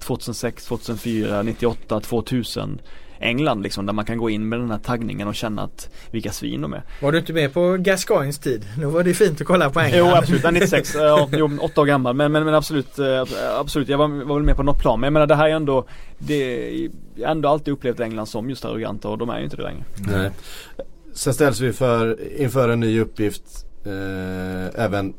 2006, 0.00 0.66
2004, 0.66 1.42
98, 1.42 2.00
2000 2.00 2.80
England 3.20 3.62
liksom 3.62 3.86
där 3.86 3.92
man 3.92 4.04
kan 4.04 4.18
gå 4.18 4.30
in 4.30 4.48
med 4.48 4.58
den 4.58 4.70
här 4.70 4.78
taggningen 4.78 5.28
och 5.28 5.34
känna 5.34 5.62
att 5.62 5.90
vilka 6.10 6.32
svin 6.32 6.60
de 6.60 6.72
är. 6.72 6.82
Var 7.02 7.12
du 7.12 7.18
inte 7.18 7.32
med 7.32 7.52
på 7.52 7.76
Gascoignes 7.76 8.38
tid? 8.38 8.64
Nu 8.78 8.86
var 8.86 9.02
det 9.02 9.14
fint 9.14 9.40
att 9.40 9.46
kolla 9.46 9.70
på 9.70 9.80
England. 9.80 9.98
Jo 9.98 10.14
absolut, 10.16 10.44
96, 10.52 10.94
ja, 10.94 11.28
jo, 11.32 11.50
åtta 11.60 11.80
år 11.80 11.86
gammal 11.86 12.14
men, 12.14 12.32
men, 12.32 12.44
men 12.44 12.54
absolut, 12.54 12.98
eh, 12.98 13.24
absolut 13.60 13.88
jag 13.88 13.98
var, 13.98 14.08
var 14.08 14.34
väl 14.34 14.44
med 14.44 14.56
på 14.56 14.62
något 14.62 14.78
plan 14.78 15.00
men 15.00 15.06
jag 15.06 15.12
menar 15.12 15.26
det 15.26 15.34
här 15.34 15.48
är 15.48 15.54
ändå 15.54 15.86
det, 16.18 16.70
Jag 17.14 17.26
har 17.26 17.30
ändå 17.30 17.48
alltid 17.48 17.74
upplevt 17.74 18.00
England 18.00 18.26
som 18.26 18.50
just 18.50 18.64
arroganta 18.64 19.08
och 19.08 19.18
de 19.18 19.30
är 19.30 19.38
ju 19.38 19.44
inte 19.44 19.56
det 19.56 19.62
längre. 19.62 19.84
Nej. 19.98 20.30
Sen 21.12 21.34
ställs 21.34 21.60
vi 21.60 21.72
för, 21.72 22.18
inför 22.40 22.68
en 22.68 22.80
ny 22.80 23.00
uppgift 23.00 23.66
eh, 23.84 24.84
även 24.84 25.14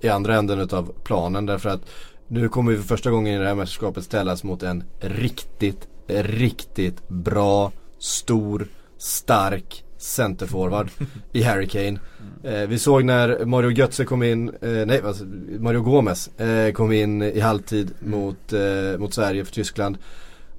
i 0.00 0.08
andra 0.08 0.36
änden 0.36 0.60
utav 0.60 0.92
planen 1.04 1.46
därför 1.46 1.68
att 1.68 1.80
nu 2.28 2.48
kommer 2.48 2.72
vi 2.72 2.78
för 2.78 2.84
första 2.84 3.10
gången 3.10 3.34
i 3.34 3.38
det 3.38 3.46
här 3.46 3.54
mästerskapet 3.54 4.04
ställas 4.04 4.44
mot 4.44 4.62
en 4.62 4.84
riktigt 5.00 5.88
riktigt 6.22 7.08
bra, 7.08 7.72
stor, 7.98 8.66
stark 8.98 9.84
centerforward 10.00 10.90
i 11.32 11.42
Harry 11.42 11.68
Kane. 11.68 11.98
Eh, 12.44 12.68
vi 12.68 12.78
såg 12.78 13.04
när 13.04 13.44
Mario 13.44 13.70
Götze 13.70 14.04
kom 14.04 14.22
in, 14.22 14.48
eh, 14.48 14.70
nej 14.70 15.00
alltså, 15.04 15.24
Mario 15.58 15.80
Gomez 15.80 16.38
eh, 16.38 16.72
kom 16.72 16.92
in 16.92 17.22
i 17.22 17.40
halvtid 17.40 17.90
mot, 17.98 18.52
eh, 18.52 18.98
mot 18.98 19.14
Sverige 19.14 19.44
för 19.44 19.52
Tyskland. 19.52 19.98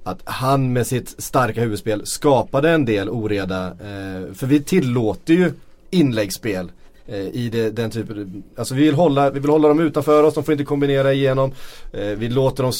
Att 0.04 0.20
han 0.24 0.72
med 0.72 0.86
sitt 0.86 1.22
starka 1.22 1.60
huvudspel 1.60 2.06
skapade 2.06 2.70
en 2.70 2.84
del 2.84 3.08
oreda. 3.08 3.66
Eh, 3.66 4.34
för 4.34 4.46
vi 4.46 4.62
tillåter 4.62 5.34
ju 5.34 5.52
inläggsspel 5.90 6.72
eh, 7.06 7.16
i 7.16 7.48
det, 7.52 7.70
den 7.70 7.90
typen, 7.90 8.42
alltså 8.56 8.74
vi 8.74 8.82
vill, 8.82 8.94
hålla, 8.94 9.30
vi 9.30 9.40
vill 9.40 9.50
hålla 9.50 9.68
dem 9.68 9.80
utanför 9.80 10.22
oss, 10.22 10.34
de 10.34 10.44
får 10.44 10.52
inte 10.52 10.64
kombinera 10.64 11.12
igenom. 11.12 11.52
vi 11.92 12.28
låter 12.28 12.62
dem 12.62 12.72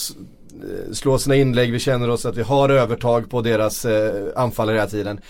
slå 0.93 1.19
sina 1.19 1.37
inlägg, 1.37 1.73
vi 1.73 1.79
känner 1.79 2.11
oss 2.11 2.27
att 2.27 2.37
vi 2.37 2.43
har 2.43 2.69
övertag 2.69 3.31
på 3.31 3.41
deras 3.41 3.85
eh, 3.85 4.27
anfallare 4.37 4.77
hela 4.77 4.89
tiden. 4.89 5.21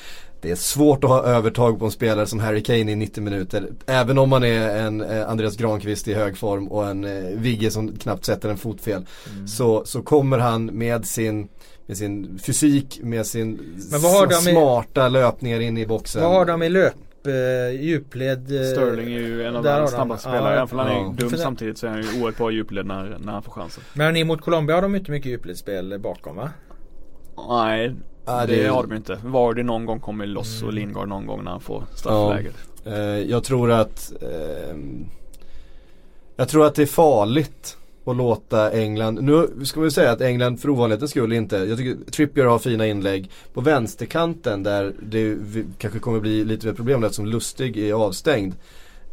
Det 0.40 0.50
är 0.50 0.56
svårt 0.56 1.04
att 1.04 1.10
ha 1.10 1.22
övertag 1.22 1.78
på 1.78 1.84
en 1.84 1.90
spelare 1.90 2.26
som 2.26 2.40
Harry 2.40 2.62
Kane 2.62 2.92
i 2.92 2.96
90 2.96 3.22
minuter. 3.22 3.68
Även 3.86 4.18
om 4.18 4.28
man 4.28 4.44
är 4.44 4.76
en 4.76 5.00
eh, 5.00 5.30
Andreas 5.30 5.56
Granqvist 5.56 6.08
i 6.08 6.14
hög 6.14 6.38
form 6.38 6.68
och 6.68 6.86
en 6.86 7.04
eh, 7.04 7.38
Vigge 7.38 7.70
som 7.70 7.96
knappt 7.96 8.24
sätter 8.24 8.48
en 8.48 8.56
fot 8.56 8.80
fel. 8.80 9.06
Mm. 9.32 9.48
Så, 9.48 9.84
så 9.84 10.02
kommer 10.02 10.38
han 10.38 10.66
med 10.66 11.06
sin 11.06 11.48
med 11.86 11.96
sin 11.96 12.38
fysik, 12.38 13.00
med 13.02 13.26
sin 13.26 13.80
smarta 14.40 15.06
i, 15.06 15.10
löpningar 15.10 15.60
in 15.60 15.78
i 15.78 15.86
boxen. 15.86 16.22
Vad 16.22 16.32
har 16.32 16.44
de 16.44 16.62
i 16.62 16.68
löp? 16.68 16.94
Eh, 17.26 17.80
djupled. 17.80 18.60
Eh, 18.60 18.66
Sterling 18.66 19.14
är 19.14 19.20
ju 19.20 19.44
en 19.44 19.56
av 19.56 19.62
världens 19.62 19.90
snabbaste 19.90 20.28
spelare. 20.28 20.54
Även 20.54 20.68
om 20.70 20.78
han 20.78 20.88
är 20.88 20.92
ja. 20.92 21.14
dum 21.18 21.30
samtidigt 21.30 21.78
så 21.78 21.86
är 21.86 21.90
han 21.90 22.02
ju 22.02 22.20
oerhört 22.20 22.36
bra 22.36 22.50
djupled 22.50 22.86
när, 22.86 23.18
när 23.18 23.32
han 23.32 23.42
får 23.42 23.52
chansen. 23.52 23.84
Men 23.92 24.26
mot 24.26 24.40
Colombia 24.40 24.76
har 24.76 24.82
de 24.82 24.94
inte 24.94 25.10
mycket 25.10 25.30
djupledsspel 25.30 25.98
bakom 25.98 26.36
va? 26.36 26.50
Nej, 27.48 27.94
det, 28.24 28.46
det 28.46 28.66
har 28.66 28.82
de 28.82 28.96
inte. 28.96 29.18
Vardy 29.24 29.62
någon 29.62 29.86
gång 29.86 30.00
kommer 30.00 30.26
loss 30.26 30.56
mm. 30.56 30.68
och 30.68 30.74
Lingard 30.74 31.08
någon 31.08 31.26
gång 31.26 31.44
när 31.44 31.50
han 31.50 31.60
får 31.60 31.84
straffläget. 31.94 32.54
Ja. 32.84 32.90
Eh, 32.90 33.00
jag 33.30 33.44
tror 33.44 33.70
att 33.70 34.12
eh, 34.22 34.76
Jag 36.36 36.48
tror 36.48 36.66
att 36.66 36.74
det 36.74 36.82
är 36.82 36.86
farligt 36.86 37.76
och 38.04 38.14
låta 38.14 38.70
England, 38.70 39.18
nu 39.22 39.64
ska 39.64 39.80
man 39.80 39.86
ju 39.86 39.90
säga 39.90 40.10
att 40.10 40.20
England 40.20 40.60
för 40.60 40.70
ovanlighetens 40.70 41.10
skull 41.10 41.32
inte, 41.32 41.56
jag 41.56 41.78
tycker 41.78 42.10
Trippier 42.10 42.46
har 42.46 42.58
fina 42.58 42.86
inlägg. 42.86 43.30
På 43.52 43.60
vänsterkanten 43.60 44.62
där 44.62 44.92
det 45.02 45.36
kanske 45.78 45.98
kommer 45.98 46.20
bli 46.20 46.44
lite 46.44 46.66
mer 46.66 46.74
problem 46.74 47.04
eftersom 47.04 47.26
Lustig 47.26 47.78
är 47.78 47.92
avstängd. 47.92 48.54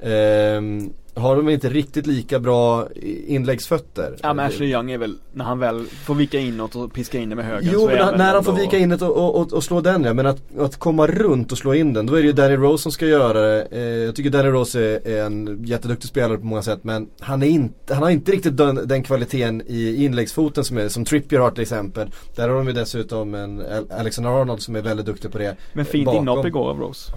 Um, 0.02 0.94
har 1.20 1.36
de 1.36 1.50
inte 1.50 1.70
riktigt 1.70 2.08
lika 2.08 2.40
bra 2.40 2.88
inläggsfötter. 3.28 4.18
Ja 4.22 4.34
men 4.34 4.46
Ashley 4.46 4.72
Young 4.72 4.92
är 4.92 4.98
väl, 4.98 5.16
när 5.34 5.46
han 5.46 5.60
väl 5.60 5.86
får 5.86 6.16
vika 6.16 6.40
inåt 6.40 6.76
och 6.76 6.94
piska 6.94 7.18
in 7.18 7.30
det 7.30 7.36
med 7.36 7.46
höger 7.46 7.70
Jo 7.74 7.86
men 7.88 7.96
när, 7.96 8.18
när 8.18 8.34
han 8.34 8.44
får 8.44 8.54
vika 8.54 8.78
inåt 8.78 9.02
och, 9.02 9.18
och, 9.18 9.36
och, 9.36 9.54
och, 9.54 9.64
slå 9.64 9.82
den 9.82 10.04
ja, 10.04 10.14
men 10.14 10.26
att, 10.26 10.58
att 10.60 10.76
komma 10.76 11.08
runt 11.08 11.52
och 11.52 11.58
slå 11.58 11.74
in 11.74 11.94
den, 11.94 12.06
då 12.06 12.16
är 12.16 12.22
det 12.22 12.28
ju 12.28 12.34
Danny 12.34 12.56
Rose 12.56 12.84
som 12.84 12.92
ska 12.92 13.06
göra 13.06 13.42
det. 13.42 13.68
Eh, 13.72 13.82
jag 13.82 14.16
tycker 14.16 14.30
Danny 14.30 14.50
Rose 14.50 14.80
är, 14.80 15.08
är, 15.08 15.26
en 15.26 15.66
jätteduktig 15.66 16.10
spelare 16.10 16.38
på 16.38 16.46
många 16.46 16.62
sätt 16.62 16.80
men 16.84 17.08
han, 17.20 17.44
är 17.44 17.48
inte, 17.48 17.94
han 17.94 18.04
har 18.04 18.10
inte 18.10 18.32
riktigt 18.32 18.58
den, 18.58 18.88
den 18.88 19.04
kvaliteten 19.04 19.62
i 19.68 20.06
inläggsfoten 20.06 20.64
som, 20.64 20.78
är, 20.78 20.88
som 20.88 21.06
Trippier 21.06 21.40
har 21.40 21.52
till 21.52 21.62
exempel. 21.62 22.12
Där 22.36 22.50
har 22.50 22.56
de 22.56 22.68
ju 22.68 22.74
dessutom 22.74 23.36
en 23.36 23.64
Alexander 23.92 24.42
Arnold 24.42 24.62
som 24.62 24.76
är 24.76 24.82
väldigt 24.82 25.06
duktig 25.06 25.32
på 25.32 25.38
det. 25.38 25.56
Men 25.74 25.86
fint 25.86 26.14
inhopp 26.14 26.46
igår 26.46 26.70
av 26.70 26.80
Rose. 26.80 27.12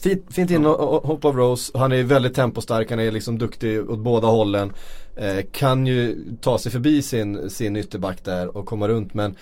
Fint, 0.00 0.34
fint 0.34 0.50
inhopp 0.50 1.24
av 1.24 1.36
Rose. 1.36 1.78
Han 1.78 1.92
är 1.92 2.02
väldigt 2.02 2.34
tempostark, 2.34 2.90
han 2.90 3.00
är 3.00 3.10
liksom 3.10 3.38
duktig 3.38 3.90
åt 3.90 3.98
båda 3.98 4.26
hållen. 4.26 4.72
Eh, 5.16 5.44
kan 5.52 5.86
ju 5.86 6.16
ta 6.40 6.58
sig 6.58 6.72
förbi 6.72 7.02
sin, 7.02 7.50
sin 7.50 7.76
ytterback 7.76 8.24
där 8.24 8.56
och 8.56 8.66
komma 8.66 8.88
runt 8.88 9.14
men 9.14 9.36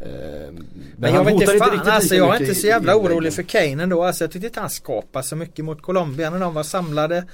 eh, 0.00 0.06
men, 0.06 0.66
men 0.96 1.14
jag 1.14 1.24
vet 1.24 1.34
inte 1.34 1.46
fan 1.46 1.74
inte 1.74 1.92
alltså 1.92 2.14
jag 2.14 2.36
är 2.36 2.40
inte 2.40 2.54
så 2.54 2.66
jävla 2.66 2.96
orolig 2.96 3.32
för 3.32 3.42
Kane 3.42 3.82
ändå. 3.82 4.04
Alltså 4.04 4.24
jag 4.24 4.32
tyckte 4.32 4.46
inte 4.46 4.60
han 4.60 4.70
skapade 4.70 5.24
så 5.24 5.36
mycket 5.36 5.64
mot 5.64 5.82
Colombia 5.82 6.30
när 6.30 6.40
de 6.40 6.54
var 6.54 6.62
samlade. 6.62 7.24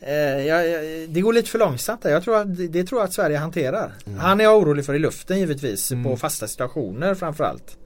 Eh, 0.00 0.46
jag, 0.46 0.64
det 1.08 1.20
går 1.20 1.32
lite 1.32 1.48
för 1.48 1.58
långsamt 1.58 2.02
där. 2.02 2.10
Jag 2.10 2.24
tror 2.24 2.36
att, 2.36 2.72
det 2.72 2.84
tror 2.84 3.00
jag 3.00 3.08
att 3.08 3.14
Sverige 3.14 3.36
hanterar. 3.36 3.92
Mm. 4.06 4.18
Han 4.18 4.40
är 4.40 4.44
jag 4.44 4.58
orolig 4.58 4.86
för 4.86 4.94
i 4.94 4.98
luften 4.98 5.38
givetvis 5.38 5.92
mm. 5.92 6.04
på 6.04 6.16
fasta 6.16 6.48
situationer 6.48 7.14
framförallt. 7.14 7.76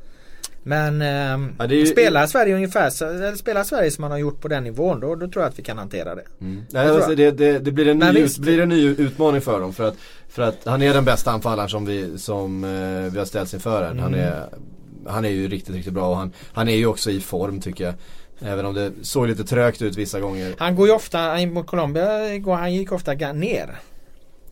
Men 0.69 1.03
ehm, 1.03 1.55
Ja, 1.59 1.67
ju- 1.67 1.87
spelar 1.87 2.27
Sverige 2.27 2.55
ungefär 2.55 3.03
eller 3.05 3.35
spelar 3.35 3.65
Sverige 3.65 3.91
som 3.91 4.03
man 4.03 4.11
har 4.11 4.19
gjort 4.19 4.41
på 4.41 4.49
den 4.49 4.65
nivån 4.65 5.01
då, 5.01 5.15
då 5.15 5.29
tror 5.29 5.43
jag 5.45 5.51
att 5.51 5.59
vi 5.59 5.63
kan 5.63 5.79
hantera 5.79 6.15
det. 6.15 6.25
Nej, 6.39 6.57
Jag 6.73 6.85
tror 6.87 6.95
alltså, 6.97 7.15
det, 7.15 7.31
det, 7.31 7.59
det 7.59 7.73
blir 7.73 7.89
en 7.89 7.99
ny, 7.99 8.21
ut, 8.21 8.39
blir 8.39 8.61
en 8.61 8.69
ny 8.69 8.87
utmaning 8.89 9.41
för 9.41 9.61
dem 9.61 9.73
för 9.73 9.89
att, 9.89 9.95
för 10.29 10.43
att 10.43 10.57
han 10.65 10.83
är 10.83 10.95
den 10.95 11.05
bästa 11.05 11.31
anfallaren 11.31 11.69
som 11.69 11.85
vi, 11.87 12.19
som, 12.19 12.65
eh, 12.65 13.13
vi 13.13 13.19
har 13.19 13.25
ställts 13.25 13.55
inför 13.55 13.83
här. 13.83 13.95
Han, 13.95 13.99
Mm. 14.15 14.21
är, 14.21 14.45
han 15.09 15.25
är 15.25 15.29
ju 15.31 15.49
riktigt, 15.49 15.75
riktigt 15.75 15.93
bra 15.95 16.09
och 16.09 16.17
han, 16.17 16.33
han 16.53 16.69
är 16.69 16.77
ju 16.77 16.87
också 16.87 17.11
i 17.11 17.21
form 17.21 17.61
tycker 17.61 17.85
jag. 17.85 17.95
Även 18.53 18.67
om 18.67 18.75
det 18.75 18.93
såg 19.03 19.27
lite 19.29 19.45
trögt 19.45 19.83
ut 19.83 19.97
vissa 19.97 20.21
gånger. 20.21 20.55
Han 20.59 20.77
går 20.77 20.87
ju 20.89 20.95
ofta, 20.95 21.19
han- 21.19 21.53
mot 21.53 21.67
Colombia 21.67 22.07
han 22.57 22.75
gick 22.75 22.93
ofta 22.93 23.13
ner. 23.13 23.79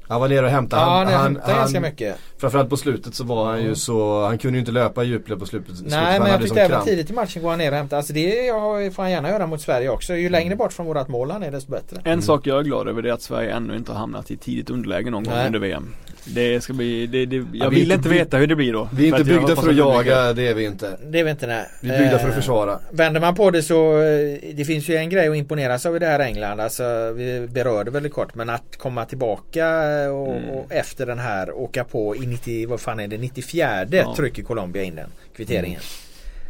Han 0.09 0.21
var 0.21 0.29
nere 0.29 0.45
och 0.47 0.51
hämtade. 0.53 0.83
Ja, 0.83 0.89
Han, 0.89 1.07
han, 1.07 1.15
han, 1.15 1.23
hämtar 1.25 1.55
ganska 1.55 1.81
mycket. 1.81 2.17
Framförallt 2.45 2.71
på 2.71 2.77
slutet 2.77 3.15
så 3.15 3.25
var 3.25 3.45
han 3.47 3.63
ju 3.63 3.75
så, 3.75 4.25
han 4.25 4.39
kunde 4.39 4.57
ju 4.57 4.61
inte 4.61 4.73
löpa 4.73 5.05
i 5.05 5.07
djupled 5.07 5.39
på 5.39 5.47
slutet. 5.47 5.79
för 5.79 5.85
Nej 5.91 6.21
men 6.21 6.31
jag 6.31 6.43
tyckte 6.43 6.61
även 6.61 6.71
kramp. 6.71 6.85
tidigt 6.85 7.11
i 7.11 7.13
matchen 7.13 7.43
går 7.43 7.51
han 7.51 7.59
ner 7.59 7.71
och 7.71 7.77
hämtar. 7.77 7.97
Alltså 7.97 8.13
det 8.13 8.47
jag 8.47 8.95
får 8.95 9.03
han 9.03 9.11
gärna 9.13 9.29
göra 9.29 9.47
mot 9.47 9.61
Sverige 9.61 9.89
också. 9.89 10.15
Ju 10.15 10.29
längre 10.29 10.57
bort 10.57 10.73
från 10.73 10.87
vårat 10.87 11.09
mål 11.09 11.31
han 11.31 11.43
är 11.43 11.51
desto 11.51 11.71
bättre. 11.71 12.01
En 12.05 12.23
sak 12.23 12.47
jag 12.47 12.59
är 12.59 12.63
glad 12.63 12.89
över 12.89 13.03
det 13.03 13.09
är 13.09 13.13
att 13.13 13.23
Sverige 13.23 13.53
ännu 13.55 13.77
inte 13.77 13.93
har 13.93 13.99
hamnat 13.99 14.31
i 14.31 14.37
tidigt 14.37 14.71
underläge 14.71 15.11
någon 15.11 15.25
gång 15.25 15.35
Nej. 15.35 15.47
under 15.47 15.59
VM. 15.59 15.95
Det 16.27 16.61
ska 16.61 16.73
bli, 16.73 17.07
det, 17.07 17.27
det, 17.27 17.37
jag 17.53 17.67
är 17.67 17.71
vill 17.71 17.93
inte 17.93 18.09
veta 18.09 18.37
hur 18.37 18.47
det 18.47 18.57
blir 18.57 18.73
då. 18.73 18.89
Vi 18.93 19.07
är 19.09 19.11
För 19.13 19.19
inte 19.21 19.33
jag 19.33 19.41
byggda 19.41 19.63
för 19.63 19.69
att 19.71 19.77
jaga, 19.77 20.33
det 20.33 20.49
är 20.49 20.55
vi 20.55 20.65
inte. 20.65 20.99
Det 21.07 21.21
är 21.21 21.25
vi 21.25 21.31
inte 21.31 21.47
nej. 21.47 21.65
Vi 21.81 21.91
är 21.91 21.99
byggda 21.99 22.19
för 22.19 22.27
att 22.29 22.33
Eh, 22.35 22.37
försvara. 22.39 22.79
Vänder 22.91 23.21
man 23.21 23.35
på 23.35 23.51
det 23.51 23.63
så 23.63 23.99
eh, 24.03 24.39
det 24.55 24.65
finns 24.67 24.89
ju 24.89 24.97
en 24.97 25.09
grej 25.11 25.29
att 25.29 25.37
imponeras 25.37 25.87
av 25.87 25.97
i 25.97 25.99
det 25.99 26.07
här 26.07 26.21
England. 26.21 26.61
Alltså 26.61 27.13
vi 27.17 27.49
berörde 27.53 27.91
väldigt 27.91 28.13
kort 28.13 28.35
men 28.35 28.51
att 28.51 28.77
komma 28.79 29.05
tillbaka 29.05 29.69
och, 30.13 30.35
Mm. 30.37 30.51
och 30.51 30.73
efter 30.73 31.07
den 31.07 31.19
här 31.19 31.53
åka 31.53 31.85
på 31.85 32.17
i 32.17 32.27
90, 32.35 32.69
vad 32.69 32.81
fan 32.81 33.01
är 33.01 33.09
det, 33.09 33.19
94 33.19 33.85
Ja. 33.91 34.15
trycker 34.17 34.43
Colombia 34.43 34.83
in 34.83 34.95
den 34.95 35.11
kvitteringen. 35.37 35.81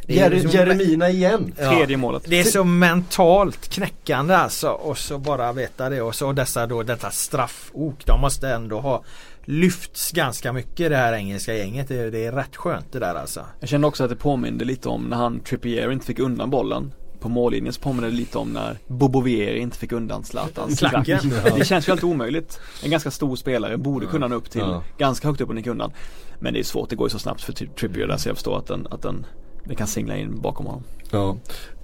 Det 0.07 0.13
är 0.21 0.25
Jer- 0.25 0.31
liksom- 0.31 0.51
Jeremina 0.51 1.11
igen. 1.11 1.55
Ja. 1.59 1.71
Tredje 1.77 1.97
målet. 1.97 2.23
Det 2.27 2.41
är 2.41 2.45
så 2.45 2.65
mentalt 2.65 3.69
knäckande 3.69 4.35
alltså 4.35 4.69
och 4.69 4.99
så 4.99 5.19
bara 5.19 5.53
veta 5.53 5.89
det 5.89 6.03
och 6.03 6.15
så 6.15 6.33
dessa 6.33 6.67
då 6.67 6.83
detta 6.83 7.11
straffok. 7.11 8.07
De 8.07 8.21
måste 8.21 8.49
ändå 8.49 8.81
ha 8.81 9.05
lyfts 9.45 10.13
ganska 10.13 10.53
mycket 10.53 10.91
det 10.91 10.97
här 10.97 11.13
engelska 11.13 11.55
gänget. 11.55 11.89
Det, 11.89 12.11
det 12.11 12.25
är 12.27 12.33
rätt 12.33 12.57
skönt 12.57 12.93
det 12.93 12.99
där 12.99 13.15
alltså. 13.15 13.41
Jag 13.61 13.69
kände 13.69 13.87
också 13.87 14.05
att 14.05 14.11
det 14.11 14.17
påminde 14.17 14.65
lite 14.65 14.89
om 14.89 15.03
när 15.05 15.17
han 15.17 15.41
Trippier 15.41 15.93
inte 15.93 16.07
fick 16.07 16.19
undan 16.19 16.51
bollen 16.51 16.93
på 17.25 17.29
mållinjen 17.31 17.73
så 17.73 17.81
påminner 17.81 18.09
det 18.09 18.15
lite 18.15 18.39
om 18.39 18.49
när 18.53 18.79
Bobo 18.87 19.21
Vieri 19.21 19.59
inte 19.59 19.79
fick 19.79 19.93
undan 19.93 20.25
Zlatans 20.25 20.79
klack. 20.79 20.93
Klacken. 21.05 21.33
Det 21.59 21.65
känns 21.65 21.89
ju 21.89 21.93
alltid 21.93 22.05
omöjligt. 22.11 22.61
En 22.85 22.91
ganska 22.91 23.11
stor 23.11 23.37
spelare 23.37 23.77
borde 23.77 24.07
kunna 24.07 24.29
nå 24.29 24.35
upp 24.37 24.51
till 24.51 24.61
Ja. 24.61 24.83
ganska 24.99 25.29
högt 25.29 25.41
upp 25.41 25.49
och 25.49 25.55
nicka 25.55 25.71
undan. 25.71 25.93
Men 26.39 26.53
det 26.55 26.59
är 26.61 26.65
svårt, 26.65 26.91
det 26.91 26.97
går 26.97 27.07
ju 27.07 27.11
så 27.11 27.19
snabbt 27.19 27.43
för 27.43 27.53
Tri- 27.53 27.75
Trippier 27.75 28.07
där 28.07 28.17
så 28.17 28.29
jag 28.29 28.37
förstår 28.37 28.59
att 28.59 28.67
den, 28.67 28.87
att 28.91 29.03
den, 29.03 29.27
den 29.65 29.77
kan 29.77 29.87
singla 29.87 30.17
in 30.17 30.41
bakom 30.41 30.67
honom. 30.67 30.83
Ja. 31.11 31.37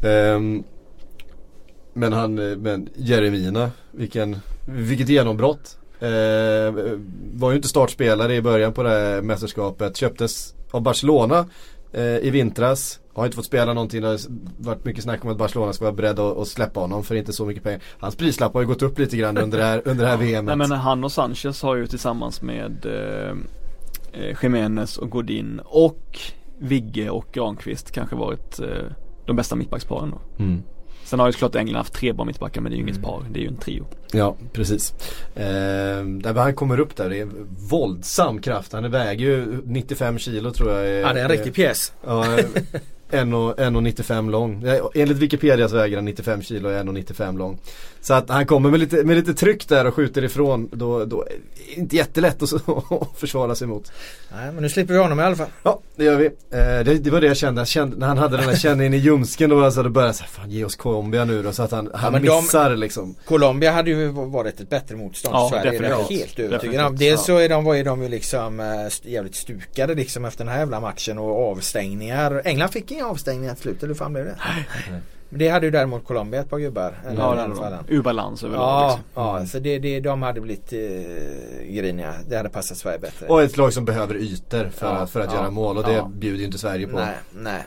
Ehm, 0.09 0.63
men 1.93 2.13
han, 2.13 2.35
men 2.35 2.89
Jeremina, 2.95 3.71
vilken, 3.93 4.37
vilket 4.67 5.09
genombrott. 5.09 5.79
Ehm, 6.01 6.77
var 7.35 7.51
ju 7.51 7.57
inte 7.57 7.69
startspelare 7.69 8.35
i 8.35 8.43
början 8.43 8.73
på 8.73 8.83
det 8.83 8.91
här 8.91 9.23
mästerskapet. 9.23 9.97
Köptes 9.97 10.55
av 10.71 10.81
Barcelona 10.83 11.47
i 12.23 12.31
vintras. 12.31 13.01
Har 13.15 13.25
inte 13.25 13.37
fått 13.37 13.45
spela 13.45 13.75
någonting. 13.75 14.01
Det 14.01 14.09
har 14.09 14.19
varit 14.59 14.85
mycket 14.85 15.05
snack 15.05 15.25
om 15.25 15.31
att 15.31 15.37
Barcelona 15.37 15.73
ska 15.73 15.85
vara 15.85 15.95
beredd 15.95 16.19
att, 16.19 16.49
släppa 16.49 16.81
honom 16.81 17.05
för 17.05 17.15
inte 17.15 17.33
så 17.33 17.47
mycket 17.47 17.63
pengar. 17.63 17.81
Hans 17.99 18.17
prislapp 18.17 18.55
har 18.55 18.61
ju 18.61 18.67
gått 18.67 18.83
upp 18.83 18.99
lite 18.99 19.17
grann 19.17 19.39
under 19.39 19.59
det 19.59 19.65
här, 19.65 19.83
under 19.89 20.05
det 20.05 20.11
här 20.11 20.17
VMet. 20.17 20.45
Nej 20.45 20.57
men 20.57 20.71
han 20.71 21.05
och 21.05 21.13
Sanchez 21.13 21.63
har 21.63 21.77
ju 21.77 21.87
tillsammans 21.87 22.43
med 22.43 22.87
eh, 22.87 23.37
eh, 24.23 24.37
Jimenez 24.43 24.99
och 24.99 25.11
Godin 25.11 25.61
och 25.65 26.19
Vigge 26.59 27.11
och 27.11 27.27
Granqvist 27.33 27.91
kanske 27.91 28.17
varit 28.17 28.61
eh, 28.61 28.67
de 29.27 29.37
bästa 29.37 29.57
mittbacksparen 29.57 30.11
då. 30.11 30.45
Mm. 30.45 30.63
Sen 31.11 31.21
har 31.21 31.27
ju 31.27 31.33
såklart 31.33 31.55
England 31.55 31.77
haft 31.77 31.95
tre 31.95 32.13
bra 32.13 32.25
mittbackar 32.25 32.61
men 32.61 32.73
det 32.73 32.77
är 32.77 32.79
ju 32.79 32.83
inget 32.83 33.03
par, 33.03 33.23
det 33.31 33.39
är 33.39 33.43
ju 33.43 33.49
en 33.49 33.57
trio. 33.57 33.87
Ja, 34.13 34.37
precis. 34.53 34.95
Där 36.05 36.35
han 36.35 36.55
kommer 36.55 36.81
upp 36.81 36.97
där, 36.97 37.11
det 37.11 37.21
är 37.21 37.29
våldsam 37.71 38.41
kraft. 38.41 38.73
Han 38.73 38.91
väger 38.91 39.27
ju 39.27 39.63
95 39.65 40.19
kilo 40.19 40.51
tror 40.51 40.73
jag. 40.73 41.01
Ja 41.01 41.13
det 41.13 41.21
är 41.21 41.25
en 41.25 41.31
riktig 41.31 41.55
pjäs. 41.55 41.93
Ja, 42.07 42.39
1,95 43.11 44.31
lång. 44.31 44.63
Ja, 44.67 44.91
Enligt 44.95 45.19
Wikipedia 45.19 45.69
så 45.69 45.77
väger 45.77 45.97
han 45.97 46.05
95 46.05 46.43
kilo 46.43 46.69
och 46.69 46.75
är 46.75 46.85
1,95 46.85 47.39
lång. 47.39 47.59
Så 48.03 48.15
att 48.15 48.29
han 48.29 48.47
kommer 48.47 48.71
med 48.71 48.81
lite, 48.81 49.05
med 49.05 49.17
lite 49.17 49.35
tryck 49.35 49.69
där 49.69 49.87
och 49.87 49.95
skjuter 49.95 50.25
ifrån. 50.25 50.69
Då, 50.73 51.05
då 51.05 51.23
är 51.23 51.27
det 51.29 51.81
inte 51.81 51.97
jättelätt 51.97 52.43
att 52.43 52.49
så- 52.49 52.85
att 53.13 53.21
försvara 53.21 53.55
sig 53.55 53.67
mot. 53.69 53.93
Nej 54.33 54.53
men 54.53 54.63
nu 54.63 54.69
slipper 54.69 54.95
vi 54.95 55.01
honom 55.01 55.21
i 55.21 55.23
alla 55.23 55.37
fall. 55.37 55.47
Ja, 55.63 55.81
det 55.97 56.05
gör 56.05 56.17
vi. 56.17 56.27
Eh, 56.27 56.31
det, 56.85 56.95
det 57.05 57.11
var 57.11 57.21
det 57.21 57.27
jag 57.27 57.37
kände. 57.37 57.61
Jag 57.61 57.69
kände 57.69 57.97
när 57.97 58.07
han 58.07 58.19
hade 58.19 58.37
den 58.37 58.49
här 58.49 58.57
känningen 58.57 58.95
i 58.95 58.97
ljumsken 58.97 59.51
då. 59.51 59.65
Alltså, 59.65 59.83
då 59.83 59.89
började 59.89 60.09
jag 60.09 60.15
säga, 60.17 60.29
fan 60.29 60.51
ge 60.51 60.65
oss 60.65 60.77
Colombia 60.77 61.25
nu 61.25 61.43
då. 61.43 61.53
Så 61.53 61.63
att 61.63 61.71
han, 61.71 61.91
han 61.95 62.13
de- 62.13 62.21
missar 62.21 62.77
liksom. 62.77 63.15
Colombia 63.25 63.73
hade 63.73 63.91
ju 63.91 64.09
varit 64.09 64.61
ett 64.61 64.71
bättre 64.71 64.97
motstånd 64.97 65.35
Ja, 65.37 65.49
Sverige. 65.53 65.71
Det 65.71 65.77
är 65.77 65.81
definitivt. 65.89 66.19
helt 66.21 66.39
övertygad 66.39 66.75
om. 66.87 66.93
Definitivt, 66.93 66.99
Dels 67.11 67.25
så 67.25 67.37
är 67.37 67.49
de, 67.49 67.65
var 67.65 67.75
ju 67.75 67.83
de 67.83 68.03
ju 68.03 68.09
liksom 68.09 68.61
st- 68.61 69.11
jävligt 69.11 69.35
stukade 69.35 69.95
liksom 69.95 70.25
efter 70.25 70.45
den 70.45 70.53
här 70.53 70.59
jävla 70.61 70.81
matchen 70.81 71.19
och 71.19 71.51
avstängningar. 71.53 72.43
England 72.45 72.69
fick 72.71 72.91
inga 73.01 73.09
avstängningar 73.11 73.55
till 73.55 73.63
slut, 73.63 73.79
eller 73.79 73.89
hur 73.89 73.95
fan 73.99 74.13
blev 74.13 74.25
det? 74.25 74.37
Men 75.29 75.39
det 75.39 75.49
hade 75.49 75.67
ju 75.67 75.71
däremot 75.73 76.05
Colombia 76.05 76.41
ett 76.41 76.51
par 76.51 76.59
gubbar. 76.59 76.95
Eller 77.07 77.11
Ja, 77.11 77.13
i 77.13 77.17
det 77.17 77.23
alla 77.23 77.41
hade 77.43 77.55
fall. 77.55 77.85
de. 77.89 77.95
Ur 77.95 78.03
balans 78.03 78.43
överlag 78.45 78.63
Ja, 78.63 78.97
liksom. 78.97 79.23
ja, 79.23 79.47
så 79.47 79.59
det, 79.59 79.79
det, 79.79 80.01
de 80.01 80.23
hade 80.23 80.41
blivit 80.41 80.73
eh, 80.73 80.79
griniga. 81.75 82.15
Det 82.29 82.37
hade 82.37 82.49
passat 82.49 82.77
Sverige 82.77 82.99
bättre. 82.99 83.27
Och 83.27 83.43
ett 83.43 83.57
lag 83.57 83.73
som 83.73 83.85
behöver 83.85 84.15
ytor 84.17 84.71
för, 84.75 84.87
Ja, 84.87 84.93
att, 84.93 85.11
för 85.11 85.21
att 85.21 85.33
ja, 85.33 85.39
göra 85.39 85.51
mål. 85.51 85.77
Och 85.79 85.85
det 85.85 85.93
ja. 85.93 86.11
bjuder 86.15 86.39
ju 86.39 86.45
inte 86.45 86.59
Sverige 86.59 86.87
på. 86.87 86.97
Nej, 86.97 87.15
nej. 87.33 87.65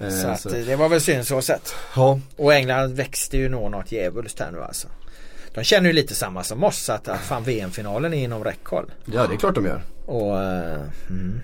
Eh, 0.00 0.08
Så 0.08 0.28
att, 0.28 0.40
så- 0.40 0.48
eh, 0.56 0.64
det 0.66 0.76
var 0.76 0.88
väl 0.88 1.00
synd 1.00 1.26
så 1.26 1.42
sett. 1.42 1.74
Ja, 1.96 2.20
Och 2.36 2.54
England 2.54 2.92
växte 2.94 3.36
ju 3.36 3.48
nå 3.48 3.68
något 3.68 3.92
djävulskt 3.92 4.40
här 4.40 4.50
nu 4.50 4.62
alltså. 4.62 4.88
De 5.54 5.64
känner 5.64 5.86
ju 5.86 5.92
lite 5.92 6.14
samma 6.14 6.42
som 6.44 6.64
oss 6.64 6.90
att, 6.90 7.08
att 7.08 7.20
fan 7.20 7.42
VM-finalen 7.44 8.14
är 8.14 8.24
inom 8.24 8.44
räckhåll. 8.44 8.90
ja, 9.04 9.26
det 9.26 9.34
är 9.34 9.38
klart 9.38 9.54
de 9.54 9.66
gör. 9.66 9.82
Och 10.06 10.40
eh, 10.42 10.80
mm. 11.10 11.40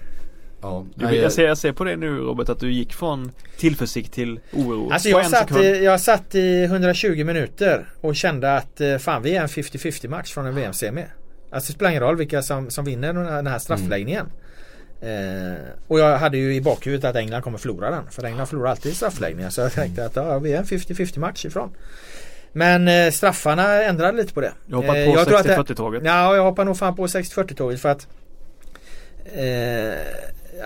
Ja. 0.62 0.86
Du, 0.94 1.04
Nej, 1.04 1.16
jag, 1.16 1.32
ser, 1.32 1.46
jag 1.46 1.58
ser 1.58 1.72
på 1.72 1.84
det 1.84 1.96
nu 1.96 2.16
Robert 2.18 2.48
att 2.48 2.60
du 2.60 2.72
gick 2.72 2.92
från 2.94 3.32
tillförsikt 3.58 4.12
till 4.12 4.40
oro 4.52 4.90
Alltså 4.92 5.08
jag 5.08 5.26
satt, 5.26 5.56
i, 5.56 5.84
jag 5.84 6.00
satt 6.00 6.34
i 6.34 6.64
120 6.64 7.24
minuter 7.24 7.86
och 8.00 8.16
kände 8.16 8.56
att 8.56 8.80
eh, 8.80 8.96
fan 8.98 9.22
vi 9.22 9.36
är 9.36 9.40
en 9.42 9.48
50-50 9.48 10.08
match 10.08 10.32
från 10.34 10.46
en 10.46 10.54
VM-semi. 10.54 11.04
Alltså 11.50 11.72
det 11.72 11.74
spelar 11.76 11.90
ingen 11.90 12.02
roll 12.02 12.16
vilka 12.16 12.42
som, 12.42 12.70
som 12.70 12.84
vinner 12.84 13.12
den 13.12 13.26
här, 13.26 13.36
den 13.36 13.46
här 13.46 13.58
straffläggningen. 13.58 14.26
Eh, 15.00 15.58
och 15.88 16.00
jag 16.00 16.18
hade 16.18 16.38
ju 16.38 16.54
i 16.54 16.60
bakhuvudet 16.60 17.04
att 17.10 17.16
England 17.16 17.42
kommer 17.42 17.58
förlora 17.58 17.90
den. 17.90 18.04
För 18.10 18.24
England 18.24 18.46
förlorar 18.46 18.70
alltid 18.70 18.96
straffläggningar. 18.96 19.50
Så 19.50 19.60
jag 19.60 19.72
tänkte 19.72 20.04
att 20.04 20.16
ja, 20.16 20.38
vi 20.38 20.52
är 20.52 20.58
en 20.58 20.64
50-50 20.64 21.18
match 21.18 21.44
ifrån. 21.44 21.70
Men 22.52 22.88
eh, 22.88 23.10
straffarna 23.10 23.82
ändrade 23.82 24.16
lite 24.16 24.34
på 24.34 24.40
det. 24.40 24.52
Jag 24.66 24.76
hoppar 24.76 24.96
Eh, 24.96 25.24
på 25.24 25.30
det- 25.30 25.56
60-40-tåget. 25.56 26.02
Ja, 26.04 26.36
jag 26.36 26.42
hoppar 26.44 26.64
nog 26.64 26.76
fan 26.78 26.96
på 26.96 27.06
60-40-tåget 27.06 27.80
för 27.80 27.88
att 27.88 28.06
eh, 29.24 29.98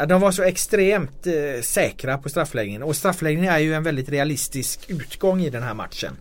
de 0.08 0.20
var 0.20 0.30
så 0.30 0.42
extremt 0.42 1.26
eh, 1.26 1.62
säkra 1.62 2.18
på 2.18 2.28
straffläggningen. 2.28 2.82
Och 2.82 2.96
straffläggningen 2.96 3.54
är 3.54 3.58
ju 3.58 3.74
en 3.74 3.82
väldigt 3.82 4.08
realistisk 4.08 4.90
utgång 4.90 5.40
i 5.40 5.50
den 5.50 5.62
här 5.62 5.74
matchen. 5.74 6.16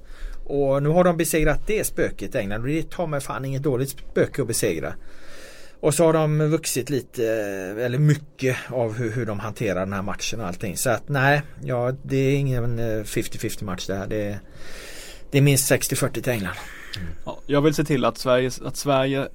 Och 0.46 0.84
nu 0.84 0.90
har 0.90 1.04
de 1.04 1.18
besegrat 1.18 1.68
det 1.68 1.84
spöket 1.84 2.36
England 2.36 2.62
och 2.62 2.68
det 2.68 2.90
tar 2.90 3.08
mig 3.08 3.22
fan 3.22 3.46
inget 3.46 3.64
dåligt 3.64 3.90
spöke 3.90 4.42
att 4.42 4.48
besegra. 4.48 4.94
Och 5.80 5.94
så 5.94 6.06
har 6.06 6.14
de 6.14 6.40
vuxit 6.40 6.90
lite, 6.90 7.24
eh, 7.26 7.86
eller 7.86 7.98
mycket 7.98 8.58
av 8.70 8.94
hur, 8.94 9.12
hur 9.12 9.26
de 9.26 9.40
hanterar 9.40 9.80
den 9.80 9.94
här 9.94 10.02
matchen 10.02 10.42
och 10.42 10.48
allting. 10.48 10.78
Så 10.78 10.90
att 10.90 11.10
nej, 11.10 11.42
ja, 11.64 11.94
det 12.04 12.18
är 12.18 12.38
ingen 12.38 12.80
eh, 12.80 13.04
50-50 13.04 13.64
match 13.64 13.88
det 13.88 13.96
här. 13.96 14.08
Det 14.08 14.24
är, 14.24 14.40
det 15.32 15.38
är 15.38 15.42
minst 15.42 15.72
60-40 15.72 16.22
till 16.22 16.32
England. 16.32 16.56
Mm. 16.98 17.08
Ja, 17.26 17.40
jag 17.46 17.62
vill 17.62 17.74
se 17.74 17.84
till 17.84 18.06
att 18.06 18.18
Sverige, 18.18 18.52
att 18.66 18.78
Sverige 18.78 19.28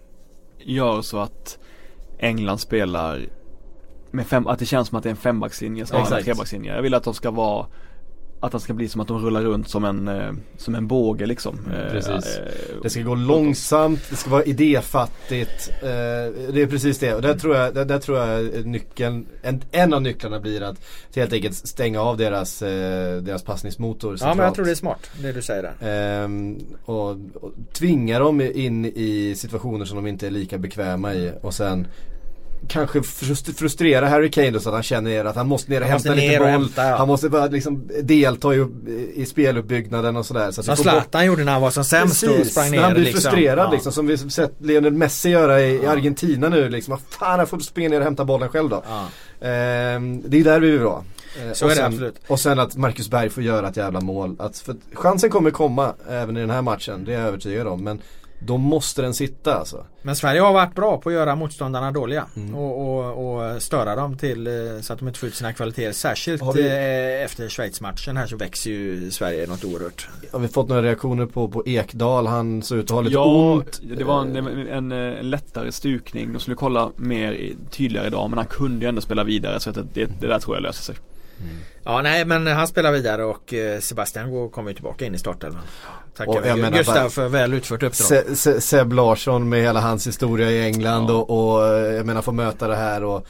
gör 0.59 1.03
så 1.03 1.19
att 1.19 1.59
England 2.19 2.59
spelar 2.59 3.27
med 4.11 4.27
fem, 4.27 4.47
att 4.47 4.59
det 4.59 4.67
känns 4.67 4.89
som 4.89 4.99
att 4.99 5.03
det 5.03 5.09
är 5.09 5.11
en 5.11 5.17
fembackslinje 5.17 5.87
snarare 5.87 6.07
än 6.07 6.13
en 6.19 6.25
trebackslinje. 6.25 6.75
Jag 6.75 6.83
vill 6.83 6.95
att 6.95 7.05
de 7.05 7.15
ska 7.15 7.31
vara 7.31 7.67
att 8.41 8.53
det 8.53 8.61
ska 8.61 8.75
bli 8.75 8.89
som 8.89 9.01
att 9.01 9.09
de 9.09 9.19
rullar 9.25 9.43
runt 9.43 9.69
som 9.69 9.85
en, 9.85 10.09
eh, 10.09 10.33
som 10.57 10.75
en 10.75 10.87
båge 10.87 11.27
liksom. 11.27 11.59
Eh, 11.75 11.91
Precis. 11.93 12.37
eh, 12.39 12.45
Det 12.83 12.91
ska 12.91 13.01
gå 13.01 13.15
långsamt, 13.15 14.01
det 14.11 14.17
ska 14.17 14.31
vara 14.31 14.43
idéfattigt. 14.43 15.71
Det 15.81 16.63
är 16.63 16.67
precis 16.67 16.99
det. 16.99 17.15
Och 17.15 17.23
där 17.23 17.35
tror 17.35 17.57
jag, 17.57 17.75
där, 17.75 17.85
där 17.85 17.99
tror 17.99 18.19
jag 18.19 18.67
nyckeln, 18.67 19.27
en, 19.43 19.63
en 19.71 19.95
av 19.95 20.03
nycklarna 20.03 20.41
blir 20.41 20.63
att 20.63 20.77
helt 21.17 21.33
enkelt 21.33 21.55
stänga 21.55 22.01
av 22.01 22.17
deras, 22.17 22.59
deras 22.59 23.43
passningsmotor 23.43 24.11
Ja 24.11 24.13
men 24.13 24.19
centralt. 24.19 24.39
jag 24.47 24.55
tror 24.55 24.65
det 24.65 24.71
är 24.71 24.75
smart 24.75 25.11
det 25.23 25.33
du 25.33 25.43
säger 25.43 25.63
där. 25.63 25.75
Ehm, 26.25 26.59
och, 26.85 27.11
och 27.11 27.53
tvinga 27.73 28.19
dem 28.19 28.41
in 28.41 28.85
i 28.85 29.35
situationer 29.37 29.85
som 29.85 29.97
de 29.97 30.07
inte 30.07 30.27
är 30.27 30.31
lika 30.31 30.59
bekväma 30.59 31.15
i 31.15 31.33
och 31.43 31.55
sen 31.55 31.87
Kanske 32.69 32.99
frust- 33.01 33.55
frustrera 33.59 34.09
Harry 34.09 34.31
Kane 34.31 34.51
då 34.51 34.61
så 34.61 34.69
att 34.69 34.75
han 34.75 34.83
känner 34.83 35.25
att 35.25 35.37
han 35.37 35.47
måste 35.49 35.71
ner 35.71 35.81
och 35.81 35.87
Han 35.87 35.93
hämta 35.93 36.15
lite 36.15 36.35
och 36.35 36.39
boll. 36.41 36.49
hämta, 36.49 36.85
ja. 36.89 36.97
Han 36.97 37.09
måste 37.09 37.29
bara 37.29 37.47
liksom 37.47 37.89
delta 38.03 38.55
i, 38.55 38.67
i 39.15 39.27
speluppbyggnaden 39.27 40.17
och 40.17 40.27
sådär. 40.27 40.51
Så 40.51 40.63
Som 40.63 40.77
Zlatan 40.77 41.27
gjorde 41.27 41.45
när 41.45 41.53
han 41.53 41.63
var 41.63 41.71
som 41.71 41.85
sämst 41.85 42.23
och 42.23 42.29
Precis, 42.37 42.53
sprang 42.53 42.71
ner 42.71 42.81
han 42.81 42.93
blir 42.95 43.05
liksom. 43.05 43.21
frustrerad 43.23 43.67
Ja. 43.69 43.73
liksom 43.73 43.93
som 43.93 44.07
vi 44.07 44.19
sett 44.19 44.53
Lionel 44.61 44.93
Messi 44.93 45.29
göra 45.31 45.61
i, 45.61 45.75
i 45.83 45.87
Argentina 45.87 46.49
nu 46.49 46.69
liksom. 46.69 46.99
Fan, 47.11 47.39
jag 47.39 47.49
får 47.49 47.59
springa 47.59 47.89
ner 47.89 47.99
och 47.99 48.05
hämta 48.05 48.25
bollen 48.25 48.49
själv 48.49 48.69
då. 48.69 48.83
Ja. 48.89 49.09
Ehm, 49.49 50.23
det 50.31 50.41
är 50.41 50.45
där 50.45 50.61
vi 50.61 50.71
vill 50.71 50.81
vara. 50.81 51.05
Eh, 51.47 51.53
Så 51.53 51.65
och 51.65 51.71
är 51.71 51.75
det 51.75 51.81
sen, 51.81 51.93
absolut. 51.93 52.17
Och 52.29 52.41
sen 52.41 52.59
att 52.59 52.77
Marcus 52.77 53.11
Berg 53.11 53.29
får 53.31 53.43
göra 53.43 53.69
ett 53.69 53.77
jävla 53.77 54.01
mål. 54.01 54.37
Att, 54.39 54.59
för 54.59 54.77
chansen 54.95 55.31
kommer 55.31 55.51
komma 55.51 55.95
även 56.11 56.37
i 56.37 56.41
den 56.41 56.51
här 56.51 56.63
matchen, 56.63 57.05
det 57.05 57.15
är 57.15 57.19
jag 57.19 57.29
övertygad 57.29 57.67
om. 57.67 57.85
Men 57.85 58.01
då 58.41 58.57
måste 58.57 59.03
den 59.03 59.15
sitta 59.15 59.55
alltså. 59.55 59.87
Men 60.03 60.17
Sverige 60.17 60.41
har 60.41 60.53
varit 60.53 60.75
bra 60.75 60.99
på 61.01 61.09
att 61.09 61.15
göra 61.15 61.35
motståndarna 61.37 61.93
dåliga 61.93 62.27
Mm. 62.37 62.55
och, 62.55 62.99
och, 63.17 63.37
och 63.55 63.63
störa 63.63 63.97
dem 63.97 64.17
till 64.19 64.47
eh, 64.47 64.53
så 64.81 64.93
att 64.93 64.99
de 64.99 65.09
inte 65.09 65.21
får 65.21 65.29
ut 65.29 65.35
sina 65.35 65.53
kvaliteter. 65.53 65.93
Särskilt 65.93 66.43
vi- 66.55 66.67
eh, 66.67 67.25
efter 67.25 67.49
Schweiz-matchen 67.49 68.17
här 68.17 68.27
så 68.27 68.37
växer 68.37 68.71
ju 68.71 69.11
Sverige 69.11 69.47
något 69.47 69.65
oerhört. 69.65 70.09
Har 70.33 70.39
vi 70.39 70.49
fått 70.49 70.69
några 70.69 70.83
reaktioner 70.83 71.27
på, 71.27 71.49
på 71.49 71.63
Ekdal? 71.67 72.27
Han 72.27 72.63
såg 72.63 72.79
ut 72.79 72.85
att 72.85 72.91
ha 72.91 73.01
lite 73.01 73.15
Ja, 73.15 73.53
ont. 73.53 73.81
det 73.97 74.05
var 74.05 74.21
en, 74.21 74.37
en, 74.69 74.93
en 74.93 75.31
lättare 75.31 75.73
stukning. 75.73 76.33
De 76.33 76.39
skulle 76.39 76.57
kolla 76.57 76.91
mer 76.97 77.51
tydligare 77.71 78.07
idag 78.07 78.31
men 78.31 78.39
han 78.39 78.47
kunde 78.47 78.85
ju 78.85 78.89
ändå 78.89 79.01
spela 79.01 79.25
vidare 79.25 79.61
så 79.61 79.71
att 79.71 79.77
det, 79.95 80.07
det 80.21 80.27
där 80.27 80.39
tror 80.39 80.57
jag 80.57 80.63
löser 80.63 80.83
sig. 80.83 80.95
Ja 81.85 82.03
nej 82.03 82.25
men 82.25 82.47
han 82.47 82.67
spelar 82.67 82.93
vidare 82.93 83.25
och 83.25 83.55
eh, 83.55 83.81
Sebastian 83.81 84.31
går- 84.31 84.49
kommer 84.49 84.71
ju 84.71 84.75
tillbaka 84.75 85.05
in 85.07 85.15
i 85.15 85.19
startelvan. 85.19 85.63
Tackar 86.17 86.47
jag 86.47 86.55
vi 86.55 86.63
menar 86.63 86.79
Gustav 86.79 86.95
bara- 86.95 87.09
för 87.11 87.29
väl 87.29 87.55
utfört 87.55 87.83
uppdrag. 87.83 87.93
Se, 88.07 88.37
Se, 88.37 88.61
Seb 88.61 88.93
Larsson 88.93 89.49
med 89.49 89.61
hela 89.63 89.81
hans 89.81 90.07
historia 90.07 90.51
i 90.51 90.65
England 90.67 91.11
Ja. 91.11 91.15
och, 91.15 91.55
och 91.55 91.67
eh, 91.67 91.95
jag 91.95 92.07
menar 92.07 92.23
få 92.23 92.33
möta 92.33 92.69
det 92.69 92.77
här 92.77 93.05
och 93.05 93.27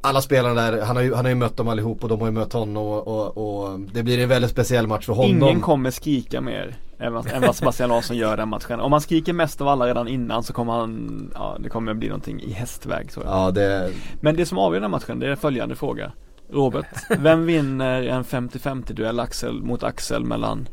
alla 0.00 0.20
spelarna 0.22 0.54
där, 0.70 0.82
han 0.82 0.96
har, 0.96 1.02
ju, 1.02 1.14
han 1.14 1.24
har 1.24 1.30
ju 1.30 1.34
mött 1.34 1.56
dem 1.56 1.68
allihop 1.68 2.02
och 2.02 2.08
de 2.08 2.20
har 2.20 2.26
ju 2.26 2.32
mött 2.32 2.52
honom 2.52 2.76
och, 2.86 3.08
och, 3.08 3.62
och 3.70 3.80
det 3.80 4.02
blir 4.02 4.18
en 4.18 4.28
väldigt 4.28 4.50
speciell 4.50 4.86
match 4.86 5.06
för 5.06 5.12
honom. 5.12 5.30
Ingen 5.42 5.60
kommer 5.60 5.90
skrika 5.90 6.40
mer 6.40 6.76
än 7.00 7.12
vad, 7.12 7.26
än 7.32 7.42
vad 7.42 7.56
Sebastian 7.56 7.88
Larsson 7.88 8.16
gör 8.16 8.36
den 8.36 8.48
matchen. 8.48 8.80
Om 8.80 8.92
han 8.92 9.00
skriker 9.00 9.32
mest 9.32 9.60
av 9.60 9.68
alla 9.68 9.86
redan 9.86 10.08
innan 10.08 10.42
så 10.42 10.52
kommer 10.52 10.72
han, 10.72 11.30
ja 11.34 11.56
det 11.60 11.68
kommer 11.68 11.94
bli 11.94 12.08
någonting 12.08 12.40
i 12.42 12.52
hästväg 12.52 13.10
tror 13.12 13.26
jag. 13.26 13.34
Ja 13.34 13.50
det, 13.50 13.90
Men 14.20 14.36
det 14.36 14.46
som 14.46 14.58
avgör 14.58 14.80
den 14.80 14.90
matchen 14.90 15.18
det 15.18 15.26
är 15.30 15.36
följande 15.36 15.76
fråga. 15.76 16.12
Robert, 16.52 16.86
vem 17.18 17.46
vinner 17.46 18.02
en 18.02 18.24
50-50 18.24 18.92
duell 18.92 19.20
Axel 19.20 19.62
mot 19.62 19.82
Axel 19.82 20.24
mellan 20.24 20.68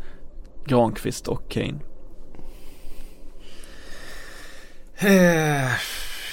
Granqvist 0.65 1.27
och 1.27 1.49
Kane? 1.52 1.80
Eh, 4.98 5.72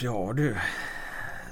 ja 0.02 0.32
du. 0.36 0.56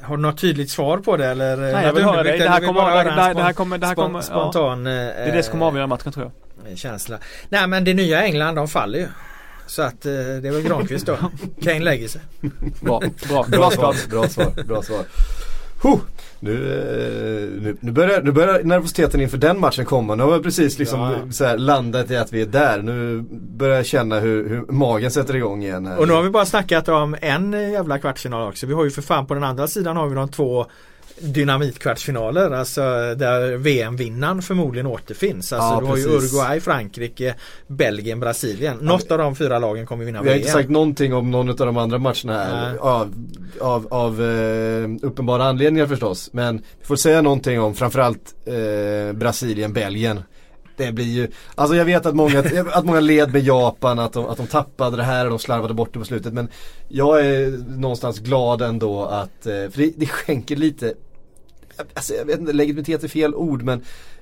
Har 0.02 0.16
du 0.16 0.22
något 0.22 0.38
tydligt 0.40 0.70
svar 0.70 0.98
på 0.98 1.16
det 1.16 1.26
eller? 1.26 1.56
Nej, 1.56 1.86
jag 1.86 1.92
vill 1.92 2.04
höra 2.04 2.22
dig. 2.22 2.38
Det 2.38 2.48
här 2.48 2.60
kommer- 2.66 2.80
det 3.04 3.10
här- 3.10 3.34
det 3.34 3.42
här 3.42 3.52
kommer- 3.52 3.78
det 3.78 3.86
här 3.86 3.94
kommer- 3.94 4.18
ja. 4.18 4.22
Spontan 4.22 4.86
eh, 4.86 4.92
Det 4.92 4.98
är 5.12 5.32
det 5.32 5.42
som 5.42 5.52
kommer 5.52 5.66
avgöra 5.66 5.86
matchen 5.86 6.12
tror 6.12 6.30
jag. 6.66 6.78
känsla. 6.78 7.18
Nej 7.48 7.66
men 7.66 7.84
det 7.84 7.94
nya 7.94 8.22
England 8.22 8.54
de 8.54 8.68
faller 8.68 8.98
ju. 8.98 9.08
Så 9.66 9.82
att 9.82 10.06
eh, 10.06 10.12
det 10.12 10.48
är 10.48 10.52
väl 10.52 10.62
Granqvist 10.62 11.06
då. 11.06 11.16
Kane 11.62 11.80
lägger 11.80 12.08
sig. 12.08 12.20
Bra, 12.80 13.00
bra, 13.00 13.10
bra 13.28 13.42
bra 13.58 13.70
svar, 13.70 13.94
bra 14.10 14.28
svar, 14.28 14.64
bra 14.66 14.82
svar. 14.82 15.04
Huh. 15.82 15.98
Nu, 16.40 16.52
eh, 16.52 17.62
nu, 17.62 17.76
nu, 17.80 17.92
börjar, 17.92 18.22
nu 18.22 18.32
börjar 18.32 18.62
nervositeten 18.62 19.20
inför 19.20 19.38
den 19.38 19.60
matchen 19.60 19.84
komma. 19.84 20.14
Nu 20.14 20.22
har 20.22 20.36
vi 20.36 20.42
precis 20.42 20.78
liksom 20.78 21.00
Ja. 21.00 21.46
här 21.46 21.58
landat 21.58 22.10
i 22.10 22.16
att 22.16 22.32
vi 22.32 22.42
är 22.42 22.46
där. 22.46 22.82
Nu 22.82 23.24
börjar 23.30 23.76
jag 23.76 23.86
känna 23.86 24.20
hur, 24.20 24.48
hur 24.48 24.72
magen 24.72 25.10
sätter 25.10 25.36
igång 25.36 25.62
igen. 25.62 25.86
Här. 25.86 25.98
Och 25.98 26.08
nu 26.08 26.14
har 26.14 26.22
vi 26.22 26.30
bara 26.30 26.46
snackat 26.46 26.88
om 26.88 27.16
en 27.20 27.52
jävla 27.52 27.98
kvartsfinal 27.98 28.48
också. 28.48 28.66
Vi 28.66 28.74
har 28.74 28.84
ju 28.84 28.90
för 28.90 29.02
fan 29.02 29.26
på 29.26 29.34
den 29.34 29.44
andra 29.44 29.66
sidan 29.68 29.96
har 29.96 30.06
vi 30.06 30.14
de 30.14 30.28
två 30.28 30.66
dynamitkvartsfinaler. 31.20 32.50
Alltså 32.50 32.80
där 33.14 33.56
VM-vinnaren 33.56 34.42
förmodligen 34.42 34.86
återfinns. 34.86 35.52
Alltså 35.52 35.74
Ja, 35.74 35.80
du 35.80 35.86
har 35.86 35.96
ju. 35.96 36.04
Uruguay, 36.04 36.60
Frankrike, 36.60 37.34
Belgien, 37.66 38.20
Brasilien. 38.20 38.76
Något 38.76 39.10
av 39.10 39.18
de 39.18 39.36
fyra 39.36 39.58
lagen 39.58 39.86
kommer 39.86 40.04
vinna 40.04 40.22
Vi 40.22 40.28
har 40.28 40.34
VM. 40.34 40.38
inte 40.40 40.52
sagt 40.52 40.70
någonting 40.70 41.14
om 41.14 41.30
någon 41.30 41.48
av 41.48 41.56
de 41.56 41.76
andra 41.76 41.98
matcherna 41.98 42.44
här. 42.44 42.76
Av, 42.76 43.14
av, 43.60 43.86
av 43.90 44.22
eh, 44.22 44.88
uppenbara 45.02 45.44
anledningar 45.44 45.86
förstås. 45.86 46.30
Men 46.32 46.56
vi 46.56 46.84
får 46.84 46.96
säga 46.96 47.22
någonting 47.22 47.60
om 47.60 47.74
framförallt 47.74 48.34
eh, 48.44 49.12
Brasilien, 49.12 49.72
Belgien. 49.72 50.20
Det 50.76 50.92
blir 50.92 51.04
ju, 51.04 51.28
alltså 51.54 51.76
jag 51.76 51.84
vet 51.84 52.06
att 52.06 52.14
många, 52.14 52.38
att 52.72 52.84
många 52.84 53.00
led 53.00 53.32
med 53.32 53.42
Japan, 53.42 53.98
att 53.98 54.12
de, 54.12 54.26
att 54.26 54.36
de 54.36 54.46
tappade 54.46 54.96
det 54.96 55.02
här 55.02 55.24
och 55.24 55.30
de 55.30 55.38
slarvade 55.38 55.74
bort 55.74 55.92
det 55.92 55.98
på 55.98 56.04
slutet. 56.04 56.32
Men 56.32 56.48
jag 56.88 57.26
är 57.26 57.50
någonstans 57.80 58.18
glad 58.18 58.62
ändå 58.62 59.04
att, 59.04 59.46
eh, 59.46 59.52
för 59.52 59.76
det, 59.76 59.92
det 59.96 60.06
skänker 60.06 60.56
lite 60.56 60.94
Alltså 61.94 62.14
jag 62.14 62.24
vet 62.24 62.40
inte, 62.40 62.52
legitimitet 62.52 63.04
är 63.04 63.08
fel 63.08 63.34
ord 63.34 63.62
men 63.62 63.78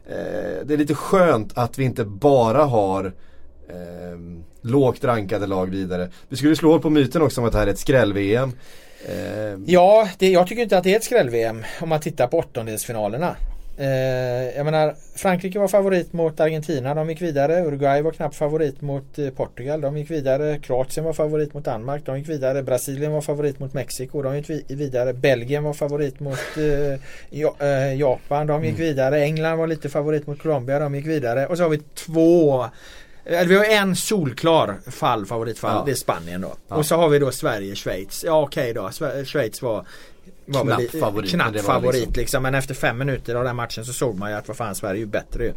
eh, 0.07 0.65
det 0.65 0.75
är 0.75 0.77
lite 0.77 0.95
skönt 0.95 1.59
att 1.59 1.79
vi 1.79 1.85
inte 1.85 2.05
bara 2.05 2.65
har 2.65 3.05
eh, 3.69 4.19
lågt 4.61 5.05
rankade 5.05 5.47
lag 5.47 5.71
vidare. 5.71 6.09
Vi 6.29 6.37
skulle 6.37 6.57
slå 6.57 6.71
hål 6.71 6.81
på 6.81 6.91
myten 6.91 7.23
också 7.23 7.41
om 7.41 7.47
att 7.47 7.53
det 7.53 7.59
här 7.59 7.67
är 7.67 7.71
ett 7.71 7.79
skräll-VM. 7.79 8.53
Eh, 9.09 9.61
Ja, 9.67 10.09
det, 10.19 10.31
jag 10.31 10.47
tycker 10.47 10.63
inte 10.63 10.79
att 10.79 10.85
det 10.85 10.93
är 10.93 10.97
ett 10.97 11.05
skräll-VM 11.05 11.65
om 11.81 11.89
man 11.89 12.01
tittar 12.01 12.27
på 12.27 12.39
åttondelsfinalerna. 12.39 13.37
Eh, 13.79 14.57
jag 14.57 14.65
menar 14.65 14.95
Frankrike 15.17 15.59
var 15.59 15.69
favorit 15.69 16.13
mot 16.13 16.41
Argentina, 16.41 16.95
de 16.95 17.09
gick 17.11 17.23
vidare. 17.23 17.63
Uruguay 17.65 18.03
var 18.03 18.11
knappt 18.11 18.37
favorit 18.37 18.81
mot 18.81 19.19
eh, 19.19 19.31
Portugal, 19.31 19.81
de 19.81 19.97
gick 19.99 20.11
vidare. 20.11 20.59
Kroatien 20.59 21.05
var 21.05 21.13
favorit 21.13 21.55
mot 21.55 21.65
Danmark, 21.65 22.07
de 22.07 22.19
gick 22.19 22.29
vidare. 22.29 22.63
Brasilien 22.63 23.13
var 23.13 23.21
favorit 23.21 23.59
mot 23.61 23.75
Mexiko, 23.75 24.23
de 24.23 24.37
gick 24.37 24.51
vi- 24.51 24.65
vidare. 24.69 25.13
Belgien 25.13 25.65
var 25.65 25.73
favorit 25.73 26.21
mot 26.21 26.39
eh, 26.57 27.69
eh, 27.69 27.95
Japan, 27.99 28.47
de 28.47 28.65
gick 28.65 28.79
vidare. 28.79 29.21
England 29.25 29.59
var 29.59 29.67
lite 29.67 29.89
favorit 29.89 30.27
mot 30.27 30.43
Colombia, 30.43 30.79
de 30.79 30.95
gick 30.95 31.07
vidare. 31.07 31.47
Och 31.47 31.57
så 31.57 31.63
har 31.63 31.71
vi 31.71 31.79
två 31.95 32.65
eller 33.29 33.45
vi 33.49 33.57
har 33.57 33.65
en 33.65 33.97
solklar 33.97 34.75
fall, 34.91 35.27
favoritfall, 35.27 35.73
Ja. 35.77 35.83
det 35.87 35.91
är 35.91 35.95
Spanien 35.95 36.41
då. 36.41 36.55
Ja. 36.69 36.77
Och 36.77 36.87
så 36.87 36.97
har 36.97 37.09
vi 37.09 37.19
då 37.19 37.31
Sverige, 37.31 37.75
Schweiz. 37.75 38.25
Ja 38.27 38.43
okej 38.43 38.73
då, 38.75 38.81
Sve- 38.89 39.25
Schweiz 39.25 39.63
var 39.63 39.87
var 40.47 40.63
Knapp 40.63 40.81
väl 40.81 41.01
favorit, 41.01 41.31
Knapp 41.31 41.55
men 41.55 41.63
favorit 41.63 42.01
liksom- 42.01 42.21
liksom. 42.21 42.43
Men 42.43 42.55
efter 42.55 42.75
fem 42.75 42.99
minuter 42.99 43.35
av 43.35 43.45
den 43.45 43.57
matchen 43.57 43.85
så 43.85 43.93
såg 43.93 44.19
man 44.19 44.31
ju 44.31 44.37
att 44.37 44.49
vad 44.49 44.57
fan 44.57 44.75
Sverige 44.75 44.97
är 44.97 45.01
ju 45.01 45.07
bättre 45.07 45.45
ju. 45.45 45.53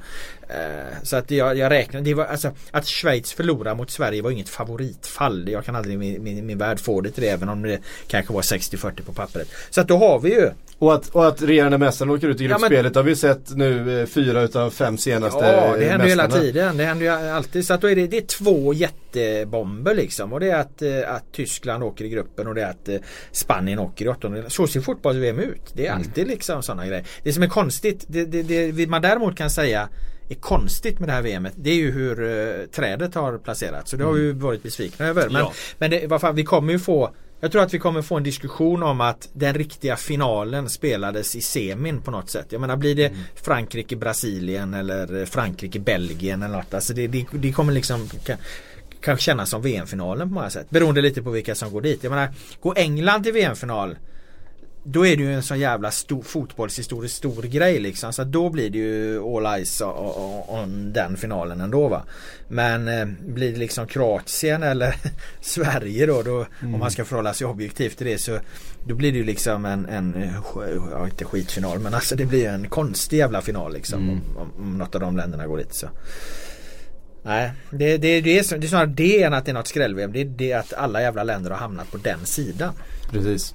Eh, 0.49 0.95
så 1.03 1.15
att 1.15 1.31
jag, 1.31 1.57
jag 1.57 1.69
räknar, 1.71 2.01
det 2.01 2.13
var 2.13 2.25
alltså 2.25 2.51
att 2.71 2.87
Schweiz 2.87 3.33
förlorar 3.33 3.75
mot 3.75 3.91
Sverige 3.91 4.21
var 4.21 4.31
inget 4.31 4.49
favoritfall. 4.49 5.49
Jag 5.49 5.65
kan 5.65 5.75
aldrig 5.75 5.95
i 5.95 5.97
min, 5.97 6.23
min, 6.23 6.45
min 6.45 6.57
värld 6.57 6.79
få 6.79 7.01
det 7.01 7.11
till 7.11 7.23
det 7.23 7.29
även 7.29 7.49
om 7.49 7.61
det 7.61 7.79
kanske 8.07 8.33
var 8.33 8.41
60-40 8.41 9.01
på 9.05 9.13
pappret. 9.13 9.47
Så 9.69 9.81
att 9.81 9.87
då 9.87 9.97
har 9.97 10.19
vi 10.19 10.29
ju 10.29 10.49
och, 10.79 10.93
att, 10.93 11.09
och 11.09 11.27
att 11.27 11.41
regerande 11.41 11.77
mästaren 11.77 12.11
åker 12.11 12.27
ut 12.27 12.41
i 12.41 12.43
Ja, 12.43 12.49
men- 12.49 12.59
gruppspelet 12.59 12.95
har 12.95 13.03
vi 13.03 13.15
sett 13.15 13.55
nu 13.55 13.99
eh, 14.01 14.05
fyra 14.05 14.41
utav 14.41 14.69
fem 14.69 14.97
senaste 14.97 15.45
Ja 15.45 15.75
det 15.77 15.83
eh, 15.85 15.89
händer 15.89 16.05
ju 16.05 16.09
hela 16.09 16.27
tiden. 16.27 16.77
Det 16.77 16.83
händer 16.85 17.05
ju 17.05 17.11
alltid. 17.11 17.65
Så 17.65 17.73
att 17.73 17.81
då 17.81 17.89
är 17.89 17.95
det, 17.95 18.07
det 18.07 18.17
är 18.17 18.21
två 18.21 18.73
jättebomber 18.73 19.95
liksom. 19.95 20.33
Och 20.33 20.39
det 20.39 20.49
är 20.51 20.59
att, 20.59 20.81
eh, 20.81 21.13
att 21.15 21.31
Tyskland 21.31 21.83
åker 21.83 22.05
i 22.05 22.09
gruppen 22.09 22.47
och 22.47 22.55
det 22.55 22.61
är 22.61 22.69
att 22.69 22.89
Spanien 23.31 23.79
åker 23.79 24.05
i 24.05 24.07
åttondelen. 24.09 24.49
Så 24.49 24.67
ser 24.67 24.81
fotbolls-VM 24.81 25.39
ut. 25.39 25.71
Det 25.73 25.87
är 25.87 25.91
Mm. 25.91 25.99
alltid 26.07 26.27
liksom 26.27 26.63
sådana 26.63 26.87
grejer. 26.87 27.05
Det 27.23 27.33
som 27.33 27.43
är 27.43 27.47
konstigt, 27.47 28.05
det, 28.07 28.25
det, 28.25 28.71
det 28.71 28.87
man 28.87 29.01
däremot 29.01 29.35
kan 29.37 29.49
säga 29.49 29.89
är 30.29 30.35
konstigt 30.35 30.99
med 30.99 31.09
det 31.09 31.13
här 31.13 31.21
VMet 31.21 31.53
det 31.55 31.69
är 31.69 31.75
ju 31.75 31.91
hur 31.91 32.23
eh, 32.23 32.65
trädet 32.65 33.15
har 33.15 33.37
placerats. 33.37 33.91
Så 33.91 33.97
det 33.97 34.03
har 34.03 34.13
vi 34.13 34.21
ju 34.21 34.31
varit 34.33 34.63
besvikna 34.63 35.05
över. 35.05 35.29
Men, 35.29 35.41
Ja. 35.41 35.53
men 35.77 35.91
det, 35.91 36.07
vad 36.07 36.21
fan, 36.21 36.35
vi 36.35 36.43
kommer 36.43 36.73
ju 36.73 36.79
få 36.79 37.11
jag 37.39 37.51
tror 37.51 37.63
att 37.63 37.73
vi 37.73 37.79
kommer 37.79 38.01
få 38.01 38.17
en 38.17 38.23
diskussion 38.23 38.83
om 38.83 39.01
att 39.01 39.29
den 39.33 39.53
riktiga 39.53 39.95
finalen 39.95 40.69
spelades 40.69 41.35
i 41.35 41.41
semin 41.41 42.01
på 42.01 42.11
något 42.11 42.29
sätt. 42.29 42.47
Jag 42.49 42.61
menar 42.61 42.75
blir 42.75 42.95
det 42.95 43.11
Frankrike-Brasilien 43.43 44.73
eller 44.73 45.25
Frankrike-Belgien 45.25 46.43
eller 46.43 46.57
något. 46.57 46.73
Alltså 46.73 46.93
det, 46.93 47.07
det, 47.07 47.25
det 47.31 47.51
kommer 47.51 47.73
liksom 47.73 48.09
kan, 48.25 48.37
kanske 49.01 49.23
kännas 49.23 49.49
som 49.49 49.61
VM-finalen 49.61 50.29
på 50.29 50.33
många 50.33 50.49
sätt. 50.49 50.69
Beroende 50.69 51.01
lite 51.01 51.21
på 51.21 51.29
vilka 51.29 51.55
som 51.55 51.71
går 51.71 51.81
dit. 51.81 52.03
Jag 52.03 52.09
menar, 52.09 52.29
går 52.61 52.77
England 52.77 53.23
till 53.23 53.33
VM-final 53.33 53.95
då 54.91 55.05
är 55.05 55.17
det 55.17 55.23
ju 55.23 55.33
en 55.33 55.43
sån 55.43 55.59
jävla 55.59 55.91
stor 55.91 56.21
fotbollshistoriskt 56.21 57.17
stor 57.17 57.41
grej 57.41 57.79
liksom. 57.79 58.13
Så 58.13 58.23
då 58.23 58.49
blir 58.49 58.69
det 58.69 58.77
ju 58.77 59.19
all 59.23 59.45
eyes 59.45 59.81
on, 60.47 60.93
den 60.93 61.17
finalen 61.17 61.61
ändå 61.61 61.87
va. 61.87 62.03
Men 62.47 62.87
eh, 62.87 63.05
blir 63.27 63.51
det 63.51 63.57
liksom 63.59 63.87
Kroatien 63.87 64.63
eller 64.63 64.95
Sverige 65.41 66.05
då, 66.05 66.21
då 66.21 66.45
om 66.61 66.79
man 66.79 66.91
ska 66.91 67.05
förhålla 67.05 67.33
sig 67.33 67.47
objektivt 67.47 67.97
till 67.97 68.07
det 68.07 68.17
så 68.17 68.39
då 68.87 68.95
blir 68.95 69.11
det 69.11 69.17
ju 69.17 69.23
liksom 69.23 69.65
en, 69.65 69.85
en 69.85 70.15
eh, 70.23 70.31
ja, 70.91 71.05
inte 71.05 71.25
skitfinal 71.25 71.79
men 71.79 71.93
alltså 71.93 72.15
det 72.15 72.25
blir 72.25 72.47
en 72.47 72.69
konstig 72.69 73.17
jävla 73.17 73.41
final 73.41 73.73
liksom 73.73 73.99
Mm. 74.09 74.19
om, 74.37 74.51
om, 74.57 74.77
något 74.77 74.95
av 74.95 75.01
de 75.01 75.17
länderna 75.17 75.47
går 75.47 75.57
dit 75.57 75.73
så. 75.73 75.87
Nej, 77.23 77.51
det, 77.71 77.97
det, 77.97 78.21
det, 78.21 78.39
är, 78.39 78.43
så- 78.43 78.57
det 78.57 78.67
är 78.67 78.69
snarare 78.69 78.85
det 78.87 79.23
än 79.23 79.33
att 79.33 79.45
det 79.45 79.51
är 79.51 79.53
något 79.53 79.67
skräll-VM. 79.67 80.11
Det 80.13 80.21
är 80.21 80.25
det 80.25 80.53
att 80.53 80.73
alla 80.73 81.01
jävla 81.01 81.23
länder 81.23 81.49
har 81.51 81.57
hamnat 81.57 81.91
på 81.91 81.97
den 81.97 82.25
sidan. 82.25 82.73
Precis. 83.11 83.53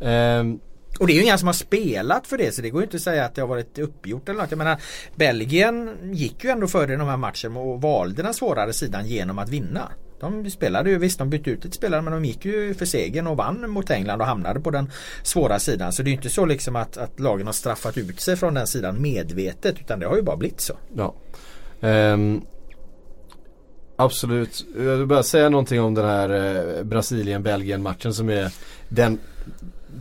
Ehm, 0.00 0.58
och 0.98 1.06
det 1.06 1.12
är 1.12 1.14
ju 1.14 1.22
inga 1.22 1.38
som 1.38 1.48
har 1.48 1.52
spelat 1.52 2.26
för 2.26 2.38
det 2.38 2.54
så 2.54 2.62
det 2.62 2.70
går 2.70 2.80
ju 2.80 2.84
inte 2.84 2.96
att 2.96 3.02
säga 3.02 3.24
att 3.24 3.34
det 3.34 3.40
har 3.40 3.48
varit 3.48 3.78
uppgjort 3.78 4.28
eller 4.28 4.40
något. 4.40 4.50
Jag 4.50 4.58
menar 4.58 4.80
Belgien 5.16 5.96
gick 6.12 6.44
ju 6.44 6.50
ändå 6.50 6.66
före 6.66 6.92
i 6.92 6.96
de 6.96 7.08
här 7.08 7.16
matcherna 7.16 7.60
och 7.60 7.82
valde 7.82 8.22
den 8.22 8.34
svårare 8.34 8.72
sidan 8.72 9.06
genom 9.06 9.38
att 9.38 9.48
vinna. 9.48 9.92
De 10.20 10.50
spelade 10.50 10.90
ju, 10.90 10.98
visst 10.98 11.18
de 11.18 11.30
bytte 11.30 11.50
ut 11.50 11.64
ett 11.64 11.74
spelare 11.74 12.02
men 12.02 12.12
de 12.12 12.24
gick 12.24 12.44
ju 12.44 12.74
för 12.74 12.86
segern 12.86 13.26
och 13.26 13.36
vann 13.36 13.70
mot 13.70 13.90
England 13.90 14.20
och 14.20 14.26
hamnade 14.26 14.60
på 14.60 14.70
den 14.70 14.90
svåra 15.22 15.58
sidan. 15.58 15.92
Så 15.92 16.02
det 16.02 16.08
är 16.08 16.10
ju 16.10 16.16
inte 16.16 16.30
så 16.30 16.46
liksom 16.46 16.76
att, 16.76 16.96
att 16.96 17.20
lagen 17.20 17.46
har 17.46 17.52
straffat 17.52 17.98
ut 17.98 18.20
sig 18.20 18.36
från 18.36 18.54
den 18.54 18.66
sidan 18.66 19.02
medvetet 19.02 19.80
utan 19.80 20.00
det 20.00 20.06
har 20.06 20.16
ju 20.16 20.22
bara 20.22 20.36
blivit 20.36 20.60
så. 20.60 20.74
Ja. 20.96 21.14
Um, 21.80 22.42
absolut. 23.96 24.66
Jag 24.76 24.96
vill 24.96 25.06
bara 25.06 25.22
säga 25.22 25.48
någonting 25.48 25.80
om 25.80 25.94
den 25.94 26.04
här 26.04 26.30
eh, 26.78 26.84
Brasilien-Belgien 26.84 27.82
matchen 27.82 28.14
som 28.14 28.28
är 28.28 28.52
den 28.88 29.18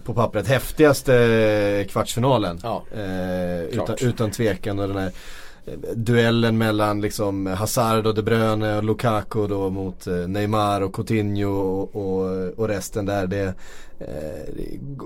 på 0.04 0.14
pappret 0.14 0.48
häftigaste 0.48 1.86
kvartsfinalen. 1.90 2.60
Ja, 2.64 2.84
Eh, 2.96 3.64
utan, 3.64 3.96
utan 4.02 4.32
tvekan 4.32 4.80
och 4.80 4.88
den 4.88 4.98
här 4.98 5.12
eh, 5.66 5.74
duellen 5.96 6.58
mellan 6.58 7.02
liksom 7.02 7.46
Hazard 7.46 8.08
och 8.08 8.16
De 8.16 8.22
Bruyne 8.22 8.78
och 8.78 8.84
Lukaku 8.84 9.48
då 9.48 9.70
mot 9.70 10.08
eh, 10.08 10.14
Neymar 10.14 10.82
och 10.82 10.96
Coutinho 10.96 11.50
och, 11.50 11.96
och, 11.96 12.54
och 12.60 12.68
resten 12.68 13.06
där. 13.06 13.28
Det, 13.28 13.54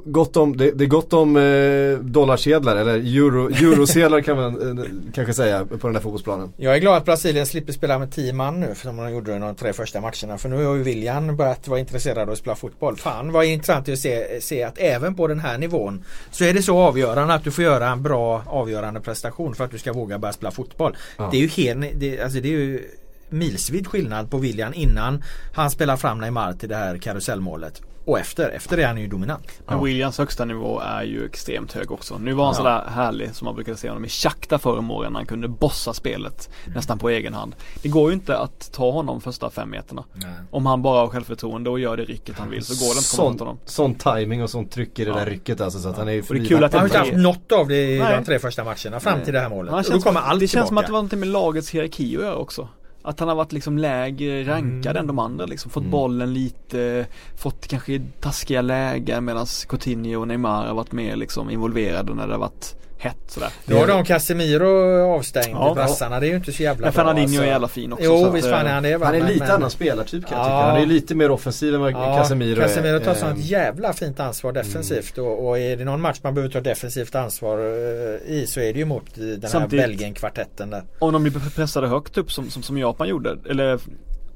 gott 0.05 0.37
om, 0.37 0.57
det, 0.57 0.71
det 0.71 0.83
är 0.83 0.87
gott 0.87 1.13
om 1.13 1.37
eh, 1.37 1.99
dollarsedlar 1.99 2.75
eller 2.75 2.93
euro, 2.93 3.47
eurosedlar 3.47 4.21
kan 4.21 4.37
man 4.37 4.79
eh, 4.79 4.85
kanske 5.13 5.33
säga 5.33 5.65
på 5.65 5.87
den 5.87 5.95
här 5.95 6.01
fotbollsplanen. 6.01 6.53
Jag 6.57 6.75
är 6.75 6.79
glad 6.79 6.97
att 6.97 7.05
Brasilien 7.05 7.45
slipper 7.45 7.73
spela 7.73 7.99
med 7.99 8.11
10 8.11 8.33
man 8.33 8.59
nu 8.59 8.75
för 8.75 8.87
som 8.87 8.97
de 8.97 9.11
gjorde 9.11 9.39
de 9.39 9.55
tre 9.55 9.73
första 9.73 10.01
matcherna. 10.01 10.37
För 10.37 10.49
nu 10.49 10.65
har 10.65 10.75
ju 10.75 10.83
William 10.83 11.37
börjat 11.37 11.67
vara 11.67 11.79
intresserad 11.79 12.17
av 12.17 12.29
att 12.29 12.37
spela 12.37 12.55
fotboll. 12.55 12.97
Fan 12.97 13.31
vad 13.31 13.45
intressant 13.45 13.89
att 13.89 13.99
se, 13.99 14.41
se 14.41 14.63
att 14.63 14.77
även 14.77 15.15
på 15.15 15.27
den 15.27 15.39
här 15.39 15.57
nivån 15.57 16.03
så 16.31 16.43
är 16.43 16.53
det 16.53 16.61
så 16.61 16.77
avgörande 16.77 17.33
att 17.33 17.43
du 17.43 17.51
får 17.51 17.63
göra 17.63 17.89
en 17.89 18.03
bra 18.03 18.43
avgörande 18.45 18.99
prestation 18.99 19.55
för 19.55 19.63
att 19.63 19.71
du 19.71 19.77
ska 19.77 19.93
våga 19.93 20.19
börja 20.19 20.33
spela 20.33 20.51
fotboll. 20.51 20.97
Ja. 21.17 21.29
Det 21.31 21.37
är 21.37 21.41
ju 21.41 21.47
helt, 21.47 21.99
det, 21.99 22.21
alltså 22.21 22.39
det 22.39 22.47
är 22.47 22.51
ju 22.51 22.89
milsvid 23.29 23.87
skillnad 23.87 24.31
på 24.31 24.37
William 24.37 24.73
innan 24.73 25.23
han 25.53 25.71
spelar 25.71 25.97
fram 25.97 26.19
Neymar 26.19 26.53
till 26.53 26.69
det 26.69 26.75
här 26.75 26.97
karusellmålet. 26.97 27.81
Och 28.05 28.19
efter, 28.19 28.49
efter 28.49 28.77
det 28.77 28.83
är 28.83 28.87
han 28.87 28.97
ju 28.97 29.07
dominant. 29.07 29.47
Men 29.67 29.83
Williams 29.83 30.17
högsta 30.17 30.45
nivå 30.45 30.79
är 30.79 31.03
ju 31.03 31.25
extremt 31.25 31.71
hög 31.73 31.91
också. 31.91 32.17
Nu 32.17 32.33
var 32.33 32.45
han 32.45 32.53
Ja. 32.53 32.57
sådär 32.57 32.83
härlig 32.89 33.35
som 33.35 33.45
man 33.45 33.55
brukade 33.55 33.77
se 33.77 33.87
honom 33.89 34.05
i 34.05 34.09
Shakhtar 34.09 34.57
förr 34.57 34.77
om 34.77 34.91
åren. 34.91 35.13
när 35.13 35.19
Han 35.19 35.25
kunde 35.27 35.47
bossa 35.47 35.93
spelet 35.93 36.49
nästan 36.75 36.99
på 36.99 37.09
egen 37.09 37.33
hand. 37.33 37.55
Det 37.81 37.89
går 37.89 38.09
ju 38.09 38.13
inte 38.13 38.37
att 38.37 38.71
ta 38.73 38.91
honom 38.91 39.21
första 39.21 39.49
fem 39.49 39.69
meterna. 39.69 40.03
Om 40.51 40.65
han 40.65 40.81
bara 40.81 40.99
har 40.99 41.07
självförtroende 41.07 41.69
och 41.69 41.79
gör 41.79 41.97
det 41.97 42.03
rycket 42.03 42.39
han 42.39 42.49
vill 42.49 42.65
så 42.65 42.73
går 42.73 42.93
det 42.93 42.97
inte 42.97 42.99
att 42.99 43.17
komma 43.17 43.29
åt 43.33 43.39
honom. 43.39 43.57
sån 43.65 43.95
timing 43.95 44.43
och 44.43 44.49
sån 44.49 44.67
tryck 44.67 44.99
i 44.99 45.03
det 45.05 45.09
Ja. 45.11 45.15
där 45.17 45.25
rycket 45.25 45.61
alltså 45.61 45.79
så 45.79 45.89
att 45.89 45.97
han 45.97 46.07
är 46.07 46.11
ju 46.11 46.21
Och 46.21 46.35
det 46.35 46.41
är 46.41 46.45
kul 46.45 46.63
att 46.63 46.73
Han 46.73 46.79
har 46.79 46.87
inte 46.87 46.97
haft 46.97 47.13
något 47.13 47.51
av 47.51 47.67
det 47.67 47.95
i 47.95 47.99
Nej. 47.99 48.15
de 48.17 48.25
tre 48.25 48.39
första 48.39 48.63
matcherna 48.63 48.99
fram 48.99 49.15
Nej. 49.15 49.25
till 49.25 49.33
det 49.33 49.39
här 49.39 49.49
målet. 49.49 49.71
Han 49.71 49.79
Och 49.85 49.91
då 49.91 49.99
kommer 50.01 50.19
allt 50.21 50.39
det 50.39 50.47
känns 50.47 50.67
som 50.67 50.77
att 50.77 50.85
tillbaka. 50.85 50.87
det 50.87 50.91
var 50.91 50.97
någonting 50.99 51.19
med 51.19 51.27
lagets 51.29 51.69
hierarki 51.69 52.15
att 52.17 52.21
göra 52.23 52.35
också. 52.35 52.67
Att 53.03 53.19
han 53.19 53.29
har 53.29 53.35
varit 53.35 53.51
liksom 53.51 53.77
lägre 53.77 54.43
rankad 54.43 54.97
än 54.97 55.07
de 55.07 55.19
andra 55.19 55.45
liksom. 55.45 55.71
Fått 55.71 55.81
Mm. 55.83 55.91
bollen 55.91 56.33
lite, 56.33 57.07
fått 57.37 57.67
kanske 57.67 58.01
taskiga 58.19 58.61
lägen 58.61 59.25
medan 59.25 59.45
Coutinho 59.67 60.19
och 60.21 60.27
Neymar 60.27 60.67
har 60.67 60.73
varit 60.73 60.91
mer 60.91 61.15
liksom 61.15 61.49
involverade 61.49 62.13
när 62.13 62.27
det 62.27 62.33
har 62.33 62.39
varit 62.39 62.75
hett 63.01 63.17
sådär. 63.27 63.49
Då 63.65 63.77
har 63.77 63.87
de 63.87 64.03
Casemiro 64.05 65.01
avstängd 65.15 65.55
Ja. 65.57 65.73
brassarna. 65.75 66.19
Det 66.19 66.25
är 66.27 66.29
ju 66.29 66.35
inte 66.35 66.51
så 66.51 66.63
jävla 66.63 66.85
Men 66.85 66.93
bra. 66.93 67.03
Fernandinho 67.03 67.27
alltså. 67.29 67.43
är 67.43 67.47
jävla 67.47 67.67
fin 67.67 67.93
också. 67.93 68.05
så 68.05 68.11
Jo 68.25 68.29
visst 68.31 68.49
fan 68.49 68.65
är 68.65 68.69
eh, 68.69 68.73
han 68.73 68.83
det. 68.83 68.97
va? 68.97 69.05
Han 69.05 69.15
är 69.15 69.27
lite 69.27 69.39
men- 69.39 69.51
annan 69.51 69.69
spelartyp 69.71 70.27
kan 70.27 70.37
jag 70.37 70.47
Ja. 70.47 70.49
tycka. 70.49 70.71
Han 70.71 70.81
är 70.81 70.85
lite 70.85 71.15
mer 71.15 71.31
offensiv 71.31 71.75
än 71.75 71.81
vad 71.81 71.91
Ja, 71.91 72.17
Casemiro 72.17 72.57
är. 72.61 72.61
Casemiro 72.67 72.99
tar 72.99 73.11
Eh, 73.11 73.17
sånt 73.17 73.39
jävla 73.45 73.93
fint 73.93 74.19
ansvar 74.19 74.51
defensivt 74.51 75.17
och, 75.17 75.47
och 75.47 75.59
är 75.59 75.77
det 75.77 75.85
någon 75.85 76.01
match 76.01 76.19
man 76.23 76.33
behöver 76.33 76.53
ta 76.53 76.61
defensivt 76.61 77.15
ansvar 77.15 77.57
eh, 77.59 78.31
i 78.35 78.45
så 78.47 78.59
är 78.59 78.73
det 78.73 78.79
ju 78.79 78.85
mot 78.85 79.17
eh, 79.17 79.23
den 79.23 79.41
här 79.41 79.49
Samtidigt- 79.49 79.85
Belgien-kvartetten 79.85 80.69
där. 80.69 80.83
Om 80.99 81.13
de 81.13 81.23
blir 81.23 81.33
pressade 81.55 81.87
högt 81.87 82.17
upp 82.17 82.31
som, 82.31 82.49
som, 82.49 82.63
som 82.63 82.77
Japan 82.77 83.07
gjorde, 83.07 83.37
eller 83.49 83.79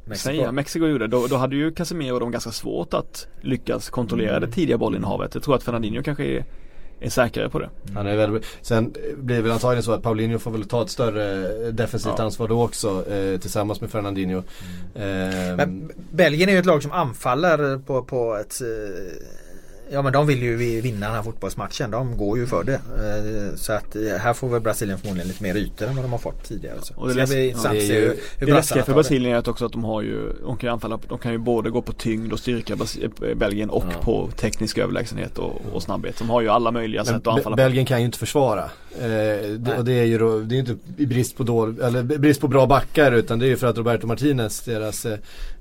Mexiko. 0.07 0.29
Mexiko, 0.31 0.51
Mexiko 0.51 0.85
gjorde, 0.87 1.07
då, 1.07 1.27
då 1.27 1.35
hade 1.35 1.55
ju 1.55 1.71
Casemiro 1.71 2.19
de 2.19 2.31
ganska 2.31 2.51
svårt 2.51 2.93
att 2.93 3.27
lyckas 3.41 3.89
kontrollera 3.89 4.37
Mm. 4.37 4.49
det 4.49 4.55
tidiga 4.55 4.77
bollinnehavet. 4.77 5.33
Jag 5.33 5.43
tror 5.43 5.55
att 5.55 5.63
Fernandinho 5.63 6.03
kanske 6.03 6.23
är, 6.25 6.45
är 7.05 7.09
säkrare 7.09 7.49
på 7.49 7.59
det. 7.59 7.69
Han 7.95 8.07
är 8.07 8.15
väl, 8.15 8.39
sen 8.61 8.93
blir 9.17 9.35
det 9.35 9.41
väl 9.41 9.51
antagligen 9.51 9.83
så 9.83 9.91
att 9.91 10.01
Paulinho 10.03 10.39
får 10.39 10.51
väl 10.51 10.67
ta 10.67 10.81
ett 10.81 10.89
större 10.89 11.47
defensivt 11.71 12.13
Ja. 12.17 12.23
ansvar 12.23 12.47
då 12.47 12.63
också 12.63 13.05
eh, 13.11 13.39
tillsammans 13.39 13.81
med 13.81 13.89
Fernandinho. 13.89 14.37
Eh, 14.95 15.03
Men 15.57 15.91
Belgien 16.11 16.49
är 16.49 16.53
ju 16.53 16.59
ett 16.59 16.65
lag 16.65 16.83
som 16.83 16.91
anfaller 16.91 17.77
på, 17.77 18.03
på 18.03 18.35
ett 18.35 18.61
eh, 18.61 18.67
Ja 19.91 20.01
men 20.01 20.13
de 20.13 20.27
vill 20.27 20.41
ju 20.43 20.81
vinna 20.81 21.05
den 21.05 21.15
här 21.15 21.23
fotbollsmatchen. 21.23 21.91
De 21.91 22.17
går 22.17 22.37
ju 22.37 22.45
för 22.47 22.63
det. 22.63 22.73
Eh, 22.73 23.55
Så 23.55 23.73
att 23.73 23.95
eh, 23.95 24.01
här 24.01 24.33
får 24.33 24.49
väl 24.49 24.61
Brasilien 24.61 24.97
förmodligen 24.99 25.27
lite 25.27 25.43
mer 25.43 25.55
ytor 25.55 25.87
än 25.87 25.95
vad 25.95 26.05
de 26.05 26.11
har 26.11 26.19
fått 26.19 26.43
tidigare. 26.43 26.75
Så. 26.81 26.93
Och 26.97 27.07
det 27.07 27.13
läs- 27.13 27.31
ja, 27.33 27.69
det 27.71 27.77
att 27.77 27.83
ju- 27.83 28.17
hur, 28.39 28.45
Det 28.47 28.53
läskiga 28.53 28.83
för. 28.83 28.93
Brasilien 28.93 29.35
är 29.35 29.49
också 29.49 29.65
att 29.65 29.71
de 29.71 29.83
har 29.83 30.01
ju, 30.01 30.33
de 30.45 30.57
kan 30.57 30.67
ju 30.67 30.73
anfalla, 30.73 30.99
de 31.09 31.17
kan 31.17 31.31
ju 31.31 31.37
både 31.37 31.69
gå 31.69 31.81
på 31.81 31.91
tyngd 31.91 32.33
och 32.33 32.39
styrka 32.39 32.75
Belgien 33.35 33.69
och 33.69 33.83
Ja. 33.91 33.97
på 34.01 34.29
teknisk 34.35 34.77
överlägsenhet 34.77 35.37
och, 35.37 35.61
och 35.73 35.83
snabbhet. 35.83 36.15
De 36.19 36.29
har 36.29 36.41
ju 36.41 36.49
alla 36.49 36.71
möjliga 36.71 37.01
men 37.01 37.05
sätt 37.13 37.27
att 37.27 37.33
anfalla. 37.37 37.55
Belgien 37.55 37.85
kan 37.85 37.99
ju 37.99 38.05
inte 38.05 38.17
försvara. 38.17 38.63
Eh, 38.99 39.07
det, 39.57 39.75
och 39.77 39.85
det 39.85 39.93
är 39.93 40.05
ju 40.05 40.17
då, 40.17 40.39
det 40.39 40.55
är 40.55 40.59
inte 40.59 40.75
i 40.97 41.05
brist 41.05 41.37
på, 41.37 41.43
dål, 41.43 41.79
eller 41.81 42.03
brist 42.03 42.41
på 42.41 42.47
bra 42.47 42.65
backar 42.65 43.11
utan 43.11 43.39
det 43.39 43.45
är 43.45 43.49
ju 43.49 43.57
för 43.57 43.67
att 43.67 43.77
Roberto 43.77 44.07
Martinez, 44.07 44.61
deras 44.61 45.05
eh, 45.05 45.13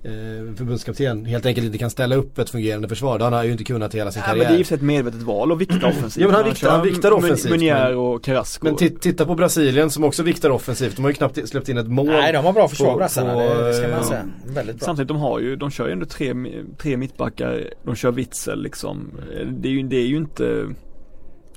eh, 0.02 0.10
förbundskapten, 0.56 1.24
helt 1.24 1.46
enkelt 1.46 1.66
inte 1.66 1.78
kan 1.78 1.90
ställa 1.90 2.14
upp 2.16 2.38
ett 2.38 2.50
fungerande 2.50 2.88
försvar. 2.88 3.18
Det 3.18 3.24
har 3.24 3.32
han 3.32 3.46
ju 3.46 3.52
inte 3.52 3.64
kunnat 3.64 3.94
hela 3.94 4.12
sin 4.14 4.22
Ja, 4.26 4.28
men 4.28 4.36
karriär. 4.36 4.48
det 4.58 4.64
är 4.64 4.70
ju 4.70 4.74
ett 4.76 4.82
medvetet 4.82 5.22
val 5.22 5.52
att 5.52 5.58
vikta 5.58 5.86
offensivt. 5.86 6.22
Ja, 6.22 6.26
men 6.28 6.34
han 6.36 6.44
viktar- 6.44 6.70
han 6.70 6.82
viktar 6.82 7.10
offensivt, 7.10 7.50
Munier 7.50 7.88
men- 7.88 7.98
och 7.98 8.24
Carrasco. 8.24 8.64
Men 8.64 8.74
ti- 8.76 8.98
titta 8.98 9.24
på 9.26 9.34
Brasilien 9.34 9.90
som 9.90 10.04
också 10.04 10.22
viktar 10.22 10.50
offensivt. 10.50 10.96
De 10.96 11.02
har 11.02 11.10
ju 11.10 11.14
knappt 11.14 11.48
släppt 11.48 11.68
in 11.68 11.78
ett 11.78 11.88
mål. 11.88 12.06
Nej 12.06 12.32
de 12.32 12.44
har 12.44 12.52
bra 12.52 12.68
försvar 12.68 12.90
på- 12.92 12.96
brassarna. 12.98 13.32
på, 13.34 13.40
Det, 13.40 13.74
ska 13.74 13.84
eh, 13.84 13.90
man 13.90 13.98
ja. 13.98 14.04
säga. 14.08 14.24
Väldigt 14.46 14.76
bra. 14.76 14.84
Samtidigt 14.84 15.08
de 15.08 15.16
har 15.16 15.40
ju, 15.40 15.56
de 15.56 15.70
kör 15.70 15.86
ju 15.86 15.92
ändå 15.92 16.06
tre, 16.06 16.34
tre 16.78 16.96
mittbackar, 16.96 17.64
de 17.84 17.94
kör 17.94 18.10
Witzel 18.12 18.62
liksom. 18.62 19.10
Det 19.52 19.68
är 19.68 19.72
ju, 19.72 19.82
det 19.82 19.96
är 19.96 20.06
ju 20.06 20.16
inte 20.16 20.44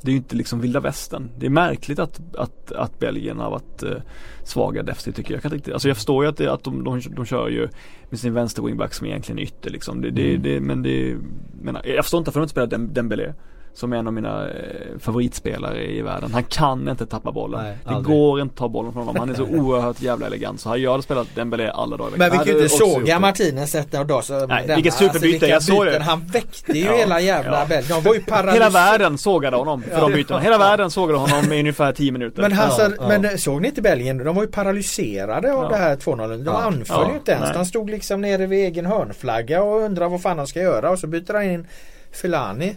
Det 0.02 0.10
är 0.10 0.12
ju 0.12 0.18
inte 0.18 0.36
liksom 0.36 0.62
vilda 0.62 0.80
västern. 0.80 1.30
Det 1.40 1.46
är 1.46 1.50
märkligt 1.50 2.00
att, 2.00 2.20
att, 2.38 2.72
att 2.72 3.00
Belgien 3.00 3.40
har 3.40 3.50
varit 3.52 3.84
svaga 4.48 4.84
defensivt 4.84 5.16
tycker 5.16 5.32
jag. 5.34 5.36
jag. 5.38 5.44
Kan 5.44 5.54
inte, 5.54 5.74
alltså 5.74 5.88
jag 5.88 5.98
förstår 5.98 6.24
ju 6.24 6.30
att, 6.30 6.38
det, 6.38 6.54
att 6.54 6.64
de, 6.64 6.84
de, 6.84 7.02
de 7.16 7.26
kör 7.26 7.50
ju 7.50 7.68
med 8.10 8.20
sin 8.20 8.34
vänster 8.34 8.64
wingback 8.64 8.94
som 8.94 9.08
egentligen 9.08 9.40
är 9.40 9.44
ytter 9.44 9.70
liksom. 9.70 10.02
Det, 10.02 10.10
det, 10.12 10.30
Mm. 10.30 10.42
det, 10.44 10.60
men 10.60 10.84
det, 10.84 11.18
men 11.62 11.78
jag 11.84 12.06
förstår 12.06 12.18
inte 12.18 12.30
varför 12.30 12.40
de 12.40 12.44
inte 12.44 12.52
spelar 12.52 12.68
Dem- 12.68 12.94
Dembélé. 12.94 13.34
Som 13.78 13.94
en 13.94 14.08
av 14.08 14.14
mina 14.14 14.50
eh, 14.50 14.54
favoritspelare 15.00 15.86
i 15.92 16.02
världen. 16.02 16.34
Han 16.34 16.44
kan 16.44 16.90
inte 16.90 17.06
tappa 17.06 17.32
bollen. 17.32 17.64
Nej, 17.64 17.78
det 17.84 17.90
aldrig. 17.90 18.18
går 18.18 18.42
inte 18.42 18.52
att 18.54 18.58
ta 18.58 18.70
bollen 18.70 18.94
från 18.94 19.04
honom. 19.08 19.20
Han 19.20 19.30
är 19.30 19.34
så 19.34 19.44
oerhört 19.44 20.02
jävla 20.02 20.26
elegant. 20.28 20.60
Så 20.62 20.78
jag 20.78 20.92
hade 20.92 21.04
spelat 21.04 21.28
Dembélé 21.36 21.70
alla 21.70 21.98
dagar 21.98 22.18
Men 22.18 22.32
vi 22.32 22.38
kan 22.38 22.46
ju 22.48 22.54
inte 22.54 22.70
såga. 22.70 23.20
Martinez 23.20 23.76
ett 23.76 23.96
av 23.96 24.08
dag 24.08 24.24
så 24.24 24.46
Nej, 24.48 24.68
vilket 24.76 24.94
superbyte, 24.94 25.28
vilka 25.28 25.48
jag 25.48 25.64
såg 25.64 25.86
det. 25.86 26.00
Han 26.00 26.26
väckte 26.28 26.72
ju 26.78 26.86
Ja, 26.86 26.94
hela 26.96 27.20
jävla 27.22 27.60
ja. 27.60 27.66
Belgien. 27.66 28.02
De 28.02 28.04
var 28.08 28.14
ju 28.14 28.20
Hela 28.20 28.36
paralyserade. 28.36 28.74
världen 28.74 29.18
sågade 29.18 29.58
honom 29.58 29.82
för 29.82 29.92
Ja. 29.92 30.00
de 30.00 30.14
bytena. 30.14 30.40
Hela 30.40 30.58
världen 30.58 30.92
sågade 30.92 31.20
honom 31.20 31.54
i 31.54 31.60
ungefär 31.60 31.94
10 31.94 32.12
minuter. 32.12 32.42
Men, 32.42 32.52
han, 32.52 32.70
Ja, 32.78 32.90
så, 32.98 33.08
men 33.08 33.38
såg 33.38 33.62
ni 33.62 33.68
inte 33.68 33.82
Belgien? 33.82 34.18
De 34.18 34.36
var 34.36 34.44
ju 34.44 34.50
paralyserade 34.52 35.54
av 35.54 35.70
det 35.70 35.78
här 35.78 35.96
2-0. 35.96 36.44
De 36.44 36.50
anföll 36.56 37.08
ju 37.10 37.14
inte 37.16 37.32
ens. 37.32 37.54
De 37.54 37.66
stod 37.66 37.90
liksom 37.90 38.22
nere 38.22 38.46
vid 38.46 38.60
egen 38.66 38.86
hörnflagga 38.86 39.64
och 39.64 39.82
undrade 39.82 40.12
vad 40.12 40.22
fan 40.22 40.38
de 40.38 40.48
ska 40.48 40.60
göra 40.60 40.90
och 40.90 41.00
så 41.00 41.08
byter 41.08 41.34
han 41.34 41.44
in 41.44 41.68
Filani. 42.12 42.76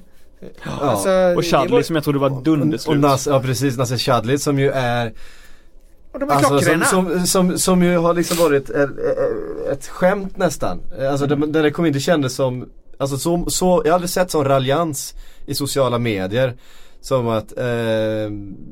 Alltså, 0.81 1.09
och 1.11 1.43
det 1.43 1.49
Chadli 1.49 1.73
var- 1.73 1.83
som 1.83 1.95
jag 1.97 2.05
trodde 2.05 2.19
var 2.19 2.31
Och, 2.31 2.37
och 2.37 2.43
dunderslut. 2.43 2.99
Nas, 3.01 3.27
ja 3.27 3.41
precis, 3.41 3.77
Nasser 3.77 3.97
Chadli 3.97 4.39
som 4.39 4.59
ju 4.59 4.71
är 4.71 5.13
och 6.13 6.21
de 6.21 6.31
är 6.31 6.35
Alltså 6.35 6.61
som, 6.61 6.83
som, 6.85 7.27
som, 7.27 7.59
som 7.59 7.83
ju 7.83 7.97
har 7.97 8.15
liksom 8.15 8.37
varit 8.37 8.71
ett, 8.71 8.91
ett 9.73 9.87
skämt 9.89 10.37
nästan. 10.37 10.81
Alltså 11.11 11.27
Mm. 11.27 11.41
det, 11.41 11.47
där 11.47 11.63
det 11.63 11.71
kom 11.71 11.87
inte 11.87 12.01
kändes 12.01 12.35
som 12.35 12.69
Alltså 12.99 13.17
så, 13.19 13.45
så, 13.51 13.83
jag 13.85 13.91
har 13.93 13.95
aldrig 13.95 14.11
sett 14.11 14.31
sån 14.31 14.45
raljans 14.45 15.15
i 15.47 15.55
sociala 15.55 15.99
medier 15.99 16.57
Som 17.01 17.29
att 17.29 17.59
eh, 17.59 17.65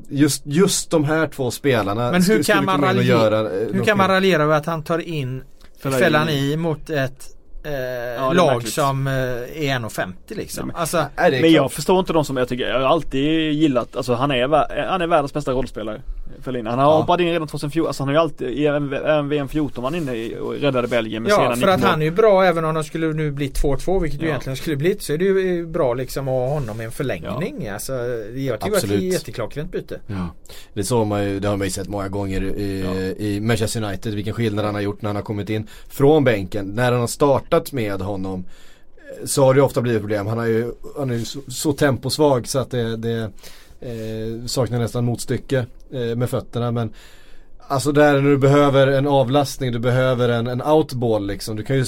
just, 0.08 0.42
just 0.46 0.90
de 0.90 1.04
här 1.04 1.26
två 1.28 1.50
spelarna 1.50 2.04
Men 2.10 2.14
hur 2.14 2.20
skulle- 2.22 2.44
skulle 2.44 2.56
kan 2.56 2.64
man 2.64 2.80
in 2.80 2.84
raljera- 2.84 3.04
göra, 3.22 3.40
eh, 3.60 3.68
Hur 3.72 3.84
kan 3.84 3.98
man 3.98 4.08
raljera 4.08 4.42
över 4.42 4.56
att 4.56 4.66
han 4.66 4.82
tar 4.82 4.98
in. 4.98 5.42
Fellaini 5.82 6.56
mot 6.56 6.90
ett 6.90 7.24
eh, 7.64 7.72
är 7.72 8.34
lag 8.34 8.46
märkligt. 8.54 8.72
som 8.72 9.06
eh, 9.06 9.12
är 9.12 9.78
1,50 9.78 10.12
liksom? 10.28 10.62
Ja, 10.62 10.66
men- 10.66 10.76
Alltså, 10.76 11.04
Men 11.16 11.52
jag 11.52 11.72
förstår 11.72 11.98
inte 11.98 12.12
de 12.12 12.24
som 12.24 12.36
jag 12.36 12.48
tycker, 12.48 12.68
jag 12.68 12.80
har 12.80 12.86
alltid 12.88 13.52
gillat, 13.52 13.96
alltså 13.96 14.14
han 14.14 14.30
är, 14.30 14.48
han 14.88 15.02
är 15.02 15.06
världens 15.06 15.32
bästa 15.32 15.52
rollspelare. 15.52 16.02
Fellaini. 16.42 16.70
Han 16.70 16.78
har 16.78 16.86
Ja. 16.92 16.96
hoppat 17.00 17.20
in 17.20 17.26
redan 17.26 17.48
2014, 17.48 17.86
alltså 17.88 18.02
han 18.02 18.08
har 18.08 18.14
ju 18.14 18.20
alltid, 18.20 18.66
även 18.66 18.92
även 18.92 19.28
VM 19.28 19.48
14 19.48 19.82
var 19.84 19.90
han 19.90 20.00
inne 20.02 20.14
i 20.16 20.36
och 20.40 20.52
räddade 20.54 20.88
Belgien 20.88 21.22
med 21.22 21.30
ja, 21.32 21.36
sena 21.36 21.48
för 21.48 21.56
90 21.56 21.70
att 21.70 21.80
han 21.80 22.00
är 22.02 22.04
ju 22.06 22.10
bra 22.10 22.44
även 22.44 22.64
om 22.64 22.74
de 22.74 22.84
skulle 22.84 23.06
nu 23.12 23.30
bli 23.30 23.48
2-2 23.48 24.00
vilket 24.00 24.20
ju 24.20 24.24
Ja. 24.24 24.28
egentligen 24.30 24.56
skulle 24.56 24.76
blivit 24.76 25.02
så 25.02 25.12
är 25.12 25.18
det 25.18 25.24
ju 25.24 25.66
bra 25.66 25.94
liksom 25.94 26.28
att 26.28 26.32
ha 26.34 26.48
honom 26.48 26.80
i 26.80 26.84
en 26.84 26.90
förlängning. 26.92 27.68
Alltså, 27.68 27.92
jag 27.92 28.34
tycker 28.34 28.54
att 28.54 28.60
det 28.60 28.66
är 28.66 28.74
Absolut. 28.74 28.98
ett 28.98 29.12
jätteklockrent 29.12 29.72
byte. 29.72 30.00
Ja. 30.06 30.28
Det 30.74 30.84
såg 30.84 31.06
man 31.06 31.24
ju, 31.24 31.40
det 31.40 31.48
har 31.48 31.56
man 31.56 31.66
ju 31.66 31.70
sett 31.70 31.88
många 31.88 32.08
gånger 32.08 32.42
i, 32.42 32.80
Ja. 32.84 33.24
i 33.24 33.40
Manchester 33.40 33.82
United, 33.84 34.14
vilken 34.14 34.34
skillnad 34.34 34.64
han 34.64 34.74
har 34.74 34.82
gjort 34.82 35.02
när 35.02 35.08
han 35.08 35.16
har 35.16 35.22
kommit 35.22 35.50
in 35.50 35.66
från 35.88 36.24
bänken. 36.24 36.66
När 36.66 36.92
han 36.92 37.00
har 37.00 37.06
startat 37.06 37.72
med 37.72 38.00
honom 38.00 38.44
eh, 39.20 39.26
så 39.26 39.44
har 39.44 39.54
det 39.54 39.62
ofta 39.62 39.80
blivit 39.80 40.00
problem. 40.00 40.26
Han, 40.26 40.38
har 40.38 40.46
ju, 40.46 40.72
han 40.98 41.10
är 41.10 41.14
ju 41.14 41.24
så, 41.24 41.40
så 41.48 41.72
temposvag 41.72 42.48
så 42.48 42.58
att 42.58 42.70
det, 42.70 42.96
det 42.96 43.30
eh, 43.80 44.46
saknar 44.46 44.78
nästan 44.78 45.04
motstycke 45.04 45.66
eh, 45.92 46.16
med 46.16 46.30
fötterna. 46.30 46.70
Men 46.72 46.92
Alltså 47.70 47.92
där 47.92 48.12
när 48.12 48.30
du 48.30 48.38
behöver 48.38 48.86
en 48.86 49.06
avlastning, 49.06 49.72
du 49.72 49.78
behöver 49.78 50.28
en, 50.28 50.46
en 50.46 50.62
outball 50.62 51.26
liksom. 51.26 51.56
Du 51.56 51.62
kan 51.62 51.76
ju 51.76 51.84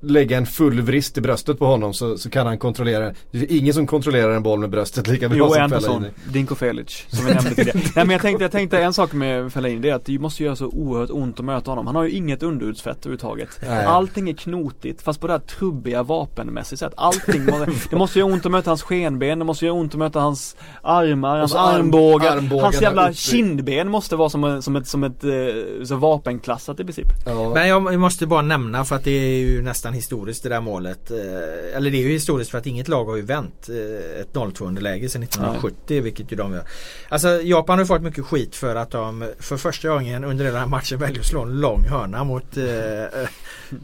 lägga 0.00 0.36
en 0.36 0.46
full 0.46 0.80
vrist 0.80 1.18
i 1.18 1.20
bröstet 1.20 1.58
på 1.58 1.66
honom 1.66 1.94
så, 1.94 2.18
så 2.18 2.30
kan 2.30 2.46
han 2.46 2.58
kontrollera. 2.58 3.12
Det 3.30 3.38
är 3.38 3.58
ingen 3.58 3.74
som 3.74 3.86
kontrollerar 3.86 4.36
en 4.36 4.42
boll 4.42 4.58
med 4.58 4.70
bröstet 4.70 5.06
lika 5.08 5.28
bra 5.28 5.38
Jo, 5.38 5.54
som. 5.54 5.70
Fellaini. 5.70 6.08
Dinko 6.32 6.54
Felic, 6.54 7.06
som 7.08 7.24
vi 7.26 7.34
nämnde 7.34 7.54
tidigare. 7.54 7.78
Nej 7.94 8.04
men 8.04 8.10
jag 8.10 8.22
tänkte, 8.22 8.44
jag 8.44 8.52
tänkte 8.52 8.78
en 8.78 8.92
sak 8.92 9.12
med 9.12 9.52
Fellaini, 9.52 9.80
det 9.80 9.90
är 9.90 9.94
att 9.94 10.04
det 10.04 10.18
måste 10.18 10.44
göra 10.44 10.56
så 10.56 10.66
oerhört 10.66 11.10
ont 11.10 11.38
att 11.38 11.44
möta 11.44 11.70
honom. 11.70 11.86
Han 11.86 11.96
har 11.96 12.04
ju 12.04 12.10
inget 12.10 12.42
underhudsfett 12.42 12.98
överhuvudtaget. 12.98 13.48
Nej. 13.62 13.84
Allting 13.84 14.28
är 14.28 14.34
knotigt, 14.34 15.02
fast 15.02 15.20
på 15.20 15.26
det 15.26 15.32
här 15.32 15.40
trubbiga 15.40 16.02
vapenmässigt 16.02 16.80
sätt. 16.80 16.92
Allting, 16.96 17.44
måste, 17.44 17.72
det 17.90 17.96
måste 17.96 18.18
göra 18.18 18.32
ont 18.32 18.46
att 18.46 18.52
möta 18.52 18.70
hans 18.70 18.82
skenben, 18.82 19.38
det 19.38 19.44
måste 19.44 19.66
göra 19.66 19.76
ont 19.76 19.94
att 19.94 19.98
möta 19.98 20.20
hans 20.20 20.56
armar, 20.82 21.38
hans 21.38 21.54
armbågar, 21.54 22.36
armbågarna 22.36 22.62
hans 22.62 22.82
jävla 22.82 23.04
uppe. 23.04 23.14
kindben 23.14 23.88
måste 23.88 24.16
vara 24.16 24.28
som, 24.28 24.44
en, 24.44 24.62
som 24.62 24.76
ett, 24.76 24.86
som 24.86 25.04
ett 25.04 25.24
eh, 25.24 25.84
så 25.84 25.96
vapenklassat 25.96 26.80
i 26.80 26.84
princip. 26.84 27.06
Ja. 27.26 27.54
Men 27.54 27.68
jag 27.68 27.86
jag 27.92 28.00
måste 28.00 28.26
bara 28.26 28.42
nämna 28.42 28.84
för 28.84 28.96
att 28.96 29.04
det 29.04 29.10
är 29.10 29.38
ju 29.38 29.62
nästan 29.62 29.85
historiskt 29.94 30.42
det 30.42 30.48
där 30.48 30.60
målet. 30.60 31.10
Eh, 31.10 31.76
Eller 31.76 31.90
det 31.90 31.96
är 31.96 32.02
ju 32.02 32.08
historiskt 32.08 32.50
för 32.50 32.58
att 32.58 32.66
inget 32.66 32.88
lag 32.88 33.04
har 33.04 33.16
ju 33.16 33.22
vänt 33.22 33.68
eh, 33.68 34.20
ett 34.20 34.32
0-2 34.32 34.66
underläge 34.66 35.08
sedan 35.08 35.22
1970 35.22 36.02
vilket 36.02 36.32
ju 36.32 36.36
de 36.36 36.52
gör. 36.52 36.64
Alltså 37.08 37.28
Japan 37.42 37.78
har 37.78 37.86
fått 37.86 38.02
mycket 38.02 38.24
skit 38.24 38.56
för 38.56 38.76
att 38.76 38.90
de 38.90 39.30
för 39.38 39.56
första 39.56 39.88
gången 39.88 40.24
under 40.24 40.44
den 40.44 40.54
här 40.54 40.66
matchen 40.66 40.98
väljer 40.98 41.20
att 41.20 41.26
slå 41.26 41.42
en 41.42 41.60
lång 41.60 41.84
hörna 41.88 42.24
mot 42.24 42.56
eh, 42.56 42.64
eh, 43.04 43.28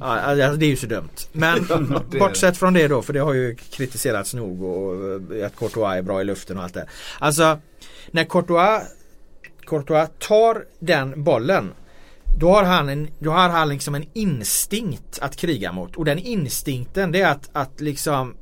alltså, 0.00 0.56
Det 0.56 0.66
är 0.66 0.70
ju 0.70 0.76
så 0.76 0.86
dumt. 0.86 1.08
Men 1.32 1.66
bortsett 2.18 2.56
från 2.56 2.74
det 2.74 2.88
då 2.88 3.02
för 3.02 3.12
det 3.12 3.20
har 3.20 3.32
ju 3.32 3.54
kritiserats 3.54 4.34
nog 4.34 4.62
och 4.62 5.14
att 5.46 5.56
Courtois 5.56 5.96
är 5.96 6.02
bra 6.02 6.20
i 6.20 6.24
luften 6.24 6.56
och 6.58 6.62
allt 6.62 6.74
det. 6.74 6.86
Alltså 7.18 7.58
när 8.10 8.24
Courtois 8.24 8.82
Courtois 9.66 10.08
tar 10.18 10.64
den 10.78 11.24
bollen 11.24 11.72
då 12.38 12.52
har 12.52 12.62
han, 12.62 12.88
en, 12.88 13.08
då 13.18 13.30
har 13.30 13.48
han 13.48 13.68
liksom 13.68 13.94
en 13.94 14.04
instinkt 14.12 15.18
att 15.22 15.36
kriga 15.36 15.72
mot. 15.72 15.96
Och 15.96 16.04
den 16.04 16.18
instinkten 16.18 17.12
det 17.12 17.20
är 17.20 17.30
att, 17.30 17.50
att 17.52 17.80
liksom 17.80 18.34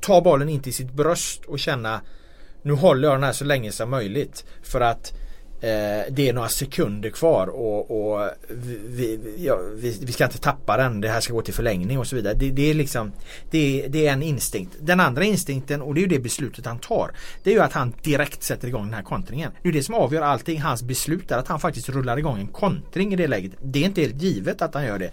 ta 0.00 0.20
bollen 0.20 0.48
in 0.48 0.62
till 0.62 0.74
sitt 0.74 0.92
bröst 0.92 1.44
och 1.44 1.58
känna 1.58 2.00
nu 2.62 2.72
håller 2.72 3.08
jag 3.08 3.16
den 3.16 3.24
här 3.24 3.32
så 3.32 3.44
länge 3.44 3.72
som 3.72 3.90
möjligt. 3.90 4.44
För 4.62 4.80
att 4.80 5.12
eh, 5.60 6.12
det 6.12 6.28
är 6.28 6.32
några 6.32 6.48
sekunder 6.48 7.10
kvar 7.10 7.46
och, 7.46 7.90
och 7.90 8.30
vi, 8.86 9.20
ja, 9.38 9.58
vi, 9.74 9.98
vi 10.02 10.12
ska 10.12 10.24
inte 10.24 10.38
tappa 10.38 10.76
den. 10.76 11.00
Det 11.00 11.08
här 11.08 11.20
ska 11.20 11.32
gå 11.32 11.42
till 11.42 11.54
förlängning 11.54 11.98
och 11.98 12.06
så 12.06 12.16
vidare. 12.16 12.34
Det, 12.34 12.50
det 12.50 12.70
är 12.70 12.74
liksom 12.74 13.12
det, 13.50 13.86
det 13.88 14.06
är 14.06 14.12
en 14.12 14.22
instinkt. 14.22 14.76
Den 14.80 15.00
andra 15.00 15.24
instinkten 15.24 15.82
och 15.82 15.94
det 15.94 16.00
är 16.00 16.02
ju 16.02 16.08
det 16.08 16.18
beslutet 16.18 16.66
han 16.66 16.78
tar. 16.78 17.10
Det 17.42 17.50
är 17.50 17.54
ju 17.54 17.60
att 17.60 17.72
han 17.72 17.92
direkt 18.02 18.42
sätter 18.42 18.68
igång 18.68 18.84
den 18.84 18.94
här 18.94 19.02
kontringen. 19.02 19.52
Det 19.62 19.68
är 19.68 19.72
det 19.72 19.82
som 19.82 19.94
avgör 19.94 20.22
allting. 20.22 20.60
Hans 20.60 20.82
beslut 20.82 21.30
är 21.30 21.38
att 21.38 21.48
han 21.48 21.60
faktiskt 21.60 21.88
rullar 21.88 22.16
igång 22.16 22.38
en 22.38 22.46
kontring 22.46 23.12
i 23.12 23.16
det 23.16 23.26
läget. 23.26 23.52
Det 23.62 23.78
är 23.78 23.84
inte 23.84 24.00
helt 24.00 24.22
givet 24.22 24.62
att 24.62 24.74
han 24.74 24.84
gör 24.84 24.98
det. 24.98 25.10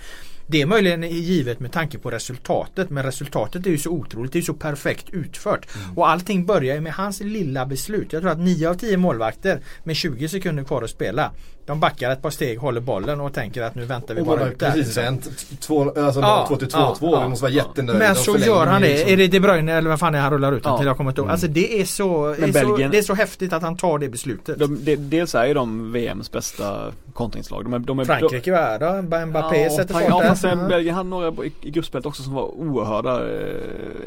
Det 0.50 0.62
är 0.62 0.66
möjligen 0.66 1.04
givet 1.04 1.60
med 1.60 1.72
tanke 1.72 1.98
på 1.98 2.12
resultatet 2.12 2.90
men 2.90 3.04
resultatet 3.04 3.66
är 3.66 3.70
ju 3.70 3.78
så 3.78 3.90
otroligt, 3.90 4.32
det 4.32 4.38
är 4.38 4.42
ju 4.42 4.46
så 4.46 4.54
perfekt 4.54 5.10
utfört. 5.10 5.68
Och 5.96 6.10
allting 6.10 6.46
börjar 6.46 6.76
ju 6.76 6.82
med 6.82 6.94
hans 6.94 7.20
lilla 7.22 7.66
beslut. 7.66 8.14
Jag 8.14 8.22
tror 8.22 8.32
att 8.32 8.40
9 8.40 8.70
av 8.70 8.74
10 8.74 8.98
målvakter 8.98 9.62
med 9.84 9.96
20 9.96 10.30
sekunder 10.30 10.64
kvar 10.64 10.82
att 10.82 10.90
spela 10.90 11.32
de 11.68 11.80
backar 11.80 12.12
ett 12.12 12.22
par 12.22 12.30
steg, 12.30 12.58
håller 12.60 12.82
bollen 12.82 13.22
och 13.22 13.34
tänker 13.34 13.62
att 13.64 13.76
nu 13.76 13.86
väntar 13.86 14.14
vi 14.16 14.22
Och 14.22 14.26
bara 14.26 14.48
ut 14.48 14.60
precis 14.60 14.98
vänt. 14.98 15.30
Två, 15.60 15.82
alltså 16.00 16.20
Ja, 16.22 16.46
2 16.48 16.56
till 16.56 16.68
2 16.70 16.78
ja, 16.80 16.96
2 17.00 17.12
ja. 17.16 17.20
Det 17.22 17.30
måste 17.30 17.44
vara 17.44 17.52
jättenöjd. 17.54 18.00
Men 18.00 18.16
så 18.16 18.38
gör 18.38 18.66
han 18.66 18.76
är 18.84 18.88
det. 18.88 18.94
liksom- 18.94 19.12
Är 19.14 19.18
det 19.18 19.28
De 19.28 19.40
Bruyne 19.40 19.74
eller 19.74 19.90
vad 19.90 20.00
fan 20.00 20.16
är 20.16 20.20
han 20.20 20.32
rullar 20.32 20.52
ut 20.54 20.62
Ja. 20.66 20.78
till? 20.78 20.88
Jag 20.88 20.98
kommer 20.98 21.12
inte 21.12 21.22
ihåg. 21.22 21.30
Alltså 21.30 21.48
det 21.48 21.82
är 21.82 21.86
så, 21.86 22.36
Men 22.40 22.52
det 22.52 22.60
är 22.60 22.64
så, 22.64 22.70
Belgien- 22.70 22.92
det 22.92 22.98
är 22.98 23.02
så 23.02 23.14
häftigt 23.14 23.54
att 23.54 23.62
han 23.62 23.78
tar 23.78 24.00
det 24.00 24.10
beslutet. 24.10 24.60
De, 24.60 24.78
de, 24.86 24.96
dels 24.96 25.36
är 25.36 25.46
ju 25.46 25.54
de 25.54 25.92
VMs 25.92 26.32
bästa 26.32 26.92
kontringslag. 27.14 27.64
De 27.64 27.74
är, 27.74 27.80
de 27.80 28.00
är, 28.00 28.06
Frankrike 28.06 28.52
var 28.52 28.58
här 28.60 28.80
då. 29.20 29.26
Mbappé 29.26 29.58
ja, 29.64 29.70
sätter 29.70 29.94
fart 29.94 30.04
Ja 30.10 30.20
där. 30.20 30.28
fast 30.30 30.44
eh, 30.44 30.68
Belgien 30.68 30.96
hade 30.96 31.10
några 31.10 31.46
i, 31.46 31.52
i 31.62 31.70
gruppspelet 31.72 32.06
också 32.06 32.24
som 32.24 32.34
var 32.34 32.44
oerhörda. 32.44 33.30
eh, 33.30 33.56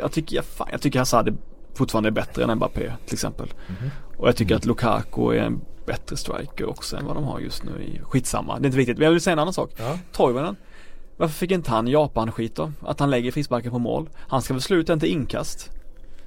Jag 0.00 0.12
tycker, 0.12 0.36
jag, 0.36 0.44
fan, 0.44 0.68
jag 0.72 0.80
tycker 0.80 0.98
Hazard 0.98 1.28
är 1.28 1.34
fortfarande 1.74 2.08
är 2.08 2.10
bättre 2.10 2.44
än 2.44 2.54
Mbappé 2.54 2.92
till 3.06 3.14
exempel. 3.14 3.52
Mhm. 3.66 3.90
Och 4.16 4.28
jag 4.28 4.36
tycker 4.36 4.54
att 4.54 4.64
Lukaku 4.64 5.32
är 5.32 5.42
en 5.42 5.60
bättre 5.86 6.16
striker 6.16 6.68
också 6.68 6.96
än 6.96 7.06
vad 7.06 7.16
de 7.16 7.24
har 7.24 7.40
just 7.40 7.64
nu 7.64 7.82
i 7.82 8.00
Skitsamma, 8.02 8.58
det 8.58 8.64
är 8.64 8.66
inte 8.66 8.78
viktigt. 8.78 8.98
Men 8.98 9.04
jag 9.04 9.12
vill 9.12 9.20
säga 9.20 9.32
en 9.32 9.38
annan 9.38 9.52
sak. 9.52 9.70
Ja. 9.76 9.98
Toivonen. 10.12 10.56
Varför 11.16 11.34
fick 11.34 11.50
inte 11.50 11.70
han 11.70 11.86
Japan-skit 11.88 12.54
då? 12.54 12.72
Att 12.82 13.00
han 13.00 13.10
lägger 13.10 13.32
frisparken 13.32 13.70
på 13.70 13.78
mål. 13.78 14.08
Han 14.28 14.42
ska 14.42 14.54
väl 14.54 14.62
sluta 14.62 14.92
inte 14.92 15.08
inkast. 15.08 15.70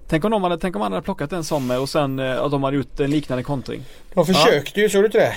Tänk 0.08 0.26
om, 0.26 0.32
de 0.32 0.44
hade, 0.44 0.58
tänk 0.58 0.76
om 0.76 0.82
han 0.82 0.92
hade 0.92 1.04
plockat 1.04 1.34
en 1.34 1.44
Sommer 1.44 1.80
och 1.82 1.90
sen 1.90 2.20
eh, 2.20 2.42
att 2.42 2.52
de 2.52 2.64
hade 2.64 2.78
gjort 2.78 3.00
en 3.00 3.12
liknande 3.12 3.44
kontring. 3.44 3.84
De 4.14 4.26
försökte 4.26 4.82
ju, 4.82 4.90
såg 4.90 5.02
du 5.02 5.06
inte 5.06 5.18
det? 5.18 5.34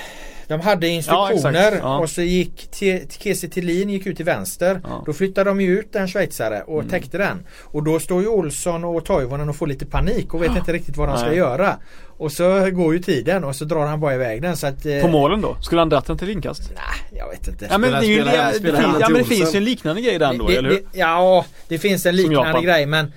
De 0.49 0.61
hade 0.61 0.89
instruktioner 0.89 1.67
exakt. 1.67 1.83
Ja. 1.83 1.99
och 1.99 2.11
så 2.11 2.23
gick 2.23 2.69
Kiese 3.23 3.49
Thelin 3.49 3.91
gick 3.91 4.07
ut 4.07 4.17
till 4.17 4.25
vänster. 4.25 4.81
Ja. 4.85 5.03
Då 5.07 5.13
flyttade 5.13 5.51
de 5.51 5.61
ju 5.61 5.79
ut 5.79 5.97
en 5.97 6.09
schweizare 6.09 6.63
och 6.67 6.79
Mm. 6.79 6.91
täckte 6.91 7.19
den. 7.19 7.47
Och 7.63 7.83
då 7.83 8.01
står 8.01 8.23
ju 8.23 8.29
Olsson 8.29 8.85
och 8.85 9.05
Toivonen 9.05 9.49
och 9.49 9.57
får 9.57 9.67
lite 9.67 9.87
panik 9.87 10.35
och 10.35 10.43
vet 10.43 10.57
inte 10.57 10.73
riktigt 10.73 10.97
vad 10.97 11.09
de 11.09 11.19
ska 11.19 11.27
Nej. 11.29 11.37
göra. 11.37 11.77
Och 12.19 12.33
så 12.33 12.71
går 12.71 12.95
ju 12.95 13.01
tiden 13.03 13.45
och 13.45 13.57
så 13.57 13.65
drar 13.65 13.87
han 13.87 14.01
bara 14.01 14.15
iväg 14.15 14.43
den 14.43 14.57
så 14.57 14.67
att... 14.67 14.87
eh, 14.87 15.01
På 15.01 15.09
målen 15.09 15.41
då? 15.41 15.57
Skulle 15.61 15.81
han 15.81 15.89
dratt 15.89 16.07
den 16.07 16.19
till 16.19 16.31
inkast? 16.31 16.63
Nej, 16.75 17.19
jag 17.21 17.29
vet 17.31 17.49
inte. 17.49 17.67
Ja 17.71 17.79
men 17.79 17.93
det, 17.93 18.07
ju, 18.07 18.23
det, 18.25 18.53
ja, 19.01 19.09
men 19.11 19.19
det 19.19 19.25
finns 19.25 19.55
ju 19.55 19.59
en 19.59 19.65
liknande 19.65 20.03
grej 20.03 20.19
där 20.19 20.31
ändå, 20.31 20.47
Det- 20.47 20.57
eller 20.57 20.69
hur? 20.71 20.83
ja, 20.93 21.45
det 21.69 21.79
finns 21.79 22.07
en 22.07 22.17
liknande 22.17 22.63
grej 22.63 22.87
men 22.87 23.13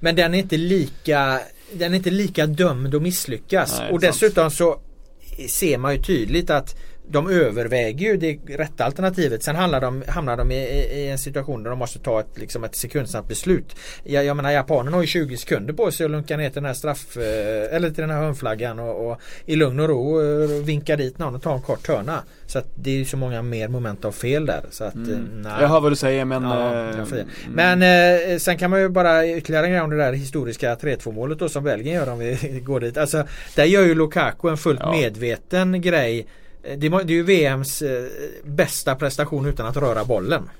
Men 0.00 0.16
den 0.16 0.34
är 0.34 0.38
inte 0.38 0.56
lika 0.56 1.38
Den 1.72 1.92
är 1.92 1.96
inte 1.96 2.10
lika 2.10 2.46
dömd 2.46 2.94
att 2.94 3.02
misslyckas. 3.02 3.78
Nej, 3.78 3.92
och 3.92 4.00
sant. 4.00 4.12
dessutom 4.12 4.50
så 4.50 4.76
ser 5.48 5.78
man 5.78 5.92
ju 5.92 6.02
tydligt 6.02 6.50
att 6.50 6.76
de 7.12 7.30
överväger 7.30 8.06
ju 8.06 8.16
det 8.16 8.38
rätta 8.58 8.84
alternativet. 8.84 9.42
Sen 9.42 9.56
handlar 9.56 9.80
de, 9.80 10.02
hamnar 10.08 10.36
de 10.36 10.50
i, 10.52 10.54
i, 10.56 11.08
en 11.08 11.18
situation 11.18 11.62
där 11.62 11.70
de 11.70 11.78
måste 11.78 11.98
ta 11.98 12.20
ett, 12.20 12.38
liksom 12.38 12.64
ett 12.64 12.74
sekundsnabbt 12.76 13.28
beslut. 13.28 13.76
Jag, 14.04 14.24
jag 14.24 14.36
menar 14.36 14.50
japanerna 14.50 14.96
har 14.96 15.02
ju 15.02 15.06
20 15.06 15.36
sekunder 15.36 15.72
på 15.74 15.90
sig 15.90 16.04
att 16.04 16.10
lunka 16.10 16.36
ner 16.36 16.48
till 16.48 16.54
den 16.54 16.64
här 16.64 16.74
straff 16.74 17.16
eh, 17.16 17.76
Eller 17.76 17.90
till 17.90 18.00
den 18.00 18.10
här 18.10 18.18
hörnflaggan 18.22 18.78
och, 18.78 19.10
och 19.10 19.20
i 19.46 19.56
lugn 19.56 19.80
och 19.80 19.88
ro 19.88 20.20
eh, 20.42 20.48
vinka 20.64 20.96
dit 20.96 21.18
någon 21.18 21.34
och 21.34 21.42
ta 21.42 21.54
en 21.54 21.62
kort 21.62 21.88
hörna. 21.88 22.22
Så 22.46 22.58
att 22.58 22.66
det 22.74 23.00
är 23.00 23.04
så 23.04 23.16
många 23.16 23.42
mer 23.42 23.68
moment 23.68 24.04
av 24.04 24.12
fel 24.12 24.46
där. 24.46 24.60
Så 24.70 24.84
att, 24.84 24.94
Mm. 24.94 25.46
eh. 25.46 25.52
Jag 25.60 25.68
hör 25.68 25.80
vad 25.80 25.92
du 25.92 25.96
säger 25.96 26.24
men... 26.24 26.42
Ja, 26.42 26.72
mm. 26.74 27.26
Men 27.54 27.82
eh, 28.32 28.38
sen 28.38 28.58
kan 28.58 28.70
man 28.70 28.80
ju 28.80 28.88
bara 28.88 29.26
ytterligare 29.26 29.66
en 29.66 29.72
grej 29.72 29.80
om 29.80 29.90
det 29.90 29.96
där 29.96 30.12
historiska 30.12 30.74
3-2 30.74 31.12
målet 31.12 31.38
då 31.38 31.48
som 31.48 31.64
Belgien 31.64 31.94
gör 31.96 32.08
om 32.08 32.18
vi 32.18 32.60
går 32.66 32.80
dit. 32.80 32.96
Alltså 32.98 33.24
där 33.56 33.64
gör 33.64 33.82
ju 33.82 33.94
Lukaku 33.94 34.48
en 34.48 34.56
fullt 34.56 34.80
Ja. 34.82 34.92
medveten 34.92 35.80
grej. 35.80 36.26
Eh, 36.64 36.78
Det 36.78 36.86
är 36.86 37.10
ju 37.10 37.22
VMs 37.22 37.82
eh, 37.82 38.04
bästa 38.44 38.94
prestation 38.94 39.46
utan 39.46 39.66
att 39.66 39.76
röra 39.76 40.04
bollen. 40.04 40.50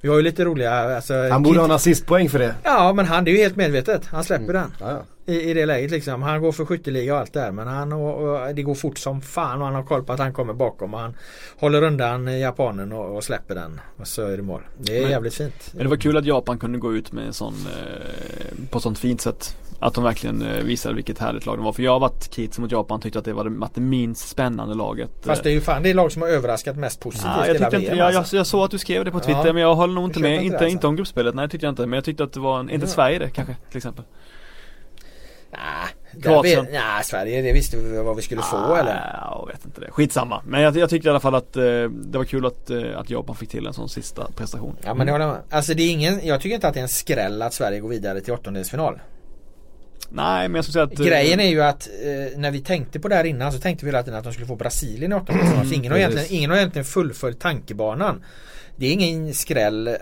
Vi 0.00 0.08
har 0.08 0.16
ju 0.16 0.22
lite 0.22 0.44
roliga 0.44 0.72
alltså, 0.96 1.14
Mm. 1.14 1.32
Han 1.32 1.42
borde 1.42 1.58
ha 1.58 1.64
en 1.64 1.70
assistpoäng 1.70 2.28
för 2.28 2.38
det. 2.38 2.54
Ja 2.62 2.92
men 2.92 3.06
han 3.06 3.24
det 3.24 3.30
är 3.30 3.32
ju 3.32 3.38
helt 3.38 3.56
medvetet. 3.56 4.06
Han 4.06 4.24
släpper 4.24 4.52
den. 4.52 4.72
Ja, 4.80 4.90
ja. 4.90 5.02
I, 5.26 5.50
I 5.50 5.54
det 5.54 5.66
läget 5.66 5.90
liksom. 5.90 6.22
Han 6.22 6.40
går 6.40 6.52
för 6.52 6.64
skytteliga 6.64 7.14
och 7.14 7.20
allt 7.20 7.32
det 7.32 7.40
där. 7.40 7.52
Men 7.52 7.68
han 7.68 7.92
och, 7.92 8.22
och, 8.48 8.54
det 8.54 8.62
går 8.62 8.74
fort 8.74 8.98
som 8.98 9.20
fan 9.20 9.58
och 9.60 9.66
han 9.66 9.74
har 9.74 9.82
koll 9.82 10.02
på 10.04 10.12
att 10.12 10.18
han 10.18 10.32
kommer 10.32 10.52
bakom. 10.54 10.94
Och 10.94 11.00
han 11.00 11.14
håller 11.58 11.82
undan 11.82 12.40
japanen 12.40 12.92
och, 12.92 13.16
och 13.16 13.24
släpper 13.24 13.54
den. 13.54 13.80
Och 13.96 14.06
så 14.06 14.22
är 14.26 14.36
det 14.36 14.42
mål. 14.42 14.62
Det 14.78 14.96
är 14.98 15.02
Men- 15.02 15.10
jävligt 15.10 15.34
fint. 15.34 15.70
Men 15.74 15.82
det 15.82 15.88
var 15.90 15.96
kul 15.96 16.16
att 16.16 16.24
Japan 16.24 16.58
kunde 16.58 16.78
gå 16.78 16.94
ut 16.94 17.12
med 17.12 17.26
en 17.26 17.32
sån, 17.32 17.54
eh, 17.54 18.68
på 18.70 18.80
sånt 18.80 18.98
fint 18.98 19.20
sätt. 19.20 19.56
Att 19.78 19.94
de 19.94 20.04
verkligen 20.04 20.42
eh, 20.42 20.62
visade 20.62 20.94
vilket 20.94 21.18
härligt 21.18 21.46
lag 21.46 21.58
de 21.58 21.64
var. 21.64 21.72
För 21.72 21.82
jag 21.82 21.92
har 21.92 22.00
varit 22.00 22.28
kritisk 22.30 22.58
mot 22.58 22.72
Japan 22.72 23.00
tyckte 23.00 23.18
att 23.18 23.24
det 23.24 23.32
var 23.32 23.70
det, 23.74 23.80
minst 23.80 24.28
spännande 24.28 24.74
laget. 24.74 25.10
Fast 25.22 25.42
det 25.42 25.50
är 25.50 25.54
ju 25.54 25.60
fan 25.60 25.82
det 25.82 25.94
lag 25.94 26.12
som 26.12 26.22
har 26.22 26.28
överraskat 26.28 26.76
mest 26.76 27.00
positivt 27.00 27.26
Ja, 27.36 27.46
jag, 27.46 27.54
hela 27.54 27.66
inte, 27.66 27.78
VM, 27.78 27.98
jag, 27.98 28.12
jag, 28.12 28.16
alltså. 28.18 28.36
jag 28.36 28.46
såg 28.46 28.64
att 28.64 28.70
du 28.70 28.78
skrev 28.78 29.04
det 29.04 29.10
på 29.10 29.20
Twitter 29.20 29.46
Ja. 29.46 29.52
men 29.52 29.62
jag 29.62 29.74
håller 29.74 29.94
nog 29.94 30.04
inte 30.04 30.20
med. 30.20 30.32
inte 30.32 30.44
Inte, 30.44 30.56
alltså. 30.56 30.68
inte 30.68 30.86
om 30.86 30.96
gruppspelet, 30.96 31.34
nej 31.34 31.48
tyckte 31.48 31.66
jag 31.66 31.72
inte. 31.72 31.86
Men 31.86 31.96
jag 31.96 32.04
tyckte 32.04 32.24
att 32.24 32.32
det 32.32 32.40
var 32.40 32.60
en, 32.60 32.70
inte 32.70 32.86
Ja. 32.86 32.90
Sverige 32.90 33.18
det 33.18 33.30
kanske 33.30 33.56
till 33.70 33.76
exempel. 33.76 34.04
Nej, 35.52 36.66
nej, 36.72 37.04
Sverige 37.04 37.42
det 37.42 37.52
visste 37.52 37.76
vi 37.76 37.98
vad 37.98 38.16
vi 38.16 38.22
skulle 38.22 38.42
få 38.42 38.56
Ah, 38.56 38.78
eller? 38.78 39.18
Jag 39.30 39.48
vet 39.52 39.64
inte 39.64 39.80
det. 39.80 39.90
Skitsamma. 39.90 40.42
Men 40.46 40.60
jag, 40.60 40.76
jag 40.76 40.90
tyckte 40.90 41.08
i 41.08 41.10
alla 41.10 41.20
fall 41.20 41.34
att 41.34 41.56
eh, 41.56 41.62
det 41.90 42.18
var 42.18 42.24
kul 42.24 42.46
att, 42.46 42.70
eh, 42.70 42.82
att 42.96 43.10
Japan 43.10 43.36
fick 43.36 43.48
till 43.50 43.66
en 43.66 43.72
sån 43.74 43.88
sista 43.88 44.28
prestation. 44.36 44.76
Ja 44.84 44.94
men 44.94 45.06
det 45.06 45.12
håller 45.12 45.24
jag 45.24 45.34
med. 45.34 45.42
Alltså 45.50 45.74
det 45.74 45.82
är 45.82 45.90
ingen, 45.90 46.26
jag 46.26 46.40
tycker 46.40 46.54
inte 46.54 46.68
att 46.68 46.74
det 46.74 46.80
är 46.80 46.82
en 46.82 46.88
skräll 46.88 47.42
att 47.42 47.54
Sverige 47.54 47.80
går 47.80 47.88
vidare 47.88 48.20
till 48.20 48.32
åttondelsfinal. 48.32 49.00
Nej 50.08 50.48
men 50.48 50.54
jag 50.54 50.64
skulle 50.64 50.72
säga 50.72 50.84
att 50.84 51.00
eh, 51.00 51.06
Grejen 51.06 51.40
är 51.40 51.48
ju 51.48 51.62
att 51.62 51.88
eh, 52.02 52.38
när 52.38 52.50
vi 52.50 52.60
tänkte 52.60 53.00
på 53.00 53.08
det 53.08 53.14
här 53.14 53.24
innan 53.24 53.52
så 53.52 53.58
tänkte 53.58 53.84
vi 53.84 53.90
hela 53.90 54.02
tiden 54.02 54.18
att 54.18 54.24
de 54.24 54.32
skulle 54.32 54.46
få 54.46 54.56
Brasilien 54.56 55.12
i 55.12 55.14
åttondelsfinal. 55.14 55.66
Så 55.66 55.74
ingen, 55.74 55.92
har 55.92 55.98
egentligen, 55.98 56.26
ingen 56.30 56.50
har 56.50 56.56
egentligen 56.56 56.84
fullföljt 56.84 57.40
tankebanan. 57.40 58.24
Det 58.76 58.86
är 58.86 58.92
ingen 58.92 59.34
skräll 59.34 59.86
eh, 59.86 59.94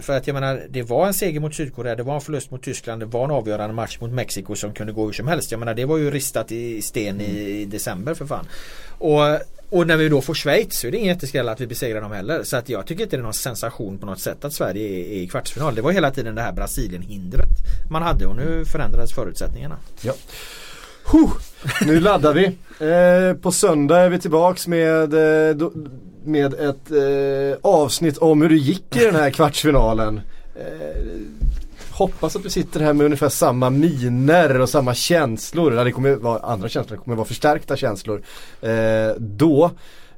för 0.00 0.16
att 0.16 0.26
jag 0.26 0.34
menar 0.34 0.62
det 0.70 0.82
var 0.82 1.06
en 1.06 1.14
seger 1.14 1.40
mot 1.40 1.54
Sydkorea, 1.54 1.94
det 1.94 2.02
var 2.02 2.14
en 2.14 2.20
förlust 2.20 2.50
mot 2.50 2.62
Tyskland, 2.62 3.02
det 3.02 3.06
var 3.06 3.24
en 3.24 3.30
avgörande 3.30 3.74
match 3.74 3.98
mot 4.00 4.10
Mexiko 4.10 4.54
som 4.56 4.72
kunde 4.72 4.92
gå 4.92 5.04
hur 5.04 5.12
som 5.12 5.28
helst. 5.28 5.50
Jag 5.50 5.58
menar 5.58 5.74
det 5.74 5.84
var 5.84 5.96
ju 5.96 6.10
ristat 6.10 6.52
i 6.52 6.82
sten 6.82 7.20
i, 7.20 7.60
i 7.60 7.64
december 7.64 8.14
för 8.14 8.26
fan. 8.26 8.46
Och, 8.98 9.20
och 9.70 9.86
när 9.86 9.96
vi 9.96 10.08
då 10.08 10.20
får 10.20 10.34
Schweiz 10.34 10.78
så 10.78 10.86
är 10.86 10.90
det 10.90 10.96
ingen 10.96 11.14
jätteskräll 11.14 11.48
att 11.48 11.60
vi 11.60 11.66
besegrar 11.66 12.00
dem 12.00 12.12
heller. 12.12 12.42
Så 12.42 12.56
att 12.56 12.68
jag 12.68 12.86
tycker 12.86 13.02
inte 13.02 13.16
det 13.16 13.20
är 13.20 13.22
någon 13.24 13.34
sensation 13.34 13.98
på 13.98 14.06
något 14.06 14.20
sätt 14.20 14.44
att 14.44 14.52
Sverige 14.52 14.88
är, 14.88 15.22
i 15.22 15.28
kvartsfinal. 15.28 15.74
Det 15.74 15.82
var 15.82 15.92
hela 15.92 16.10
tiden 16.10 16.34
det 16.34 16.42
här 16.42 16.52
Brasilien-hindret 16.52 17.48
man 17.90 18.02
hade 18.02 18.26
och 18.26 18.36
nu 18.36 18.64
förändrades 18.64 19.12
förutsättningarna. 19.12 19.76
Huh, 21.12 21.30
nu 21.86 22.00
laddar 22.00 22.34
vi. 22.34 22.44
Eh, 22.86 23.36
på 23.36 23.52
söndag 23.52 23.98
är 23.98 24.08
vi 24.08 24.18
tillbaks 24.18 24.66
med, 24.66 25.14
eh, 25.14 25.56
med 26.26 26.54
ett 26.54 26.90
eh, 26.90 27.58
avsnitt 27.62 28.18
om 28.18 28.42
hur 28.42 28.48
det 28.48 28.56
gick 28.56 28.96
i 28.96 29.04
den 29.04 29.14
här 29.14 29.30
kvartsfinalen. 29.30 30.20
eh, 30.56 30.62
hoppas 31.90 32.36
att 32.36 32.44
vi 32.44 32.50
sitter 32.50 32.80
här 32.80 32.92
med 32.92 33.04
ungefär 33.04 33.28
samma 33.28 33.70
miner 33.70 34.60
och 34.60 34.68
samma 34.68 34.94
känslor. 34.94 35.84
Det 35.84 35.92
kommer 35.92 36.14
vara 36.14 36.38
andra 36.38 36.68
känslor, 36.68 36.96
det 36.96 37.02
kommer 37.04 37.16
vara 37.16 37.26
förstärkta 37.26 37.76
känslor. 37.76 38.22
Eh, 38.62 38.70
då 39.18 39.70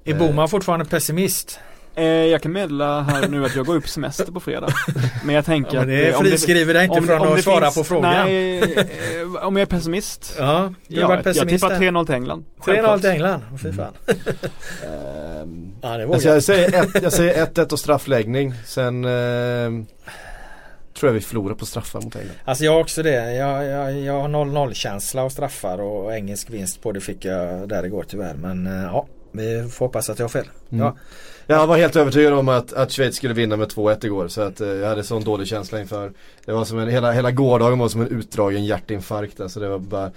Är 0.04 0.14
Boman 0.14 0.48
fortfarande 0.48 0.84
pessimist? 0.84 1.58
Eh, 1.98 2.04
jag 2.04 2.42
kan 2.42 2.52
meddela 2.52 3.00
här 3.02 3.28
nu 3.28 3.44
att 3.44 3.56
jag 3.56 3.66
går 3.66 3.76
upp 3.76 3.88
semester 3.88 4.24
på 4.32 4.40
fredag. 4.40 4.68
Men 5.24 5.34
jag 5.34 5.44
tänker 5.44 5.74
Ja, 5.74 5.80
men 5.80 5.88
det 5.88 6.06
att, 6.08 6.12
eh, 6.14 6.18
om 6.18 6.24
friskriver 6.24 6.74
dig 6.74 6.84
inte 6.84 7.02
från 7.02 7.22
att 7.28 7.36
det 7.36 7.42
svara 7.42 7.70
på 7.70 7.84
frågan. 7.84 8.12
Nej, 8.26 8.62
eh, 9.22 9.46
om 9.46 9.56
jag 9.56 9.62
är 9.62 9.66
pessimist. 9.66 10.34
Ja, 10.38 10.72
du 10.88 10.94
har 10.96 11.00
Ja, 11.02 11.08
varit 11.08 11.16
jag 11.26 11.34
pessimist 11.34 11.54
tippar 11.64 11.70
där. 11.70 11.78
3-0 11.78 12.06
till 12.06 12.14
England. 12.14 12.44
3-0 12.64 12.64
Självklart. 12.64 13.00
till 13.00 13.10
England, 13.10 13.42
Åh, 13.52 13.58
fy 13.58 13.72
fan. 13.72 13.92
ehm, 14.86 15.72
Ja, 15.82 15.88
det 15.96 16.04
alltså 16.04 16.28
vågar 16.28 16.34
jag 16.34 16.42
säger 16.42 16.82
ett- 16.96 17.02
jag 17.02 17.12
säger 17.12 17.42
1-1 17.46 17.72
och 17.72 17.78
straffläggning. 17.78 18.54
Sen 18.66 19.04
ehm, 19.04 19.86
tror 20.98 21.08
jag 21.08 21.14
vi 21.14 21.20
förlorar 21.20 21.54
på 21.54 21.66
straffar 21.66 22.00
mot 22.00 22.16
England. 22.16 22.34
Alltså 22.44 22.64
jag 22.64 22.72
har 22.72 22.80
också 22.80 23.02
det. 23.02 23.34
Jag, 23.34 23.64
jag, 23.66 23.98
jag 24.00 24.20
har 24.20 24.28
0-0 24.28 24.72
känsla 24.72 25.22
och 25.22 25.32
straffar 25.32 25.80
och 25.80 26.14
engelsk 26.14 26.50
vinst 26.50 26.82
på 26.82 26.92
det 26.92 27.00
fick 27.00 27.24
jag 27.24 27.68
där 27.68 27.86
igår 27.86 28.04
tyvärr. 28.08 28.34
Men 28.34 28.66
eh, 28.66 28.82
ja, 28.84 29.06
vi 29.32 29.68
får 29.72 29.86
hoppas 29.86 30.10
att 30.10 30.18
jag 30.18 30.24
har 30.24 30.28
fel. 30.30 30.46
Mm. 30.72 30.84
Ja. 30.84 30.96
Jag 31.50 31.66
var 31.66 31.76
helt 31.76 31.96
övertygad 31.96 32.32
om 32.32 32.48
att, 32.48 32.72
att 32.72 32.92
Schweiz 32.92 33.16
skulle 33.16 33.34
vinna 33.34 33.56
med 33.56 33.68
2-1 33.68 34.06
igår 34.06 34.28
så 34.28 34.40
att 34.42 34.60
eh, 34.60 34.68
jag 34.68 34.88
hade 34.88 35.02
sån 35.04 35.24
dålig 35.24 35.46
känsla 35.48 35.80
inför 35.80 36.12
Det 36.44 36.52
var 36.52 36.64
som 36.64 36.78
en, 36.78 36.88
hela, 36.88 37.12
hela 37.12 37.30
gårdagen 37.30 37.78
var 37.78 37.88
som 37.88 38.00
en 38.00 38.08
utdragen 38.08 38.64
hjärtinfarkt 38.64 39.40
alltså 39.40 39.60
det 39.60 39.68
var 39.68 39.78
bara 39.78 40.10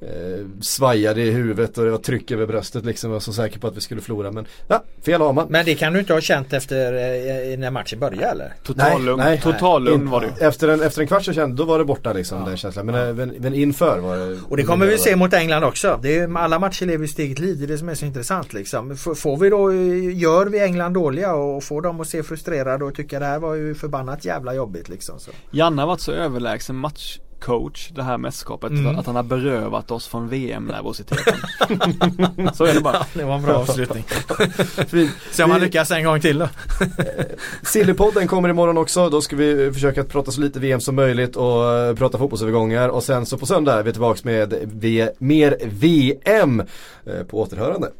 eh, 0.00 0.46
Svajade 0.60 1.22
i 1.22 1.30
huvudet 1.30 1.78
och 1.78 1.84
det 1.84 1.90
var 1.90 1.98
tryck 1.98 2.30
över 2.30 2.46
bröstet 2.46 2.84
liksom 2.84 3.10
Jag 3.10 3.12
var 3.12 3.20
så 3.20 3.32
säker 3.32 3.58
på 3.58 3.66
att 3.66 3.76
vi 3.76 3.80
skulle 3.80 4.00
förlora 4.00 4.30
men 4.32 4.46
ja, 4.68 4.82
fel 5.04 5.20
har 5.20 5.32
man 5.32 5.46
Men 5.50 5.64
det 5.64 5.74
kan 5.74 5.92
du 5.92 5.98
inte 6.00 6.12
ha 6.12 6.20
känt 6.20 6.52
efter 6.52 6.92
eh, 6.92 7.58
när 7.58 7.70
matchen 7.70 7.98
började 8.00 8.26
eller? 8.26 8.54
Total 8.62 9.04
lugn, 9.04 9.18
Nej, 9.24 9.40
total 9.40 9.84
lugn 9.84 10.10
var 10.10 10.20
det 10.20 10.26
ju. 10.26 10.46
Efter 10.46 10.68
en, 10.68 10.82
efter 10.82 11.00
en 11.00 11.06
kvart 11.06 11.24
så 11.24 11.32
kände, 11.32 11.56
då 11.56 11.64
var 11.64 11.78
det 11.78 11.84
borta 11.84 12.12
liksom 12.12 12.44
den 12.44 12.56
känslan 12.56 12.86
men, 12.86 13.08
eh, 13.08 13.14
men, 13.14 13.28
men 13.38 13.54
inför 13.54 13.98
var 13.98 14.16
det 14.16 14.38
Och 14.48 14.56
det 14.56 14.62
kommer 14.62 14.86
vi 14.86 14.98
se 14.98 15.16
mot 15.16 15.32
England 15.34 15.64
också. 15.64 15.98
Det 16.02 16.18
är, 16.18 16.36
alla 16.38 16.58
matcher 16.58 16.86
lever 16.86 17.04
i 17.04 17.08
sitt 17.08 17.18
eget 17.18 17.38
liv. 17.38 17.58
Det 17.58 17.64
är 17.64 17.68
det 17.68 17.78
som 17.78 17.88
är 17.88 17.94
så 17.94 18.04
intressant 18.06 18.52
liksom. 18.52 18.90
F- 18.90 19.18
Får 19.18 19.36
vi 19.36 19.50
då, 19.50 19.72
gör 20.12 20.46
vi 20.46 20.58
England 20.60 20.71
dåliga 20.92 21.34
och 21.34 21.64
får 21.64 21.82
dem 21.82 22.00
att 22.00 22.08
se 22.08 22.22
frustrerade 22.22 22.84
och 22.84 22.94
tycka 22.94 23.18
det 23.18 23.26
här 23.26 23.38
var 23.38 23.54
ju 23.54 23.74
förbannat 23.74 24.24
jävla 24.24 24.54
jobbigt 24.54 24.88
liksom. 24.88 25.18
Så. 25.18 25.30
Janne 25.50 25.82
har 25.82 25.86
varit 25.86 26.00
så 26.00 26.12
överlägsen 26.12 26.76
matchcoach 26.76 27.90
det 27.94 28.02
här 28.02 28.18
mästerskapet 28.18 28.70
Mm. 28.70 28.98
att 28.98 29.06
han 29.06 29.16
har 29.16 29.22
berövat 29.22 29.90
oss 29.90 30.06
från 30.08 30.28
VM-nervositeten. 30.28 31.34
så 32.54 32.64
är 32.64 32.74
det 32.74 32.80
bara. 32.80 33.06
Det 33.14 33.24
var 33.24 33.34
en 33.34 33.42
bra 33.42 33.54
avslutning. 33.54 34.04
Se 35.32 35.42
om 35.42 35.50
man 35.50 35.60
Vi- 35.60 35.66
lyckas 35.66 35.90
en 35.90 36.04
gång 36.04 36.20
till 36.20 36.38
då. 36.38 36.48
Sillypodden 37.62 38.26
kommer 38.28 38.48
imorgon 38.48 38.78
också. 38.78 39.08
Då 39.08 39.20
ska 39.20 39.36
vi 39.36 39.66
eh, 39.66 39.72
försöka 39.72 40.00
att 40.00 40.08
prata 40.08 40.30
så 40.30 40.40
lite 40.40 40.60
VM 40.60 40.80
som 40.80 40.94
möjligt 40.94 41.36
och 41.36 41.72
eh, 41.74 41.94
prata 41.94 42.18
fotbollsövergångar. 42.18 42.88
Och 42.88 43.02
sen 43.02 43.26
så 43.26 43.38
på 43.38 43.46
söndag 43.46 43.78
är 43.78 43.82
vi 43.82 43.92
tillbaks 43.92 44.24
med 44.24 44.54
v- 44.62 45.08
mer 45.18 45.56
VM 45.66 46.60
eh, 47.06 47.22
på 47.30 47.40
återhörande. 47.40 47.90